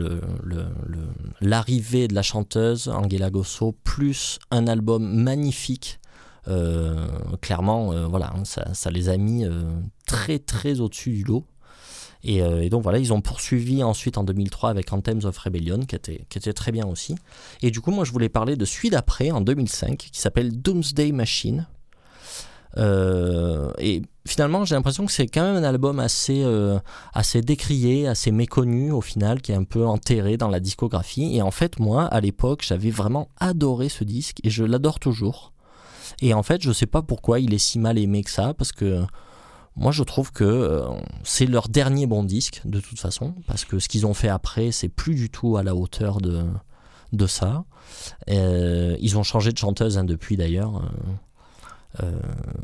l'arrivée 1.41 2.09
de 2.09 2.15
la 2.15 2.23
chanteuse 2.23 2.89
Angela 2.89 3.31
Gosso 3.31 3.77
plus 3.85 4.39
un 4.51 4.67
album 4.67 5.23
magnifique 5.23 6.01
euh, 6.49 7.09
clairement 7.41 7.93
euh, 7.93 8.07
voilà 8.07 8.33
hein, 8.37 8.45
ça, 8.45 8.91
les 8.91 9.09
a 9.09 9.17
mis 9.17 9.45
euh, 9.45 9.65
très 10.07 10.39
très 10.39 10.81
au-dessus 10.81 11.11
du 11.11 11.25
lot. 11.25 11.45
Et, 12.29 12.71
donc 12.71 12.83
voilà 12.83 12.99
ils 12.99 13.13
ont 13.13 13.21
poursuivi 13.21 13.85
ensuite 13.85 14.19
en 14.19 14.25
2003 14.25 14.71
avec 14.71 14.93
Anthems 14.93 15.25
of 15.25 15.39
Rebellion 15.39 15.79
qui 15.81 15.95
était, 15.95 16.25
qui 16.29 16.39
était 16.39 16.53
très 16.53 16.73
bien 16.73 16.85
aussi. 16.85 17.15
Et 17.63 17.71
du 17.71 17.81
coup 17.81 17.93
moi 17.93 18.05
je 18.05 18.11
voulais 18.11 18.29
parler 18.29 18.57
de 18.57 18.65
celui 18.65 18.91
d'après 18.91 19.31
en 19.31 19.41
2005 19.41 19.97
qui 19.97 20.21
s'appelle 20.21 20.61
Doomsday 20.61 21.13
Machine 21.13 21.69
et 22.77 24.03
finalement, 24.27 24.65
j'ai 24.65 24.75
l'impression 24.75 25.07
que 25.07 25.13
c'est 25.13 25.27
quand 25.27 25.43
même 25.43 25.57
un 25.57 25.67
album 25.67 26.01
assez, 26.01 26.43
euh, 26.43 26.79
assez 27.15 27.41
décrié, 27.41 28.07
assez 28.07 28.31
méconnu 28.31 28.93
au 28.93 29.01
final, 29.01 29.41
qui 29.41 29.53
est 29.53 29.57
un 29.57 29.65
peu 29.65 29.87
enterré 29.87 30.37
dans 30.37 30.49
la 30.49 30.61
discographie. 30.61 31.37
Et 31.37 31.43
en 31.43 31.51
fait, 31.51 31.79
moi, 31.79 32.05
à 32.05 32.21
l'époque, 32.21 32.65
j'avais 32.67 32.91
vraiment 32.91 33.29
adoré 33.39 33.89
ce 33.89 34.05
disque 34.05 34.39
et 34.43 34.51
je 34.51 34.65
l'adore 34.65 34.99
toujours. 34.99 35.53
Et 36.21 36.35
en 36.35 36.43
fait, 36.43 36.63
je 36.63 36.73
sais 36.73 36.87
pas 36.87 37.03
pourquoi 37.03 37.41
il 37.41 37.55
est 37.55 37.59
si 37.59 37.79
mal 37.79 37.99
aimé 37.99 38.23
que 38.23 38.31
ça, 38.31 38.55
parce 38.55 38.73
que 38.73 39.03
moi, 39.77 39.93
je 39.93 40.03
trouve 40.03 40.33
que 40.33 40.45
euh, 40.45 40.89
c'est 41.23 41.47
leur 41.47 41.69
dernier 41.69 42.07
bon 42.07 42.25
disque, 42.25 42.63
de 42.65 42.81
toute 42.81 42.99
façon, 42.99 43.35
parce 43.47 43.65
que 43.65 43.79
ce 43.79 43.89
qu'ils 43.89 44.07
ont 44.07 44.15
fait 44.15 44.29
après, 44.29 44.73
c'est 44.73 44.89
plus 44.89 45.15
du 45.15 45.31
tout 45.31 45.57
à 45.57 45.63
la 45.63 45.75
hauteur 45.75 46.21
de, 46.21 46.45
de 47.13 47.27
ça. 47.27 47.65
Euh, 48.31 48.97
ils 49.01 49.19
ont 49.19 49.23
changé 49.23 49.53
de 49.53 49.59
chanteuse 49.59 49.99
hein, 49.99 50.05
depuis 50.05 50.37
d'ailleurs. 50.37 50.83
Euh, 52.03 52.11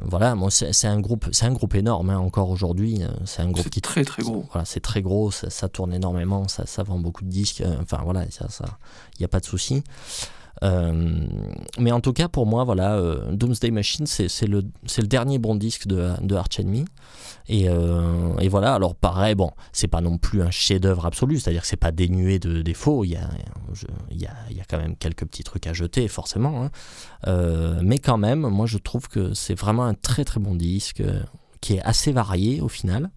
voilà, 0.02 0.34
moi 0.34 0.50
c'est 0.50 0.86
un 0.86 1.00
groupe, 1.00 1.28
c'est 1.32 1.46
un 1.46 1.52
groupe 1.52 1.74
énorme 1.74 2.10
hein, 2.10 2.18
encore 2.18 2.50
aujourd'hui. 2.50 3.02
Euh, 3.02 3.08
c'est 3.24 3.42
un 3.42 3.50
groupe 3.50 3.70
qui 3.70 3.80
très 3.80 4.04
très 4.04 4.22
gros. 4.22 4.44
Voilà, 4.52 4.64
c'est 4.64 4.80
très 4.80 5.02
gros, 5.02 5.30
ça, 5.30 5.68
tourne 5.68 5.92
énormément, 5.92 6.48
ça, 6.48 6.66
ça, 6.66 6.82
vend 6.82 6.98
beaucoup 6.98 7.24
de 7.24 7.30
disques. 7.30 7.62
Euh, 7.62 7.76
enfin 7.82 8.00
voilà, 8.04 8.24
ça, 8.30 8.48
ça, 8.48 8.64
il 9.14 9.22
n'y 9.22 9.24
a 9.24 9.28
pas 9.28 9.40
de 9.40 9.46
souci. 9.46 9.82
Mais 10.60 11.92
en 11.92 12.00
tout 12.00 12.12
cas, 12.12 12.28
pour 12.28 12.46
moi, 12.46 12.64
voilà, 12.64 13.00
Doomsday 13.32 13.70
Machine, 13.70 14.06
c'est 14.06 14.46
le, 14.46 14.62
dernier 15.02 15.38
bon 15.38 15.54
disque 15.54 15.86
de, 15.86 16.10
de 16.20 16.34
Arch 16.34 16.60
Enemy. 16.60 16.84
Euh, 17.50 18.36
et, 18.38 18.48
voilà, 18.48 18.74
alors 18.74 18.94
pareil, 18.94 19.34
bon, 19.34 19.50
c'est 19.72 19.88
pas 19.88 20.00
non 20.00 20.18
plus 20.18 20.42
un 20.42 20.50
chef-d'œuvre 20.50 21.06
absolu, 21.06 21.38
c'est-à-dire 21.38 21.62
que 21.62 21.66
c'est 21.66 21.76
pas 21.76 21.92
dénué 21.92 22.38
de 22.38 22.62
défauts, 22.62 23.04
il 23.04 23.10
y 23.10 23.16
a, 23.16 23.28
quand 24.68 24.78
même 24.78 24.96
quelques 24.96 25.26
petits 25.26 25.44
trucs 25.44 25.66
à 25.66 25.72
jeter, 25.72 26.06
forcément. 26.08 26.64
Hein. 26.64 26.70
Euh, 27.26 27.80
mais 27.82 27.98
quand 27.98 28.18
même, 28.18 28.40
moi 28.40 28.66
je 28.66 28.78
trouve 28.78 29.08
que 29.08 29.34
c'est 29.34 29.54
vraiment 29.54 29.84
un 29.84 29.94
très 29.94 30.24
très 30.24 30.40
bon 30.40 30.54
disque 30.54 31.00
euh, 31.00 31.22
qui 31.60 31.74
est 31.74 31.82
assez 31.82 32.12
varié 32.12 32.60
au 32.60 32.68
final. 32.68 33.10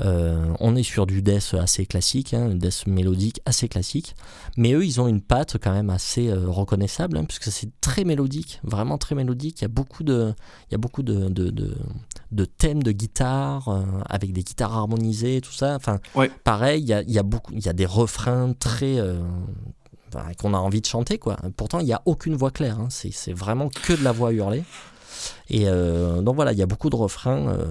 Euh, 0.00 0.54
on 0.60 0.76
est 0.76 0.82
sur 0.82 1.06
du 1.06 1.22
death 1.22 1.54
assez 1.54 1.86
classique, 1.86 2.34
hein, 2.34 2.54
death 2.54 2.86
mélodique 2.86 3.40
assez 3.46 3.68
classique, 3.68 4.14
mais 4.56 4.72
eux 4.72 4.84
ils 4.84 5.00
ont 5.00 5.08
une 5.08 5.20
patte 5.20 5.56
quand 5.58 5.72
même 5.72 5.90
assez 5.90 6.28
euh, 6.28 6.48
reconnaissable, 6.48 7.16
hein, 7.16 7.24
puisque 7.24 7.50
c'est 7.50 7.70
très 7.80 8.04
mélodique, 8.04 8.60
vraiment 8.62 8.98
très 8.98 9.14
mélodique. 9.14 9.60
Il 9.60 9.62
y 9.62 9.64
a 9.64 9.68
beaucoup 9.68 10.04
de, 10.04 10.34
il 10.68 10.72
y 10.72 10.74
a 10.74 10.78
beaucoup 10.78 11.02
de, 11.02 11.28
de, 11.28 12.44
thèmes 12.44 12.82
de 12.82 12.92
guitare 12.92 13.68
euh, 13.68 13.82
avec 14.08 14.32
des 14.32 14.42
guitares 14.42 14.74
harmonisées, 14.74 15.40
tout 15.40 15.52
ça. 15.52 15.74
Enfin, 15.74 15.98
pareil, 16.44 16.82
il 16.82 16.88
y 16.88 16.92
a, 16.92 17.02
il 17.02 17.10
y 17.10 17.18
a 17.18 17.22
beaucoup, 17.22 17.52
il 17.52 17.64
y 17.64 17.68
a 17.68 17.72
des 17.72 17.86
refrains 17.86 18.52
très 18.58 18.98
qu'on 20.38 20.54
a 20.54 20.58
envie 20.58 20.80
de 20.80 20.86
chanter 20.86 21.18
quoi. 21.18 21.36
Pourtant 21.56 21.80
il 21.80 21.86
n'y 21.86 21.92
a 21.92 22.02
aucune 22.06 22.34
voix 22.34 22.50
claire, 22.50 22.78
hein. 22.78 22.88
c'est 22.90 23.32
vraiment 23.32 23.68
que 23.68 23.92
de 23.92 24.02
la 24.02 24.12
voix 24.12 24.32
hurlée. 24.32 24.64
Et 25.50 25.64
euh, 25.66 26.20
donc 26.20 26.36
voilà, 26.36 26.52
il 26.52 26.58
y 26.58 26.62
a 26.62 26.66
beaucoup 26.66 26.90
de 26.90 26.96
refrains 26.96 27.48
euh, 27.48 27.64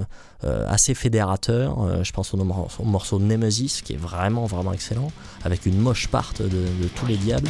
euh, 0.43 0.65
assez 0.69 0.93
fédérateurs. 0.93 2.03
je 2.03 2.11
pense 2.11 2.33
au, 2.33 2.83
morceau, 2.83 3.19
Nemesis 3.19 3.81
qui 3.83 3.93
est 3.93 3.97
vraiment, 3.97 4.45
vraiment 4.45 4.73
excellent, 4.73 5.11
avec 5.43 5.65
une 5.65 5.77
moche 5.77 6.07
part 6.07 6.33
de, 6.39 6.47
tous 6.95 7.05
les 7.05 7.17
diables. 7.17 7.49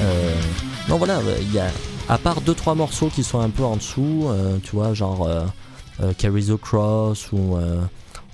Euh, 0.00 0.34
non 0.88 0.98
voilà, 0.98 1.20
il 1.40 1.52
y 1.52 1.58
a 1.58 1.70
à 2.08 2.18
part 2.18 2.42
deux 2.42 2.54
trois 2.54 2.74
morceaux 2.74 3.08
qui 3.08 3.24
sont 3.24 3.40
un 3.40 3.48
peu 3.48 3.64
en 3.64 3.76
dessous, 3.76 4.28
tu 4.62 4.76
vois, 4.76 4.92
genre 4.92 5.26
euh, 6.02 6.12
Carry 6.18 6.46
the 6.46 6.56
Cross 6.56 7.30
ou 7.32 7.56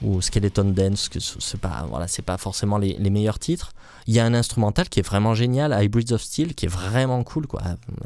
ou 0.03 0.21
Skeleton 0.23 0.65
Dance, 0.65 1.09
que 1.09 1.19
c'est 1.21 1.61
pas, 1.61 1.87
voilà, 1.89 2.09
c'est 2.09 2.23
pas 2.23 2.39
forcément 2.39 2.79
les, 2.79 2.95
les, 2.99 3.11
meilleurs 3.11 3.39
titres. 3.39 3.73
Il 4.07 4.15
y 4.15 4.21
a 4.21 4.25
un 4.25 4.35
instrumental 4.35 4.89
qui 4.89 5.01
est 5.01 5.07
vraiment 5.07 5.35
génial, 5.35 5.77
Hybrids 5.83 6.13
of 6.13 6.23
Steel, 6.23 6.55
qui 6.55 6.67
est 6.67 6.71
vraiment 6.71 7.23
cool. 7.23 7.47
Quoi. 7.47 7.63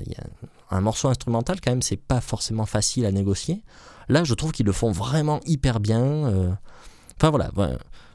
Il 0.07 0.13
y 0.13 0.17
a 0.17 0.25
un 0.71 0.81
morceau 0.81 1.09
instrumental, 1.09 1.61
quand 1.61 1.71
même, 1.71 1.83
c'est 1.83 1.97
pas 1.97 2.21
forcément 2.21 2.67
facile 2.67 3.07
à 3.07 3.13
négocier. 3.13 3.63
Là, 4.09 4.25
je 4.25 4.35
trouve 4.35 4.53
qu'ils 4.53 4.67
le 4.67 4.73
font 4.73 4.91
vraiment 4.91 5.41
hyper 5.47 5.81
bien. 5.81 6.03
Euh. 6.03 6.51
Enfin 7.17 7.31
voilà, 7.31 7.51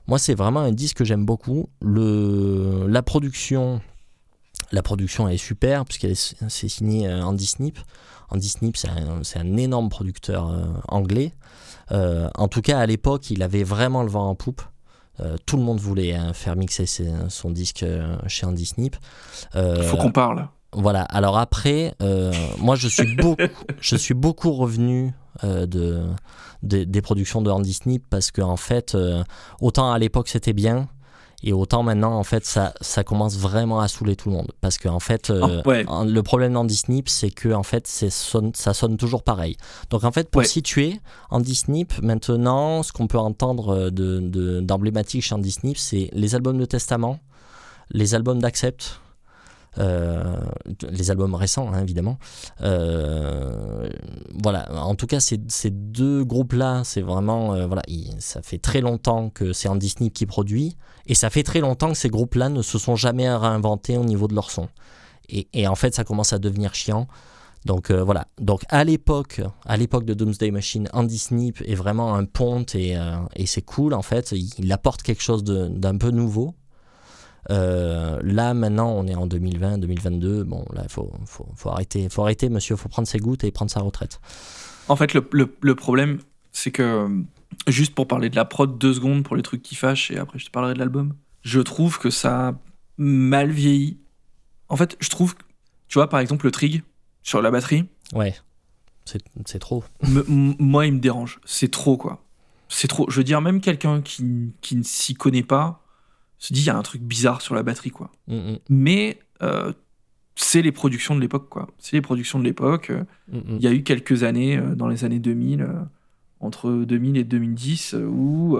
moi 0.07 0.19
c'est 0.19 0.35
vraiment 0.35 0.59
un 0.59 0.71
disque 0.71 0.97
que 0.97 1.05
j'aime 1.05 1.25
beaucoup. 1.25 1.69
Le, 1.81 2.85
la 2.87 3.01
production, 3.01 3.81
la 4.71 4.83
production 4.83 5.29
est 5.29 5.37
super 5.37 5.85
puisqu'elle 5.85 6.15
c'est 6.15 6.67
signé 6.67 7.07
euh, 7.07 7.23
Andy 7.23 7.45
Snip. 7.45 7.79
Andy 8.29 8.49
Snip, 8.49 8.77
c'est 8.77 8.89
un, 8.89 9.21
un, 9.35 9.57
énorme 9.57 9.89
producteur 9.89 10.49
euh, 10.49 10.65
anglais. 10.89 11.31
Euh, 11.91 12.29
en 12.35 12.47
tout 12.47 12.61
cas, 12.61 12.79
à 12.79 12.85
l'époque, 12.85 13.31
il 13.31 13.43
avait 13.43 13.63
vraiment 13.63 14.03
le 14.03 14.09
vent 14.09 14.29
en 14.29 14.35
poupe. 14.35 14.61
Euh, 15.19 15.35
tout 15.45 15.57
le 15.57 15.63
monde 15.63 15.79
voulait 15.79 16.13
hein, 16.13 16.33
faire 16.33 16.55
mixer 16.55 16.85
son 17.27 17.51
disque 17.51 17.83
euh, 17.83 18.15
chez 18.27 18.45
Andy 18.45 18.65
Snip. 18.65 18.95
Il 19.55 19.83
faut 19.83 19.97
qu'on 19.97 20.11
parle. 20.11 20.47
Voilà. 20.71 21.01
Alors 21.03 21.37
après, 21.37 21.95
moi, 22.59 22.75
je 22.75 22.87
suis 22.87 23.15
beaucoup, 23.15 23.41
je 23.81 23.95
suis 23.95 24.13
beaucoup 24.13 24.53
revenu 24.53 25.13
de, 25.43 26.05
des 26.61 27.01
productions 27.01 27.41
de 27.41 27.49
Andy 27.49 27.73
Snip 27.73 28.03
parce 28.09 28.31
qu'en 28.31 28.49
en 28.49 28.57
fait, 28.57 28.95
autant 29.61 29.91
à 29.91 29.97
l'époque 29.97 30.27
c'était 30.27 30.53
bien, 30.53 30.87
et 31.43 31.53
autant 31.53 31.83
maintenant, 31.83 32.17
en 32.17 32.23
fait, 32.23 32.45
ça, 32.45 32.73
ça 32.81 33.03
commence 33.03 33.37
vraiment 33.37 33.79
à 33.79 33.87
saouler 33.87 34.15
tout 34.15 34.29
le 34.29 34.35
monde. 34.35 34.51
Parce 34.59 34.77
que, 34.77 34.89
en 34.89 34.99
fait, 34.99 35.29
euh, 35.29 35.61
oh, 35.65 36.03
le 36.05 36.21
problème 36.21 36.53
d'Andy 36.53 36.75
Snip, 36.75 37.07
c'est 37.07 37.29
que, 37.29 37.53
en 37.53 37.63
fait, 37.63 37.87
sonne, 37.87 38.51
ça 38.55 38.73
sonne 38.73 38.97
toujours 38.97 39.23
pareil. 39.23 39.55
Donc, 39.89 40.03
en 40.03 40.11
fait, 40.11 40.29
pour 40.29 40.43
situer 40.43 40.99
Andy 41.29 41.55
Snip, 41.55 41.93
maintenant, 42.01 42.83
ce 42.83 42.91
qu'on 42.91 43.07
peut 43.07 43.17
entendre 43.17 43.89
d'emblématique 43.89 45.21
de, 45.21 45.25
chez 45.25 45.35
Andy 45.35 45.51
Snip, 45.51 45.77
c'est 45.77 46.09
les 46.11 46.35
albums 46.35 46.57
de 46.57 46.65
Testament, 46.65 47.19
les 47.91 48.15
albums 48.15 48.39
d'Accept, 48.39 48.99
les 49.79 51.11
albums 51.11 51.35
récents, 51.35 51.71
hein, 51.73 51.81
évidemment. 51.81 52.17
Euh, 52.61 53.89
voilà, 54.41 54.67
en 54.83 54.95
tout 54.95 55.07
cas, 55.07 55.19
ces, 55.19 55.37
deux 55.69 56.23
groupes-là, 56.23 56.83
c'est 56.83 57.01
vraiment. 57.01 57.53
Euh, 57.53 57.67
voilà, 57.67 57.83
ça 58.19 58.41
fait 58.41 58.57
très 58.57 58.81
longtemps 58.81 59.29
que 59.29 59.53
c'est 59.53 59.69
Andy 59.69 59.89
Snip 59.89 60.13
qui 60.13 60.25
produit, 60.25 60.77
et 61.05 61.15
ça 61.15 61.29
fait 61.29 61.43
très 61.43 61.59
longtemps 61.59 61.89
que 61.89 61.97
ces 61.97 62.09
groupes-là 62.09 62.49
ne 62.49 62.61
se 62.61 62.77
sont 62.77 62.95
jamais 62.95 63.29
réinventés 63.29 63.97
au 63.97 64.03
niveau 64.03 64.27
de 64.27 64.35
leur 64.35 64.51
son. 64.51 64.67
Et, 65.31 65.67
en 65.67 65.75
fait, 65.75 65.93
ça 65.93 66.03
commence 66.03 66.33
à 66.33 66.39
devenir 66.39 66.73
chiant. 66.73 67.07
Donc 67.65 67.91
voilà. 67.91 68.25
Donc 68.39 68.61
à 68.69 68.83
l'époque, 68.83 69.41
à 69.65 69.77
l'époque 69.77 70.05
de 70.05 70.13
Doomsday 70.15 70.49
Machine, 70.49 70.89
Andy 70.93 71.19
Snip 71.19 71.61
est 71.65 71.75
vraiment 71.75 72.15
un 72.15 72.23
ponte 72.25 72.73
et, 72.73 72.97
et 73.35 73.45
c'est 73.45 73.61
cool 73.61 73.93
en 73.93 74.01
fait. 74.01 74.31
il 74.31 74.71
apporte 74.71 75.03
quelque 75.03 75.21
chose 75.21 75.43
d'un 75.43 75.97
peu 75.97 76.09
nouveau. 76.09 76.55
Euh, 77.49 78.19
là, 78.23 78.53
maintenant, 78.53 78.91
on 78.91 79.07
est 79.07 79.15
en 79.15 79.27
2020, 79.27 79.79
2022. 79.79 80.43
Bon, 80.43 80.65
là, 80.73 80.81
il 80.83 80.89
faut, 80.89 81.11
faut, 81.25 81.47
faut, 81.55 81.69
arrêter, 81.69 82.09
faut 82.09 82.21
arrêter, 82.21 82.49
monsieur. 82.49 82.75
Il 82.75 82.77
faut 82.77 82.89
prendre 82.89 83.07
ses 83.07 83.19
gouttes 83.19 83.43
et 83.43 83.51
prendre 83.51 83.71
sa 83.71 83.81
retraite. 83.81 84.19
En 84.87 84.95
fait, 84.95 85.13
le, 85.13 85.27
le, 85.31 85.75
problème, 85.75 86.19
c'est 86.51 86.71
que, 86.71 87.07
juste 87.67 87.93
pour 87.95 88.07
parler 88.07 88.29
de 88.29 88.35
la 88.35 88.45
prod, 88.45 88.77
deux 88.77 88.93
secondes 88.93 89.23
pour 89.23 89.35
les 89.35 89.43
trucs 89.43 89.61
qui 89.61 89.75
fâchent, 89.75 90.11
et 90.11 90.17
après, 90.17 90.39
je 90.39 90.45
te 90.45 90.51
parlerai 90.51 90.73
de 90.73 90.79
l'album. 90.79 91.13
Je 91.41 91.59
trouve 91.59 91.99
que 91.99 92.09
ça 92.09 92.49
a 92.49 92.53
mal 92.97 93.51
vieilli. 93.51 93.97
En 94.67 94.75
fait, 94.75 94.97
je 94.99 95.09
trouve, 95.09 95.35
tu 95.87 95.95
vois, 95.95 96.09
par 96.09 96.19
exemple, 96.19 96.45
le 96.45 96.51
trig 96.51 96.83
sur 97.23 97.41
la 97.41 97.51
batterie. 97.51 97.85
Ouais, 98.13 98.35
c'est 99.45 99.59
trop. 99.59 99.83
moi, 100.27 100.85
il 100.85 100.93
me 100.93 100.99
dérange. 100.99 101.39
C'est 101.45 101.71
trop, 101.71 101.97
quoi. 101.97 102.23
C'est 102.67 102.87
trop. 102.87 103.09
Je 103.09 103.17
veux 103.17 103.23
dire, 103.23 103.41
même 103.41 103.61
quelqu'un 103.61 104.01
qui, 104.01 104.53
qui 104.61 104.75
ne 104.75 104.83
s'y 104.83 105.15
connaît 105.15 105.43
pas 105.43 105.78
se 106.39 106.53
dit 106.53 106.61
il 106.61 106.65
y 106.65 106.69
a 106.69 106.77
un 106.77 106.81
truc 106.81 107.01
bizarre 107.01 107.41
sur 107.41 107.53
la 107.53 107.63
batterie 107.63 107.91
quoi. 107.91 108.11
Mm, 108.27 108.35
mm. 108.35 108.59
Mais 108.69 109.19
euh, 109.43 109.73
c'est 110.35 110.61
les 110.61 110.71
productions 110.71 111.15
de 111.15 111.21
l'époque 111.21 111.49
quoi. 111.49 111.67
C'est 111.77 111.97
les 111.97 112.01
productions 112.01 112.39
de 112.39 112.45
l'époque. 112.45 112.91
Mm, 113.31 113.39
il 113.57 113.61
y 113.61 113.67
a 113.67 113.73
eu 113.73 113.83
quelques 113.83 114.23
années 114.23 114.57
euh, 114.57 114.73
dans 114.73 114.87
les 114.87 115.03
années 115.03 115.19
2000 115.19 115.61
euh, 115.61 115.73
entre 116.39 116.71
2000 116.71 117.17
et 117.17 117.25
2010 117.25 117.95
où 118.07 118.57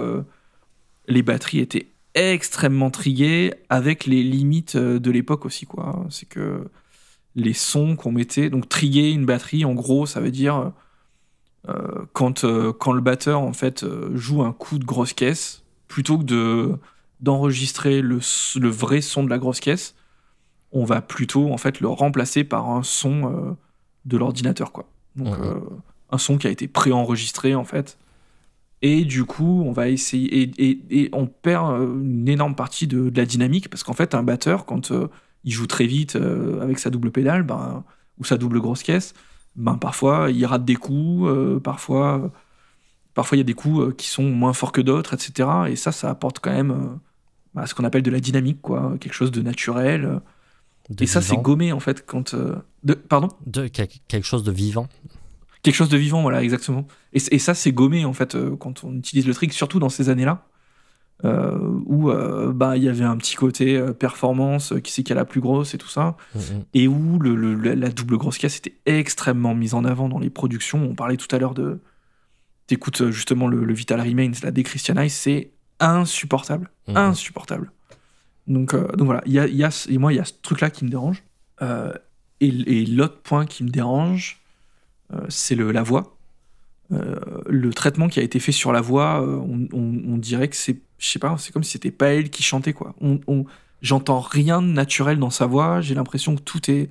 les 1.08 1.24
batteries 1.24 1.60
étaient 1.60 1.88
extrêmement 2.14 2.92
triguées 2.92 3.54
avec 3.70 4.06
les 4.06 4.22
limites 4.22 4.76
de 4.76 5.12
l'époque 5.12 5.46
aussi 5.46 5.66
quoi. 5.66 6.06
C'est 6.10 6.28
que 6.28 6.68
les 7.36 7.54
sons 7.54 7.96
qu'on 7.96 8.12
mettait 8.12 8.50
donc 8.50 8.68
triguer 8.68 9.12
une 9.12 9.26
batterie 9.26 9.64
en 9.64 9.74
gros 9.74 10.06
ça 10.06 10.20
veut 10.20 10.30
dire 10.30 10.74
quand, 12.12 12.46
quand 12.74 12.92
le 12.92 13.00
batteur 13.00 13.40
en 13.40 13.54
fait 13.54 13.86
joue 14.14 14.44
un 14.44 14.52
coup 14.52 14.78
de 14.78 14.84
grosse 14.84 15.14
caisse 15.14 15.64
plutôt 15.88 16.18
que 16.18 16.26
de 16.26 16.78
d'enregistrer 17.20 18.02
le, 18.02 18.20
le, 18.56 18.70
vrai 18.70 19.02
son 19.02 19.24
de 19.24 19.30
la 19.30 19.38
grosse 19.38 19.60
caisse, 19.60 19.96
on 20.72 20.86
va 20.86 21.02
plutôt 21.02 21.52
en 21.52 21.58
fait 21.58 21.80
le 21.80 21.88
remplacer 21.88 22.44
par 22.44 22.70
un 22.70 22.84
son 22.84 23.26
euh, 23.26 23.52
de 24.06 24.18
l'ordinateur 24.18 24.72
quoi. 24.72 24.86
Donc 25.16 25.36
euh, 25.40 25.60
un 26.12 26.18
son 26.18 26.38
qui 26.38 26.48
a 26.48 26.50
été 26.50 26.68
préenregistré 26.68 27.56
en 27.56 27.66
fait. 27.66 27.98
Et 28.82 29.04
du 29.04 29.26
coup, 29.26 29.64
on 29.66 29.74
va 29.74 29.90
essayer 29.90 30.50
et, 30.58 30.80
et, 30.90 31.10
on 31.12 31.28
perd 31.28 31.72
euh, 31.72 32.02
une 32.02 32.30
énorme 32.30 32.56
partie 32.56 32.88
de, 32.88 33.12
la 33.14 33.26
dynamique 33.26 33.70
parce 33.70 33.84
qu'en 33.84 33.94
fait, 33.94 34.16
un 34.16 34.24
batteur 34.24 34.66
quand 34.66 34.94
il 35.44 35.52
joue 35.52 35.68
très 35.68 35.86
vite 35.86 36.16
avec 36.62 36.80
sa 36.80 36.90
double 36.90 37.12
pédale, 37.12 37.44
ben, 37.44 37.84
ou 38.18 38.24
sa 38.24 38.38
double 38.38 38.62
grosse 38.62 38.84
caisse, 38.84 39.14
ben 39.56 39.78
parfois 39.78 40.30
il 40.32 40.46
rate 40.46 40.64
des 40.64 40.76
coups, 40.76 41.30
parfois 41.64 42.32
parfois 43.14 43.36
il 43.36 43.40
y 43.40 43.42
a 43.42 43.46
des 43.46 43.54
coups 43.54 43.96
qui 43.98 44.08
sont 44.08 44.24
moins 44.24 44.54
forts 44.54 44.72
que 44.72 44.82
d'autres, 44.82 45.14
etc. 45.14 45.50
Et 45.68 45.76
ça, 45.76 45.92
ça 45.92 46.10
apporte 46.10 46.40
quand 46.40 46.52
même 46.52 47.00
bah, 47.54 47.66
ce 47.66 47.74
qu'on 47.74 47.84
appelle 47.84 48.04
de 48.04 48.12
la 48.12 48.20
dynamique, 48.20 48.62
quoi, 48.62 48.96
quelque 49.00 49.14
chose 49.14 49.32
de 49.32 49.42
naturel. 49.42 50.22
et 51.00 51.08
ça, 51.08 51.22
c'est 51.22 51.38
gommé 51.38 51.72
en 51.72 51.80
fait 51.80 52.06
quand. 52.06 52.34
Euh, 52.34 52.56
de, 52.84 52.94
pardon? 52.94 53.30
De 53.46 53.68
quelque 53.68 54.24
chose 54.24 54.44
de 54.44 54.52
vivant. 54.52 54.88
Quelque 55.62 55.76
chose 55.76 55.90
de 55.90 55.98
vivant, 55.98 56.22
voilà, 56.22 56.42
exactement. 56.44 56.86
Et, 57.14 57.20
et 57.32 57.40
ça, 57.40 57.54
c'est 57.54 57.72
gommé 57.72 58.06
en 58.06 58.14
fait 58.14 58.36
euh, 58.36 58.56
quand 58.56 58.84
on 58.84 58.96
utilise 58.96 59.28
le 59.28 59.34
trick, 59.34 59.54
surtout 59.54 59.80
dans 59.80 59.90
ces 59.90 60.10
années-là. 60.10 60.46
Euh, 61.26 61.58
où 61.86 62.10
bah 62.54 62.78
il 62.78 62.84
y 62.84 62.88
avait 62.88 63.04
un 63.04 63.18
petit 63.18 63.36
côté 63.36 63.78
performance, 64.00 64.74
qui 64.82 64.94
c'est 64.94 65.04
qui 65.04 65.12
a 65.12 65.16
la 65.16 65.26
plus 65.26 65.42
grosse 65.42 65.74
et 65.74 65.78
tout 65.78 65.90
ça, 65.90 66.16
mm, 66.34 66.40
mm. 66.40 66.64
et 66.76 66.88
où 66.88 67.20
le, 67.20 67.36
la 67.56 67.90
double 67.90 68.18
grosse 68.18 68.38
caisse 68.38 68.60
était 68.60 68.78
extrêmement 68.86 69.54
mise 69.54 69.74
en 69.74 69.84
avant 69.84 70.08
dans 70.08 70.20
les 70.20 70.30
productions. 70.30 70.82
On 70.82 70.96
parlait 70.96 71.18
tout 71.18 71.28
à 71.36 71.40
l'heure 71.40 71.56
de, 71.56 71.82
t'écoutes 72.68 73.10
justement 73.10 73.48
le, 73.48 73.74
Vital 73.74 74.00
Remains, 74.00 74.32
la 74.44 74.52
Christianize, 74.52 75.12
c'est 75.12 75.52
insupportable. 75.80 76.70
Mhm. 76.88 76.98
Insupportable. 76.98 77.72
Donc, 78.48 78.74
euh, 78.74 78.88
donc 78.96 79.06
voilà, 79.06 79.22
y 79.26 79.40
a, 79.40 79.48
y 79.48 79.64
a, 79.64 79.88
et 79.90 79.98
moi, 79.98 80.12
il 80.12 80.18
y 80.18 80.20
a 80.20 80.26
ce 80.26 80.34
truc-là 80.42 80.70
qui 80.70 80.86
me 80.86 80.90
dérange. 80.90 81.24
Euh, 81.62 81.94
et, 82.42 82.52
l'autre 82.86 83.22
point 83.22 83.46
qui 83.46 83.64
me 83.64 83.70
dérange, 83.70 84.42
euh, 85.14 85.26
c'est 85.30 85.56
la 85.56 85.84
voix. 85.84 86.16
le 86.90 87.70
traitement 87.74 88.08
qui 88.08 88.20
a 88.20 88.24
été 88.24 88.40
fait 88.40 88.52
sur 88.52 88.72
la 88.72 88.82
voix, 88.82 89.22
on, 89.22 90.18
dirait 90.18 90.48
que 90.48 90.56
c'est, 90.56 90.80
je 90.98 91.08
sais 91.08 91.20
pas, 91.20 91.36
c'est 91.38 91.52
comme 91.52 91.64
si 91.64 91.74
c'était 91.74 91.92
pas 91.92 92.08
elle 92.08 92.30
qui 92.30 92.44
chantait, 92.44 92.74
quoi. 92.74 92.96
On, 93.02 93.46
J'entends 93.82 94.20
rien 94.20 94.62
de 94.62 94.68
naturel 94.68 95.20
dans 95.20 95.30
sa 95.30 95.46
voix, 95.46 95.80
j'ai 95.80 95.96
l'impression 95.96 96.36
que 96.36 96.42
tout 96.42 96.70
est, 96.70 96.90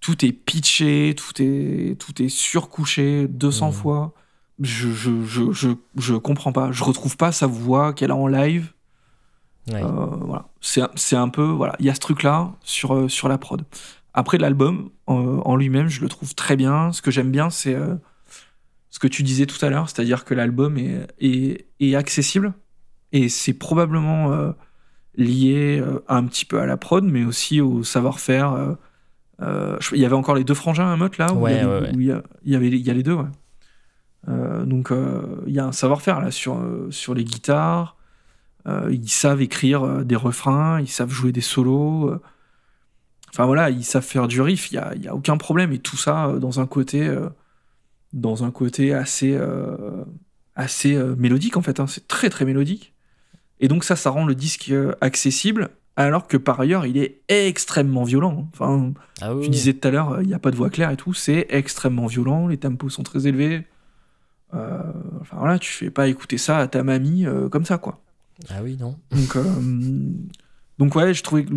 tout 0.00 0.24
est 0.24 0.32
pitché, 0.32 1.14
tout 1.16 1.40
est, 1.40 1.96
tout 1.96 2.20
est 2.20 2.28
surcouché 2.28 3.28
200 3.28 3.66
mhm. 3.66 3.72
fois 3.72 4.14
je, 4.60 4.90
je, 4.92 5.24
je, 5.24 5.52
je, 5.52 5.68
je 5.96 6.14
comprends 6.14 6.52
pas. 6.52 6.70
Je 6.72 6.84
retrouve 6.84 7.16
pas 7.16 7.32
sa 7.32 7.46
voix 7.46 7.92
qu'elle 7.92 8.10
a 8.10 8.16
en 8.16 8.26
live. 8.26 8.72
Euh, 9.72 9.80
voilà. 9.82 10.46
C'est 10.60 11.16
un 11.16 11.28
peu. 11.28 11.44
Voilà. 11.44 11.74
Il 11.78 11.86
y 11.86 11.90
a 11.90 11.94
ce 11.94 12.00
truc-là 12.00 12.52
sur, 12.62 12.94
euh, 12.94 13.08
sur 13.08 13.28
la 13.28 13.38
prod. 13.38 13.64
Après, 14.12 14.38
l'album 14.38 14.90
euh, 15.08 15.40
en 15.44 15.56
lui-même, 15.56 15.88
je 15.88 16.00
le 16.00 16.08
trouve 16.08 16.34
très 16.34 16.56
bien. 16.56 16.92
Ce 16.92 17.02
que 17.02 17.10
j'aime 17.10 17.30
bien, 17.30 17.50
c'est 17.50 17.76
ce 18.90 18.98
que 19.00 19.08
tu 19.08 19.24
disais 19.24 19.46
tout 19.46 19.64
à 19.64 19.70
l'heure, 19.70 19.88
c'est-à-dire 19.88 20.24
que 20.24 20.34
l'album 20.34 20.78
est, 20.78 21.08
est, 21.18 21.66
est, 21.80 21.96
accessible. 21.96 22.52
Et 23.10 23.28
c'est 23.28 23.54
probablement 23.54 24.54
lié 25.16 25.82
un 26.08 26.24
petit 26.26 26.44
peu 26.44 26.60
à 26.60 26.66
la 26.66 26.76
prod, 26.76 27.04
mais 27.04 27.24
aussi 27.24 27.60
au 27.60 27.82
savoir-faire. 27.82 28.76
il 29.40 29.98
y 29.98 30.04
avait 30.04 30.14
encore 30.14 30.36
les 30.36 30.44
deux 30.44 30.54
frangins 30.54 30.92
à 30.92 30.96
Meute 30.96 31.18
là 31.18 31.32
où, 31.32 31.48
il, 31.48 31.54
y 31.54 31.58
avait, 31.58 31.90
il, 31.92 32.52
y 32.52 32.54
avait, 32.54 32.68
il 32.68 32.86
y 32.86 32.90
a 32.90 32.94
les 32.94 33.02
deux, 33.02 33.14
ouais. 33.14 33.26
Euh, 34.28 34.64
donc 34.64 34.90
euh, 34.90 35.42
il 35.46 35.52
y 35.52 35.58
a 35.58 35.66
un 35.66 35.72
savoir-faire 35.72 36.20
là 36.20 36.30
sur, 36.30 36.56
euh, 36.56 36.88
sur 36.90 37.14
les 37.14 37.24
guitares. 37.24 37.96
ils 38.90 39.08
savent 39.08 39.42
écrire 39.42 40.04
des 40.04 40.16
refrains, 40.16 40.80
ils 40.80 40.88
savent 40.88 41.10
jouer 41.10 41.32
des 41.32 41.42
solos. 41.42 42.18
Enfin 43.30 43.46
voilà, 43.46 43.70
ils 43.70 43.84
savent 43.84 44.04
faire 44.04 44.28
du 44.28 44.40
riff, 44.40 44.70
il 44.70 44.74
n'y 44.74 44.78
a, 44.78 44.94
y 44.94 45.08
a, 45.08 45.14
aucun 45.14 45.36
problème. 45.36 45.72
Et 45.72 45.78
tout 45.78 45.96
ça 45.96 46.32
dans 46.40 46.60
un 46.60 46.66
côté, 46.66 47.14
dans 48.12 48.44
un 48.44 48.50
côté 48.50 48.94
assez, 48.94 49.38
assez 50.56 50.96
mélodique 51.18 51.56
en 51.56 51.62
fait. 51.62 51.80
Hein. 51.80 51.86
C'est 51.86 52.08
très 52.08 52.30
très 52.30 52.44
mélodique. 52.44 52.94
Et 53.60 53.68
donc 53.68 53.84
ça, 53.84 53.96
ça 53.96 54.10
rend 54.10 54.24
le 54.24 54.34
disque 54.34 54.72
accessible. 55.00 55.70
alors 55.96 56.26
que 56.26 56.38
par 56.38 56.58
ailleurs, 56.58 56.86
il 56.86 56.96
est 56.96 57.20
extrêmement 57.28 58.04
violent. 58.04 58.48
Enfin, 58.54 58.94
Ah 59.20 59.34
oui, 59.34 59.42
oui. 59.42 59.50
disais 59.50 59.74
tout 59.74 59.86
à 59.88 59.90
l'heure, 59.90 60.22
il 60.22 60.28
n'y 60.28 60.34
a 60.34 60.38
pas 60.38 60.50
de 60.50 60.56
voix 60.56 60.70
claire 60.70 60.90
et 60.90 60.96
tout, 60.96 61.12
c'est 61.12 61.46
extrêmement 61.50 62.06
violent, 62.06 62.48
les 62.48 62.56
tempos 62.56 62.88
sont 62.88 63.02
très 63.02 63.26
élevés. 63.26 63.64
Euh, 64.54 64.78
enfin 65.20 65.36
voilà, 65.38 65.58
tu 65.58 65.70
fais 65.72 65.90
pas 65.90 66.06
écouter 66.08 66.38
ça 66.38 66.58
à 66.58 66.66
ta 66.68 66.82
mamie 66.82 67.26
euh, 67.26 67.48
comme 67.48 67.64
ça, 67.64 67.78
quoi. 67.78 68.00
Ah 68.50 68.62
oui, 68.62 68.76
non. 68.78 68.96
Donc, 69.12 69.36
euh, 69.36 69.42
donc 70.78 70.94
ouais, 70.94 71.12
je 71.14 71.22
trouvais 71.22 71.44
que 71.44 71.52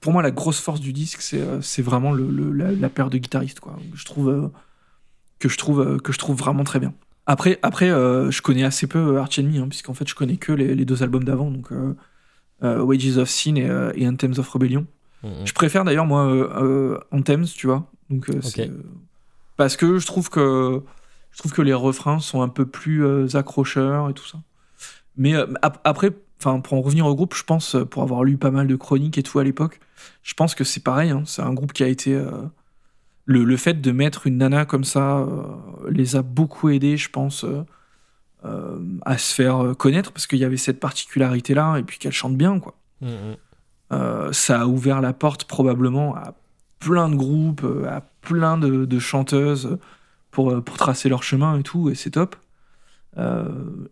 pour 0.00 0.12
moi 0.12 0.22
la 0.22 0.30
grosse 0.30 0.60
force 0.60 0.80
du 0.80 0.92
disque, 0.92 1.20
c'est 1.20 1.82
vraiment 1.82 2.12
le, 2.12 2.28
le- 2.30 2.52
la, 2.52 2.72
la 2.72 2.88
paire 2.88 3.10
de 3.10 3.18
guitaristes, 3.18 3.60
quoi. 3.60 3.76
Je 3.94 4.04
trouve 4.04 4.50
que 5.38 5.48
je 5.48 5.56
trouve 5.58 5.98
que 6.00 6.12
je 6.12 6.18
trouve 6.18 6.36
vraiment 6.36 6.64
très 6.64 6.78
bien. 6.80 6.94
Après, 7.26 7.58
après, 7.62 7.90
euh, 7.90 8.30
je 8.30 8.42
connais 8.42 8.64
assez 8.64 8.86
peu 8.86 9.18
Arch 9.18 9.38
Enemy, 9.38 9.58
hein, 9.58 9.68
puisqu'en 9.68 9.94
fait, 9.94 10.08
je 10.08 10.14
connais 10.14 10.36
que 10.36 10.52
les, 10.52 10.74
les 10.74 10.84
deux 10.84 11.02
albums 11.02 11.22
d'avant, 11.24 11.50
donc 11.50 11.70
euh, 11.70 11.94
euh, 12.64 12.82
Wages 12.82 13.18
of 13.18 13.28
Sin 13.28 13.56
et, 13.56 13.68
et 13.94 14.08
Anthems 14.08 14.34
of 14.38 14.48
Rebellion. 14.48 14.86
Mhm. 15.22 15.44
Je 15.46 15.52
préfère 15.52 15.84
d'ailleurs 15.84 16.06
moi 16.06 16.24
Anthems, 17.12 17.44
tu 17.54 17.66
vois. 17.66 17.90
Donc 18.08 18.28
parce 19.56 19.76
que 19.76 19.98
je 19.98 20.06
trouve 20.06 20.30
que 20.30 20.82
je 21.32 21.38
trouve 21.38 21.52
que 21.52 21.62
les 21.62 21.74
refrains 21.74 22.18
sont 22.20 22.42
un 22.42 22.48
peu 22.48 22.66
plus 22.66 23.04
euh, 23.04 23.26
accrocheurs 23.34 24.08
et 24.10 24.14
tout 24.14 24.26
ça. 24.26 24.38
Mais 25.16 25.34
euh, 25.34 25.46
ap- 25.62 25.80
après, 25.84 26.10
enfin 26.38 26.60
pour 26.60 26.74
en 26.74 26.80
revenir 26.80 27.06
au 27.06 27.14
groupe, 27.14 27.34
je 27.34 27.44
pense 27.44 27.74
euh, 27.74 27.84
pour 27.84 28.02
avoir 28.02 28.24
lu 28.24 28.36
pas 28.36 28.50
mal 28.50 28.66
de 28.66 28.76
chroniques 28.76 29.18
et 29.18 29.22
tout 29.22 29.38
à 29.38 29.44
l'époque, 29.44 29.80
je 30.22 30.34
pense 30.34 30.54
que 30.54 30.64
c'est 30.64 30.82
pareil. 30.82 31.10
hein, 31.10 31.22
c'est 31.26 31.42
un 31.42 31.52
groupe 31.54 31.72
qui 31.72 31.82
a 31.84 31.88
été 31.88 32.14
euh, 32.14 32.30
le, 33.26 33.44
le 33.44 33.56
fait 33.56 33.80
de 33.80 33.92
mettre 33.92 34.26
une 34.26 34.38
nana 34.38 34.64
comme 34.64 34.84
ça 34.84 35.26
les 35.88 36.16
a 36.16 36.22
beaucoup 36.22 36.68
aidés, 36.70 36.96
je 36.96 37.10
pense. 37.10 37.44
à 39.04 39.18
se 39.18 39.34
faire 39.34 39.74
connaître 39.78 40.12
parce 40.12 40.26
qu'il 40.26 40.38
y 40.38 40.44
avait 40.44 40.56
cette 40.56 40.80
particularité 40.80 41.52
là 41.52 41.76
et 41.76 41.82
puis 41.82 41.98
qu'elle 41.98 42.12
chante 42.12 42.36
bien 42.36 42.58
quoi 42.58 42.74
Mhm. 43.02 43.36
euh, 43.92 44.32
ça 44.32 44.62
a 44.62 44.66
ouvert 44.66 45.00
la 45.02 45.12
porte 45.12 45.44
probablement 45.44 46.14
à 46.16 46.34
plein 46.78 47.08
de 47.10 47.16
groupes, 47.16 47.64
à 47.86 48.00
plein 48.22 48.56
de, 48.58 48.84
de 48.86 48.98
chanteuses 48.98 49.78
pour, 50.30 50.50
euh, 50.50 50.60
pour 50.60 50.76
tracer 50.76 51.08
leur 51.08 51.22
chemin 51.22 51.58
et 51.58 51.62
tout, 51.62 51.90
et 51.90 51.94
c'est 51.94 52.10
top. 52.10 52.36
Euh, 53.18 53.44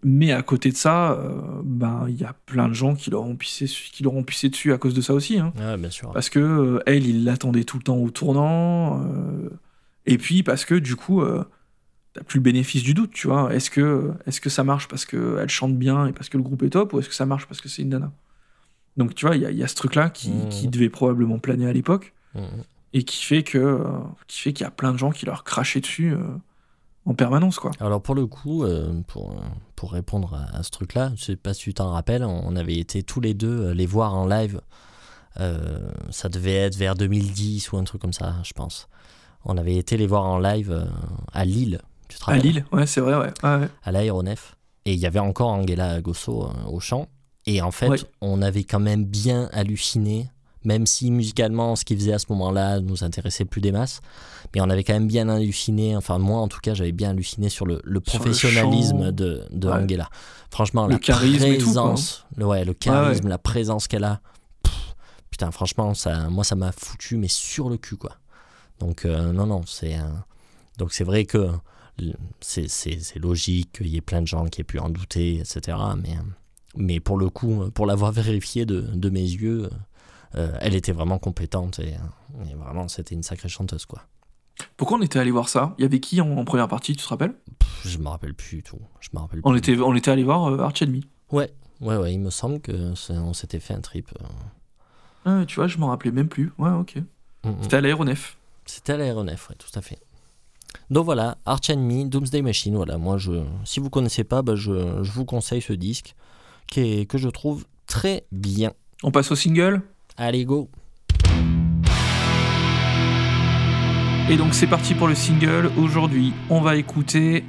mais 0.04 0.30
à 0.32 0.42
côté 0.42 0.70
de 0.70 0.76
ça, 0.76 1.12
euh, 1.12 1.32
ben 1.64 2.06
il 2.08 2.14
y 2.16 2.24
a 2.24 2.34
plein 2.46 2.68
de 2.68 2.72
gens 2.74 2.94
qui 2.94 3.10
leur 3.10 3.22
ont 3.22 3.34
pissé, 3.34 3.66
qui 3.66 4.04
pissé 4.22 4.48
dessus 4.48 4.72
à 4.72 4.78
cause 4.78 4.94
de 4.94 5.00
ça 5.00 5.12
aussi. 5.12 5.38
hein. 5.40 5.52
Bien 5.76 5.90
sûr. 5.90 6.12
Parce 6.12 6.30
que 6.30 6.38
euh, 6.38 6.82
elle, 6.86 7.04
il 7.06 7.24
l'attendait 7.24 7.64
tout 7.64 7.78
le 7.78 7.82
temps 7.82 7.96
au 7.96 8.10
tournant. 8.10 9.02
et 10.06 10.18
puis 10.18 10.42
parce 10.44 10.64
que 10.64 10.76
du 10.76 10.94
coup, 10.94 11.22
t'as 12.14 12.22
plus 12.22 12.38
le 12.38 12.42
bénéfice 12.44 12.82
du 12.84 12.94
doute, 12.94 13.10
tu 13.12 13.26
vois. 13.26 13.52
Est-ce 13.52 13.70
que, 13.70 14.12
est 14.26 14.38
que 14.40 14.48
ça 14.50 14.62
marche 14.62 14.86
parce 14.86 15.04
qu'elle 15.04 15.48
chante 15.48 15.76
bien 15.76 16.06
et 16.06 16.12
parce 16.12 16.28
que 16.28 16.36
le 16.36 16.44
groupe 16.44 16.62
est 16.62 16.70
top, 16.70 16.92
ou 16.92 17.00
est-ce 17.00 17.08
que 17.08 17.14
ça 17.14 17.26
marche 17.26 17.46
parce 17.46 17.60
que 17.60 17.68
c'est 17.68 17.82
une 17.82 17.88
nana? 17.90 18.12
Donc 18.96 19.14
tu 19.16 19.26
vois, 19.26 19.34
il 19.36 19.42
y, 19.42 19.46
a- 19.46 19.50
il 19.50 19.56
y 19.58 19.64
a 19.64 19.68
ce 19.68 19.74
truc-là 19.74 20.10
qui, 20.10 20.30
Mhm. 20.30 20.48
qui 20.48 20.68
devait 20.68 20.88
probablement 20.88 21.38
planer 21.40 21.66
à 21.68 21.72
l'époque 21.72 22.14
Mhm. 22.36 22.42
Et 22.92 23.02
qui 23.04 23.24
fait 23.24 23.42
que 23.42 23.58
euh, 23.58 23.88
qui 24.26 24.40
fait 24.40 24.52
qu'il 24.52 24.64
y 24.64 24.66
a 24.66 24.70
plein 24.70 24.92
de 24.92 24.98
gens 24.98 25.10
qui 25.10 25.26
leur 25.26 25.44
crachaient 25.44 25.80
dessus 25.80 26.12
euh, 26.14 26.22
en 27.04 27.14
permanence, 27.14 27.58
quoi. 27.58 27.70
Alors 27.80 28.02
pour 28.02 28.14
le 28.14 28.26
coup, 28.26 28.64
euh, 28.64 29.00
pour, 29.06 29.34
pour 29.76 29.92
répondre 29.92 30.34
à, 30.34 30.58
à 30.58 30.62
ce 30.62 30.70
truc-là, 30.70 31.12
je 31.16 31.24
sais 31.24 31.36
pas 31.36 31.54
si 31.54 31.62
tu 31.64 31.74
t'en 31.74 31.90
rappelles, 31.92 32.24
on 32.24 32.54
avait 32.56 32.76
été 32.76 33.02
tous 33.02 33.20
les 33.20 33.34
deux 33.34 33.70
les 33.72 33.86
voir 33.86 34.14
en 34.14 34.26
live. 34.26 34.60
Euh, 35.40 35.90
ça 36.10 36.28
devait 36.28 36.54
être 36.54 36.76
vers 36.76 36.94
2010 36.94 37.70
ou 37.72 37.76
un 37.76 37.84
truc 37.84 38.00
comme 38.00 38.12
ça, 38.12 38.36
je 38.42 38.52
pense. 38.52 38.88
On 39.44 39.56
avait 39.56 39.76
été 39.76 39.96
les 39.96 40.06
voir 40.06 40.24
en 40.24 40.38
live 40.38 40.72
euh, 40.72 40.84
à 41.32 41.44
Lille. 41.44 41.80
Tu 42.08 42.18
te 42.18 42.30
À 42.30 42.36
Lille, 42.36 42.64
ouais, 42.72 42.86
c'est 42.86 43.00
vrai, 43.00 43.14
ouais. 43.16 43.32
Ouais, 43.44 43.56
ouais. 43.60 43.68
à 43.84 43.92
l'aéronef. 43.92 44.56
Et 44.84 44.94
il 44.94 44.98
y 44.98 45.06
avait 45.06 45.18
encore 45.20 45.50
Angela 45.50 46.00
Gosso 46.00 46.50
au 46.66 46.80
chant. 46.80 47.06
Et 47.46 47.62
en 47.62 47.70
fait, 47.70 47.88
Ouais. 47.88 47.98
on 48.20 48.42
avait 48.42 48.64
quand 48.64 48.80
même 48.80 49.04
bien 49.04 49.48
halluciné, 49.52 50.28
même 50.68 50.86
si 50.86 51.10
musicalement, 51.10 51.74
ce 51.76 51.84
qu'il 51.84 51.96
faisait 51.98 52.12
à 52.12 52.18
ce 52.18 52.26
moment-là 52.30 52.80
nous 52.80 53.02
intéressait 53.02 53.44
plus 53.46 53.60
des 53.62 53.72
masses. 53.72 54.00
Mais 54.54 54.60
on 54.60 54.68
avait 54.68 54.84
quand 54.84 54.92
même 54.92 55.06
bien 55.08 55.28
halluciné, 55.28 55.96
enfin 55.96 56.18
moi 56.18 56.38
en 56.40 56.46
tout 56.48 56.60
cas, 56.60 56.74
j'avais 56.74 56.92
bien 56.92 57.10
halluciné 57.10 57.48
sur 57.48 57.64
le, 57.66 57.80
le 57.84 58.00
Sur 58.06 58.18
le 58.18 58.24
professionnalisme 58.24 59.10
de, 59.12 59.44
de 59.50 59.68
Ouais. 59.68 59.74
Angela. 59.74 60.08
Franchement, 60.50 60.86
Le 60.86 60.92
la 60.92 60.98
charisme 60.98 61.56
tout, 61.56 61.64
présence, 61.64 62.26
le, 62.36 62.46
ouais, 62.46 62.64
le 62.64 62.74
charisme, 62.74 63.28
la 63.28 63.38
présence 63.38 63.88
qu'elle 63.88 64.04
a. 64.04 64.20
pff, 64.62 64.94
putain, 65.30 65.50
franchement, 65.50 65.94
ça, 65.94 66.28
moi 66.28 66.44
ça 66.44 66.54
m'a 66.54 66.72
foutu, 66.72 67.16
mais 67.16 67.28
sur 67.28 67.68
le 67.70 67.76
cul, 67.78 67.96
quoi. 67.96 68.12
Donc, 68.78 69.04
euh, 69.06 69.32
non, 69.32 69.46
non, 69.46 69.62
c'est. 69.66 69.96
Donc, 70.78 70.92
c'est 70.92 71.04
vrai 71.04 71.24
que 71.24 71.48
c'est- 72.40 73.16
logique 73.18 73.72
qu'il 73.78 73.88
y 73.88 73.96
ait 73.96 74.00
plein 74.00 74.22
de 74.22 74.26
gens 74.26 74.44
qui 74.46 74.60
aient 74.60 74.64
pu 74.64 74.78
en 74.78 74.88
douter, 74.88 75.38
etc. 75.40 75.76
Mais, 76.02 76.16
mais 76.76 77.00
pour 77.00 77.18
le 77.18 77.28
coup, 77.30 77.70
pour 77.74 77.86
l'avoir 77.86 78.12
vérifié 78.22 78.66
de, 78.66 78.80
de 78.80 79.10
mes 79.10 79.20
yeux, 79.22 79.68
elle 80.34 80.74
était 80.74 80.92
vraiment 80.92 81.18
compétente 81.18 81.78
et, 81.78 81.94
et 82.50 82.54
vraiment, 82.54 82.88
c'était 82.88 83.14
une 83.14 83.22
sacrée 83.22 83.48
chanteuse, 83.48 83.86
quoi. 83.86 84.02
Pourquoi 84.76 84.98
on 84.98 85.02
était 85.02 85.18
allé 85.20 85.30
voir 85.30 85.48
ça? 85.48 85.74
Il 85.78 85.82
y 85.82 85.84
avait 85.84 86.00
qui 86.00 86.20
en, 86.20 86.36
en 86.36 86.44
première 86.44 86.66
partie, 86.66 86.96
tu 86.96 87.02
te 87.04 87.08
rappelles? 87.08 87.34
Pff, 87.58 87.86
je 87.86 87.98
me 87.98 88.08
rappelle 88.08 88.34
plus 88.34 88.56
du 88.56 88.62
tout. 88.62 88.80
Je 89.00 89.08
me 89.12 89.20
rappelle 89.20 89.40
on 89.44 89.50
plus. 89.50 89.58
était, 89.58 89.78
on 89.80 89.94
était 89.94 90.10
allé 90.10 90.24
voir 90.24 90.46
euh, 90.46 90.58
Arch 90.58 90.82
Enemy. 90.82 91.06
Ouais, 91.30 91.52
ouais, 91.80 91.96
ouais, 91.96 92.12
il 92.12 92.18
me 92.18 92.30
semble 92.30 92.60
que 92.60 92.92
on 93.10 93.32
s'était 93.34 93.60
fait 93.60 93.74
un 93.74 93.80
trip. 93.80 94.10
euh. 94.20 94.24
Ah, 95.24 95.44
tu 95.46 95.56
vois, 95.56 95.68
je 95.68 95.78
m'en 95.78 95.88
rappelais 95.88 96.10
même 96.10 96.28
plus. 96.28 96.52
Ouais, 96.58 96.70
ok. 96.70 96.96
Mm, 97.44 97.50
mm. 97.50 97.56
C'était 97.62 97.76
à 97.76 97.80
l'aéronef. 97.80 98.36
C'était 98.66 98.94
à 98.94 98.96
l'aéronef, 98.96 99.48
ouais, 99.48 99.56
tout 99.56 99.78
à 99.78 99.80
fait. 99.80 100.00
Donc 100.90 101.04
voilà, 101.04 101.38
Arch 101.46 101.70
Enemy, 101.70 102.06
Doomsday 102.06 102.42
Machine, 102.42 102.74
voilà, 102.76 102.98
moi 102.98 103.16
je, 103.16 103.44
si 103.64 103.80
vous 103.80 103.90
connaissez 103.90 104.24
pas, 104.24 104.42
bah, 104.42 104.54
je, 104.54 105.02
je 105.02 105.12
vous 105.12 105.24
conseille 105.24 105.62
ce 105.62 105.72
disque 105.72 106.14
qui 106.66 106.80
est, 106.80 107.06
que 107.06 107.16
je 107.16 107.28
trouve 107.28 107.64
très 107.86 108.26
bien. 108.32 108.72
On 109.02 109.10
passe 109.10 109.30
au 109.30 109.36
single? 109.36 109.82
Allez, 110.20 110.44
go 110.44 110.68
Et 114.28 114.36
donc 114.36 114.52
c'est 114.52 114.66
parti 114.66 114.94
pour 114.94 115.06
le 115.08 115.14
single. 115.14 115.70
Aujourd'hui, 115.78 116.32
on 116.50 116.60
va 116.60 116.74
écouter. 116.76 117.44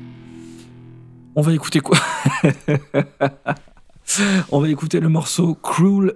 On 1.36 1.42
va 1.42 1.54
écouter 1.54 1.80
quoi? 1.80 1.98
On 4.52 4.60
va 4.60 4.70
écouter 4.70 5.00
le 5.00 5.08
morceau 5.08 5.54
Cruel 5.54 6.14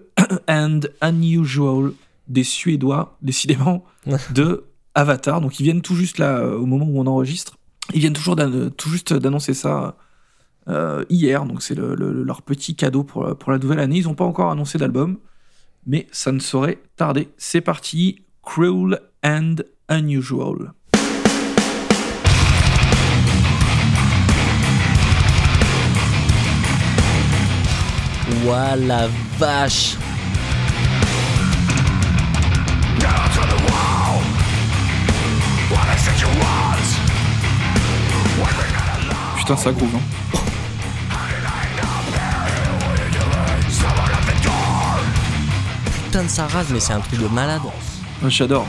and 0.50 0.80
Unusual 1.04 1.92
des 2.28 2.44
Suédois, 2.44 3.16
décidément, 3.22 3.86
de 4.34 4.64
Avatar. 4.96 5.42
Donc 5.42 5.60
ils 5.60 5.64
viennent 5.64 5.84
tout 5.84 5.94
juste 5.96 6.18
là, 6.18 6.40
euh, 6.40 6.58
au 6.58 6.66
moment 6.66 6.86
où 6.90 7.00
on 7.00 7.06
enregistre. 7.06 7.56
Ils 7.94 8.00
viennent 8.00 8.14
toujours 8.14 8.36
d'ann- 8.36 8.72
tout 8.72 8.90
juste 8.90 9.14
d'annoncer 9.14 9.54
ça 9.54 9.96
euh, 10.70 11.06
hier. 11.12 11.46
Donc 11.46 11.62
c'est 11.62 11.76
le- 11.76 11.94
le- 11.94 12.24
leur 12.24 12.42
petit 12.42 12.76
cadeau 12.76 13.04
pour, 13.04 13.38
pour 13.38 13.52
la 13.52 13.60
nouvelle 13.60 13.80
année. 13.80 13.98
Ils 14.00 14.06
n'ont 14.06 14.16
pas 14.16 14.26
encore 14.26 14.50
annoncé 14.50 14.80
d'album, 14.80 15.20
mais 15.86 16.08
ça 16.12 16.32
ne 16.32 16.40
saurait 16.40 16.80
tarder. 16.96 17.30
C'est 17.38 17.62
parti. 17.62 18.26
Cruel 18.44 19.00
and 19.24 19.56
Unusual. 19.90 20.74
Ouah 28.46 28.76
la 28.76 29.08
vache 29.38 29.98
Putain, 39.44 39.58
ça 39.58 39.74
groove. 39.74 39.90
Hein. 39.94 40.53
Putain 46.14 46.26
de 46.26 46.30
sa 46.30 46.46
rase, 46.46 46.68
mais 46.70 46.80
c'est 46.80 46.94
un 46.94 47.00
truc 47.00 47.20
de 47.20 47.28
malade. 47.28 47.64
Ouais, 48.22 48.30
J'adore. 48.30 48.68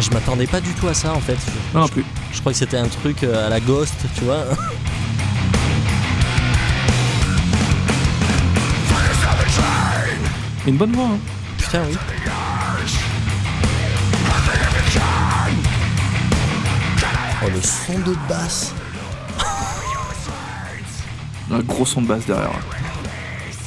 Je 0.00 0.10
m'attendais 0.10 0.48
pas 0.48 0.60
du 0.60 0.74
tout 0.74 0.88
à 0.88 0.94
ça 0.94 1.14
en 1.14 1.20
fait. 1.20 1.38
Non, 1.72 1.82
non 1.82 1.86
plus. 1.86 2.04
Je 2.32 2.40
crois 2.40 2.50
que 2.50 2.58
c'était 2.58 2.78
un 2.78 2.88
truc 2.88 3.22
euh, 3.22 3.46
à 3.46 3.50
la 3.50 3.60
Ghost, 3.60 3.94
tu 4.18 4.24
vois. 4.24 4.46
Une 10.66 10.76
bonne 10.76 10.90
voix. 10.90 11.06
Hein. 11.06 11.18
Putain, 11.56 11.84
oui. 11.88 11.96
Oh, 17.44 17.48
le 17.48 17.62
son 17.62 18.00
de 18.00 18.16
basse. 18.28 18.74
Un 21.52 21.60
gros 21.60 21.84
son 21.86 22.02
de 22.02 22.06
basse 22.06 22.26
derrière. 22.26 22.50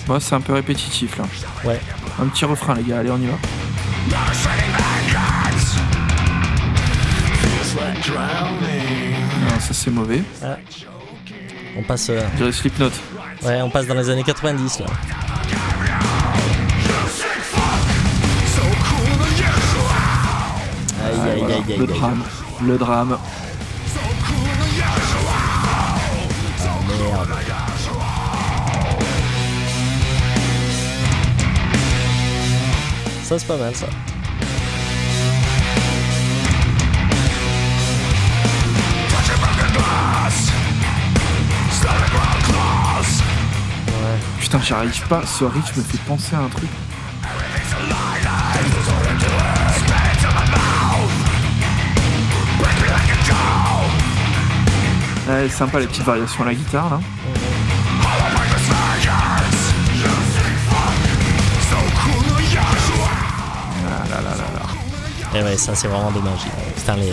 Ouais, 0.07 0.19
c'est 0.19 0.35
un 0.35 0.41
peu 0.41 0.53
répétitif 0.53 1.17
là. 1.17 1.25
Ouais. 1.63 1.79
Un 2.21 2.27
petit 2.27 2.45
refrain, 2.45 2.75
les 2.75 2.83
gars. 2.83 2.99
Allez, 2.99 3.11
on 3.11 3.17
y 3.17 3.25
va. 3.27 3.33
Non, 9.41 9.59
ça 9.59 9.73
c'est 9.73 9.91
mauvais. 9.91 10.23
On 11.77 11.83
passe, 11.83 12.09
euh, 12.09 12.21
Je 12.39 12.51
Slipknot. 12.51 12.89
ouais, 13.43 13.61
on 13.61 13.69
passe 13.69 13.87
dans 13.87 13.95
les 13.95 14.09
années 14.09 14.23
90 14.23 14.79
là. 14.79 14.85
Aïe 21.05 21.31
aïe 21.31 21.43
aïe 21.43 21.53
aïe 21.53 21.77
Le 21.77 21.87
drame. 21.87 22.23
Le 22.65 22.77
drame. 22.77 23.17
C'est 33.37 33.47
pas 33.47 33.57
mal, 33.57 33.75
ça. 33.75 33.87
Putain, 44.39 44.61
j'y 44.61 44.73
arrive 44.73 45.07
pas. 45.07 45.21
Ce 45.25 45.43
riff 45.43 45.75
me 45.75 45.83
fait 45.83 45.97
penser 46.07 46.35
à 46.35 46.39
un 46.39 46.47
truc. 46.47 46.69
Ouais, 55.27 55.49
sympa 55.49 55.79
les 55.79 55.87
petites 55.87 56.03
variations 56.03 56.43
à 56.43 56.45
la 56.47 56.53
guitare 56.53 56.89
là. 56.89 56.99
Et 65.35 65.43
ouais, 65.43 65.57
ça, 65.57 65.75
c'est 65.75 65.87
vraiment 65.87 66.11
dommage. 66.11 66.39
Putain, 66.75 66.95
les, 66.95 67.11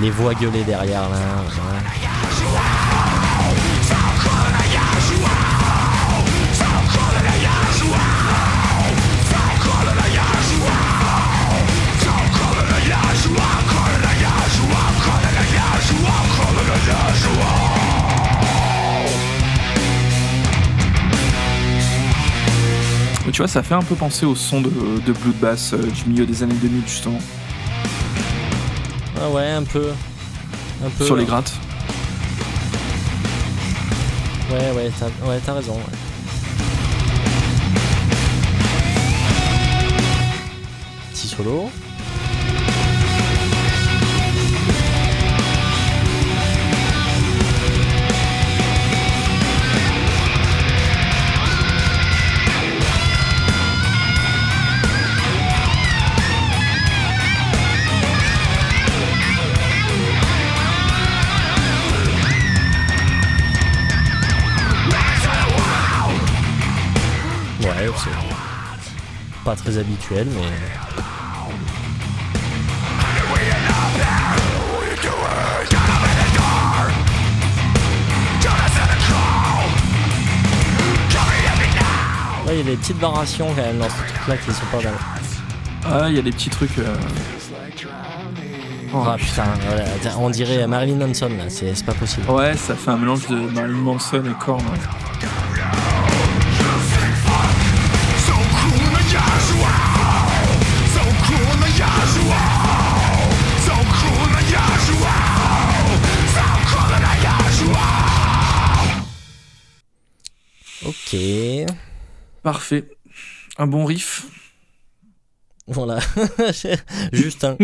les, 0.00 0.10
voix 0.10 0.34
gueulées 0.34 0.64
derrière, 0.64 1.08
là. 1.08 2.05
Tu 23.36 23.42
vois, 23.42 23.48
ça 23.48 23.62
fait 23.62 23.74
un 23.74 23.82
peu 23.82 23.94
penser 23.94 24.24
au 24.24 24.34
son 24.34 24.62
de, 24.62 24.70
de 24.70 25.12
Bloodbath 25.12 25.74
euh, 25.74 25.82
du 25.90 26.08
milieu 26.08 26.24
des 26.24 26.42
années 26.42 26.54
2000 26.54 26.84
justement. 26.86 27.18
Ah 29.20 29.28
ouais, 29.28 29.50
un 29.50 29.62
peu. 29.62 29.90
Un 30.82 30.88
peu. 30.88 31.04
Sur 31.04 31.16
les 31.16 31.26
grattes. 31.26 31.52
Ouais, 34.50 34.70
ouais, 34.74 34.90
t'as 34.98 35.28
ouais, 35.28 35.38
t'as 35.44 35.52
raison. 35.52 35.74
ouais. 35.74 35.98
Petit 41.12 41.28
solo. 41.28 41.70
Pas 69.46 69.54
très 69.54 69.78
habituel, 69.78 70.26
mais. 70.34 70.42
Ouais, 82.46 82.52
il 82.54 82.58
y 82.58 82.60
a 82.60 82.64
des 82.64 82.76
petites 82.76 82.98
variations 82.98 83.48
quand 83.48 83.62
même 83.62 83.78
dans 83.78 83.88
ce 83.88 83.96
truc-là 83.96 84.36
qui 84.36 84.52
sont 84.52 84.66
pas 84.70 84.82
mal. 84.82 84.94
Ah, 85.84 86.08
il 86.08 86.16
y 86.16 86.18
a 86.18 86.22
des 86.22 86.30
petits 86.30 86.50
trucs. 86.50 86.78
euh, 86.78 86.94
Oh, 88.94 89.02
Ah 89.04 89.16
putain, 89.18 89.42
voilà, 89.66 89.84
on 90.18 90.30
dirait 90.30 90.64
Marilyn 90.66 91.06
Manson 91.06 91.28
là, 91.28 91.44
c'est 91.48 91.74
c'est 91.74 91.84
pas 91.84 91.92
possible. 91.92 92.30
Ouais, 92.30 92.56
ça 92.56 92.74
fait 92.76 92.90
un 92.92 92.96
mélange 92.96 93.26
de 93.26 93.34
Marilyn 93.34 93.78
Manson 93.78 94.22
et 94.24 94.44
Korn. 94.44 94.60
ouais. 94.60 95.05
Parfait. 112.46 112.88
Un 113.58 113.66
bon 113.66 113.84
riff. 113.84 114.26
Voilà. 115.66 115.98
Juste 117.12 117.42
un. 117.42 117.56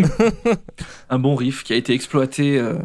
Un 1.08 1.18
bon 1.20 1.36
riff 1.36 1.62
qui 1.62 1.72
a 1.72 1.76
été 1.76 1.92
exploité 1.94 2.58
euh, 2.58 2.80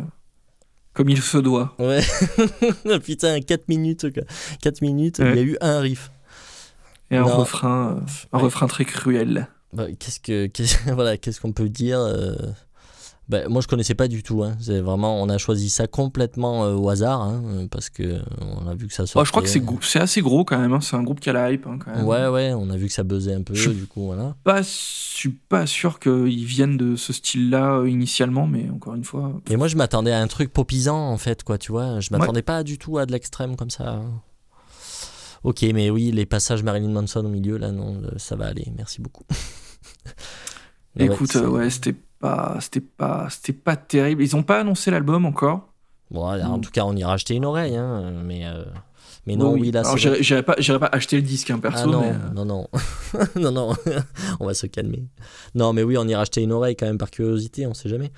comme 0.93 1.09
il 1.09 1.19
se 1.23 1.39
doit. 1.39 1.75
Ouais. 1.79 2.03
Putain, 3.03 3.41
4 3.41 3.67
minutes. 3.67 4.13
quoi. 4.13 4.21
4 4.61 4.81
minutes, 4.81 5.17
Ouais. 5.17 5.31
il 5.31 5.35
y 5.37 5.39
a 5.39 5.41
eu 5.41 5.57
un 5.59 5.79
riff. 5.79 6.11
Et 7.09 7.17
un 7.17 7.21
Non. 7.23 7.37
refrain, 7.37 7.95
euh, 7.95 7.99
un 8.31 8.37
Ouais. 8.37 8.43
refrain 8.43 8.67
très 8.67 8.85
cruel. 8.85 9.47
Bah, 9.73 9.87
qu'est-ce 9.97 10.19
que 10.19 10.45
qu'est-ce, 10.45 10.77
voilà, 10.93 11.17
qu'est-ce 11.17 11.41
qu'on 11.41 11.51
peut 11.51 11.67
dire 11.69 11.97
euh, 11.99 12.35
bah, 13.29 13.47
moi 13.49 13.61
je 13.61 13.67
connaissais 13.67 13.93
pas 13.95 14.07
du 14.07 14.23
tout 14.23 14.43
hein. 14.43 14.55
c'est 14.61 14.79
vraiment 14.79 15.21
on 15.21 15.27
a 15.27 15.37
choisi 15.37 15.69
ça 15.69 15.85
complètement 15.87 16.63
euh, 16.65 16.75
au 16.75 16.87
hasard 16.89 17.21
hein, 17.21 17.41
euh, 17.45 17.67
parce 17.69 17.89
que 17.89 18.03
euh, 18.03 18.19
on 18.39 18.67
a 18.67 18.73
vu 18.75 18.87
que 18.87 18.93
ça 18.93 19.05
sortait 19.05 19.19
Oh, 19.21 19.25
je 19.25 19.31
crois 19.31 19.43
que 19.43 19.49
c'est 19.49 19.61
c'est 19.81 19.99
assez 19.99 20.21
gros 20.21 20.45
quand 20.45 20.57
même. 20.57 20.71
hein. 20.73 20.79
C'est 20.81 20.95
un 20.95 21.03
groupe 21.03 21.19
qui 21.19 21.29
a 21.29 21.33
la 21.33 21.51
hype 21.51 21.67
hein, 21.67 21.77
quand 21.83 21.93
même. 21.93 22.05
ouais 22.05 22.27
ouais 22.27 22.53
on 22.53 22.69
a 22.69 22.77
vu 22.77 22.87
que 22.87 22.93
ça 22.93 23.03
buzzait 23.03 23.33
un 23.33 23.41
peu 23.41 23.53
Je- 23.53 23.69
du 23.71 23.85
coup 23.85 24.05
voilà 24.05 24.35
Pas, 24.45 24.61
suis 24.63 25.29
pas 25.31 25.65
sûr 25.67 25.99
qu'ils 25.99 26.45
viennent 26.45 26.77
de 26.77 26.95
ce 26.95 27.11
style-là 27.11 27.79
euh, 27.79 27.89
initialement, 27.89 28.47
mais 28.47 28.69
encore 28.69 28.95
une 28.95 29.03
fois. 29.03 29.33
mais 29.49 29.57
moi 29.57 29.67
je 29.67 29.75
m'attendais 29.75 30.11
à 30.13 30.21
un 30.21 30.27
truc 30.27 30.53
popisant 30.53 30.97
en 31.11 31.17
fait 31.17 31.43
quoi 31.43 31.57
tu 31.57 31.71
vois 31.73 31.99
je 31.99 32.09
m'attendais 32.11 32.41
pas 32.43 32.63
du 32.63 32.77
tout 32.77 32.97
à 32.97 33.05
de 33.05 33.11
l'extrême 33.11 33.55
comme 33.57 33.69
ça 33.69 33.89
hein. 33.89 34.21
ok 35.43 35.63
mais 35.73 35.89
oui 35.89 36.11
les 36.11 36.25
passages 36.25 36.63
Marilyn 36.63 36.89
Manson 36.91 37.25
au 37.25 37.29
milieu 37.29 37.57
là 37.57 37.71
non 37.71 38.01
ça 38.17 38.35
va 38.37 38.45
aller 38.45 38.71
merci 38.77 39.01
beaucoup 39.01 39.23
ouais, 40.99 41.05
Écoute, 41.05 41.35
ouais, 41.35 41.69
c'était 41.69 41.95
pas, 42.19 42.57
c'était 42.59 42.81
pas, 42.81 43.27
c'était 43.29 43.53
pas 43.53 43.75
terrible. 43.75 44.23
Ils 44.23 44.35
ont 44.35 44.43
pas 44.43 44.59
annoncé 44.59 44.91
l'album 44.91 45.25
encore? 45.25 45.67
bon, 46.11 46.21
en 46.25 46.57
Mm. 46.57 46.61
tout 46.61 46.71
cas 46.71 46.83
on 46.85 46.95
ira 46.95 47.13
acheter 47.13 47.35
une 47.35 47.45
oreille 47.45 47.75
hein, 47.75 48.11
mais 48.23 48.45
euh, 48.45 48.63
mais 49.27 49.35
non 49.35 49.51
Bon, 49.51 49.59
oui 49.59 49.71
là 49.71 49.81
Alors, 49.81 49.91
c'est 49.93 49.99
j'irai 49.99 50.23
j'irai 50.23 50.41
pas, 50.43 50.55
j'irai 50.57 50.79
pas 50.79 50.89
acheter 50.91 51.17
le 51.17 51.21
disque, 51.21 51.51
hein, 51.51 51.59
perso. 51.59 51.83
Ah 51.83 51.91
non, 51.91 52.01
mais, 52.01 52.07
euh, 52.11 52.33
non, 52.33 52.45
non, 52.45 52.67
non, 53.35 53.51
non, 53.51 53.73
on 54.39 54.45
va 54.45 54.53
se 54.53 54.65
calmer. 54.67 55.03
Non, 55.53 55.73
mais 55.73 55.83
oui, 55.83 55.97
on 55.97 56.07
ira 56.07 56.21
acheter 56.21 56.41
une 56.41 56.51
oreille 56.53 56.75
quand 56.75 56.85
même 56.85 56.97
par 56.97 57.11
curiosité, 57.11 57.67
on 57.67 57.73
sait 57.73 57.89
jamais. 57.89 58.11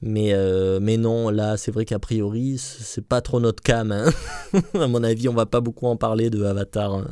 Mais, 0.00 0.30
euh, 0.32 0.78
mais 0.80 0.96
non, 0.96 1.30
là, 1.30 1.56
c'est 1.56 1.72
vrai 1.72 1.84
qu'a 1.84 1.98
priori, 1.98 2.56
c'est 2.58 3.06
pas 3.06 3.20
trop 3.20 3.40
notre 3.40 3.62
cam. 3.62 3.90
hein. 3.92 4.04
à 4.80 4.86
mon 4.86 5.02
avis, 5.02 5.28
on 5.28 5.34
va 5.34 5.46
pas 5.46 5.60
beaucoup 5.60 5.86
en 5.86 5.96
parler 5.96 6.30
de 6.30 6.44
Avatar 6.44 6.94
hein, 6.94 7.04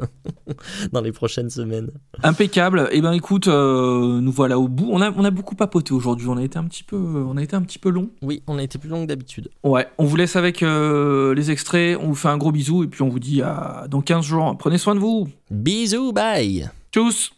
dans 0.93 1.01
les 1.01 1.13
prochaines 1.13 1.51
semaines. 1.51 1.91
Impeccable. 2.23 2.89
Et 2.93 3.01
ben 3.01 3.13
écoute, 3.13 3.49
euh, 3.49 4.21
nous 4.21 4.33
voilà 4.33 4.59
au 4.59 4.69
bout. 4.69 4.89
On 4.93 5.01
a, 5.01 5.11
on 5.11 5.25
a 5.25 5.31
beaucoup 5.31 5.57
papoté 5.57 5.93
aujourd'hui. 5.93 6.29
On 6.29 6.37
a 6.37 6.43
été 6.45 6.57
un 6.59 6.65
petit 6.65 6.85
peu, 6.85 6.97
on 6.97 7.37
a 7.37 7.43
été 7.43 7.57
un 7.57 7.63
petit 7.63 7.79
peu 7.79 7.91
long. 7.91 8.11
Oui, 8.23 8.43
on 8.47 8.59
a 8.59 8.63
été 8.63 8.79
plus 8.79 8.89
long 8.89 9.03
que 9.03 9.09
d'habitude. 9.09 9.49
Ouais. 9.65 9.87
On 9.99 10.05
vous 10.05 10.17
laisse 10.17 10.37
avec 10.37 10.63
euh, 10.63 11.35
les 11.35 11.51
extraits. 11.51 11.99
On 12.01 12.09
vous 12.09 12.15
fait 12.15 12.29
un 12.29 12.37
gros 12.39 12.53
bisou 12.53 12.85
et 12.85 12.87
puis 12.87 13.03
on 13.03 13.09
vous 13.09 13.19
dit 13.19 13.40
à 13.43 13.87
dans 13.89 14.01
15 14.01 14.25
jours. 14.25 14.57
Prenez 14.59 14.79
soin 14.79 14.95
de 14.95 15.01
vous. 15.01 15.29
Bisous, 15.51 16.13
bye 16.13 16.69
Tchuss. 16.93 17.33